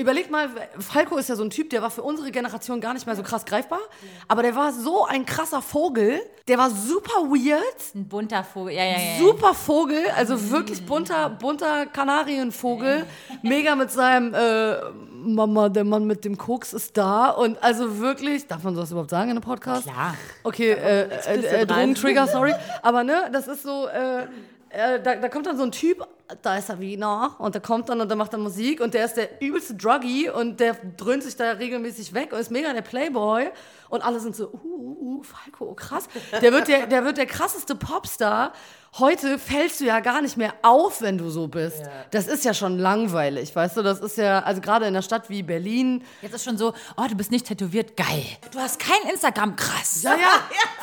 Überleg 0.00 0.30
mal, 0.30 0.48
Falco 0.78 1.18
ist 1.18 1.28
ja 1.28 1.36
so 1.36 1.44
ein 1.44 1.50
Typ, 1.50 1.68
der 1.68 1.82
war 1.82 1.90
für 1.90 2.02
unsere 2.02 2.30
Generation 2.30 2.80
gar 2.80 2.94
nicht 2.94 3.04
mehr 3.04 3.14
so 3.16 3.22
krass 3.22 3.44
greifbar, 3.44 3.80
aber 4.28 4.42
der 4.42 4.56
war 4.56 4.72
so 4.72 5.04
ein 5.04 5.26
krasser 5.26 5.60
Vogel, 5.60 6.22
der 6.48 6.56
war 6.56 6.70
super 6.70 7.28
weird, 7.28 7.60
Ein 7.94 8.08
bunter 8.08 8.42
Vogel. 8.42 8.72
Ja, 8.72 8.82
ja, 8.82 8.92
ja. 8.92 9.18
super 9.18 9.52
Vogel, 9.52 10.02
also 10.16 10.50
wirklich 10.50 10.86
bunter, 10.86 11.28
bunter 11.28 11.84
Kanarienvogel, 11.84 13.04
mega 13.42 13.74
mit 13.74 13.90
seinem 13.90 14.32
äh, 14.32 14.90
Mama, 15.22 15.68
der 15.68 15.84
Mann 15.84 16.06
mit 16.06 16.24
dem 16.24 16.38
Koks 16.38 16.72
ist 16.72 16.96
da 16.96 17.28
und 17.28 17.62
also 17.62 17.98
wirklich, 17.98 18.46
darf 18.46 18.62
man 18.62 18.74
sowas 18.74 18.90
überhaupt 18.90 19.10
sagen 19.10 19.24
in 19.24 19.36
einem 19.36 19.42
Podcast? 19.42 19.82
Klar. 19.82 20.14
Okay, 20.44 20.70
äh, 20.70 21.02
äh, 21.02 21.60
äh, 21.60 21.66
Drogentrigger, 21.66 22.26
sorry. 22.26 22.54
Aber 22.80 23.04
ne, 23.04 23.28
das 23.30 23.48
ist 23.48 23.64
so, 23.64 23.86
äh, 23.86 24.26
äh, 24.70 25.00
da, 25.02 25.16
da 25.16 25.28
kommt 25.28 25.46
dann 25.46 25.56
so 25.56 25.64
ein 25.64 25.72
Typ, 25.72 26.06
da 26.42 26.56
ist 26.56 26.68
er 26.68 26.80
Wiener, 26.80 27.34
und 27.38 27.54
der 27.54 27.62
kommt 27.62 27.88
dann 27.88 28.00
und 28.00 28.08
der 28.08 28.16
macht 28.16 28.32
dann 28.32 28.40
Musik 28.40 28.80
und 28.80 28.94
der 28.94 29.04
ist 29.04 29.14
der 29.14 29.42
übelste 29.42 29.74
Druggy 29.74 30.30
und 30.30 30.60
der 30.60 30.76
dröhnt 30.96 31.22
sich 31.22 31.36
da 31.36 31.52
regelmäßig 31.52 32.14
weg 32.14 32.32
und 32.32 32.38
ist 32.38 32.50
mega 32.50 32.72
der 32.72 32.82
Playboy 32.82 33.50
und 33.88 34.02
alle 34.02 34.20
sind 34.20 34.36
so, 34.36 34.48
uh, 34.48 34.60
uh, 34.62 35.18
uh 35.18 35.22
Falco, 35.22 35.74
krass. 35.74 36.04
Der 36.40 36.52
wird 36.52 36.68
der, 36.68 36.86
der 36.86 37.04
wird 37.04 37.18
der 37.18 37.26
krasseste 37.26 37.74
Popstar. 37.74 38.52
Heute 38.98 39.38
fällst 39.38 39.80
du 39.80 39.84
ja 39.84 40.00
gar 40.00 40.20
nicht 40.20 40.36
mehr 40.36 40.52
auf, 40.62 41.00
wenn 41.00 41.18
du 41.18 41.30
so 41.30 41.46
bist. 41.46 41.82
Das 42.10 42.26
ist 42.26 42.44
ja 42.44 42.54
schon 42.54 42.78
langweilig, 42.78 43.54
weißt 43.54 43.76
du? 43.76 43.82
Das 43.82 44.00
ist 44.00 44.16
ja, 44.16 44.40
also 44.40 44.60
gerade 44.60 44.86
in 44.86 44.94
einer 44.94 45.02
Stadt 45.02 45.30
wie 45.30 45.42
Berlin, 45.42 46.04
Jetzt 46.22 46.34
ist 46.34 46.44
schon 46.44 46.58
so, 46.58 46.74
oh, 46.96 47.04
du 47.08 47.14
bist 47.16 47.30
nicht 47.30 47.46
tätowiert, 47.46 47.96
geil. 47.96 48.24
Du 48.52 48.58
hast 48.58 48.80
kein 48.80 49.10
Instagram, 49.10 49.54
krass. 49.54 50.02
ja, 50.02 50.16
ja, 50.16 50.26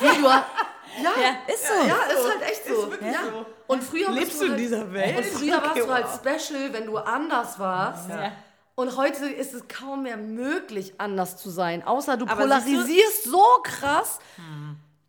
wie 0.00 0.22
du, 0.22 0.28
ja, 1.02 1.10
Ja, 1.20 1.52
ist 1.54 1.66
so. 1.66 1.88
Ja, 1.88 1.96
ist 1.96 2.30
halt 2.30 2.50
echt 2.50 2.66
so. 2.66 2.92
ja. 3.04 3.44
Und 3.66 3.82
früher 3.84 4.10
Lebst 4.10 4.40
du 4.40 4.44
in 4.44 4.50
halt, 4.52 4.60
dieser 4.60 4.92
Welt? 4.92 5.16
Und 5.18 5.24
früher 5.26 5.62
warst 5.62 5.76
du 5.78 5.88
halt 5.92 6.06
special, 6.08 6.72
wenn 6.72 6.86
du 6.86 6.96
anders 6.98 7.58
warst. 7.58 8.08
Ja. 8.08 8.32
Und 8.74 8.96
heute 8.96 9.26
ist 9.26 9.54
es 9.54 9.66
kaum 9.68 10.04
mehr 10.04 10.16
möglich, 10.16 10.94
anders 10.98 11.36
zu 11.36 11.50
sein. 11.50 11.82
Außer 11.84 12.16
du 12.16 12.26
Aber 12.26 12.42
polarisierst 12.42 13.24
so 13.24 13.42
krass, 13.64 14.20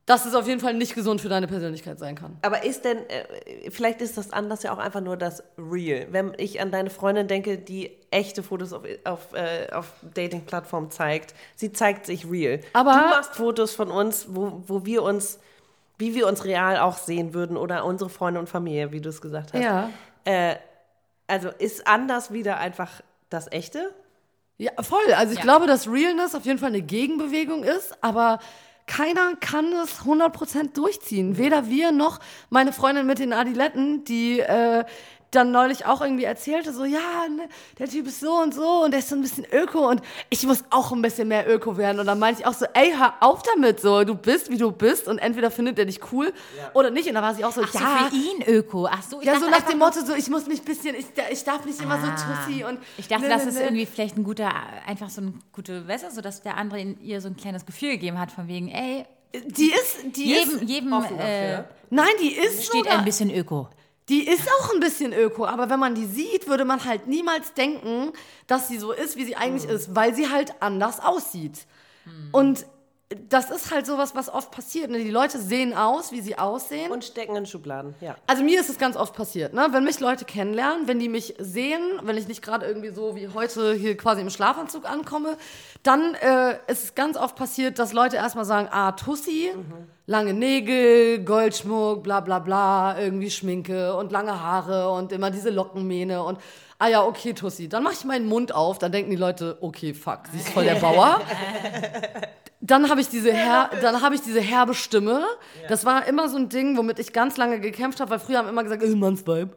dass 0.07 0.25
es 0.25 0.33
auf 0.33 0.47
jeden 0.47 0.59
Fall 0.59 0.73
nicht 0.73 0.95
gesund 0.95 1.21
für 1.21 1.29
deine 1.29 1.45
Persönlichkeit 1.47 1.99
sein 1.99 2.15
kann. 2.15 2.35
Aber 2.41 2.63
ist 2.63 2.83
denn, 2.83 2.97
äh, 3.09 3.69
vielleicht 3.69 4.01
ist 4.01 4.17
das 4.17 4.33
anders 4.33 4.63
ja 4.63 4.73
auch 4.73 4.79
einfach 4.79 5.01
nur 5.01 5.17
das 5.17 5.43
Real. 5.59 6.07
Wenn 6.09 6.33
ich 6.37 6.59
an 6.61 6.71
deine 6.71 6.89
Freundin 6.89 7.27
denke, 7.27 7.59
die 7.59 7.95
echte 8.09 8.41
Fotos 8.41 8.73
auf, 8.73 8.81
auf, 9.03 9.33
äh, 9.33 9.71
auf 9.71 9.93
Dating-Plattformen 10.15 10.89
zeigt, 10.89 11.35
sie 11.55 11.71
zeigt 11.71 12.07
sich 12.07 12.27
real. 12.27 12.61
Aber- 12.73 12.93
du 12.93 12.97
machst 13.09 13.35
Fotos 13.35 13.75
von 13.75 13.91
uns, 13.91 14.25
wo, 14.29 14.63
wo 14.65 14.83
wir 14.83 15.03
uns, 15.03 15.37
wie 15.99 16.15
wir 16.15 16.27
uns 16.27 16.43
real 16.45 16.77
auch 16.77 16.97
sehen 16.97 17.33
würden 17.35 17.55
oder 17.57 17.85
unsere 17.85 18.09
Freunde 18.09 18.39
und 18.39 18.49
Familie, 18.49 18.91
wie 18.91 19.01
du 19.01 19.09
es 19.09 19.21
gesagt 19.21 19.53
hast. 19.53 19.61
Ja. 19.61 19.89
Äh, 20.25 20.55
also 21.27 21.49
ist 21.49 21.85
anders 21.87 22.33
wieder 22.33 22.57
einfach 22.57 23.01
das 23.29 23.51
Echte? 23.51 23.93
Ja, 24.57 24.71
voll. 24.81 25.13
Also 25.15 25.33
ich 25.33 25.37
Ja. 25.39 25.43
glaube, 25.43 25.67
dass 25.67 25.87
Realness 25.87 26.33
auf 26.35 26.45
jeden 26.45 26.57
Fall 26.57 26.69
eine 26.69 26.81
Gegenbewegung 26.81 27.63
ist, 27.63 27.95
aber 28.01 28.39
keiner 28.87 29.35
kann 29.39 29.71
es 29.73 30.01
100% 30.03 30.73
durchziehen. 30.75 31.37
Weder 31.37 31.67
wir 31.69 31.91
noch 31.91 32.19
meine 32.49 32.73
Freundin 32.73 33.05
mit 33.05 33.19
den 33.19 33.33
Adiletten, 33.33 34.03
die 34.03 34.39
äh, 34.39 34.83
dann 35.31 35.51
neulich 35.51 35.85
auch 35.85 36.01
irgendwie 36.01 36.23
erzählte, 36.23 36.73
so, 36.73 36.85
ja, 36.85 37.27
ne, 37.29 37.47
der 37.77 37.87
Typ 37.87 38.07
ist 38.07 38.19
so 38.19 38.33
und 38.33 38.53
so 38.53 38.83
und 38.83 38.91
der 38.91 38.99
ist 38.99 39.09
so 39.09 39.15
ein 39.15 39.21
bisschen 39.21 39.45
öko 39.51 39.87
und 39.89 40.01
ich 40.29 40.43
muss 40.45 40.63
auch 40.71 40.91
ein 40.91 41.01
bisschen 41.01 41.27
mehr 41.27 41.47
öko 41.47 41.77
werden. 41.77 41.99
Und 41.99 42.07
dann 42.07 42.17
meinte 42.19 42.41
ich 42.41 42.47
auch 42.47 42.53
so, 42.53 42.65
ey, 42.73 42.93
hör 42.97 43.13
auf 43.19 43.43
damit, 43.43 43.79
so, 43.79 44.03
du 44.03 44.15
bist, 44.15 44.49
wie 44.49 44.57
du 44.57 44.71
bist 44.71 45.07
und 45.07 45.19
entweder 45.19 45.51
findet 45.51 45.77
er 45.77 45.85
dich 45.85 45.99
cool 46.11 46.33
oder 46.73 46.89
nicht. 46.89 47.07
Und 47.07 47.15
da 47.15 47.21
war 47.21 47.35
sie 47.35 47.45
auch 47.45 47.51
so, 47.51 47.61
Ach 47.63 47.71
so, 47.71 47.79
ja, 47.79 48.09
für 48.09 48.15
ihn 48.15 48.41
Öko. 48.47 48.87
Ach 48.91 49.03
so, 49.03 49.19
ich 49.19 49.27
ja, 49.27 49.33
dachte 49.33 49.45
so 49.45 49.51
nach 49.51 49.61
dem 49.61 49.77
Motto, 49.79 49.99
so, 50.03 50.13
ich 50.15 50.29
muss 50.29 50.47
mich 50.47 50.59
ein 50.61 50.65
bisschen, 50.65 50.95
ich, 50.95 51.05
ich 51.31 51.43
darf 51.43 51.65
nicht 51.65 51.79
immer 51.81 51.99
so 51.99 52.07
Ah. 52.07 52.15
tussi 52.45 52.63
und 52.63 52.79
Ich 52.97 53.07
dachte, 53.07 53.23
ne, 53.23 53.29
das 53.29 53.43
ne, 53.43 53.49
ist 53.49 53.57
ne. 53.57 53.63
irgendwie 53.65 53.85
vielleicht 53.85 54.17
ein 54.17 54.23
guter, 54.23 54.51
einfach 54.87 55.09
so 55.09 55.21
ein 55.21 55.39
gute 55.53 55.87
Wässer, 55.87 56.09
so 56.11 56.21
dass 56.21 56.41
der 56.41 56.57
andere 56.57 56.79
in 56.79 56.99
ihr 57.01 57.21
so 57.21 57.27
ein 57.27 57.37
kleines 57.37 57.65
Gefühl 57.65 57.91
gegeben 57.91 58.17
hat, 58.19 58.31
von 58.31 58.47
wegen, 58.47 58.69
ey, 58.69 59.05
Die 59.33 59.71
ist, 59.71 60.15
die 60.17 60.25
jedem, 60.27 60.55
ist, 60.55 60.63
jedem 60.63 60.87
äh, 60.87 60.91
dafür. 61.01 61.65
nein, 61.91 62.07
die 62.19 62.31
ist 62.33 62.65
steht 62.65 62.85
sogar, 62.85 62.97
ein 62.97 63.05
bisschen 63.05 63.29
Öko. 63.29 63.69
Die 64.09 64.27
ist 64.27 64.47
auch 64.59 64.73
ein 64.73 64.79
bisschen 64.79 65.13
öko, 65.13 65.45
aber 65.45 65.69
wenn 65.69 65.79
man 65.79 65.95
die 65.95 66.05
sieht, 66.05 66.47
würde 66.47 66.65
man 66.65 66.83
halt 66.83 67.07
niemals 67.07 67.53
denken, 67.53 68.11
dass 68.47 68.67
sie 68.67 68.77
so 68.77 68.91
ist, 68.91 69.15
wie 69.17 69.25
sie 69.25 69.35
eigentlich 69.35 69.69
Hm. 69.69 69.75
ist, 69.75 69.95
weil 69.95 70.13
sie 70.15 70.29
halt 70.29 70.53
anders 70.61 70.99
aussieht. 70.99 71.65
Und 72.31 72.65
das 73.29 73.49
ist 73.49 73.71
halt 73.71 73.87
sowas, 73.87 74.13
was 74.13 74.29
oft 74.29 74.51
passiert. 74.51 74.91
Ne? 74.91 74.99
Die 74.99 75.09
Leute 75.09 75.39
sehen 75.39 75.73
aus, 75.73 76.11
wie 76.11 76.21
sie 76.21 76.37
aussehen. 76.37 76.91
Und 76.91 77.03
stecken 77.03 77.35
in 77.35 77.47
Schubladen, 77.47 77.95
ja. 78.01 78.15
Also 78.27 78.43
mir 78.43 78.59
ist 78.59 78.69
es 78.69 78.77
ganz 78.77 78.95
oft 78.95 79.15
passiert, 79.15 79.53
ne? 79.53 79.67
wenn 79.71 79.83
mich 79.83 79.99
Leute 79.99 80.25
kennenlernen, 80.25 80.87
wenn 80.87 80.99
die 80.99 81.09
mich 81.09 81.33
sehen, 81.39 81.81
wenn 82.03 82.17
ich 82.17 82.27
nicht 82.27 82.43
gerade 82.43 82.67
irgendwie 82.67 82.89
so 82.89 83.15
wie 83.15 83.29
heute 83.29 83.73
hier 83.73 83.97
quasi 83.97 84.21
im 84.21 84.29
Schlafanzug 84.29 84.87
ankomme, 84.87 85.37
dann 85.81 86.13
äh, 86.15 86.57
ist 86.67 86.83
es 86.83 86.95
ganz 86.95 87.17
oft 87.17 87.35
passiert, 87.35 87.79
dass 87.79 87.93
Leute 87.93 88.17
erstmal 88.17 88.45
sagen, 88.45 88.67
ah, 88.71 88.91
Tussi, 88.91 89.49
lange 90.05 90.35
Nägel, 90.35 91.23
Goldschmuck, 91.23 92.03
bla 92.03 92.19
bla 92.19 92.37
bla, 92.37 92.99
irgendwie 92.99 93.31
Schminke 93.31 93.95
und 93.95 94.11
lange 94.11 94.39
Haare 94.39 94.91
und 94.91 95.11
immer 95.11 95.31
diese 95.31 95.49
Lockenmähne 95.49 96.21
und 96.21 96.37
ah 96.77 96.87
ja, 96.87 97.03
okay, 97.03 97.33
Tussi. 97.33 97.69
Dann 97.69 97.81
mache 97.81 97.95
ich 97.95 98.05
meinen 98.05 98.27
Mund 98.27 98.53
auf, 98.53 98.77
dann 98.77 98.91
denken 98.91 99.09
die 99.09 99.17
Leute, 99.17 99.57
okay, 99.61 99.95
fuck, 99.95 100.21
sie 100.31 100.37
ist 100.37 100.49
voll 100.49 100.65
der 100.65 100.75
Bauer. 100.75 101.21
Dann 102.61 102.89
habe 102.89 102.99
ich 102.99 103.07
diese 103.07 103.31
her 103.31 103.69
dann 103.81 104.01
habe 104.01 104.15
ich 104.15 104.21
diese 104.21 104.41
herbe 104.41 104.73
Stimme. 104.73 105.23
Das 105.69 105.85
war 105.85 106.05
immer 106.07 106.27
so 106.27 106.37
ein 106.37 106.49
Ding, 106.49 106.77
womit 106.77 106.99
ich 106.99 107.13
ganz 107.13 107.37
lange 107.37 107.59
gekämpft 107.59 107.99
habe, 108.01 108.11
weil 108.11 108.19
früher 108.19 108.39
haben 108.39 108.49
immer 108.49 108.63
gesagt, 108.63 108.83
äh, 108.83 108.95
Mannsvibe. 108.95 109.55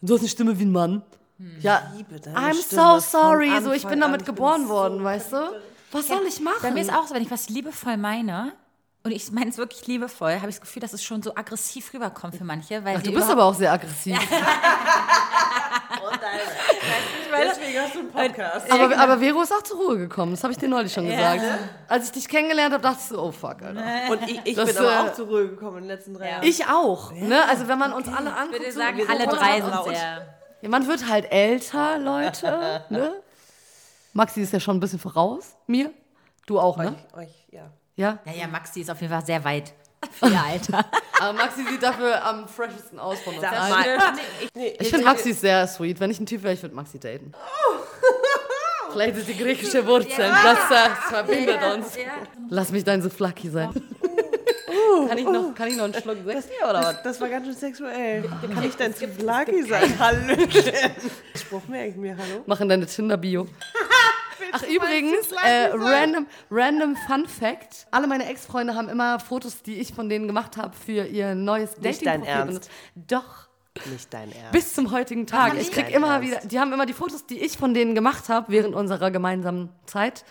Du 0.00 0.14
hast 0.14 0.20
eine 0.20 0.28
Stimme 0.28 0.58
wie 0.58 0.64
ein 0.64 0.72
Mann. 0.72 1.02
Ja, 1.60 1.92
liebe 1.96 2.20
deine 2.20 2.36
I'm 2.36 2.54
Stimme 2.54 3.00
so 3.00 3.18
sorry. 3.18 3.50
So, 3.62 3.72
ich 3.72 3.86
bin 3.86 4.00
damit 4.00 4.24
bin 4.24 4.34
geboren 4.34 4.62
so 4.62 4.68
worden, 4.70 5.04
weißt 5.04 5.32
du? 5.32 5.52
Was 5.92 6.08
soll 6.08 6.24
ich 6.26 6.40
machen? 6.40 6.58
Bei 6.62 6.70
mir 6.70 6.80
ist 6.80 6.92
auch 6.92 7.06
so, 7.06 7.14
wenn 7.14 7.22
ich 7.22 7.30
was 7.30 7.48
liebevoll 7.48 7.96
meine, 7.96 8.52
und 9.04 9.10
ich 9.10 9.32
meine 9.32 9.50
es 9.50 9.58
wirklich 9.58 9.86
liebevoll, 9.88 10.36
habe 10.36 10.48
ich 10.48 10.56
das 10.56 10.60
Gefühl, 10.60 10.80
dass 10.80 10.92
es 10.92 11.02
schon 11.02 11.22
so 11.22 11.34
aggressiv 11.34 11.92
rüberkommt 11.92 12.36
für 12.36 12.44
manche. 12.44 12.84
Weil 12.84 12.98
Ach, 12.98 13.02
du 13.02 13.12
bist 13.12 13.28
aber 13.28 13.44
auch 13.44 13.54
sehr 13.54 13.72
aggressiv. 13.72 14.16
Deswegen 17.40 17.78
hast 17.80 17.94
du 17.94 17.98
einen 18.00 18.10
Podcast. 18.10 18.70
Aber, 18.72 18.96
aber 18.98 19.18
Vero 19.18 19.42
ist 19.42 19.52
auch 19.52 19.62
zur 19.62 19.78
Ruhe 19.78 19.98
gekommen. 19.98 20.32
Das 20.32 20.42
habe 20.42 20.52
ich 20.52 20.58
dir 20.58 20.68
neulich 20.68 20.92
schon 20.92 21.06
gesagt. 21.06 21.40
Als 21.88 22.06
ich 22.06 22.12
dich 22.12 22.28
kennengelernt 22.28 22.72
habe, 22.74 22.82
dachte 22.82 22.98
ich 23.00 23.08
so, 23.08 23.22
oh 23.22 23.32
fuck, 23.32 23.62
Alter. 23.62 23.82
Und 24.10 24.22
ich, 24.28 24.40
ich 24.44 24.54
Das, 24.54 24.68
bin 24.74 24.78
aber 24.78 24.92
äh, 24.92 24.98
auch 25.08 25.12
zur 25.14 25.26
Ruhe 25.26 25.48
gekommen 25.48 25.78
in 25.78 25.82
den 25.84 25.88
letzten 25.96 26.14
drei 26.14 26.30
Jahren. 26.30 26.42
Ich 26.44 26.66
auch. 26.66 27.12
Ne? 27.12 27.48
Also 27.48 27.68
wenn 27.68 27.78
man 27.78 27.92
uns 27.92 28.08
alle 28.08 28.34
anguckt, 28.34 28.54
Ich 28.56 28.60
würde 28.60 28.72
so, 28.72 28.78
sagen, 28.78 28.96
wir 28.98 29.08
alle 29.10 29.20
sind 29.20 29.32
drei 29.32 29.58
laut. 29.58 29.84
sind 29.84 29.96
sehr. 29.96 30.34
Ja, 30.62 30.68
man 30.68 30.86
wird 30.86 31.08
halt 31.08 31.32
älter, 31.32 31.98
Leute. 31.98 32.84
ne? 32.90 33.14
Maxi 34.12 34.42
ist 34.42 34.52
ja 34.52 34.60
schon 34.60 34.76
ein 34.76 34.80
bisschen 34.80 34.98
voraus. 34.98 35.56
Mir? 35.66 35.90
Du 36.46 36.60
auch, 36.60 36.76
ne? 36.76 36.94
Euch, 37.16 37.28
ja. 37.50 37.70
Ja? 37.96 38.18
Ja, 38.24 38.32
ja, 38.32 38.46
Maxi 38.46 38.80
ist 38.80 38.90
auf 38.90 39.00
jeden 39.00 39.12
Fall 39.12 39.24
sehr 39.24 39.42
weit 39.44 39.72
ihr 40.22 40.42
Alter. 40.44 40.84
Aber 41.20 41.32
Maxi 41.32 41.64
sieht 41.68 41.82
dafür 41.82 42.24
am 42.24 42.48
freshesten 42.48 42.98
aus 42.98 43.20
von 43.20 43.34
uns 43.34 43.42
Sag 43.42 43.52
allen. 43.52 43.98
mal. 43.98 44.12
Nee, 44.54 44.76
Ich 44.80 44.88
finde 44.90 45.04
Maxi 45.04 45.32
sehr 45.32 45.66
sweet. 45.66 46.00
Wenn 46.00 46.10
ich 46.10 46.20
ein 46.20 46.26
Typ 46.26 46.42
wäre, 46.42 46.54
ich 46.54 46.62
würde 46.62 46.74
Maxi 46.74 46.98
daten. 46.98 47.32
Vielleicht 48.92 49.16
ist 49.16 49.28
die 49.28 49.36
griechische 49.36 49.86
Wurzel. 49.86 50.28
Das, 50.28 50.58
das 50.68 50.98
verbindet 51.08 51.60
uns. 51.74 51.96
Lass 52.50 52.70
mich 52.70 52.84
dein 52.84 53.00
Souflaki 53.02 53.48
sein. 53.48 53.70
Kann 55.08 55.18
ich, 55.18 55.24
noch, 55.24 55.54
kann 55.54 55.68
ich 55.68 55.76
noch 55.76 55.84
einen 55.84 55.94
Schluck 55.94 56.18
Sexy 56.24 56.50
oder 56.62 56.80
was? 56.80 57.02
Das, 57.02 57.20
war 57.20 57.28
ganz 57.28 57.46
schön 57.46 57.54
sexuell. 57.54 58.22
Kann 58.22 58.64
ich 58.64 58.74
dein 58.76 58.94
Zuflaki 58.94 59.62
sein? 59.64 59.98
Hallöchen. 59.98 60.72
Spruch 61.34 61.66
merke 61.68 61.88
ich 61.90 61.96
mir, 61.96 62.16
hallo? 62.16 62.42
Machen 62.46 62.68
deine 62.68 62.86
Tinder-Bio. 62.86 63.46
Ach, 64.52 64.62
übrigens, 64.62 65.32
äh, 65.32 65.70
random, 65.74 66.26
random 66.50 66.96
Fun 67.06 67.26
Fact. 67.26 67.86
Alle 67.90 68.06
meine 68.06 68.26
Ex-Freunde 68.28 68.74
haben 68.74 68.88
immer 68.88 69.18
Fotos, 69.18 69.62
die 69.62 69.80
ich 69.80 69.94
von 69.94 70.08
denen 70.08 70.26
gemacht 70.26 70.56
habe, 70.56 70.74
für 70.76 71.06
ihr 71.06 71.34
neues 71.34 71.78
Nicht 71.78 72.04
dein 72.06 72.20
Dating-Profil 72.20 72.28
Ernst? 72.28 72.48
benutzt. 72.48 72.70
Doch. 72.94 73.48
Nicht 73.90 74.12
dein 74.12 74.30
Ernst. 74.32 74.52
Bis 74.52 74.74
zum 74.74 74.90
heutigen 74.90 75.26
Tag. 75.26 75.54
Ich 75.58 75.70
die? 75.70 75.74
krieg 75.82 75.90
immer 75.94 76.14
Ernst? 76.14 76.28
wieder, 76.28 76.40
die 76.44 76.60
haben 76.60 76.72
immer 76.72 76.84
die 76.86 76.92
Fotos, 76.92 77.24
die 77.26 77.40
ich 77.40 77.56
von 77.56 77.72
denen 77.72 77.94
gemacht 77.94 78.28
habe 78.28 78.52
während 78.52 78.74
unserer 78.74 79.10
gemeinsamen 79.10 79.70
Zeit, 79.86 80.24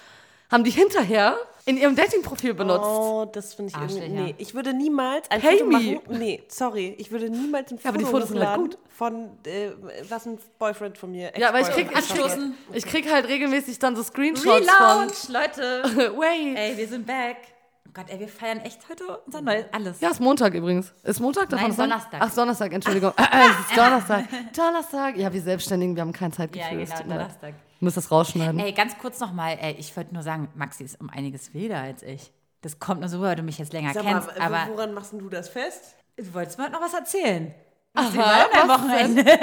haben 0.52 0.64
die 0.64 0.70
hinterher 0.72 1.36
in 1.66 1.78
ihrem 1.78 1.95
Dating-Profil 1.95 2.53
benutzt. 2.53 2.86
Oh, 2.88 3.26
das 3.32 3.53
finde 3.53 3.70
ich 3.70 3.76
Arschlöcher. 3.76 4.03
irgendwie. 4.05 4.24
Nee, 4.24 4.36
ich 4.38 4.53
würde 4.55 4.74
niemals 4.74 5.30
ein 5.30 5.41
Pay 5.41 5.59
Foto 5.59 5.66
me. 5.66 5.74
machen. 5.74 5.99
Nee, 6.09 6.43
sorry. 6.47 6.95
Ich 6.97 7.12
würde 7.12 7.30
niemals 7.30 7.72
ein 7.72 7.78
Foto 7.78 7.89
aber 7.89 7.97
die 7.97 8.05
Fotos 8.05 8.30
sind 8.30 8.39
halt 8.47 8.57
gut. 8.59 8.78
von 8.89 9.30
äh, 9.45 9.72
was 10.09 10.26
ein 10.26 10.38
Boyfriend 10.59 10.97
von 10.97 11.12
mir. 11.12 11.32
Ja, 11.38 11.49
aber 11.49 11.59
ich 11.62 11.70
krieg, 11.70 11.89
ich, 11.97 12.09
krieg, 12.09 12.32
ich 12.74 12.86
krieg 12.86 13.12
halt 13.12 13.28
regelmäßig 13.28 13.78
dann 13.80 13.95
so 13.95 14.03
Screenshots 14.03 14.68
Relaunch, 14.68 15.30
Leute. 15.30 15.82
von. 15.84 15.97
Wait. 16.20 16.57
Ey, 16.57 16.78
wir 16.78 16.88
sind 16.88 17.05
back. 17.05 17.38
Oh 17.88 17.91
Gott, 17.93 18.05
ey, 18.09 18.20
wir 18.20 18.28
feiern 18.30 18.59
echt 18.62 18.80
heute 18.89 19.03
unser 19.26 19.41
neues 19.41 19.66
alles. 19.74 19.99
Ja, 19.99 20.09
ist 20.12 20.22
Montag 20.22 20.53
übrigens. 20.53 20.93
Ist 21.03 21.20
Montag? 21.20 21.49
Darf 21.49 21.62
Nein? 21.62 21.76
Donnerstag. 21.76 22.22
Ach, 22.22 22.34
Donnerstag, 22.34 22.72
Entschuldigung. 22.72 23.12
Äh, 23.18 23.24
äh, 23.24 23.49
es 23.49 23.70
ist 23.70 23.78
Donnerstag. 23.78 24.26
Donnerstag. 24.55 25.18
Ja, 25.18 25.34
wir 25.34 25.41
Selbstständigen, 25.41 25.95
wir 25.95 26.01
haben 26.01 26.14
kein 26.14 26.32
Ja, 26.32 26.38
Zeitgefühl. 26.38 26.70
genau, 26.70 26.84
Es 26.84 26.93
tut 26.95 27.07
mir 27.07 27.18
leid. 27.18 27.32
Muss 27.82 27.96
das 27.96 28.12
rausschneiden. 28.12 28.60
Ey, 28.60 28.72
ganz 28.74 28.98
kurz 28.98 29.20
nochmal, 29.20 29.58
ich 29.78 29.96
wollte 29.98 30.14
nur 30.14 30.24
sagen, 30.24 30.50
Maxi 30.56 30.84
ist 30.84 31.02
um 31.02 31.10
einiges 31.10 31.54
wilder 31.54 31.80
als 31.82 32.04
ich. 32.04 32.32
Das 32.62 32.80
kommt 32.80 33.00
nur 33.02 33.10
so, 33.10 33.22
weil 33.22 33.36
du 33.36 33.42
mich 33.44 33.58
jetzt 33.58 33.74
länger 33.74 33.94
Sag 33.94 34.04
kennst. 34.04 34.28
mal, 34.28 34.40
aber 34.40 34.72
woran 34.74 34.94
machst 34.94 35.12
denn 35.14 35.20
du 35.20 35.30
das 35.30 35.50
fest? 35.50 35.96
du 36.16 36.34
wolltest 36.34 36.58
mir 36.60 36.66
heute 36.66 36.74
noch 36.74 36.82
was 36.82 36.94
erzählen. 36.94 37.54
Aha, 37.96 38.46
Am 38.62 38.70
Wochenende. 38.70 39.26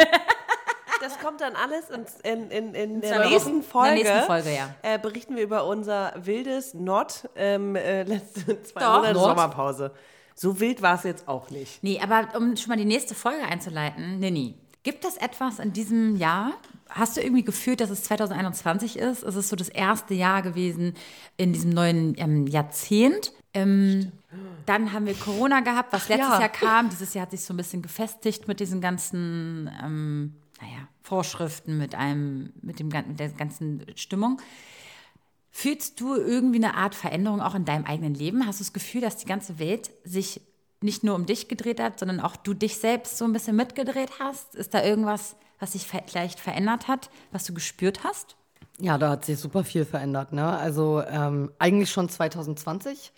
Das 1.01 1.17
kommt 1.21 1.41
dann 1.41 1.55
alles 1.55 1.91
in, 2.25 2.51
in, 2.51 2.51
in, 2.51 2.75
in 2.75 3.01
der 3.01 3.29
nächsten 3.29 3.51
In 3.51 3.61
der 3.61 3.63
Folge. 3.63 3.95
nächsten 3.95 4.23
Folge, 4.23 4.55
ja. 4.55 4.75
Äh, 4.83 4.99
berichten 4.99 5.37
wir 5.37 5.45
über 5.45 5.65
unser 5.65 6.13
wildes 6.17 6.75
Not 6.75 7.29
ähm, 7.37 7.77
äh, 7.77 8.03
letzte 8.03 8.61
zwei 8.65 8.81
Doch. 8.81 8.97
Monate 8.97 9.15
Not? 9.15 9.23
Sommerpause. 9.23 9.93
So 10.35 10.59
wild 10.59 10.83
war 10.83 10.97
es 10.97 11.05
jetzt 11.05 11.29
auch 11.29 11.51
nicht. 11.51 11.85
Nee, 11.85 12.01
aber 12.03 12.37
um 12.37 12.57
schon 12.57 12.71
mal 12.71 12.77
die 12.77 12.85
nächste 12.85 13.15
Folge 13.15 13.45
einzuleiten, 13.45 14.19
Nini, 14.19 14.57
gibt 14.83 15.05
es 15.05 15.17
etwas 15.19 15.61
in 15.61 15.73
diesem 15.73 16.17
Jahr? 16.17 16.53
Hast 16.89 17.17
du 17.17 17.21
irgendwie 17.21 17.45
gefühlt, 17.45 17.81
dass 17.81 17.91
es 17.91 18.05
2021 18.05 18.99
ist? 18.99 19.23
Es 19.23 19.37
ist 19.37 19.49
so 19.49 19.57
das 19.57 19.69
erste 19.69 20.15
Jahr 20.15 20.43
gewesen 20.43 20.95
in 21.37 21.53
diesem 21.53 21.71
neuen 21.71 22.15
ähm, 22.19 22.47
Jahrzehnt. 22.47 23.33
Ähm, 23.55 24.13
dann 24.67 24.93
haben 24.93 25.07
wir 25.07 25.15
Corona 25.15 25.61
gehabt, 25.61 25.93
was 25.93 26.09
letztes 26.09 26.29
ja. 26.29 26.41
Jahr 26.41 26.49
kam. 26.49 26.91
Dieses 26.91 27.15
Jahr 27.15 27.23
hat 27.23 27.31
sich 27.31 27.43
so 27.43 27.55
ein 27.55 27.57
bisschen 27.57 27.83
gefestigt 27.83 28.49
mit 28.49 28.61
diesen 28.61 28.81
ganzen, 28.81 29.71
ähm, 29.83 30.35
naja, 30.61 30.89
Vorschriften, 31.03 31.79
mit 31.79 31.95
einem, 31.95 32.53
mit 32.61 32.79
dem 32.79 32.89
mit 32.89 33.19
der 33.19 33.31
ganzen 33.31 33.85
Stimmung. 33.95 34.41
Fühlst 35.51 36.01
du 36.01 36.15
irgendwie 36.15 36.63
eine 36.63 36.75
Art 36.75 36.95
Veränderung 36.95 37.41
auch 37.41 37.55
in 37.55 37.65
deinem 37.65 37.85
eigenen 37.85 38.15
Leben? 38.15 38.47
Hast 38.47 38.61
du 38.61 38.65
das 38.65 38.73
Gefühl, 38.73 39.01
dass 39.01 39.17
die 39.17 39.27
ganze 39.27 39.59
Welt 39.59 39.91
sich 40.05 40.41
nicht 40.81 41.03
nur 41.03 41.15
um 41.15 41.27
dich 41.27 41.49
gedreht 41.49 41.81
hat, 41.81 41.99
sondern 41.99 42.21
auch 42.21 42.37
du 42.37 42.55
dich 42.55 42.77
selbst 42.77 43.19
so 43.19 43.25
ein 43.25 43.33
bisschen 43.33 43.57
mitgedreht 43.57 44.21
hast? 44.21 44.55
Ist 44.55 44.75
da 44.75 44.85
irgendwas, 44.85 45.37
was 45.59 45.73
sich 45.73 45.87
vielleicht 45.87 46.41
verändert 46.41 46.89
hat, 46.89 47.11
was 47.33 47.45
du 47.45 47.55
gespürt 47.55 48.05
hast? 48.05 48.37
Ja, 48.81 48.97
da 48.97 49.11
hat 49.11 49.25
sich 49.25 49.39
super 49.39 49.65
viel 49.65 49.85
verändert. 49.85 50.33
Ne? 50.33 50.47
Also 50.47 51.03
ähm, 51.03 51.51
eigentlich 51.59 51.91
schon 51.91 52.09
2020, 52.09 53.13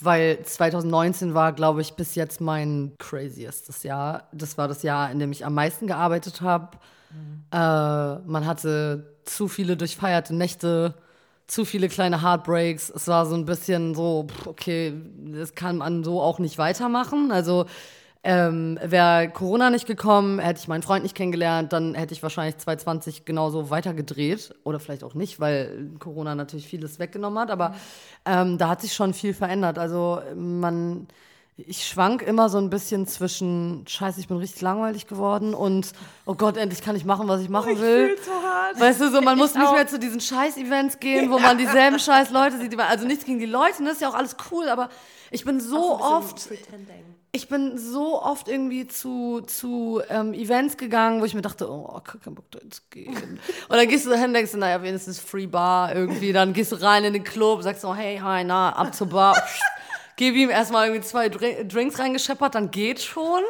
weil 0.00 0.42
2019 0.42 1.34
war, 1.34 1.52
glaube 1.52 1.80
ich, 1.82 1.94
bis 1.94 2.14
jetzt 2.14 2.40
mein 2.40 2.92
craziestes 2.98 3.82
Jahr. 3.82 4.28
Das 4.32 4.56
war 4.58 4.68
das 4.68 4.82
Jahr, 4.82 5.10
in 5.10 5.18
dem 5.18 5.32
ich 5.32 5.44
am 5.44 5.54
meisten 5.54 5.86
gearbeitet 5.86 6.40
habe. 6.40 6.76
Äh, 7.50 7.56
man 8.26 8.46
hatte 8.46 9.16
zu 9.24 9.48
viele 9.48 9.76
durchfeierte 9.76 10.34
Nächte, 10.34 10.94
zu 11.46 11.64
viele 11.64 11.88
kleine 11.88 12.22
Heartbreaks. 12.22 12.90
Es 12.90 13.08
war 13.08 13.24
so 13.24 13.34
ein 13.34 13.46
bisschen 13.46 13.94
so, 13.94 14.26
okay, 14.44 14.92
das 15.32 15.54
kann 15.54 15.78
man 15.78 16.04
so 16.04 16.20
auch 16.20 16.38
nicht 16.38 16.58
weitermachen. 16.58 17.32
Also 17.32 17.64
ähm, 18.30 18.78
Wäre 18.82 19.30
Corona 19.30 19.70
nicht 19.70 19.86
gekommen, 19.86 20.38
hätte 20.38 20.60
ich 20.60 20.68
meinen 20.68 20.82
Freund 20.82 21.02
nicht 21.02 21.14
kennengelernt, 21.14 21.72
dann 21.72 21.94
hätte 21.94 22.12
ich 22.12 22.22
wahrscheinlich 22.22 22.58
2020 22.58 23.24
genauso 23.24 23.70
weitergedreht. 23.70 24.54
Oder 24.64 24.80
vielleicht 24.80 25.02
auch 25.02 25.14
nicht, 25.14 25.40
weil 25.40 25.88
Corona 25.98 26.34
natürlich 26.34 26.68
vieles 26.68 26.98
weggenommen 26.98 27.38
hat. 27.38 27.50
Aber 27.50 27.74
ähm, 28.26 28.58
da 28.58 28.68
hat 28.68 28.82
sich 28.82 28.92
schon 28.92 29.14
viel 29.14 29.32
verändert. 29.32 29.78
Also 29.78 30.20
man, 30.36 31.08
ich 31.56 31.86
schwank 31.86 32.20
immer 32.20 32.50
so 32.50 32.58
ein 32.58 32.68
bisschen 32.68 33.06
zwischen, 33.06 33.84
scheiße, 33.88 34.20
ich 34.20 34.28
bin 34.28 34.36
richtig 34.36 34.60
langweilig 34.60 35.06
geworden 35.06 35.54
und, 35.54 35.92
oh 36.26 36.34
Gott, 36.34 36.58
endlich 36.58 36.82
kann 36.82 36.96
ich 36.96 37.06
machen, 37.06 37.28
was 37.28 37.40
ich 37.40 37.48
machen 37.48 37.80
will. 37.80 38.14
so 38.22 38.30
hart. 38.30 38.78
Weißt 38.78 39.00
du, 39.00 39.10
so, 39.10 39.22
man 39.22 39.38
muss 39.38 39.54
nicht 39.54 39.72
mehr 39.72 39.86
zu 39.86 39.98
diesen 39.98 40.20
Scheiß-Events 40.20 41.00
gehen, 41.00 41.30
wo 41.30 41.38
man 41.38 41.56
dieselben 41.56 41.98
scheiß 41.98 42.30
Leute 42.30 42.58
sieht. 42.58 42.72
die 42.72 42.76
man- 42.76 42.88
Also 42.88 43.06
nichts 43.06 43.24
gegen 43.24 43.38
die 43.38 43.46
Leute, 43.46 43.82
das 43.82 43.94
ist 43.94 44.02
ja 44.02 44.10
auch 44.10 44.14
alles 44.14 44.36
cool, 44.52 44.68
aber 44.68 44.90
ich 45.30 45.44
bin 45.44 45.60
so 45.60 45.98
oft, 45.98 46.48
ich 47.32 47.48
bin 47.48 47.76
so 47.76 48.22
oft 48.22 48.48
irgendwie 48.48 48.86
zu, 48.86 49.42
zu 49.42 50.00
ähm, 50.08 50.32
Events 50.32 50.76
gegangen, 50.76 51.20
wo 51.20 51.24
ich 51.24 51.34
mir 51.34 51.42
dachte, 51.42 51.70
oh, 51.70 52.00
kein 52.00 52.34
Bock 52.34 52.50
da 52.50 52.58
zu 52.70 52.82
gehen. 52.90 53.14
Und 53.68 53.76
dann 53.76 53.86
gehst 53.88 54.06
du 54.06 54.10
dahin 54.10 54.26
und 54.26 54.34
denkst, 54.34 54.52
du, 54.52 54.58
naja, 54.58 54.82
wenigstens 54.82 55.18
Free 55.20 55.46
Bar 55.46 55.94
irgendwie. 55.94 56.32
Dann 56.32 56.52
gehst 56.54 56.72
du 56.72 56.76
rein 56.76 57.04
in 57.04 57.12
den 57.12 57.24
Club, 57.24 57.62
sagst 57.62 57.82
so, 57.82 57.94
hey, 57.94 58.18
hi, 58.18 58.44
na, 58.44 58.70
ab 58.70 58.94
zur 58.94 59.08
Bar. 59.08 59.36
Gib 60.16 60.34
ihm 60.34 60.50
erstmal 60.50 60.86
irgendwie 60.86 61.06
zwei 61.06 61.28
Dr 61.28 61.64
Drinks 61.64 61.98
reingescheppert, 61.98 62.54
dann 62.54 62.70
geht 62.70 63.00
schon. 63.00 63.42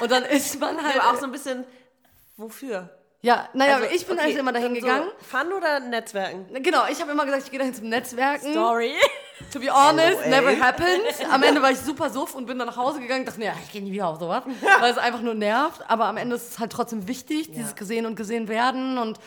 Und 0.00 0.10
dann 0.10 0.24
ist 0.24 0.58
man 0.60 0.82
halt. 0.82 1.00
Aber 1.00 1.10
auch 1.10 1.20
so 1.20 1.26
ein 1.26 1.32
bisschen, 1.32 1.64
wofür? 2.36 2.88
Ja, 3.24 3.48
naja, 3.54 3.76
Also, 3.76 3.88
ich 3.90 4.06
bin 4.06 4.16
okay, 4.16 4.26
eigentlich 4.26 4.38
immer 4.38 4.52
dahin 4.52 4.74
gegangen. 4.74 5.08
So 5.18 5.38
Fun 5.38 5.50
oder 5.54 5.80
Netzwerken? 5.80 6.46
Genau, 6.62 6.82
ich 6.90 7.00
habe 7.00 7.10
immer 7.10 7.24
gesagt, 7.24 7.44
ich 7.44 7.50
gehe 7.50 7.58
dahin 7.58 7.74
zum 7.74 7.88
Netzwerken. 7.88 8.52
Story. 8.52 8.92
To 9.52 9.58
be 9.58 9.68
honest, 9.68 10.20
ey. 10.22 10.30
never 10.30 10.60
happened. 10.60 11.02
Am 11.32 11.42
Ende 11.42 11.60
war 11.60 11.70
ich 11.70 11.78
super 11.78 12.08
suff 12.08 12.34
und 12.34 12.46
bin 12.46 12.56
dann 12.58 12.68
nach 12.68 12.76
Hause 12.76 13.00
gegangen. 13.00 13.24
Dachte 13.24 13.42
ja, 13.42 13.52
ich 13.64 13.72
gehe 13.72 13.82
nie 13.82 13.90
wieder 13.90 14.06
auf 14.06 14.20
sowas, 14.20 14.44
weil 14.80 14.92
es 14.92 14.98
einfach 14.98 15.22
nur 15.22 15.34
nervt. 15.34 15.80
Aber 15.88 16.04
am 16.04 16.16
Ende 16.16 16.36
ist 16.36 16.50
es 16.50 16.58
halt 16.58 16.70
trotzdem 16.70 17.08
wichtig, 17.08 17.50
dieses 17.50 17.74
gesehen 17.74 18.06
und 18.06 18.14
gesehen 18.14 18.46
werden. 18.46 18.96
Und 18.96 19.18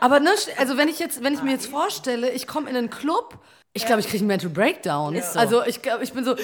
aber 0.00 0.20
ne, 0.20 0.30
also 0.56 0.76
wenn 0.76 0.88
ich 0.88 0.98
jetzt, 0.98 1.22
wenn 1.22 1.34
ich 1.34 1.42
mir 1.42 1.50
jetzt 1.50 1.66
vorstelle, 1.66 2.30
ich 2.30 2.46
komme 2.46 2.70
in 2.70 2.76
einen 2.76 2.88
Club, 2.88 3.38
ich 3.74 3.84
glaube, 3.84 4.00
ich 4.00 4.06
kriege 4.06 4.20
einen 4.20 4.28
Mental 4.28 4.50
Breakdown. 4.50 5.14
Ist 5.14 5.34
so. 5.34 5.38
Also 5.38 5.64
ich 5.64 5.82
glaube, 5.82 6.04
ich 6.04 6.12
bin 6.12 6.24
so, 6.24 6.34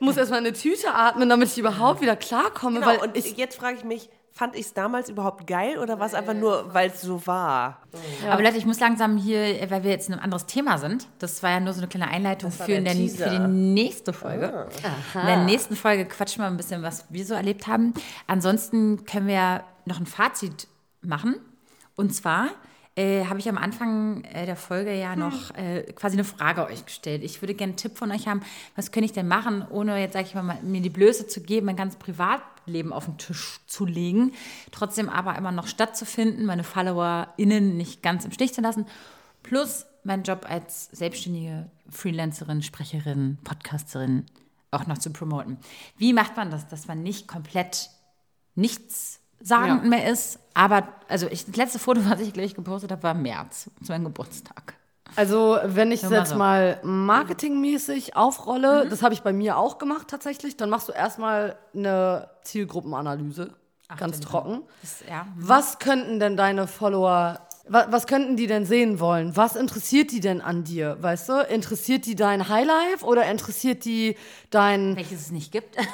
muss 0.00 0.16
erstmal 0.16 0.40
eine 0.40 0.52
Tüte 0.52 0.92
atmen, 0.92 1.28
damit 1.28 1.50
ich 1.50 1.58
überhaupt 1.58 2.00
wieder 2.00 2.16
klarkomme. 2.16 2.80
Genau, 2.80 2.90
weil 2.90 2.98
und 2.98 3.16
ich, 3.16 3.36
jetzt 3.36 3.56
frage 3.56 3.76
ich 3.76 3.84
mich, 3.84 4.08
fand 4.36 4.56
ich 4.56 4.66
es 4.66 4.74
damals 4.74 5.08
überhaupt 5.08 5.46
geil 5.46 5.78
oder 5.78 6.00
war 6.00 6.06
es 6.06 6.14
einfach 6.14 6.34
nur, 6.34 6.74
weil 6.74 6.90
es 6.90 7.00
so 7.00 7.24
war? 7.26 7.78
Aber 8.28 8.42
Leute, 8.42 8.56
ich 8.56 8.66
muss 8.66 8.80
langsam 8.80 9.16
hier, 9.16 9.62
äh, 9.62 9.70
weil 9.70 9.84
wir 9.84 9.92
jetzt 9.92 10.08
in 10.08 10.14
einem 10.14 10.24
anderes 10.24 10.46
Thema 10.46 10.76
sind. 10.78 11.06
Das 11.20 11.42
war 11.44 11.50
ja 11.50 11.60
nur 11.60 11.72
so 11.72 11.80
eine 11.80 11.88
kleine 11.88 12.08
Einleitung 12.08 12.50
für, 12.50 12.66
der 12.66 12.94
der, 12.94 13.08
für 13.08 13.30
die 13.30 13.38
nächste 13.38 14.12
Folge. 14.12 14.66
In 15.14 15.26
der 15.26 15.44
nächsten 15.44 15.76
Folge 15.76 16.04
quatschen 16.04 16.42
wir 16.42 16.48
ein 16.48 16.56
bisschen, 16.56 16.82
was 16.82 17.06
wir 17.10 17.24
so 17.24 17.34
erlebt 17.34 17.68
haben. 17.68 17.94
Ansonsten 18.26 19.04
können 19.04 19.28
wir 19.28 19.62
noch 19.84 20.00
ein 20.00 20.06
Fazit 20.06 20.66
machen. 21.00 21.36
Und 21.94 22.12
zwar, 22.12 22.48
äh, 22.96 23.26
habe 23.26 23.38
ich 23.38 23.48
am 23.48 23.58
Anfang 23.58 24.24
äh, 24.24 24.46
der 24.46 24.56
Folge 24.56 24.92
ja 24.94 25.14
noch 25.14 25.54
äh, 25.54 25.84
quasi 25.94 26.16
eine 26.16 26.24
Frage 26.24 26.66
euch 26.66 26.84
gestellt. 26.84 27.22
Ich 27.22 27.40
würde 27.40 27.54
gerne 27.54 27.70
einen 27.70 27.76
Tipp 27.76 27.96
von 27.96 28.10
euch 28.10 28.26
haben, 28.26 28.40
was 28.74 28.90
könnte 28.90 29.04
ich 29.04 29.12
denn 29.12 29.28
machen, 29.28 29.64
ohne 29.70 30.00
jetzt, 30.00 30.14
sage 30.14 30.26
ich 30.26 30.34
mal, 30.34 30.58
mir 30.62 30.80
die 30.80 30.90
Blöße 30.90 31.28
zu 31.28 31.40
geben, 31.40 31.66
mein 31.66 31.76
ganz 31.76 31.94
Privatleben 32.64 32.92
auf 32.92 33.04
den 33.04 33.18
Tisch 33.18 33.60
zu 33.66 33.84
legen, 33.84 34.32
trotzdem 34.72 35.08
aber 35.08 35.36
immer 35.36 35.52
noch 35.52 35.66
stattzufinden, 35.66 36.46
meine 36.46 36.64
FollowerInnen 36.64 37.76
nicht 37.76 38.02
ganz 38.02 38.24
im 38.24 38.32
Stich 38.32 38.54
zu 38.54 38.60
lassen, 38.60 38.86
plus 39.42 39.86
meinen 40.02 40.22
Job 40.22 40.46
als 40.48 40.86
selbstständige 40.92 41.70
Freelancerin, 41.90 42.62
Sprecherin, 42.62 43.38
Podcasterin 43.44 44.26
auch 44.70 44.86
noch 44.86 44.98
zu 44.98 45.10
promoten. 45.10 45.58
Wie 45.98 46.12
macht 46.12 46.36
man 46.36 46.50
das, 46.50 46.66
dass 46.68 46.88
man 46.88 47.02
nicht 47.02 47.28
komplett 47.28 47.90
nichts 48.54 49.20
sagend 49.40 49.84
Ja. 49.84 49.88
mehr 49.88 50.10
ist? 50.10 50.38
Aber, 50.54 50.88
also 51.08 51.26
ich, 51.28 51.46
das 51.46 51.56
letzte 51.56 51.78
Foto, 51.78 52.00
was 52.08 52.20
ich 52.20 52.32
gleich 52.32 52.54
gepostet 52.54 52.90
habe, 52.90 53.02
war 53.02 53.12
im 53.12 53.22
März, 53.22 53.70
zu 53.82 53.92
meinem 53.92 54.04
Geburtstag. 54.04 54.74
Also, 55.16 55.58
wenn 55.64 55.92
ich 55.92 56.02
es 56.02 56.10
jetzt 56.10 56.34
mal 56.34 56.80
marketingmäßig 56.82 58.16
aufrolle, 58.16 58.88
das 58.88 59.02
habe 59.02 59.14
ich 59.14 59.22
bei 59.22 59.32
mir 59.32 59.56
auch 59.58 59.78
gemacht 59.78 60.08
tatsächlich, 60.08 60.56
dann 60.56 60.70
machst 60.70 60.88
du 60.88 60.92
erstmal 60.92 61.56
eine 61.74 62.30
Zielgruppenanalyse. 62.42 63.52
ganz 63.96 64.18
den 64.18 64.26
trocken. 64.26 64.62
Das, 64.80 65.04
ja. 65.08 65.26
Was 65.36 65.78
könnten 65.78 66.18
denn 66.18 66.36
deine 66.36 66.66
Follower, 66.66 67.38
wa 67.68 67.86
was 67.90 68.06
könnten 68.06 68.36
die 68.36 68.46
denn 68.46 68.66
sehen 68.66 68.98
wollen? 68.98 69.36
Was 69.36 69.54
interessiert 69.56 70.10
die 70.10 70.20
denn 70.20 70.40
an 70.40 70.64
dir? 70.64 70.96
Weißt 71.00 71.28
du, 71.28 71.40
interessiert 71.42 72.06
die 72.06 72.16
dein 72.16 72.48
Highlife 72.48 73.04
oder 73.04 73.24
interessiert 73.26 73.84
die 73.84 74.16
dein 74.50 74.96
Welches 74.96 75.20
es 75.20 75.30
nicht 75.30 75.52
gibt. 75.52 75.76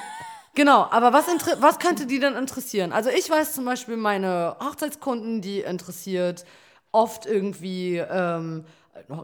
Genau, 0.55 0.89
aber 0.91 1.13
was, 1.13 1.27
was 1.61 1.79
könnte 1.79 2.07
die 2.07 2.19
denn 2.19 2.35
interessieren? 2.35 2.93
Also 2.93 3.09
ich 3.09 3.31
weiß 3.31 3.55
zum 3.55 3.65
Beispiel, 3.65 3.97
meine 3.97 4.57
Hochzeitskunden, 4.61 5.41
die 5.41 5.61
interessiert 5.61 6.45
oft 6.93 7.25
irgendwie, 7.25 7.99
ähm, 7.99 8.65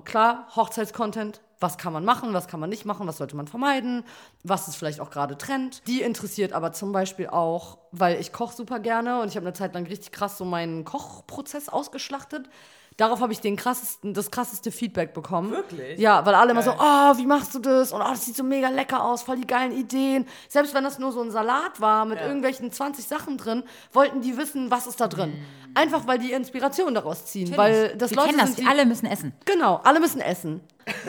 klar, 0.05 0.49
Hochzeitscontent. 0.55 1.41
Was 1.59 1.79
kann 1.79 1.95
man 1.95 2.05
machen, 2.05 2.35
was 2.35 2.49
kann 2.49 2.61
man 2.61 2.69
nicht 2.69 2.85
machen, 2.85 3.07
was 3.07 3.17
sollte 3.17 3.35
man 3.35 3.47
vermeiden, 3.47 4.05
was 4.43 4.69
ist 4.69 4.77
vielleicht 4.77 5.01
auch 5.01 5.09
gerade 5.09 5.39
Trend. 5.39 5.81
Die 5.87 6.03
interessiert 6.03 6.53
aber 6.53 6.73
zum 6.73 6.93
Beispiel 6.93 7.29
auch, 7.29 7.79
weil 7.93 8.21
ich 8.21 8.31
koche 8.31 8.55
super 8.55 8.79
gerne 8.79 9.23
und 9.23 9.29
ich 9.29 9.37
habe 9.37 9.47
eine 9.47 9.55
Zeit 9.55 9.73
lang 9.73 9.87
richtig 9.87 10.13
krass 10.13 10.37
so 10.37 10.45
meinen 10.45 10.85
Kochprozess 10.85 11.71
ausgeschlachtet. 11.71 12.51
Darauf 12.97 13.21
habe 13.21 13.33
ich 13.33 13.41
den 13.41 13.57
krassesten, 13.57 14.15
das 14.15 14.31
krasseste 14.31 14.73
Feedback 14.73 15.13
bekommen. 15.13 15.51
Wirklich? 15.51 15.99
Ja, 15.99 16.25
weil 16.25 16.35
alle 16.35 16.53
immer 16.53 16.63
so, 16.63 16.73
oh, 16.73 17.19
wie 17.19 17.27
machst 17.27 17.55
du 17.55 17.59
das? 17.59 17.93
Und 17.93 18.01
oh, 18.01 18.09
das 18.09 18.25
sieht 18.25 18.37
so 18.37 18.43
mega 18.43 18.71
lecker 18.71 19.05
aus, 19.05 19.23
voll 19.23 19.37
die 19.37 19.47
geilen 19.47 19.73
Ideen. 19.73 20.27
Selbst 20.49 20.73
wenn 20.73 20.83
das 20.83 20.99
nur 20.99 21.13
so 21.13 21.21
ein 21.21 21.31
Salat 21.31 21.79
war 21.79 22.07
mit 22.07 22.19
irgendwelchen 22.19 22.73
20 22.73 23.05
Sachen 23.07 23.37
drin, 23.37 23.65
wollten 23.93 24.23
die 24.23 24.39
wissen, 24.39 24.71
was 24.71 24.87
ist 24.87 24.99
da 24.99 25.09
drin. 25.09 25.35
Einfach 25.75 26.07
weil 26.07 26.19
die 26.19 26.33
Inspiration 26.33 26.95
daraus 26.95 27.27
ziehen. 27.27 27.55
Weil 27.55 27.95
das 27.99 28.13
Wir 28.13 28.17
Leute 28.17 28.29
kennen 28.29 28.41
das, 28.41 28.55
sind, 28.55 28.61
die, 28.61 28.67
alle 28.67 28.87
müssen 28.87 29.07
essen. 29.07 29.35
Genau, 29.45 29.81
alle 29.85 30.01
müssen 30.01 30.23
essen. 30.23 30.63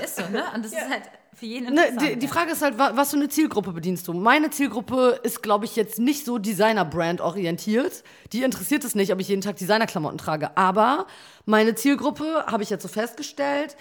Ist 0.03 0.17
so, 0.17 0.23
ne? 0.23 0.43
Und 0.53 0.65
das 0.65 0.73
ist 0.73 0.89
halt 0.89 1.03
für 1.37 1.45
jeden 1.45 1.73
Ne, 1.73 1.95
die, 2.01 2.17
die 2.17 2.27
Frage 2.27 2.51
ist 2.51 2.61
halt, 2.61 2.77
wa- 2.79 2.91
was 2.95 3.11
für 3.11 3.15
eine 3.17 3.29
Zielgruppe 3.29 3.71
bedienst 3.71 4.07
du? 4.07 4.13
Meine 4.13 4.49
Zielgruppe 4.49 5.19
ist, 5.23 5.43
glaube 5.43 5.65
ich, 5.65 5.75
jetzt 5.75 5.99
nicht 5.99 6.25
so 6.25 6.37
Designer-Brand 6.39 7.21
orientiert. 7.21 8.03
Die 8.33 8.43
interessiert 8.43 8.83
es 8.83 8.95
nicht, 8.95 9.13
ob 9.13 9.19
ich 9.19 9.27
jeden 9.27 9.41
Tag 9.41 9.55
Designerklamotten 9.57 10.17
trage. 10.17 10.57
Aber 10.57 11.05
meine 11.45 11.75
Zielgruppe, 11.75 12.45
habe 12.47 12.63
ich 12.63 12.69
jetzt 12.69 12.81
so 12.81 12.87
festgestellt, 12.87 13.77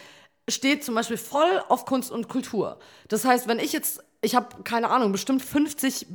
steht 0.49 0.85
zum 0.85 0.95
Beispiel 0.95 1.17
voll 1.17 1.63
auf 1.69 1.87
Kunst 1.87 2.11
und 2.11 2.29
Kultur. 2.29 2.79
Das 3.09 3.25
heißt, 3.25 3.49
wenn 3.49 3.59
ich 3.59 3.73
jetzt, 3.73 4.05
ich 4.21 4.35
habe 4.35 4.63
keine 4.63 4.91
Ahnung, 4.91 5.11
bestimmt 5.13 5.43
50 5.43 6.07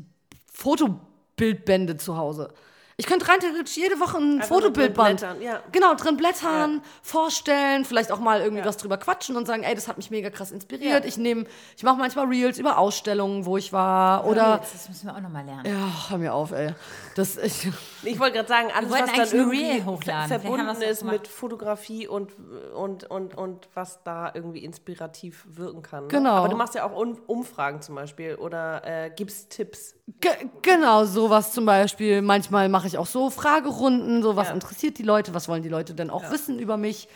Fotobildbände 0.54 1.98
zu 1.98 2.18
Hause. 2.18 2.54
Ich 3.02 3.08
könnte 3.08 3.28
rein 3.28 3.40
theoretisch 3.40 3.78
jede 3.78 4.00
Woche 4.00 4.18
ein 4.18 4.36
Einfach 4.36 4.48
Fotobildband. 4.48 5.22
blättern, 5.22 5.42
ja. 5.42 5.60
Genau, 5.72 5.96
drin 5.96 6.18
blättern, 6.18 6.84
vorstellen, 7.02 7.84
vielleicht 7.84 8.12
auch 8.12 8.20
mal 8.20 8.42
irgendwie 8.42 8.64
was 8.64 8.78
drüber 8.78 8.98
quatschen 8.98 9.36
und 9.38 9.48
sagen, 9.48 9.64
ey, 9.64 9.74
das 9.74 9.88
hat 9.88 9.98
mich 9.98 10.12
mega 10.12 10.30
krass 10.30 10.52
inspiriert. 10.52 11.04
Ja. 11.04 11.08
Ich 11.10 11.18
nehme, 11.18 11.46
ich 11.76 11.82
mache 11.82 11.98
manchmal 11.98 12.28
Reels 12.28 12.60
über 12.60 12.78
Ausstellungen, 12.78 13.46
wo 13.48 13.58
ich 13.58 13.74
war 13.74 14.28
oder 14.28 14.60
Jetzt, 14.62 14.76
das 14.76 14.90
müssen 14.90 15.08
wir 15.08 15.16
auch 15.16 15.20
nochmal 15.20 15.44
lernen. 15.46 15.66
ja, 15.66 16.10
hör 16.12 16.20
mir 16.20 16.32
auf, 16.32 16.52
ey. 16.52 16.76
Das 17.16 17.38
ich, 17.38 17.70
Ich 18.04 18.20
wollte 18.20 18.38
gerade 18.38 18.48
sagen, 18.48 18.70
alles, 18.74 18.92
was 18.92 19.12
dann 19.12 19.32
irgendwie 19.32 19.84
hochladen. 19.84 20.40
verbunden 20.40 20.82
ist 20.82 21.04
mit 21.04 21.28
Fotografie 21.28 22.08
und, 22.08 22.32
und, 22.76 23.04
und, 23.10 23.38
und 23.38 23.70
was 23.74 24.04
da 24.04 24.32
irgendwie 24.34 24.64
inspirativ 24.64 25.46
wirken 25.50 25.82
kann. 25.82 26.08
Genau. 26.08 26.32
Aber 26.32 26.50
du 26.50 26.56
machst 26.56 26.76
ja 26.76 26.86
auch 26.86 26.96
Umfragen 27.28 27.82
zum 27.82 27.96
Beispiel 27.96 28.36
oder 28.36 28.82
äh, 28.86 29.12
gibst 29.16 29.52
Tipps. 29.52 29.96
Ge 30.20 30.32
genau, 30.62 31.06
sowas 31.06 31.54
zum 31.54 31.66
Beispiel. 31.66 32.22
Manchmal 32.22 32.70
mache 32.70 32.88
ich 32.88 32.98
auch 32.98 33.08
so 33.08 33.30
Fragerunden, 33.30 34.24
so 34.24 34.36
was 34.36 34.48
Ja. 34.48 34.54
interessiert 34.54 34.98
die 34.98 35.04
Leute, 35.04 35.34
was 35.34 35.48
wollen 35.48 35.64
die 35.64 35.70
Leute 35.70 35.94
denn 35.94 36.10
auch 36.10 36.32
wissen 36.32 36.60
über 36.60 36.78
mich. 36.78 37.08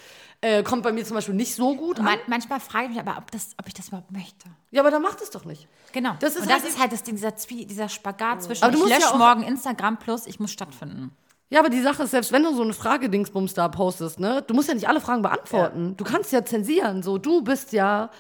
Äh, 0.46 0.62
kommt 0.62 0.84
bei 0.84 0.92
mir 0.92 1.04
zum 1.04 1.16
Beispiel 1.16 1.34
nicht 1.34 1.56
so 1.56 1.76
gut 1.76 1.98
an. 1.98 2.06
Man, 2.06 2.20
manchmal 2.28 2.60
frage 2.60 2.84
ich 2.86 2.90
mich 2.92 3.00
aber, 3.00 3.18
ob, 3.18 3.32
das, 3.32 3.56
ob 3.60 3.68
ich 3.68 3.74
das 3.74 3.88
überhaupt 3.88 4.12
möchte. 4.12 4.48
Ja, 4.70 4.82
aber 4.82 4.92
dann 4.92 5.02
macht 5.02 5.20
es 5.22 5.32
doch 5.32 5.44
nicht. 5.44 5.68
Genau. 5.92 6.14
Das 6.20 6.36
ist 6.36 6.42
und 6.44 6.52
das 6.52 6.62
halt- 6.62 6.70
ist 6.70 6.80
halt 6.80 6.92
das 6.92 7.02
Ding, 7.02 7.16
dieser, 7.16 7.36
Zwie 7.36 7.66
dieser 7.66 7.90
Spagat 7.90 8.44
zwischen 8.44 8.64
Aber 8.64 8.72
du 8.72 8.78
ich 8.78 8.84
musst 8.84 8.96
lösche 8.96 9.12
ja 9.14 9.18
morgen 9.18 9.42
Instagram 9.42 9.98
plus 9.98 10.28
ich 10.28 10.40
muss 10.40 10.52
stattfinden. 10.52 11.12
Ja, 11.50 11.62
aber 11.62 11.70
die 11.70 11.82
Sache 11.82 12.04
ist, 12.04 12.12
selbst 12.12 12.32
wenn 12.32 12.44
du 12.44 12.54
so 12.54 12.62
eine 12.62 12.74
Frage-Dingsbums 12.74 13.56
da 13.56 13.70
postest, 13.70 14.20
ne, 14.20 14.44
du 14.46 14.54
musst 14.54 14.68
ja 14.68 14.76
nicht 14.76 14.88
alle 14.88 15.02
Fragen 15.02 15.24
beantworten. 15.24 15.98
Du 15.98 16.04
kannst 16.04 16.32
ja 16.32 16.46
zensieren. 16.46 17.02
So, 17.02 17.18
du 17.18 17.42
bist 17.42 17.72
ja 17.72 18.12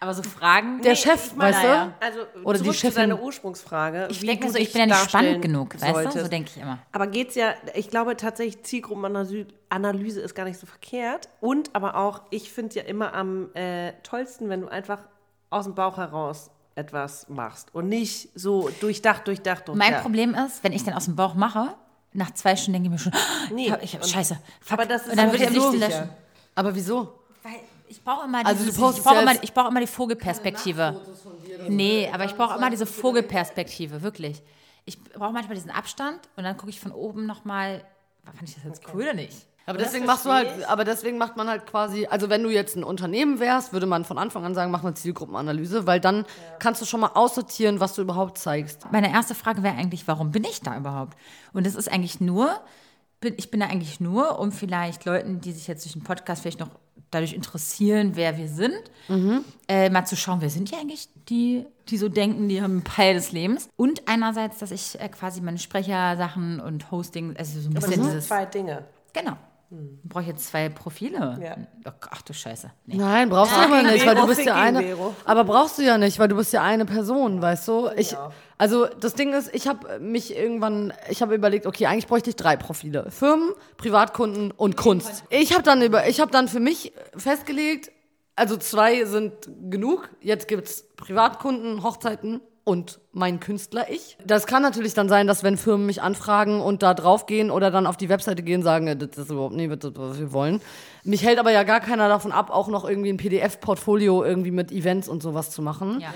Aber 0.00 0.14
so 0.14 0.22
Fragen. 0.22 0.80
der 0.82 0.94
Chef, 0.94 1.28
ich 1.28 1.36
meine, 1.36 1.54
weißt 1.56 1.64
du? 1.64 1.94
Also 2.00 2.18
Oder 2.44 2.58
die 2.58 2.72
Chefin. 2.72 2.94
deiner 3.10 3.22
Ursprungsfrage. 3.22 4.08
ich 4.10 4.20
denke 4.20 4.50
so, 4.50 4.58
ich 4.58 4.72
bin 4.72 4.80
ja 4.80 4.86
nicht 4.86 5.08
spannend 5.10 5.42
genug, 5.42 5.80
weißt 5.80 6.14
du? 6.14 6.20
So 6.22 6.28
denke 6.28 6.50
ich 6.54 6.62
immer. 6.62 6.78
Aber 6.92 7.06
geht's 7.06 7.34
ja, 7.34 7.54
ich 7.74 7.88
glaube 7.88 8.16
tatsächlich, 8.16 8.62
Zielgruppenanalyse 8.64 9.46
Analyse 9.68 10.20
ist 10.20 10.34
gar 10.34 10.44
nicht 10.44 10.58
so 10.58 10.66
verkehrt. 10.66 11.28
Und 11.40 11.70
aber 11.74 11.96
auch, 11.96 12.22
ich 12.30 12.52
finde 12.52 12.74
ja 12.76 12.82
immer 12.82 13.14
am 13.14 13.54
äh, 13.54 13.92
tollsten, 14.02 14.48
wenn 14.48 14.60
du 14.60 14.68
einfach 14.68 14.98
aus 15.50 15.64
dem 15.64 15.74
Bauch 15.74 15.96
heraus 15.96 16.50
etwas 16.74 17.28
machst 17.28 17.74
und 17.74 17.88
nicht 17.88 18.30
so 18.34 18.70
durchdacht, 18.80 19.26
durchdacht, 19.26 19.68
durchdacht. 19.68 19.90
Mein 19.90 20.00
Problem 20.00 20.34
ist, 20.34 20.62
wenn 20.64 20.72
ich 20.72 20.84
den 20.84 20.94
aus 20.94 21.04
dem 21.04 21.16
Bauch 21.16 21.34
mache, 21.34 21.74
nach 22.14 22.30
zwei 22.32 22.56
Stunden 22.56 22.82
denke 22.82 22.86
ich 22.96 23.04
mir 23.04 23.10
schon, 23.10 23.12
Nee. 23.54 23.66
ich 23.66 23.72
hab, 23.72 23.82
ich 23.82 23.94
hab, 23.94 24.02
Und- 24.02 24.08
scheiße. 24.10 24.38
Fuck. 24.60 24.72
Aber 24.78 24.86
das 24.86 25.02
ist 25.02 25.10
und 25.10 25.16
dann 25.18 25.30
würde 25.32 25.44
ich 25.44 25.54
wichtig, 25.54 25.80
löschen. 25.80 26.08
Aber 26.54 26.74
wieso? 26.74 27.18
Ich 27.92 28.02
brauche 28.02 28.24
immer, 28.24 28.46
Also 28.46 28.64
dieses, 28.64 28.78
ich 28.78 29.04
ja 29.04 29.20
immer, 29.20 29.42
ich 29.42 29.52
brauche 29.52 29.68
immer 29.68 29.80
die 29.80 29.86
Vogelperspektive. 29.86 30.98
Nee, 31.68 32.08
aber 32.10 32.24
ich 32.24 32.34
brauche 32.34 32.56
immer 32.56 32.70
diese 32.70 32.86
Vogelperspektive, 32.86 34.00
wirklich. 34.00 34.42
Ich 34.86 34.98
brauche 35.02 35.32
manchmal 35.32 35.56
diesen 35.56 35.70
Abstand 35.70 36.18
und 36.36 36.44
dann 36.44 36.56
gucke 36.56 36.70
ich 36.70 36.80
von 36.80 36.90
oben 36.90 37.26
nochmal, 37.26 37.84
fand 38.24 38.48
ich 38.48 38.54
das 38.54 38.64
jetzt 38.64 38.82
cool 38.94 39.02
oder 39.02 39.12
nicht? 39.12 39.46
Aber 39.66 39.76
deswegen 39.76 40.06
machst 40.06 40.24
du 40.24 40.30
halt, 40.32 40.48
aber 40.70 40.84
deswegen 40.84 41.18
macht 41.18 41.36
man 41.36 41.48
halt 41.48 41.66
quasi, 41.66 42.06
also 42.06 42.30
wenn 42.30 42.42
du 42.42 42.48
jetzt 42.48 42.76
ein 42.76 42.82
Unternehmen 42.82 43.40
wärst, 43.40 43.74
würde 43.74 43.84
man 43.84 44.06
von 44.06 44.16
Anfang 44.16 44.46
an 44.46 44.54
sagen, 44.54 44.70
mach 44.70 44.82
eine 44.82 44.94
Zielgruppenanalyse, 44.94 45.86
weil 45.86 46.00
dann 46.00 46.24
kannst 46.60 46.80
du 46.80 46.86
schon 46.86 47.00
mal 47.00 47.10
aussortieren, 47.12 47.78
was 47.78 47.92
du 47.94 48.00
überhaupt 48.00 48.38
zeigst. 48.38 48.90
Meine 48.90 49.12
erste 49.12 49.34
Frage 49.34 49.62
wäre 49.62 49.76
eigentlich, 49.76 50.08
warum 50.08 50.30
bin 50.30 50.44
ich 50.44 50.62
da 50.62 50.78
überhaupt? 50.78 51.18
Und 51.52 51.66
das 51.66 51.74
ist 51.74 51.92
eigentlich 51.92 52.20
nur, 52.20 52.58
bin, 53.20 53.34
ich 53.36 53.50
bin 53.50 53.60
da 53.60 53.66
eigentlich 53.66 54.00
nur, 54.00 54.38
um 54.38 54.50
vielleicht 54.50 55.04
Leuten, 55.04 55.42
die 55.42 55.52
sich 55.52 55.68
jetzt 55.68 55.84
durch 55.84 55.92
den 55.92 56.02
Podcast 56.02 56.40
vielleicht 56.40 56.58
noch 56.58 56.70
dadurch 57.12 57.32
interessieren, 57.34 58.12
wer 58.14 58.36
wir 58.36 58.48
sind, 58.48 58.74
äh, 59.68 59.90
mal 59.90 60.04
zu 60.04 60.16
schauen, 60.16 60.40
wer 60.40 60.50
sind 60.50 60.70
die 60.70 60.74
eigentlich, 60.76 61.08
die, 61.28 61.64
die 61.88 61.96
so 61.98 62.08
denken, 62.08 62.48
die 62.48 62.60
haben 62.62 62.72
einen 62.72 62.82
Peil 62.84 63.14
des 63.14 63.30
Lebens. 63.32 63.68
Und 63.76 64.02
einerseits, 64.08 64.58
dass 64.58 64.70
ich 64.72 65.00
äh, 65.00 65.08
quasi 65.08 65.40
meine 65.40 65.58
Sprechersachen 65.58 66.58
und 66.60 66.90
Hosting, 66.90 67.36
also 67.36 67.60
so 67.60 67.68
ein 67.68 67.76
Aber 67.76 67.80
das 67.80 67.90
bisschen 67.90 68.02
sind 68.04 68.12
dieses, 68.14 68.26
zwei 68.28 68.44
Dinge. 68.46 68.84
genau. 69.12 69.36
Brauche 70.04 70.22
ich 70.22 70.28
jetzt 70.28 70.48
zwei 70.48 70.68
Profile? 70.68 71.38
Ja. 71.40 71.92
Ach 72.10 72.20
du 72.22 72.34
Scheiße. 72.34 72.70
Nee. 72.84 72.96
Nein, 72.96 73.30
brauchst 73.30 73.52
du 73.52 73.56
Ja, 73.56 73.64
aber 73.64 73.76
gegen 73.78 73.92
nicht, 73.92 74.06
weil 74.06 74.14
du 74.16 74.26
bist 74.26 74.44
ja 74.44 74.54
eine. 74.54 74.82
Vero. 74.82 75.14
Aber 75.24 75.44
brauchst 75.44 75.78
du 75.78 75.82
ja 75.82 75.96
nicht, 75.96 76.18
weil 76.18 76.28
du 76.28 76.36
bist 76.36 76.52
ja 76.52 76.62
eine 76.62 76.84
Person, 76.84 77.40
weißt 77.40 77.68
du? 77.68 77.88
Ich, 77.96 78.14
also 78.58 78.86
das 78.86 79.14
Ding 79.14 79.32
ist, 79.32 79.54
ich 79.54 79.68
habe 79.68 79.98
mich 79.98 80.36
irgendwann, 80.36 80.92
ich 81.08 81.22
habe 81.22 81.34
überlegt, 81.34 81.66
okay, 81.66 81.86
eigentlich 81.86 82.06
bräuchte 82.06 82.28
ich 82.28 82.36
drei 82.36 82.56
Profile: 82.56 83.10
Firmen, 83.10 83.52
Privatkunden 83.78 84.50
und 84.50 84.76
Kunst. 84.76 85.24
Ich 85.30 85.54
habe 85.54 85.62
dann 85.62 85.80
über, 85.80 86.06
ich 86.06 86.20
habe 86.20 86.30
dann 86.30 86.48
für 86.48 86.60
mich 86.60 86.92
festgelegt, 87.16 87.90
also 88.36 88.58
zwei 88.58 89.06
sind 89.06 89.32
genug. 89.70 90.10
Jetzt 90.20 90.48
gibt's 90.48 90.84
Privatkunden, 90.96 91.82
Hochzeiten 91.82 92.42
und 92.64 93.00
mein 93.12 93.40
Künstler 93.40 93.90
ich. 93.90 94.16
Das 94.24 94.46
kann 94.46 94.62
natürlich 94.62 94.94
dann 94.94 95.08
sein, 95.08 95.26
dass 95.26 95.42
wenn 95.42 95.56
Firmen 95.56 95.86
mich 95.86 96.00
anfragen 96.00 96.60
und 96.60 96.82
da 96.82 96.94
draufgehen 96.94 97.50
oder 97.50 97.70
dann 97.70 97.86
auf 97.86 97.96
die 97.96 98.08
Webseite 98.08 98.42
gehen, 98.42 98.62
sagen, 98.62 98.86
äh, 98.86 98.96
das 98.96 99.18
ist 99.18 99.30
überhaupt 99.30 99.54
nicht, 99.54 99.70
was 99.70 100.18
wir 100.18 100.32
wollen. 100.32 100.60
Mich 101.04 101.24
hält 101.24 101.38
aber 101.38 101.50
ja 101.50 101.64
gar 101.64 101.80
keiner 101.80 102.08
davon 102.08 102.32
ab, 102.32 102.50
auch 102.50 102.68
noch 102.68 102.88
irgendwie 102.88 103.10
ein 103.12 103.16
PDF-Portfolio 103.16 104.24
irgendwie 104.24 104.52
mit 104.52 104.70
Events 104.70 105.08
und 105.08 105.22
sowas 105.22 105.50
zu 105.50 105.62
machen. 105.62 106.00
Ja. 106.00 106.12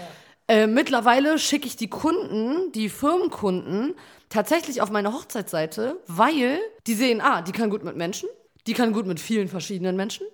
Äh, 0.48 0.68
mittlerweile 0.68 1.38
schicke 1.38 1.66
ich 1.66 1.76
die 1.76 1.88
Kunden, 1.88 2.70
die 2.72 2.88
Firmenkunden, 2.88 3.94
tatsächlich 4.28 4.80
auf 4.80 4.90
meine 4.90 5.12
Hochzeitsseite, 5.12 6.00
weil 6.06 6.60
die 6.86 6.94
sehen, 6.94 7.20
ah, 7.20 7.42
die 7.42 7.52
kann 7.52 7.70
gut 7.70 7.82
mit 7.82 7.96
Menschen, 7.96 8.28
die 8.68 8.72
kann 8.72 8.92
gut 8.92 9.06
mit 9.06 9.18
vielen 9.18 9.48
verschiedenen 9.48 9.96
Menschen, 9.96 10.26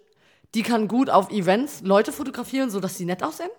die 0.55 0.63
kann 0.63 0.87
gut 0.87 1.09
auf 1.09 1.31
Events 1.31 1.81
Leute 1.83 2.13
fotografieren, 2.13 2.69
sodass 2.69 2.99
sie 2.99 3.07
nett 3.07 3.23
aussehen. 3.23 3.51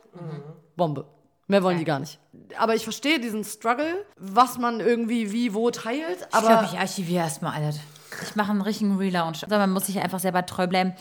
Bombe. 0.75 1.05
Mehr 1.47 1.63
wollen 1.63 1.77
die 1.77 1.83
gar 1.85 1.99
nicht. 1.99 2.19
Aber 2.57 2.75
ich 2.75 2.83
verstehe 2.83 3.19
diesen 3.19 3.43
Struggle, 3.43 4.05
was 4.17 4.57
man 4.57 4.79
irgendwie 4.79 5.31
wie 5.31 5.53
wo 5.53 5.69
teilt. 5.71 6.27
Ich 6.29 6.35
Aber 6.35 6.47
glaube, 6.47 6.65
ich 6.71 6.79
archiviere 6.79 7.23
erstmal 7.23 7.53
alles. 7.53 7.79
Ich 8.23 8.35
mache 8.35 8.51
einen 8.51 8.61
richtigen 8.61 8.97
Relaunch. 8.97 9.43
Also 9.43 9.55
man 9.57 9.71
muss 9.71 9.87
sich 9.87 9.99
einfach 9.99 10.19
selber 10.19 10.45
treu 10.45 10.67
bleiben 10.67 10.93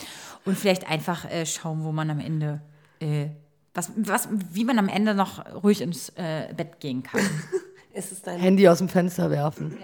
und 0.45 0.59
vielleicht 0.59 0.89
einfach 0.91 1.25
äh, 1.31 1.47
schauen, 1.47 1.85
wo 1.85 1.93
man 1.93 2.11
am 2.11 2.21
Ende, 2.21 2.61
äh, 3.01 3.27
was, 3.75 3.93
was, 3.97 4.29
wie 4.31 4.65
man 4.65 4.79
am 4.79 4.89
Ende 4.89 5.15
noch 5.15 5.45
ruhig 5.63 5.81
ins 5.81 6.09
äh, 6.11 6.53
Bett 6.57 6.81
gehen 6.81 7.03
kann. 7.03 7.21
Ist 7.95 8.11
es 8.11 8.23
dein 8.23 8.41
Handy 8.41 8.67
aus 8.69 8.79
dem 8.79 8.89
Fenster 8.89 9.31
werfen. 9.31 9.77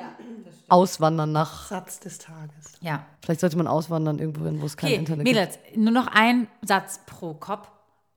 Auswandern 0.68 1.32
nach. 1.32 1.68
Satz 1.68 2.00
des 2.00 2.18
Tages? 2.18 2.72
Ja. 2.80 3.04
Vielleicht 3.22 3.40
sollte 3.40 3.56
man 3.58 3.66
auswandern 3.66 4.18
irgendwo 4.18 4.44
hin, 4.44 4.60
wo 4.60 4.66
es 4.66 4.76
kein 4.76 4.90
Okay, 4.90 4.98
Internet 4.98 5.26
gibt. 5.26 5.36
Mädels, 5.36 5.58
nur 5.76 5.92
noch 5.92 6.06
ein 6.08 6.46
Satz 6.62 7.00
pro 7.06 7.34
Kopf 7.34 7.68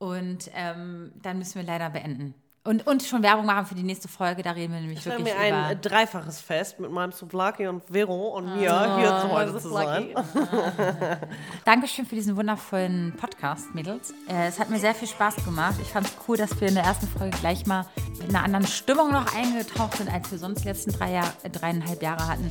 und 0.01 0.49
ähm, 0.55 1.11
dann 1.21 1.37
müssen 1.37 1.55
wir 1.55 1.63
leider 1.63 1.91
beenden. 1.91 2.33
Und, 2.63 2.85
und 2.85 3.03
schon 3.03 3.21
Werbung 3.21 3.45
machen 3.45 3.67
für 3.67 3.75
die 3.75 3.83
nächste 3.83 4.07
Folge, 4.07 4.41
da 4.41 4.51
reden 4.51 4.73
wir 4.73 4.81
nämlich 4.81 4.99
Ich 4.99 5.05
habe 5.05 5.17
wirklich 5.17 5.35
mir 5.35 5.39
ein 5.39 5.71
über... 5.71 5.75
dreifaches 5.75 6.41
Fest 6.41 6.79
mit 6.79 6.91
meinem 6.91 7.11
Souvlaki 7.11 7.67
und 7.67 7.83
Vero 7.91 8.35
und 8.35 8.45
mir 8.45 8.97
hier 8.97 9.19
zu 9.21 9.31
heute 9.31 9.57
zu 9.59 9.69
sein. 9.69 10.09
Dankeschön 11.65 12.05
für 12.05 12.15
diesen 12.15 12.35
wundervollen 12.35 13.15
Podcast, 13.17 13.73
Mädels. 13.75 14.11
Äh, 14.27 14.47
es 14.47 14.59
hat 14.59 14.71
mir 14.71 14.79
sehr 14.79 14.95
viel 14.95 15.07
Spaß 15.07 15.43
gemacht. 15.45 15.75
Ich 15.81 15.89
fand 15.89 16.07
es 16.07 16.13
cool, 16.27 16.37
dass 16.37 16.59
wir 16.59 16.67
in 16.67 16.75
der 16.75 16.83
ersten 16.83 17.07
Folge 17.07 17.37
gleich 17.39 17.67
mal 17.67 17.85
mit 18.19 18.29
einer 18.29 18.43
anderen 18.43 18.67
Stimmung 18.67 19.11
noch 19.11 19.35
eingetaucht 19.35 19.97
sind, 19.97 20.11
als 20.11 20.31
wir 20.31 20.37
sonst 20.39 20.61
die 20.61 20.67
letzten 20.67 20.91
drei 20.91 21.13
Jahr, 21.13 21.33
dreieinhalb 21.51 22.01
Jahre 22.01 22.27
hatten. 22.27 22.49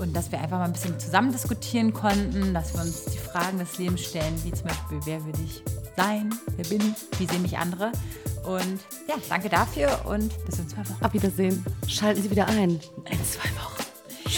Und 0.00 0.16
dass 0.16 0.32
wir 0.32 0.40
einfach 0.40 0.58
mal 0.58 0.64
ein 0.64 0.72
bisschen 0.72 0.98
zusammen 0.98 1.30
diskutieren 1.30 1.92
konnten, 1.92 2.54
dass 2.54 2.72
wir 2.72 2.80
uns 2.80 3.04
die 3.04 3.18
Fragen 3.18 3.58
des 3.58 3.76
Lebens 3.76 4.00
stellen, 4.00 4.34
wie 4.44 4.50
zum 4.50 4.68
Beispiel, 4.68 4.98
wer 5.04 5.24
will 5.26 5.34
ich 5.44 5.62
sein, 5.94 6.34
wer 6.56 6.64
bin 6.64 6.80
ich, 6.80 7.20
wie 7.20 7.26
sehen 7.26 7.42
mich 7.42 7.58
andere. 7.58 7.92
Und 8.46 8.80
ja, 9.06 9.16
danke 9.28 9.50
dafür 9.50 10.00
und 10.06 10.32
bis 10.46 10.58
in 10.58 10.68
zwei 10.68 10.80
Wochen. 10.80 11.04
Auf 11.04 11.12
Wiedersehen. 11.12 11.64
Schalten 11.86 12.22
Sie 12.22 12.30
wieder 12.30 12.48
ein. 12.48 12.80
In 13.10 13.24
zwei 13.24 13.50
Wochen. 13.60 13.84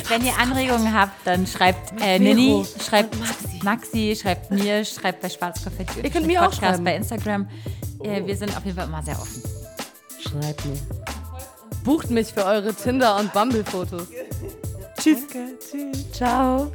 Wenn 0.08 0.24
ihr 0.24 0.36
Anregungen 0.36 0.92
habt, 0.92 1.24
dann 1.24 1.46
schreibt 1.46 2.00
äh, 2.00 2.18
Nini, 2.18 2.64
schreibt 2.84 3.16
Maxi. 3.20 3.60
Maxi. 3.62 4.18
schreibt 4.20 4.50
mir, 4.50 4.84
schreibt 4.84 5.20
bei 5.20 5.28
Schwarzkonfetti. 5.28 6.00
Ihr 6.00 6.10
könnt 6.10 6.26
mir 6.26 6.44
auch 6.44 6.52
schreiben. 6.52 6.82
bei 6.82 6.96
Instagram. 6.96 7.48
Äh, 8.02 8.26
wir 8.26 8.36
sind 8.36 8.56
auf 8.56 8.64
jeden 8.64 8.76
Fall 8.76 8.88
immer 8.88 9.02
sehr 9.02 9.18
offen. 9.20 9.42
Schreibt 10.18 10.64
mir. 10.64 10.76
Bucht 11.84 12.10
mich 12.10 12.32
für 12.32 12.44
eure 12.44 12.74
Tinder- 12.74 13.18
und 13.18 13.32
Bumble-Fotos. 13.32 14.08
Tschüss. 15.02 15.26
Danke, 15.32 15.58
tschüss. 15.58 16.12
Ciao. 16.12 16.70